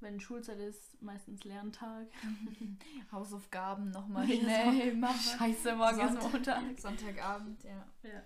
Wenn 0.00 0.20
Schulzeit 0.20 0.58
ist, 0.58 1.00
meistens 1.00 1.44
Lerntag. 1.44 2.08
Hausaufgaben 3.12 3.90
nochmal 3.90 4.28
Ja, 4.28 4.36
schnell 4.72 4.94
machen. 4.96 5.38
Scheiße, 5.38 5.74
morgen 5.76 6.00
ist. 6.00 6.22
Montag. 6.22 6.62
Sonntagabend, 6.78 7.62
ja. 7.64 7.86
Ja. 8.02 8.22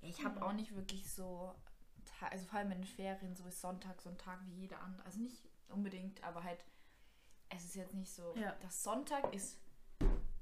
Ich 0.00 0.24
habe 0.24 0.44
auch 0.44 0.52
nicht 0.52 0.74
wirklich 0.74 1.08
so, 1.10 1.54
also 2.30 2.46
vor 2.46 2.58
allem 2.58 2.72
in 2.72 2.78
den 2.78 2.86
Ferien, 2.86 3.36
so 3.36 3.44
ist 3.44 3.60
Sonntag 3.60 4.00
so 4.00 4.08
ein 4.10 4.18
Tag 4.18 4.40
wie 4.46 4.54
jeder 4.60 4.80
andere. 4.80 5.04
Also 5.04 5.20
nicht 5.20 5.46
unbedingt, 5.68 6.24
aber 6.24 6.42
halt, 6.42 6.64
es 7.50 7.64
ist 7.64 7.74
jetzt 7.76 7.94
nicht 7.94 8.12
so, 8.12 8.34
Ja. 8.36 8.52
dass 8.62 8.82
Sonntag 8.82 9.32
ist 9.34 9.58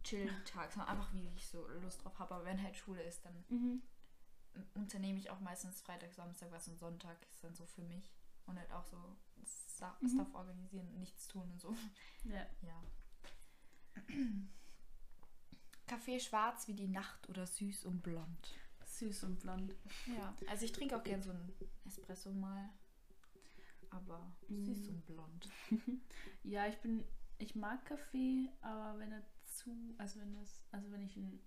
Chill-Tag, 0.04 0.72
sondern 0.72 0.90
einfach 0.96 1.12
wie 1.12 1.28
ich 1.34 1.46
so 1.48 1.66
Lust 1.82 2.02
drauf 2.04 2.18
habe. 2.18 2.36
Aber 2.36 2.44
wenn 2.44 2.62
halt 2.62 2.76
Schule 2.76 3.02
ist, 3.02 3.24
dann 3.24 3.44
Mhm. 3.48 3.82
unternehme 4.74 5.18
ich 5.18 5.28
auch 5.30 5.40
meistens 5.40 5.80
Freitag, 5.82 6.14
Samstag 6.14 6.50
was 6.52 6.68
und 6.68 6.78
Sonntag 6.78 7.16
ist 7.30 7.42
dann 7.44 7.54
so 7.54 7.66
für 7.66 7.82
mich. 7.82 8.14
Und 8.48 8.58
halt 8.58 8.72
auch 8.72 8.84
so 8.84 8.96
Mhm. 10.00 10.08
Stuff 10.08 10.34
organisieren, 10.34 10.92
nichts 10.98 11.28
tun 11.28 11.48
und 11.52 11.60
so. 11.60 11.72
Ja. 12.24 12.44
Ja. 12.62 12.82
Kaffee 15.86 16.18
schwarz 16.20 16.66
wie 16.68 16.74
die 16.74 16.88
Nacht 16.88 17.28
oder 17.28 17.46
süß 17.46 17.84
und 17.86 18.02
blond. 18.02 18.54
Süß 18.84 19.22
und 19.24 19.38
blond. 19.38 19.74
Ja, 20.06 20.34
also 20.48 20.64
ich 20.64 20.72
trinke 20.72 20.96
auch 20.96 21.04
gern 21.04 21.22
so 21.22 21.30
ein 21.30 21.52
Espresso 21.86 22.32
mal. 22.32 22.68
Aber 23.90 24.32
süß 24.48 24.88
Mm. 24.88 24.88
und 24.90 25.06
blond. 25.06 25.48
Ja, 26.42 26.66
ich 26.66 26.78
bin, 26.78 27.04
ich 27.38 27.54
mag 27.54 27.84
Kaffee, 27.86 28.50
aber 28.60 28.98
wenn 28.98 29.12
er 29.12 29.22
zu, 29.44 29.94
also 29.98 30.18
wenn 30.20 30.34
es, 30.42 30.60
also 30.72 30.90
wenn 30.90 31.02
ich 31.02 31.16
ein 31.16 31.40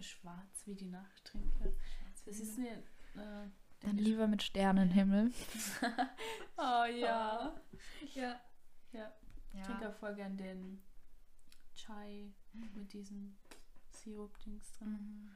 schwarz 0.00 0.66
wie 0.66 0.74
die 0.74 0.86
Nacht 0.86 1.24
trinke, 1.24 1.76
das 2.24 2.38
ist 2.38 2.56
mir, 2.58 2.82
äh, 3.16 3.48
Dann 3.80 3.96
lieber 3.96 4.26
mit 4.26 4.42
Sternenhimmel. 4.42 5.32
oh 6.58 6.84
ja, 6.84 7.54
ja, 8.14 8.40
ja. 8.92 9.12
Ich 9.52 9.62
trinke 9.62 9.88
auch 9.88 9.94
voll 9.94 10.14
gern 10.14 10.36
den 10.36 10.82
Chai 11.74 12.32
mit 12.52 12.92
diesem 12.92 13.36
Sirup-Dings 13.90 14.72
drin. 14.78 14.88
Mhm. 14.90 15.30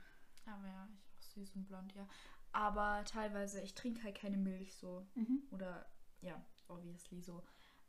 Aber 0.47 0.66
ja, 0.66 0.88
ich 0.92 1.01
auch 1.18 1.22
süß 1.34 1.57
und 1.57 1.66
blond, 1.66 1.95
ja. 1.95 2.07
Aber 2.53 3.03
teilweise, 3.07 3.61
ich 3.62 3.74
trinke 3.74 4.03
halt 4.05 4.14
keine 4.16 4.36
Milch 4.36 4.76
so. 4.76 5.07
Mhm. 5.14 5.42
Oder 5.51 5.86
ja, 6.20 6.40
obviously 6.68 7.20
so. 7.20 7.42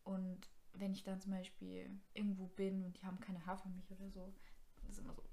Und 0.03 0.49
wenn 0.73 0.93
ich 0.93 1.03
dann 1.03 1.19
zum 1.19 1.31
Beispiel 1.33 1.89
irgendwo 2.13 2.47
bin 2.47 2.83
und 2.83 2.97
die 2.97 3.05
haben 3.05 3.19
keine 3.19 3.45
Hafermilch 3.45 3.91
oder 3.91 4.09
so, 4.09 4.33
das 4.81 4.91
ist 4.91 4.99
immer 4.99 5.13
so. 5.13 5.23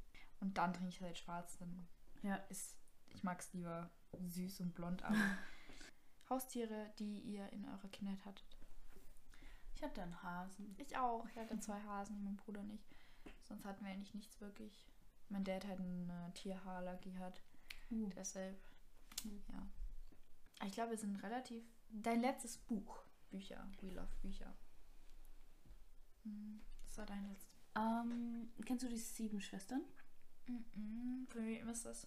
Und 0.41 0.59
dann 0.59 0.73
trinke 0.73 0.89
ich 0.91 1.01
halt 1.01 1.19
schwarz, 1.19 1.57
dann 1.59 1.87
Ja. 2.23 2.37
ist, 2.49 2.77
ich 3.15 3.23
mag 3.23 3.41
es 3.41 3.53
lieber 3.53 3.91
süß 4.21 4.61
und 4.61 4.75
blond, 4.75 5.03
aber 5.03 5.17
Haustiere, 6.31 6.93
die 6.99 7.21
ihr 7.21 7.49
in 7.53 7.65
eurer 7.69 7.89
Kindheit 7.89 8.25
hattet. 8.25 8.57
Ich 9.75 9.83
hatte 9.83 10.03
einen 10.03 10.23
Hasen. 10.23 10.75
Ich 10.79 10.97
auch. 10.97 11.27
Ich 11.29 11.37
hatte 11.37 11.59
zwei 11.59 11.81
Hasen, 11.83 12.23
mein 12.25 12.37
Bruder 12.37 12.63
nicht. 12.63 12.85
Sonst 13.43 13.65
hatten 13.65 13.85
wir 13.85 13.93
eigentlich 13.93 14.15
nichts 14.15 14.41
wirklich. 14.41 14.87
Mein 15.29 15.45
Dad 15.45 15.67
hat 15.67 15.79
eine 15.81 16.31
Tierhaarallergie 16.35 17.17
hat. 17.19 17.43
Uh. 17.91 18.09
Deshalb, 18.17 18.57
Mhm. 19.25 19.43
ja. 19.53 19.67
Ich 20.67 20.73
glaube, 20.73 20.91
wir 20.91 20.99
sind 20.99 21.17
relativ. 21.23 21.65
Dein 21.91 22.21
letztes 22.21 22.59
Buch. 22.59 23.03
Bücher. 23.31 23.69
We 23.81 23.91
love 23.91 24.15
Bücher. 24.23 24.53
Hm, 26.25 26.61
Das 26.87 26.99
war 26.99 27.07
dein 27.07 27.29
letztes. 27.29 27.51
Ähm, 27.75 28.53
kennst 28.65 28.85
du 28.85 28.89
die 28.89 28.99
sieben 28.99 29.41
Schwestern? 29.41 29.83
Mhm. 30.47 31.27
Für 31.29 31.45
wem 31.45 31.69
ist 31.69 31.85
das? 31.87 32.07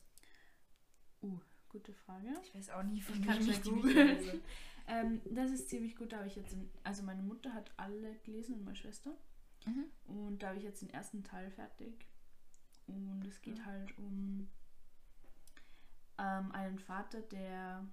Uh, 1.22 1.40
gute 1.78 1.94
Frage. 1.94 2.28
Ich 2.44 2.56
weiß 2.56 2.70
auch 2.72 2.84
nie, 2.84 3.02
von 3.02 3.16
Ich 3.20 3.26
kann 3.28 3.42
ich 3.50 3.62
googeln. 3.64 4.42
Ähm, 4.88 5.20
das 5.32 5.50
ist 5.50 5.68
ziemlich 5.70 5.96
gut, 5.96 6.12
da 6.12 6.18
habe 6.18 6.28
ich 6.28 6.36
jetzt, 6.36 6.54
in, 6.54 6.70
also 6.84 7.02
meine 7.02 7.24
Mutter 7.24 7.52
hat 7.56 7.72
alle 7.76 8.14
gelesen 8.20 8.54
und 8.54 8.66
meine 8.66 8.76
Schwester. 8.76 9.18
Mhm. 9.66 9.86
Und 10.06 10.44
da 10.44 10.50
habe 10.50 10.60
ich 10.60 10.64
jetzt 10.64 10.84
den 10.84 10.92
ersten 10.92 11.24
Teil 11.24 11.50
fertig. 11.50 12.06
Und 12.86 13.26
es 13.26 13.42
geht 13.42 13.58
Mhm. 13.58 13.66
halt 13.66 13.98
um 13.98 14.48
ähm, 16.20 16.52
einen 16.52 16.78
Vater, 16.78 17.22
der 17.22 17.88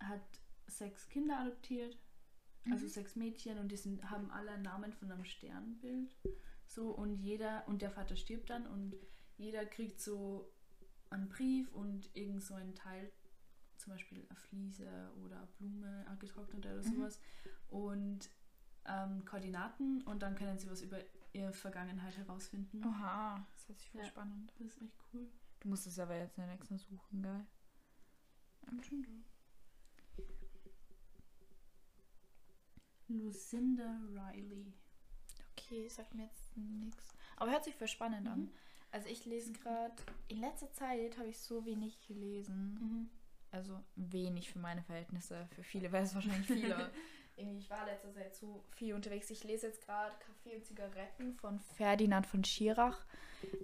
hat 0.00 0.22
sechs 0.66 1.10
Kinder 1.10 1.40
adoptiert, 1.40 1.98
also 2.70 2.86
Mhm. 2.86 2.90
sechs 2.90 3.14
Mädchen 3.16 3.58
und 3.58 3.68
die 3.70 3.76
sind, 3.76 4.08
haben 4.10 4.30
alle 4.30 4.52
einen 4.52 4.62
Namen 4.62 4.94
von 4.94 5.12
einem 5.12 5.24
Sternbild. 5.26 6.16
So 6.68 6.90
und 6.90 7.16
jeder, 7.16 7.68
und 7.68 7.82
der 7.82 7.90
Vater 7.90 8.16
stirbt 8.16 8.48
dann 8.48 8.66
und 8.66 8.94
jeder 9.36 9.66
kriegt 9.66 10.00
so 10.00 10.50
einen 11.12 11.28
Brief 11.28 11.70
und 11.72 12.10
irgend 12.14 12.42
so 12.42 12.54
ein 12.54 12.74
Teil, 12.74 13.12
zum 13.76 13.92
Beispiel 13.92 14.24
eine 14.28 14.36
Fliese 14.36 15.12
oder 15.24 15.36
eine 15.38 15.46
Blume 15.58 16.06
angetrocknet 16.08 16.64
oder 16.66 16.76
Mhm. 16.76 16.82
sowas. 16.82 17.20
Und 17.68 18.30
ähm, 18.84 19.24
Koordinaten 19.24 20.02
und 20.02 20.22
dann 20.22 20.34
können 20.34 20.58
sie 20.58 20.70
was 20.70 20.82
über 20.82 20.98
ihre 21.32 21.52
Vergangenheit 21.52 22.16
herausfinden. 22.18 22.84
Oha, 22.84 23.46
das 23.52 23.68
hört 23.68 23.78
sich 23.78 23.90
voll 23.90 24.00
Ja. 24.02 24.06
spannend. 24.08 24.52
Das 24.58 24.66
ist 24.68 24.82
echt 24.82 24.98
cool. 25.12 25.28
Du 25.60 25.68
musst 25.68 25.86
es 25.86 25.98
aber 25.98 26.16
jetzt 26.16 26.36
in 26.36 26.44
der 26.44 26.52
nächsten 26.54 26.76
suchen, 26.78 27.22
geil. 27.22 27.46
Lucinda 33.08 34.00
Riley. 34.14 34.72
Okay, 35.52 35.88
sagt 35.88 36.14
mir 36.14 36.24
jetzt 36.24 36.56
nichts. 36.56 37.14
Aber 37.36 37.50
hört 37.50 37.64
sich 37.64 37.74
voll 37.76 37.88
spannend 37.88 38.26
an. 38.28 38.50
Mhm. 38.92 38.96
Also 38.96 39.08
ich 39.08 39.24
lese 39.24 39.52
gerade, 39.52 39.94
in 40.28 40.40
letzter 40.40 40.70
Zeit 40.72 41.18
habe 41.18 41.28
ich 41.28 41.38
so 41.38 41.64
wenig 41.64 41.98
gelesen. 42.06 42.74
Mhm. 42.74 43.10
Also 43.50 43.78
wenig 43.96 44.50
für 44.50 44.58
meine 44.58 44.82
Verhältnisse. 44.82 45.46
Für 45.54 45.62
viele 45.62 45.92
wäre 45.92 46.04
es 46.04 46.14
wahrscheinlich 46.14 46.46
viel. 46.46 46.72
aber 46.72 46.90
irgendwie, 47.36 47.58
ich 47.58 47.70
war 47.70 47.84
letzter 47.84 48.12
Zeit 48.14 48.34
so 48.34 48.64
viel 48.70 48.94
unterwegs. 48.94 49.30
Ich 49.30 49.44
lese 49.44 49.66
jetzt 49.66 49.84
gerade 49.84 50.14
Kaffee 50.18 50.56
und 50.56 50.64
Zigaretten 50.64 51.34
von 51.34 51.58
Ferdinand 51.58 52.26
von 52.26 52.44
Schirach. 52.44 53.04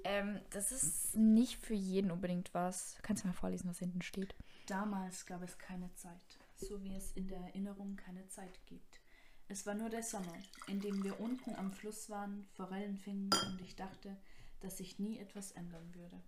Ähm, 0.05 0.41
das 0.51 0.73
ist 0.73 1.17
nicht 1.17 1.57
für 1.59 1.75
jeden 1.75 2.11
unbedingt 2.11 2.53
was. 2.53 2.97
Kannst 3.03 3.25
du 3.25 3.29
mal 3.29 3.35
vorlesen, 3.35 3.69
was 3.71 3.79
hinten 3.79 4.03
steht? 4.03 4.35
Damals 4.67 5.25
gab 5.25 5.43
es 5.43 5.57
keine 5.57 5.93
Zeit, 5.95 6.39
so 6.57 6.83
wie 6.83 6.95
es 6.95 7.13
in 7.13 7.29
der 7.29 7.39
Erinnerung 7.39 7.97
keine 7.97 8.27
Zeit 8.29 8.59
gibt. 8.67 9.01
Es 9.49 9.65
war 9.65 9.75
nur 9.75 9.89
der 9.89 10.03
Sommer, 10.03 10.35
in 10.67 10.81
dem 10.81 11.03
wir 11.03 11.19
unten 11.21 11.55
am 11.55 11.73
Fluss 11.73 12.11
waren, 12.11 12.47
Forellen 12.55 12.99
fingen 12.99 13.31
und 13.47 13.61
ich 13.63 13.75
dachte, 13.77 14.19
dass 14.61 14.77
sich 14.79 14.99
nie 14.99 15.19
etwas 15.19 15.53
ändern 15.53 15.95
würde. 15.95 16.21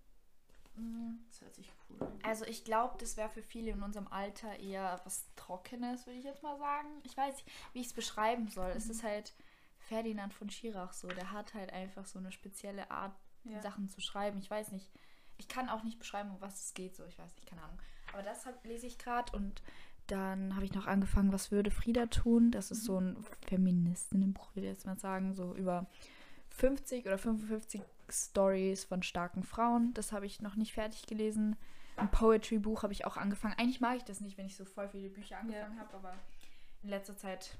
Das 1.28 1.40
hört 1.43 1.55
sich 1.55 1.70
cool 1.89 2.01
an. 2.01 2.19
Also 2.23 2.44
ich 2.47 2.65
glaube, 2.65 2.97
das 2.98 3.16
wäre 3.16 3.28
für 3.28 3.43
viele 3.43 3.73
in 3.73 3.82
unserem 3.82 4.09
Alter 4.09 4.59
eher 4.59 5.01
was 5.05 5.27
Trockenes, 5.36 6.07
würde 6.07 6.19
ich 6.19 6.24
jetzt 6.24 6.43
mal 6.43 6.57
sagen. 6.59 6.89
Ich 7.02 7.16
weiß 7.16 7.35
nicht, 7.35 7.47
wie 7.73 7.81
ich 7.81 7.89
es 7.89 7.93
beschreiben 7.93 8.48
soll. 8.48 8.70
Es 8.70 8.89
ist 8.89 9.02
halt 9.02 9.35
Ferdinand 9.78 10.32
von 10.32 10.48
Schirach 10.48 10.93
so. 10.93 11.09
Der 11.09 11.32
hat 11.32 11.55
halt 11.55 11.73
einfach 11.73 12.07
so 12.07 12.19
eine 12.19 12.32
spezielle 12.32 12.90
Art, 12.90 13.12
Ja. 13.44 13.61
Sachen 13.62 13.89
zu 13.89 14.01
schreiben. 14.01 14.39
Ich 14.39 14.51
weiß 14.51 14.73
nicht. 14.73 14.90
Ich 15.39 15.48
kann 15.48 15.69
auch 15.69 15.82
nicht 15.82 15.98
beschreiben, 15.98 16.31
um 16.31 16.40
was 16.40 16.65
es 16.66 16.74
geht. 16.74 16.94
So, 16.97 17.05
ich 17.05 17.19
weiß 17.19 17.35
nicht, 17.35 17.47
keine 17.47 17.62
Ahnung. 17.62 17.78
Aber 18.12 18.23
das 18.23 18.47
hab, 18.47 18.65
lese 18.65 18.86
ich 18.86 18.98
gerade 18.98 19.36
und 19.36 19.62
dann 20.07 20.55
habe 20.57 20.65
ich 20.65 20.73
noch 20.73 20.86
angefangen, 20.86 21.32
was 21.32 21.51
würde 21.51 21.70
Frieda 21.70 22.07
tun? 22.07 22.51
Das 22.51 22.70
ist 22.70 22.85
so 22.85 22.98
ein 22.98 23.24
Feministinnenbuch, 23.47 24.55
würde 24.55 24.66
ich 24.66 24.74
jetzt 24.74 24.86
mal 24.86 24.98
sagen, 24.98 25.35
so 25.35 25.55
über 25.55 25.86
50 26.51 27.07
oder 27.07 27.16
55 27.16 27.81
Stories 28.12 28.85
von 28.85 29.03
starken 29.03 29.43
Frauen. 29.43 29.95
Das 29.95 30.12
habe 30.12 30.27
ich 30.27 30.41
noch 30.41 30.57
nicht 30.57 30.73
fertig 30.73 31.07
gelesen. 31.07 31.57
Ein 31.97 32.11
Poetry-Buch 32.11 32.82
habe 32.82 32.93
ich 32.93 33.05
auch 33.05 33.16
angefangen. 33.16 33.55
Eigentlich 33.59 33.81
mag 33.81 33.97
ich 33.97 34.05
das 34.05 34.20
nicht, 34.20 34.39
wenn 34.39 34.47
ich 34.47 34.57
so 34.57 34.65
voll 34.65 34.89
viele 34.89 35.11
Bücher 35.11 35.39
angefangen 35.39 35.78
habe, 35.78 35.95
aber 35.95 36.15
in 36.82 36.89
letzter 36.89 37.16
Zeit 37.16 37.57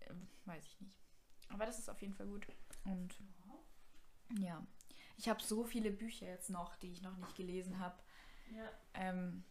äh, 0.00 0.12
weiß 0.44 0.64
ich 0.64 0.80
nicht. 0.80 0.94
Aber 1.48 1.64
das 1.64 1.78
ist 1.78 1.88
auf 1.88 2.00
jeden 2.02 2.14
Fall 2.14 2.26
gut. 2.26 2.46
Und 2.84 3.14
ja, 4.38 4.66
ich 5.16 5.28
habe 5.28 5.42
so 5.42 5.64
viele 5.64 5.90
Bücher 5.90 6.26
jetzt 6.26 6.50
noch, 6.50 6.76
die 6.76 6.92
ich 6.92 7.02
noch 7.02 7.16
nicht 7.16 7.36
gelesen 7.36 7.78
habe. 7.78 7.96
Ja. 8.54 8.68
Ähm, 8.94 9.44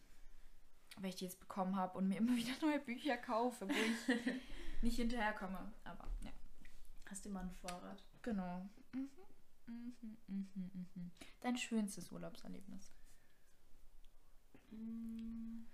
weil 0.96 1.10
ich 1.10 1.16
die 1.16 1.24
jetzt 1.24 1.40
bekommen 1.40 1.76
habe 1.76 1.98
und 1.98 2.08
mir 2.08 2.18
immer 2.18 2.32
wieder 2.36 2.52
neue 2.62 2.80
Bücher 2.80 3.16
kaufe, 3.16 3.68
wo 3.68 3.72
ich 3.72 4.32
nicht 4.82 4.96
hinterherkomme. 4.96 5.72
Aber 5.84 6.08
ja. 6.22 6.30
Hast 7.06 7.24
du 7.24 7.30
immer 7.30 7.40
einen 7.40 7.52
Vorrat? 7.52 8.04
Genau. 8.22 8.68
Mhm. 8.92 9.08
Mhm, 9.68 10.48
mhm, 10.54 10.86
mhm. 10.94 11.10
Dein 11.40 11.56
schönstes 11.56 12.10
Urlaubserlebnis? 12.10 12.92
Mm. 14.70 15.64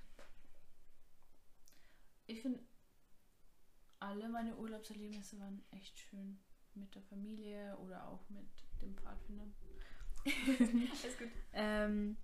Ich 2.27 2.41
finde, 2.43 2.61
alle 4.01 4.29
meine 4.29 4.57
Urlaubserlebnisse 4.57 5.39
waren 5.39 5.63
echt 5.71 5.99
schön. 5.99 6.39
Mit 6.75 6.95
der 6.95 7.03
Familie 7.03 7.77
oder 7.79 8.09
auch 8.09 8.29
mit 8.31 8.49
dem 8.83 8.97
Pfadfinder. 8.97 9.45
Alles 10.27 11.19
gut. 11.19 11.29
Ähm, 11.53 12.17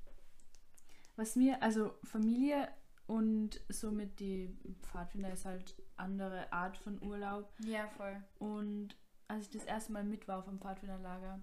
was 1.14 1.36
mir, 1.36 1.62
also 1.62 1.94
Familie 2.02 2.68
und 3.06 3.60
somit 3.68 4.18
die 4.18 4.56
Pfadfinder 4.82 5.32
ist 5.32 5.44
halt 5.44 5.80
andere 5.96 6.52
Art 6.52 6.76
von 6.78 7.00
Urlaub. 7.02 7.52
Ja, 7.60 7.86
voll. 7.88 8.22
Und 8.38 8.96
als 9.28 9.44
ich 9.44 9.50
das 9.50 9.64
erste 9.64 9.92
Mal 9.92 10.02
mit 10.02 10.26
war 10.26 10.38
auf 10.38 10.46
dem 10.46 10.58
Pfadfinderlager, 10.58 11.40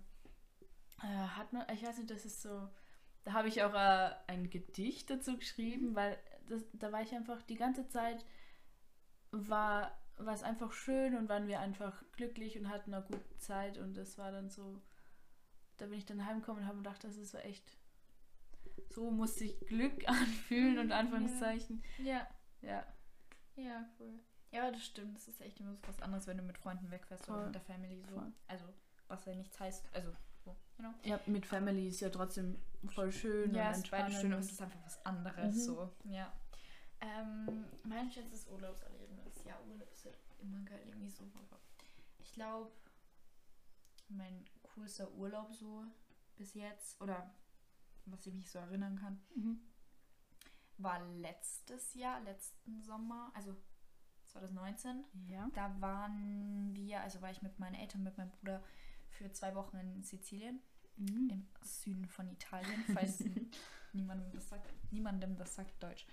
hat 1.06 1.54
man, 1.54 1.66
ich 1.74 1.84
weiß 1.84 1.98
nicht, 1.98 2.10
das 2.10 2.26
ist 2.26 2.42
so, 2.42 2.70
da 3.24 3.34
habe 3.34 3.48
ich 3.48 3.64
auch 3.64 3.74
äh, 3.74 4.16
ein 4.28 4.50
Gedicht 4.50 5.10
dazu 5.10 5.38
geschrieben, 5.38 5.96
weil 5.96 6.18
das, 6.48 6.64
da 6.74 6.92
war 6.92 7.02
ich 7.02 7.14
einfach 7.14 7.42
die 7.44 7.56
ganze 7.56 7.88
Zeit, 7.88 8.26
war, 9.32 9.98
war 10.18 10.34
es 10.34 10.44
einfach 10.44 10.72
schön 10.72 11.16
und 11.16 11.30
waren 11.30 11.48
wir 11.48 11.60
einfach 11.60 12.04
glücklich 12.14 12.58
und 12.58 12.70
hatten 12.70 12.94
eine 12.94 13.06
gute 13.06 13.38
Zeit 13.38 13.78
und 13.78 13.96
das 13.96 14.18
war 14.18 14.32
dann 14.32 14.50
so, 14.50 14.82
da 15.78 15.86
bin 15.86 15.98
ich 15.98 16.06
dann 16.06 16.26
heimgekommen 16.26 16.64
und 16.64 16.68
habe 16.68 16.78
gedacht, 16.78 17.04
das 17.04 17.18
ist 17.18 17.32
so 17.32 17.38
echt, 17.38 17.78
so 18.90 19.12
muss 19.12 19.36
sich 19.36 19.60
Glück 19.68 20.04
anfühlen 20.08 20.80
und 20.80 20.92
Anführungszeichen. 20.92 21.84
Ja. 22.00 22.28
Ja. 22.62 22.86
Ja, 23.56 23.90
cool. 24.00 24.20
Ja, 24.52 24.72
das 24.72 24.86
stimmt. 24.86 25.16
Das 25.16 25.28
ist 25.28 25.42
echt 25.42 25.60
immer 25.60 25.76
so 25.76 25.88
was 25.88 26.02
anderes, 26.02 26.28
wenn 26.28 26.38
du 26.38 26.44
mit 26.44 26.58
Freunden 26.58 26.90
wegfährst 26.90 27.28
oder 27.28 27.38
Voll. 27.38 27.46
mit 27.46 27.56
der 27.56 27.62
Family 27.62 28.02
so. 28.08 28.16
Voll. 28.16 28.32
Also, 28.48 28.66
was 29.08 29.26
ja 29.26 29.36
nichts 29.36 29.60
heißt. 29.60 29.86
Also, 29.94 30.12
so, 30.12 30.18
genau. 30.76 30.94
Ja, 31.04 31.20
mit 31.26 31.46
Family 31.46 31.88
ist 31.90 32.00
ja 32.00 32.10
trotzdem 32.10 32.58
voll 32.90 33.12
schön 33.12 33.54
Ja, 33.54 33.68
und 33.68 33.72
es 33.74 33.78
ist 33.80 33.92
beide 33.92 34.04
entspannend. 34.06 34.22
schön 34.22 34.34
und 34.34 34.40
es 34.40 34.52
ist 34.52 34.62
einfach 34.62 34.84
was 34.86 35.06
anderes. 35.06 35.56
Mhm. 35.56 35.60
So, 35.62 35.94
ja. 36.06 36.32
Ähm, 37.02 37.66
mein 37.84 38.10
schönstes 38.12 38.48
Urlaubserlebnis. 38.48 39.44
Ja, 39.46 39.60
Urlaub 39.70 39.92
ist 39.92 40.06
halt 40.06 40.18
immer 40.40 40.60
geil, 40.62 40.82
irgendwie 40.86 41.10
so. 41.10 41.24
Aber 41.36 41.60
ich 42.20 42.34
glaube, 42.34 42.72
mein 44.10 44.46
coolster 44.74 45.12
Urlaub 45.14 45.54
so 45.54 45.84
bis 46.36 46.54
jetzt, 46.54 47.00
oder 47.02 47.30
was 48.06 48.26
ich 48.26 48.34
mich 48.34 48.50
so 48.50 48.60
erinnern 48.60 48.98
kann, 48.98 49.20
Mhm. 49.36 49.60
war 50.78 51.04
letztes 51.18 51.94
Jahr, 51.96 52.20
letzten 52.22 52.82
Sommer, 52.84 53.32
also 53.36 53.56
2019. 54.26 55.04
Ja. 55.28 55.50
Da 55.54 55.80
waren 55.82 56.74
wir, 56.76 57.02
also 57.02 57.22
war 57.22 57.32
ich 57.32 57.42
mit 57.42 57.60
meinen 57.60 57.76
Eltern, 57.76 58.04
mit 58.04 58.18
meinem 58.18 58.30
Bruder 58.32 58.64
für 59.18 59.32
zwei 59.32 59.56
Wochen 59.56 59.78
in 59.78 60.04
Sizilien, 60.04 60.60
Mhm. 61.00 61.30
im 61.32 61.48
Süden 61.62 62.06
von 62.08 62.28
Italien, 62.28 62.84
falls 62.94 63.20
niemandem 63.94 64.32
das 64.32 64.50
sagt, 64.50 64.68
niemandem 64.92 65.36
das 65.38 65.54
sagt 65.56 65.82
Deutsch. 65.84 66.08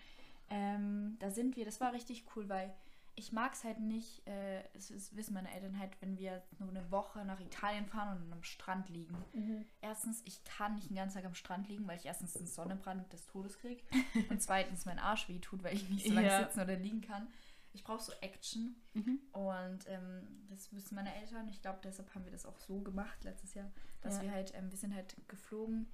Ähm, 0.51 1.17
da 1.21 1.31
sind 1.31 1.57
wir, 1.57 1.65
das 1.65 1.81
war 1.81 1.93
richtig 1.95 2.25
cool, 2.37 2.49
weil 2.51 2.75
ich 3.17 3.33
mag 3.33 3.53
es 3.55 3.63
halt 3.65 3.79
nicht, 3.81 4.27
äh, 4.27 4.63
es 4.75 4.91
ist, 4.91 5.17
wissen 5.17 5.33
meine 5.35 5.51
Eltern 5.55 5.79
halt, 5.79 5.93
wenn 6.03 6.19
wir 6.19 6.43
nur 6.59 6.69
eine 6.69 6.91
Woche 6.91 7.25
nach 7.25 7.41
Italien 7.41 7.87
fahren 7.87 8.21
und 8.21 8.33
am 8.33 8.43
Strand 8.43 8.89
liegen. 8.89 9.17
Mhm. 9.33 9.65
Erstens, 9.81 10.21
ich 10.27 10.43
kann 10.45 10.75
nicht 10.75 10.91
den 10.91 10.97
ganzen 10.97 11.15
Tag 11.19 11.25
am 11.25 11.35
Strand 11.35 11.69
liegen, 11.69 11.87
weil 11.87 11.97
ich 11.97 12.07
erstens 12.07 12.37
einen 12.37 12.49
Sonnenbrand 12.49 13.11
des 13.13 13.25
Todes 13.27 13.59
kriege 13.59 13.83
und 14.31 14.43
zweitens 14.43 14.85
mein 14.85 14.99
Arsch 14.99 15.29
weh 15.29 15.39
tut, 15.39 15.63
weil 15.63 15.75
ich 15.77 15.89
nicht 15.89 16.07
so 16.09 16.13
lange 16.13 16.27
Ja. 16.27 16.43
sitzen 16.45 16.61
oder 16.61 16.77
liegen 16.77 17.01
kann. 17.01 17.29
Ich 17.75 17.83
brauche 17.85 18.03
so 18.03 18.13
Action 18.21 18.77
Mhm. 18.95 19.21
und 19.33 19.85
ähm, 19.89 20.47
das 20.49 20.73
wissen 20.73 20.95
meine 20.95 21.15
Eltern. 21.17 21.49
Ich 21.49 21.61
glaube, 21.61 21.81
deshalb 21.83 22.15
haben 22.15 22.25
wir 22.25 22.33
das 22.33 22.47
auch 22.47 22.57
so 22.59 22.81
gemacht 22.81 23.23
letztes 23.25 23.55
Jahr, 23.55 23.71
dass 24.01 24.17
Ja. 24.17 24.23
wir 24.23 24.31
halt, 24.33 24.55
ähm, 24.55 24.71
wir 24.71 24.79
sind 24.79 24.95
halt 24.95 25.17
geflogen. 25.29 25.87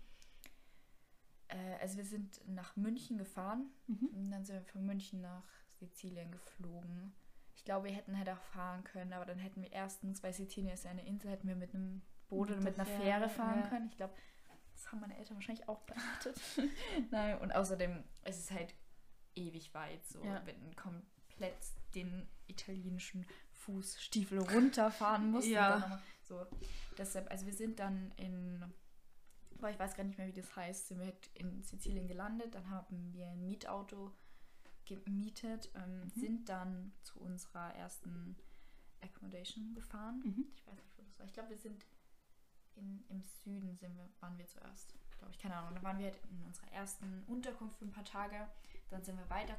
Äh, 1.48 1.76
also 1.80 1.96
wir 1.96 2.04
sind 2.04 2.40
nach 2.46 2.76
München 2.76 3.18
gefahren 3.18 3.70
Mhm. 3.86 4.08
und 4.14 4.30
dann 4.30 4.44
sind 4.44 4.56
wir 4.56 4.62
von 4.64 4.84
München 4.84 5.20
nach 5.22 5.44
Sizilien 5.78 6.30
geflogen. 6.30 7.14
Ich 7.56 7.64
glaube, 7.64 7.88
wir 7.88 7.94
hätten 7.94 8.16
halt 8.16 8.28
auch 8.28 8.40
fahren 8.40 8.84
können, 8.84 9.12
aber 9.12 9.24
dann 9.26 9.38
hätten 9.38 9.62
wir 9.62 9.72
erstens, 9.72 10.22
weil 10.22 10.32
Sizilien 10.32 10.72
ist 10.74 10.84
ja 10.84 10.90
eine 10.90 11.06
Insel, 11.06 11.30
hätten 11.30 11.48
wir 11.48 11.56
mit 11.56 11.74
einem 11.74 12.02
Boot 12.28 12.48
Mit 12.50 12.58
oder 12.58 12.64
mit 12.70 12.76
der 12.76 12.84
einer 12.86 12.96
Fähre, 12.96 13.02
Fähre 13.02 13.28
fahren 13.30 13.60
ja. 13.62 13.66
können. 13.68 13.88
Ich 13.88 13.96
glaube, 13.96 14.14
das 14.74 14.90
haben 14.92 15.00
meine 15.00 15.16
Eltern 15.18 15.36
wahrscheinlich 15.36 15.68
auch 15.68 15.80
beachtet. 15.82 16.38
Nein, 17.10 17.38
und 17.38 17.52
außerdem 17.54 18.04
es 18.22 18.38
ist 18.38 18.50
es 18.50 18.56
halt 18.56 18.74
ewig 19.34 19.74
weit. 19.74 20.04
So, 20.06 20.22
Ja. 20.24 20.44
wenn 20.46 20.60
du 20.60 20.76
komplett 21.40 21.58
den 21.94 22.28
italienischen 22.46 23.26
Fußstiefel 23.52 24.38
runterfahren 24.38 25.30
musst. 25.30 25.46
und 25.46 25.52
Ja. 25.52 26.00
So, 26.22 26.46
deshalb, 26.98 27.30
also 27.30 27.46
wir 27.46 27.52
sind 27.54 27.78
dann 27.80 28.12
in, 28.16 28.62
boah, 29.56 29.70
ich 29.70 29.78
weiß 29.78 29.94
gar 29.96 30.04
nicht 30.04 30.18
mehr, 30.18 30.28
wie 30.28 30.32
das 30.40 30.54
heißt, 30.54 30.88
sind 30.88 30.98
wir 30.98 31.06
halt 31.06 31.30
in 31.34 31.62
Sizilien 31.62 32.06
gelandet. 32.06 32.54
Dann 32.54 32.68
haben 32.70 33.12
wir 33.12 33.26
ein 33.28 33.44
Mietauto 33.46 34.14
gemietet, 34.84 35.70
ähm, 35.74 36.00
Mhm. 36.04 36.10
sind 36.10 36.48
dann 36.48 36.92
zu 37.02 37.20
unserer 37.20 37.74
ersten 37.74 38.36
Accommodation 39.00 39.72
gefahren. 39.74 40.20
Mhm. 40.24 40.46
Ich 40.54 40.66
weiß 40.66 40.76
nicht, 40.76 40.98
wo 40.98 41.02
das 41.02 41.18
war. 41.18 41.26
Ich 41.26 41.32
glaube, 41.32 41.50
wir 41.50 41.58
sind 41.58 41.86
in, 42.76 43.04
im 43.08 43.22
Süden 43.44 43.76
sind 43.76 43.96
wir, 43.96 44.08
waren 44.20 44.36
wir 44.38 44.46
zuerst. 44.46 44.94
Glaube 45.18 45.32
ich, 45.32 45.38
keine 45.38 45.56
Ahnung. 45.56 45.74
Da 45.74 45.82
waren 45.82 45.98
wir 45.98 46.06
halt 46.06 46.18
in 46.30 46.42
unserer 46.44 46.70
ersten 46.72 47.24
Unterkunft 47.24 47.78
für 47.78 47.84
ein 47.84 47.90
paar 47.90 48.04
Tage. 48.04 48.48
Dann 48.88 49.02
sind 49.04 49.18
wir 49.18 49.28
weiter, 49.30 49.54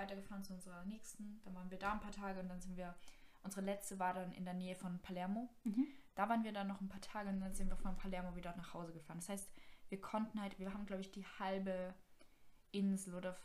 weitergefahren 0.00 0.42
zu 0.44 0.52
unserer 0.54 0.84
nächsten. 0.84 1.40
Dann 1.44 1.54
waren 1.54 1.70
wir 1.70 1.78
da 1.78 1.92
ein 1.92 2.00
paar 2.00 2.12
Tage 2.12 2.40
und 2.40 2.48
dann 2.48 2.60
sind 2.60 2.76
wir, 2.76 2.94
unsere 3.42 3.62
letzte 3.64 3.98
war 3.98 4.14
dann 4.14 4.32
in 4.32 4.44
der 4.44 4.54
Nähe 4.54 4.76
von 4.76 4.98
Palermo. 5.00 5.48
Mhm. 5.64 5.86
Da 6.14 6.28
waren 6.28 6.44
wir 6.44 6.52
dann 6.52 6.66
noch 6.66 6.80
ein 6.80 6.88
paar 6.88 7.00
Tage 7.00 7.28
und 7.30 7.40
dann 7.40 7.54
sind 7.54 7.70
wir 7.70 7.76
von 7.76 7.96
Palermo 7.96 8.34
wieder 8.34 8.54
nach 8.56 8.74
Hause 8.74 8.92
gefahren. 8.92 9.18
Das 9.18 9.28
heißt, 9.28 9.50
wir 9.88 10.00
konnten 10.00 10.40
halt, 10.40 10.58
wir 10.58 10.72
haben 10.74 10.86
glaube 10.86 11.02
ich 11.02 11.10
die 11.12 11.24
halbe 11.38 11.94
Insel 12.72 13.14
oder 13.14 13.36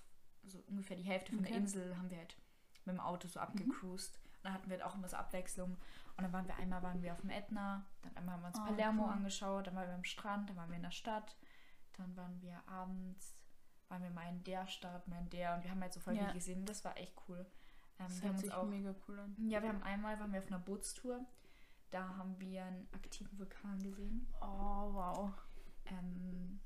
so 0.44 0.60
ungefähr 0.68 0.96
die 0.98 1.04
Hälfte 1.04 1.32
von 1.32 1.44
der 1.44 1.52
Okay. 1.52 1.60
Insel 1.62 1.98
haben 1.98 2.10
wir 2.10 2.18
halt 2.18 2.38
mit 2.86 2.96
dem 2.96 3.00
Auto 3.00 3.28
so 3.28 3.40
abgecruised. 3.40 4.20
Und 4.38 4.44
dann 4.46 4.54
hatten 4.54 4.70
wir 4.70 4.78
halt 4.78 4.84
auch 4.86 4.96
immer 4.96 5.10
so 5.10 5.18
Abwechslung. 5.18 5.72
Und 6.18 6.24
dann 6.24 6.32
waren 6.34 6.48
wir 6.48 6.56
einmal 6.58 6.84
waren 6.84 7.02
wir 7.02 7.14
auf 7.14 7.22
dem 7.22 7.32
Ätna, 7.32 7.86
dann 8.04 8.16
einmal 8.16 8.36
haben 8.36 8.42
wir 8.44 8.48
uns 8.50 8.60
Ah, 8.60 8.66
Palermo 8.68 9.06
cool. 9.06 9.12
angeschaut, 9.12 9.68
dann 9.68 9.76
waren 9.76 9.88
wir 9.88 9.96
am 9.96 10.04
Strand, 10.04 10.50
dann 10.50 10.56
waren 10.58 10.70
wir 10.70 10.78
in 10.78 10.84
der 10.84 10.92
Stadt, 10.92 11.36
dann 11.94 12.16
waren 12.16 12.40
wir 12.42 12.62
abends, 12.68 13.34
waren 13.90 14.04
wir 14.04 14.10
mal 14.10 14.28
in 14.30 14.44
der 14.44 14.66
Stadt, 14.68 15.08
mal 15.08 15.20
in 15.20 15.30
der 15.30 15.56
und 15.56 15.64
wir 15.64 15.72
haben 15.72 15.82
halt 15.82 15.94
so 15.94 16.00
voll 16.00 16.16
Ja. 16.16 16.26
viel 16.26 16.34
gesehen. 16.34 16.66
Das 16.66 16.84
war 16.86 16.98
echt 16.98 17.14
cool. 17.28 17.40
Ähm, 18.00 18.08
Das 18.08 18.10
wir 18.10 18.16
haben 18.16 18.24
hört 18.24 18.34
uns 18.34 18.42
sich 18.42 18.54
auch 18.54 18.66
mega 18.66 18.96
cool 19.08 19.20
an. 19.20 19.36
ja, 19.50 19.62
wir 19.62 19.70
haben 19.70 19.84
einmal 19.84 20.20
waren 20.20 20.32
wir 20.34 20.40
auf 20.40 20.48
einer 20.48 20.60
Bootstour. 20.60 21.26
Da 21.92 22.18
haben 22.18 22.40
wir 22.40 22.66
einen 22.66 22.88
aktiven 22.94 23.38
Vulkan 23.40 23.82
gesehen. 23.82 24.28
Oh, 24.42 24.94
wow. 24.94 25.32
Ähm, 25.86 26.60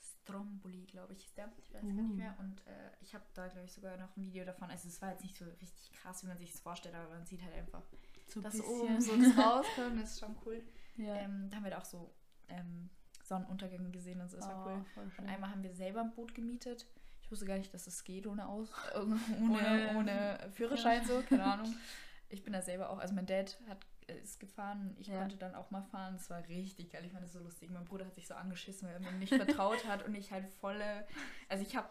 Stromboli, 0.00 0.84
glaube 0.86 1.12
ich, 1.12 1.24
ist 1.26 1.36
der. 1.36 1.50
Ich 1.58 1.72
weiß 1.74 1.82
gar 1.82 1.90
Uh. 1.90 1.92
nicht 2.02 2.14
mehr. 2.16 2.34
Und 2.38 2.66
äh, 2.66 2.90
ich 3.02 3.14
habe 3.14 3.24
da, 3.34 3.46
glaube 3.48 3.66
ich, 3.66 3.72
sogar 3.72 3.96
noch 3.98 4.16
ein 4.16 4.22
Video 4.22 4.44
davon. 4.44 4.70
Also 4.70 4.88
es 4.88 5.00
war 5.02 5.10
jetzt 5.10 5.22
nicht 5.22 5.36
so 5.36 5.44
richtig 5.44 5.92
krass, 5.92 6.22
wie 6.22 6.28
man 6.28 6.38
sich 6.38 6.50
das 6.50 6.60
vorstellt, 6.60 6.94
aber 6.94 7.10
man 7.10 7.26
sieht 7.26 7.42
halt 7.42 7.54
einfach, 7.54 7.82
So 8.28 8.40
dass 8.40 8.54
bisschen. 8.54 8.68
oben 8.80 9.00
so 9.00 9.12
rauskommt. 9.40 10.00
Das 10.00 10.12
ist 10.12 10.20
schon 10.20 10.36
cool. 10.46 10.62
ja. 10.96 11.14
Ähm, 11.16 11.50
da 11.50 11.56
haben 11.56 11.64
wir 11.64 11.70
da 11.70 11.78
auch 11.78 11.84
so 11.84 12.12
ähm, 12.48 12.88
Sonnenuntergänge 13.24 13.90
gesehen 13.90 14.20
und 14.20 14.28
so. 14.30 14.36
Das 14.36 14.46
war 14.48 14.66
Oh, 14.66 14.68
cool. 14.70 14.84
voll 14.94 15.10
schön. 15.10 15.24
Und 15.24 15.30
einmal 15.30 15.50
haben 15.50 15.62
wir 15.62 15.72
selber 15.74 16.00
ein 16.00 16.12
Boot 16.12 16.34
gemietet. 16.34 16.86
Ich 17.22 17.30
wusste 17.30 17.46
gar 17.46 17.56
nicht, 17.58 17.72
dass 17.72 17.86
es 17.86 18.04
geht 18.04 18.26
ohne 18.26 18.46
Aus 18.46 18.70
äh, 18.94 18.98
ohne, 18.98 19.18
Ohne- 19.40 19.96
ohne 19.96 20.50
Führerschein 20.52 21.04
so, 21.06 21.22
keine 21.28 21.44
Ahnung. 21.44 21.74
Ich 22.30 22.42
bin 22.42 22.52
da 22.52 22.62
selber 22.62 22.90
auch, 22.90 22.98
also 22.98 23.14
mein 23.14 23.26
Dad 23.26 23.56
hat 23.68 23.86
äh, 24.08 24.18
ist 24.18 24.40
gefahren, 24.40 24.96
ich 24.98 25.06
Ja. 25.06 25.20
konnte 25.20 25.36
dann 25.36 25.54
auch 25.54 25.70
mal 25.70 25.82
fahren. 25.82 26.14
Das 26.14 26.28
war 26.30 26.38
richtig 26.48 26.90
geil. 26.90 27.04
Ich 27.04 27.12
fand 27.12 27.22
das 27.22 27.32
so 27.32 27.38
lustig. 27.38 27.70
Mein 27.70 27.84
Bruder 27.84 28.06
hat 28.06 28.14
sich 28.14 28.26
so 28.26 28.34
angeschissen, 28.34 28.88
weil 28.88 28.94
er 28.94 29.00
mir 29.00 29.12
nicht 29.18 29.32
vertraut 29.32 29.86
hat 29.86 30.04
und 30.04 30.14
ich 30.16 30.32
halt 30.32 30.48
volle, 30.48 31.06
also 31.48 31.62
ich 31.62 31.76
habe, 31.76 31.86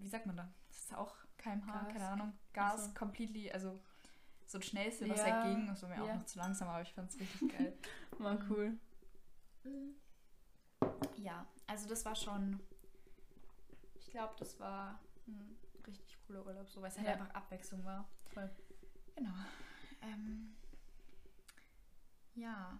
wie 0.00 0.08
sagt 0.08 0.24
man 0.24 0.36
da? 0.36 0.48
Das 0.68 0.78
ist 0.78 0.94
auch 0.96 1.14
kmh, 1.36 1.66
Gas. 1.66 1.92
keine 1.92 2.08
Ahnung, 2.08 2.32
Gas 2.54 2.86
so. 2.86 2.94
completely, 2.94 3.50
also 3.52 3.78
so 4.46 4.58
das 4.58 4.66
schnellste, 4.66 5.10
was 5.10 5.18
Ja, 5.18 5.26
er 5.26 5.44
ging. 5.54 5.66
Das 5.66 5.82
war 5.82 5.90
mir 5.90 6.02
auch 6.02 6.08
ja. 6.08 6.14
noch 6.14 6.24
zu 6.26 6.38
langsam, 6.38 6.68
aber 6.68 6.80
ich 6.82 6.94
fand 6.94 7.10
es 7.10 7.18
richtig 7.20 7.58
geil. 7.58 7.72
War 8.18 8.34
Mhm. 8.38 8.78
Ja, 11.16 11.46
also 11.66 11.88
das 11.88 12.04
war 12.04 12.14
schon. 12.14 12.60
Ich 13.94 14.10
glaube, 14.10 14.34
das 14.38 14.58
war 14.60 15.00
ein 15.26 15.56
richtig 15.86 16.18
cooler 16.26 16.44
Urlaub, 16.46 16.68
so 16.68 16.80
weil 16.80 16.90
es 16.90 16.96
halt 16.96 17.06
Ja. 17.06 17.12
einfach 17.14 17.30
Abwechslung 17.34 17.84
war. 17.84 18.08
Voll. 18.32 18.50
Genau. 19.14 19.32
Ähm, 20.02 20.54
ja, 22.34 22.78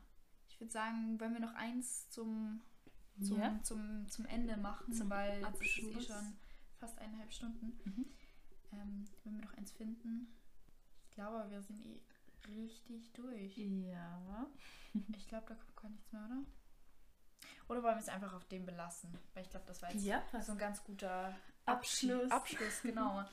ich 0.48 0.60
würde 0.60 0.72
sagen, 0.72 1.18
wollen 1.20 1.32
wir 1.32 1.40
noch 1.40 1.54
eins 1.54 2.08
zum, 2.10 2.60
zum, 3.22 3.38
Ja. 3.38 3.60
zum, 3.62 4.08
zum 4.08 4.26
Ende 4.26 4.56
machen, 4.56 4.92
Zum 4.92 5.10
weil 5.10 5.42
es 5.44 5.60
ist 5.60 5.78
eh 5.78 6.00
schon 6.00 6.36
fast 6.78 6.98
eineinhalb 6.98 7.32
Stunden. 7.32 7.78
Mhm. 7.84 8.06
Ähm, 8.72 9.04
wenn 9.24 9.36
wir 9.38 9.44
noch 9.46 9.54
eins 9.54 9.72
finden. 9.72 10.28
Ich 11.04 11.10
glaube, 11.12 11.50
wir 11.50 11.62
sind 11.62 11.80
eh 11.86 12.00
richtig 12.48 13.12
durch. 13.14 13.56
Ja. 13.56 14.46
Ich 15.16 15.26
glaube, 15.28 15.46
da 15.46 15.54
kommt 15.54 15.76
gar 15.76 15.88
nichts 15.90 16.12
mehr, 16.12 16.24
oder? 16.26 16.44
Oder 17.68 17.82
wollen 17.82 17.96
wir 17.96 18.00
es 18.02 18.08
einfach 18.08 18.32
auf 18.34 18.44
dem 18.46 18.64
belassen? 18.64 19.18
Weil 19.34 19.42
ich 19.42 19.50
glaube, 19.50 19.66
das 19.66 19.82
war 19.82 19.90
jetzt 19.92 20.04
Ja, 20.04 20.22
so 20.40 20.52
ein 20.52 20.58
ganz 20.58 20.82
guter 20.84 21.34
Abschluss. 21.64 22.30
Abschluss, 22.30 22.80
genau. 22.82 23.24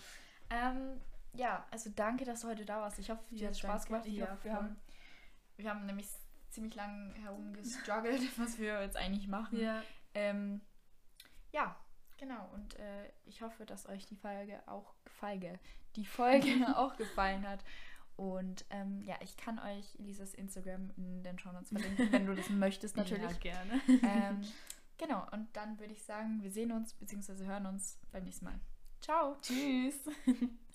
ähm, 0.49 0.99
ja, 1.34 1.65
also 1.72 1.89
danke, 1.95 2.26
dass 2.26 2.41
du 2.41 2.47
heute 2.47 2.65
da 2.65 2.81
warst. 2.81 2.99
Ich 2.99 3.10
hoffe, 3.10 3.23
dir 3.30 3.43
Ja, 3.43 3.47
hat 3.49 3.57
Spaß 3.57 3.85
danke. 3.85 3.88
gemacht. 3.88 4.05
Ich 4.07 4.14
Ja, 4.15 4.31
hoffe, 4.31 4.43
wir 4.43 4.53
haben, 4.53 4.80
wir 5.57 5.69
haben 5.69 5.85
nämlich 5.85 6.07
ziemlich 6.49 6.76
lang 6.76 7.14
herumgestruggelt, 7.15 8.22
was 8.39 8.57
wir 8.57 8.81
jetzt 8.81 8.97
eigentlich 8.97 9.27
machen. 9.27 9.60
Ja. 9.60 9.81
Ähm, 10.14 10.61
ja, 11.51 11.76
genau. 12.18 12.49
Und 12.53 12.76
äh, 12.80 13.11
ich 13.26 13.41
hoffe, 13.41 13.65
dass 13.65 13.88
euch 13.88 14.05
die 14.05 14.15
Folge 14.15 14.61
auch 14.68 14.93
Feige, 15.05 15.60
die 15.95 16.05
Folge 16.05 16.47
auch 16.77 16.95
gefallen 16.97 17.47
hat. 17.47 17.64
Und 18.15 18.65
ähm, 18.69 19.02
ja, 19.02 19.15
ich 19.22 19.38
kann 19.38 19.60
euch 19.60 19.95
Elisas 19.99 20.34
Instagram 20.34 20.91
in 20.98 21.23
den 21.23 21.40
Shownotes 21.40 21.69
verlinken, 21.69 22.11
wenn 22.11 22.26
du 22.26 22.35
das 22.35 22.49
möchtest 22.49 22.95
natürlich. 22.95 23.23
Ja, 23.23 23.38
gerne. 23.38 23.81
ähm, 23.88 24.41
genau, 24.98 25.26
und 25.31 25.48
dann 25.53 25.80
würde 25.80 25.94
ich 25.94 26.03
sagen, 26.03 26.41
wir 26.41 26.52
sehen 26.52 26.72
uns 26.72 26.94
bzw. 26.94 27.45
hören 27.45 27.65
uns 27.65 27.99
beim 28.11 28.23
nächsten 28.23 28.45
Mal. 28.45 28.60
Ciao! 29.02 29.35
Tschüss. 29.41 29.95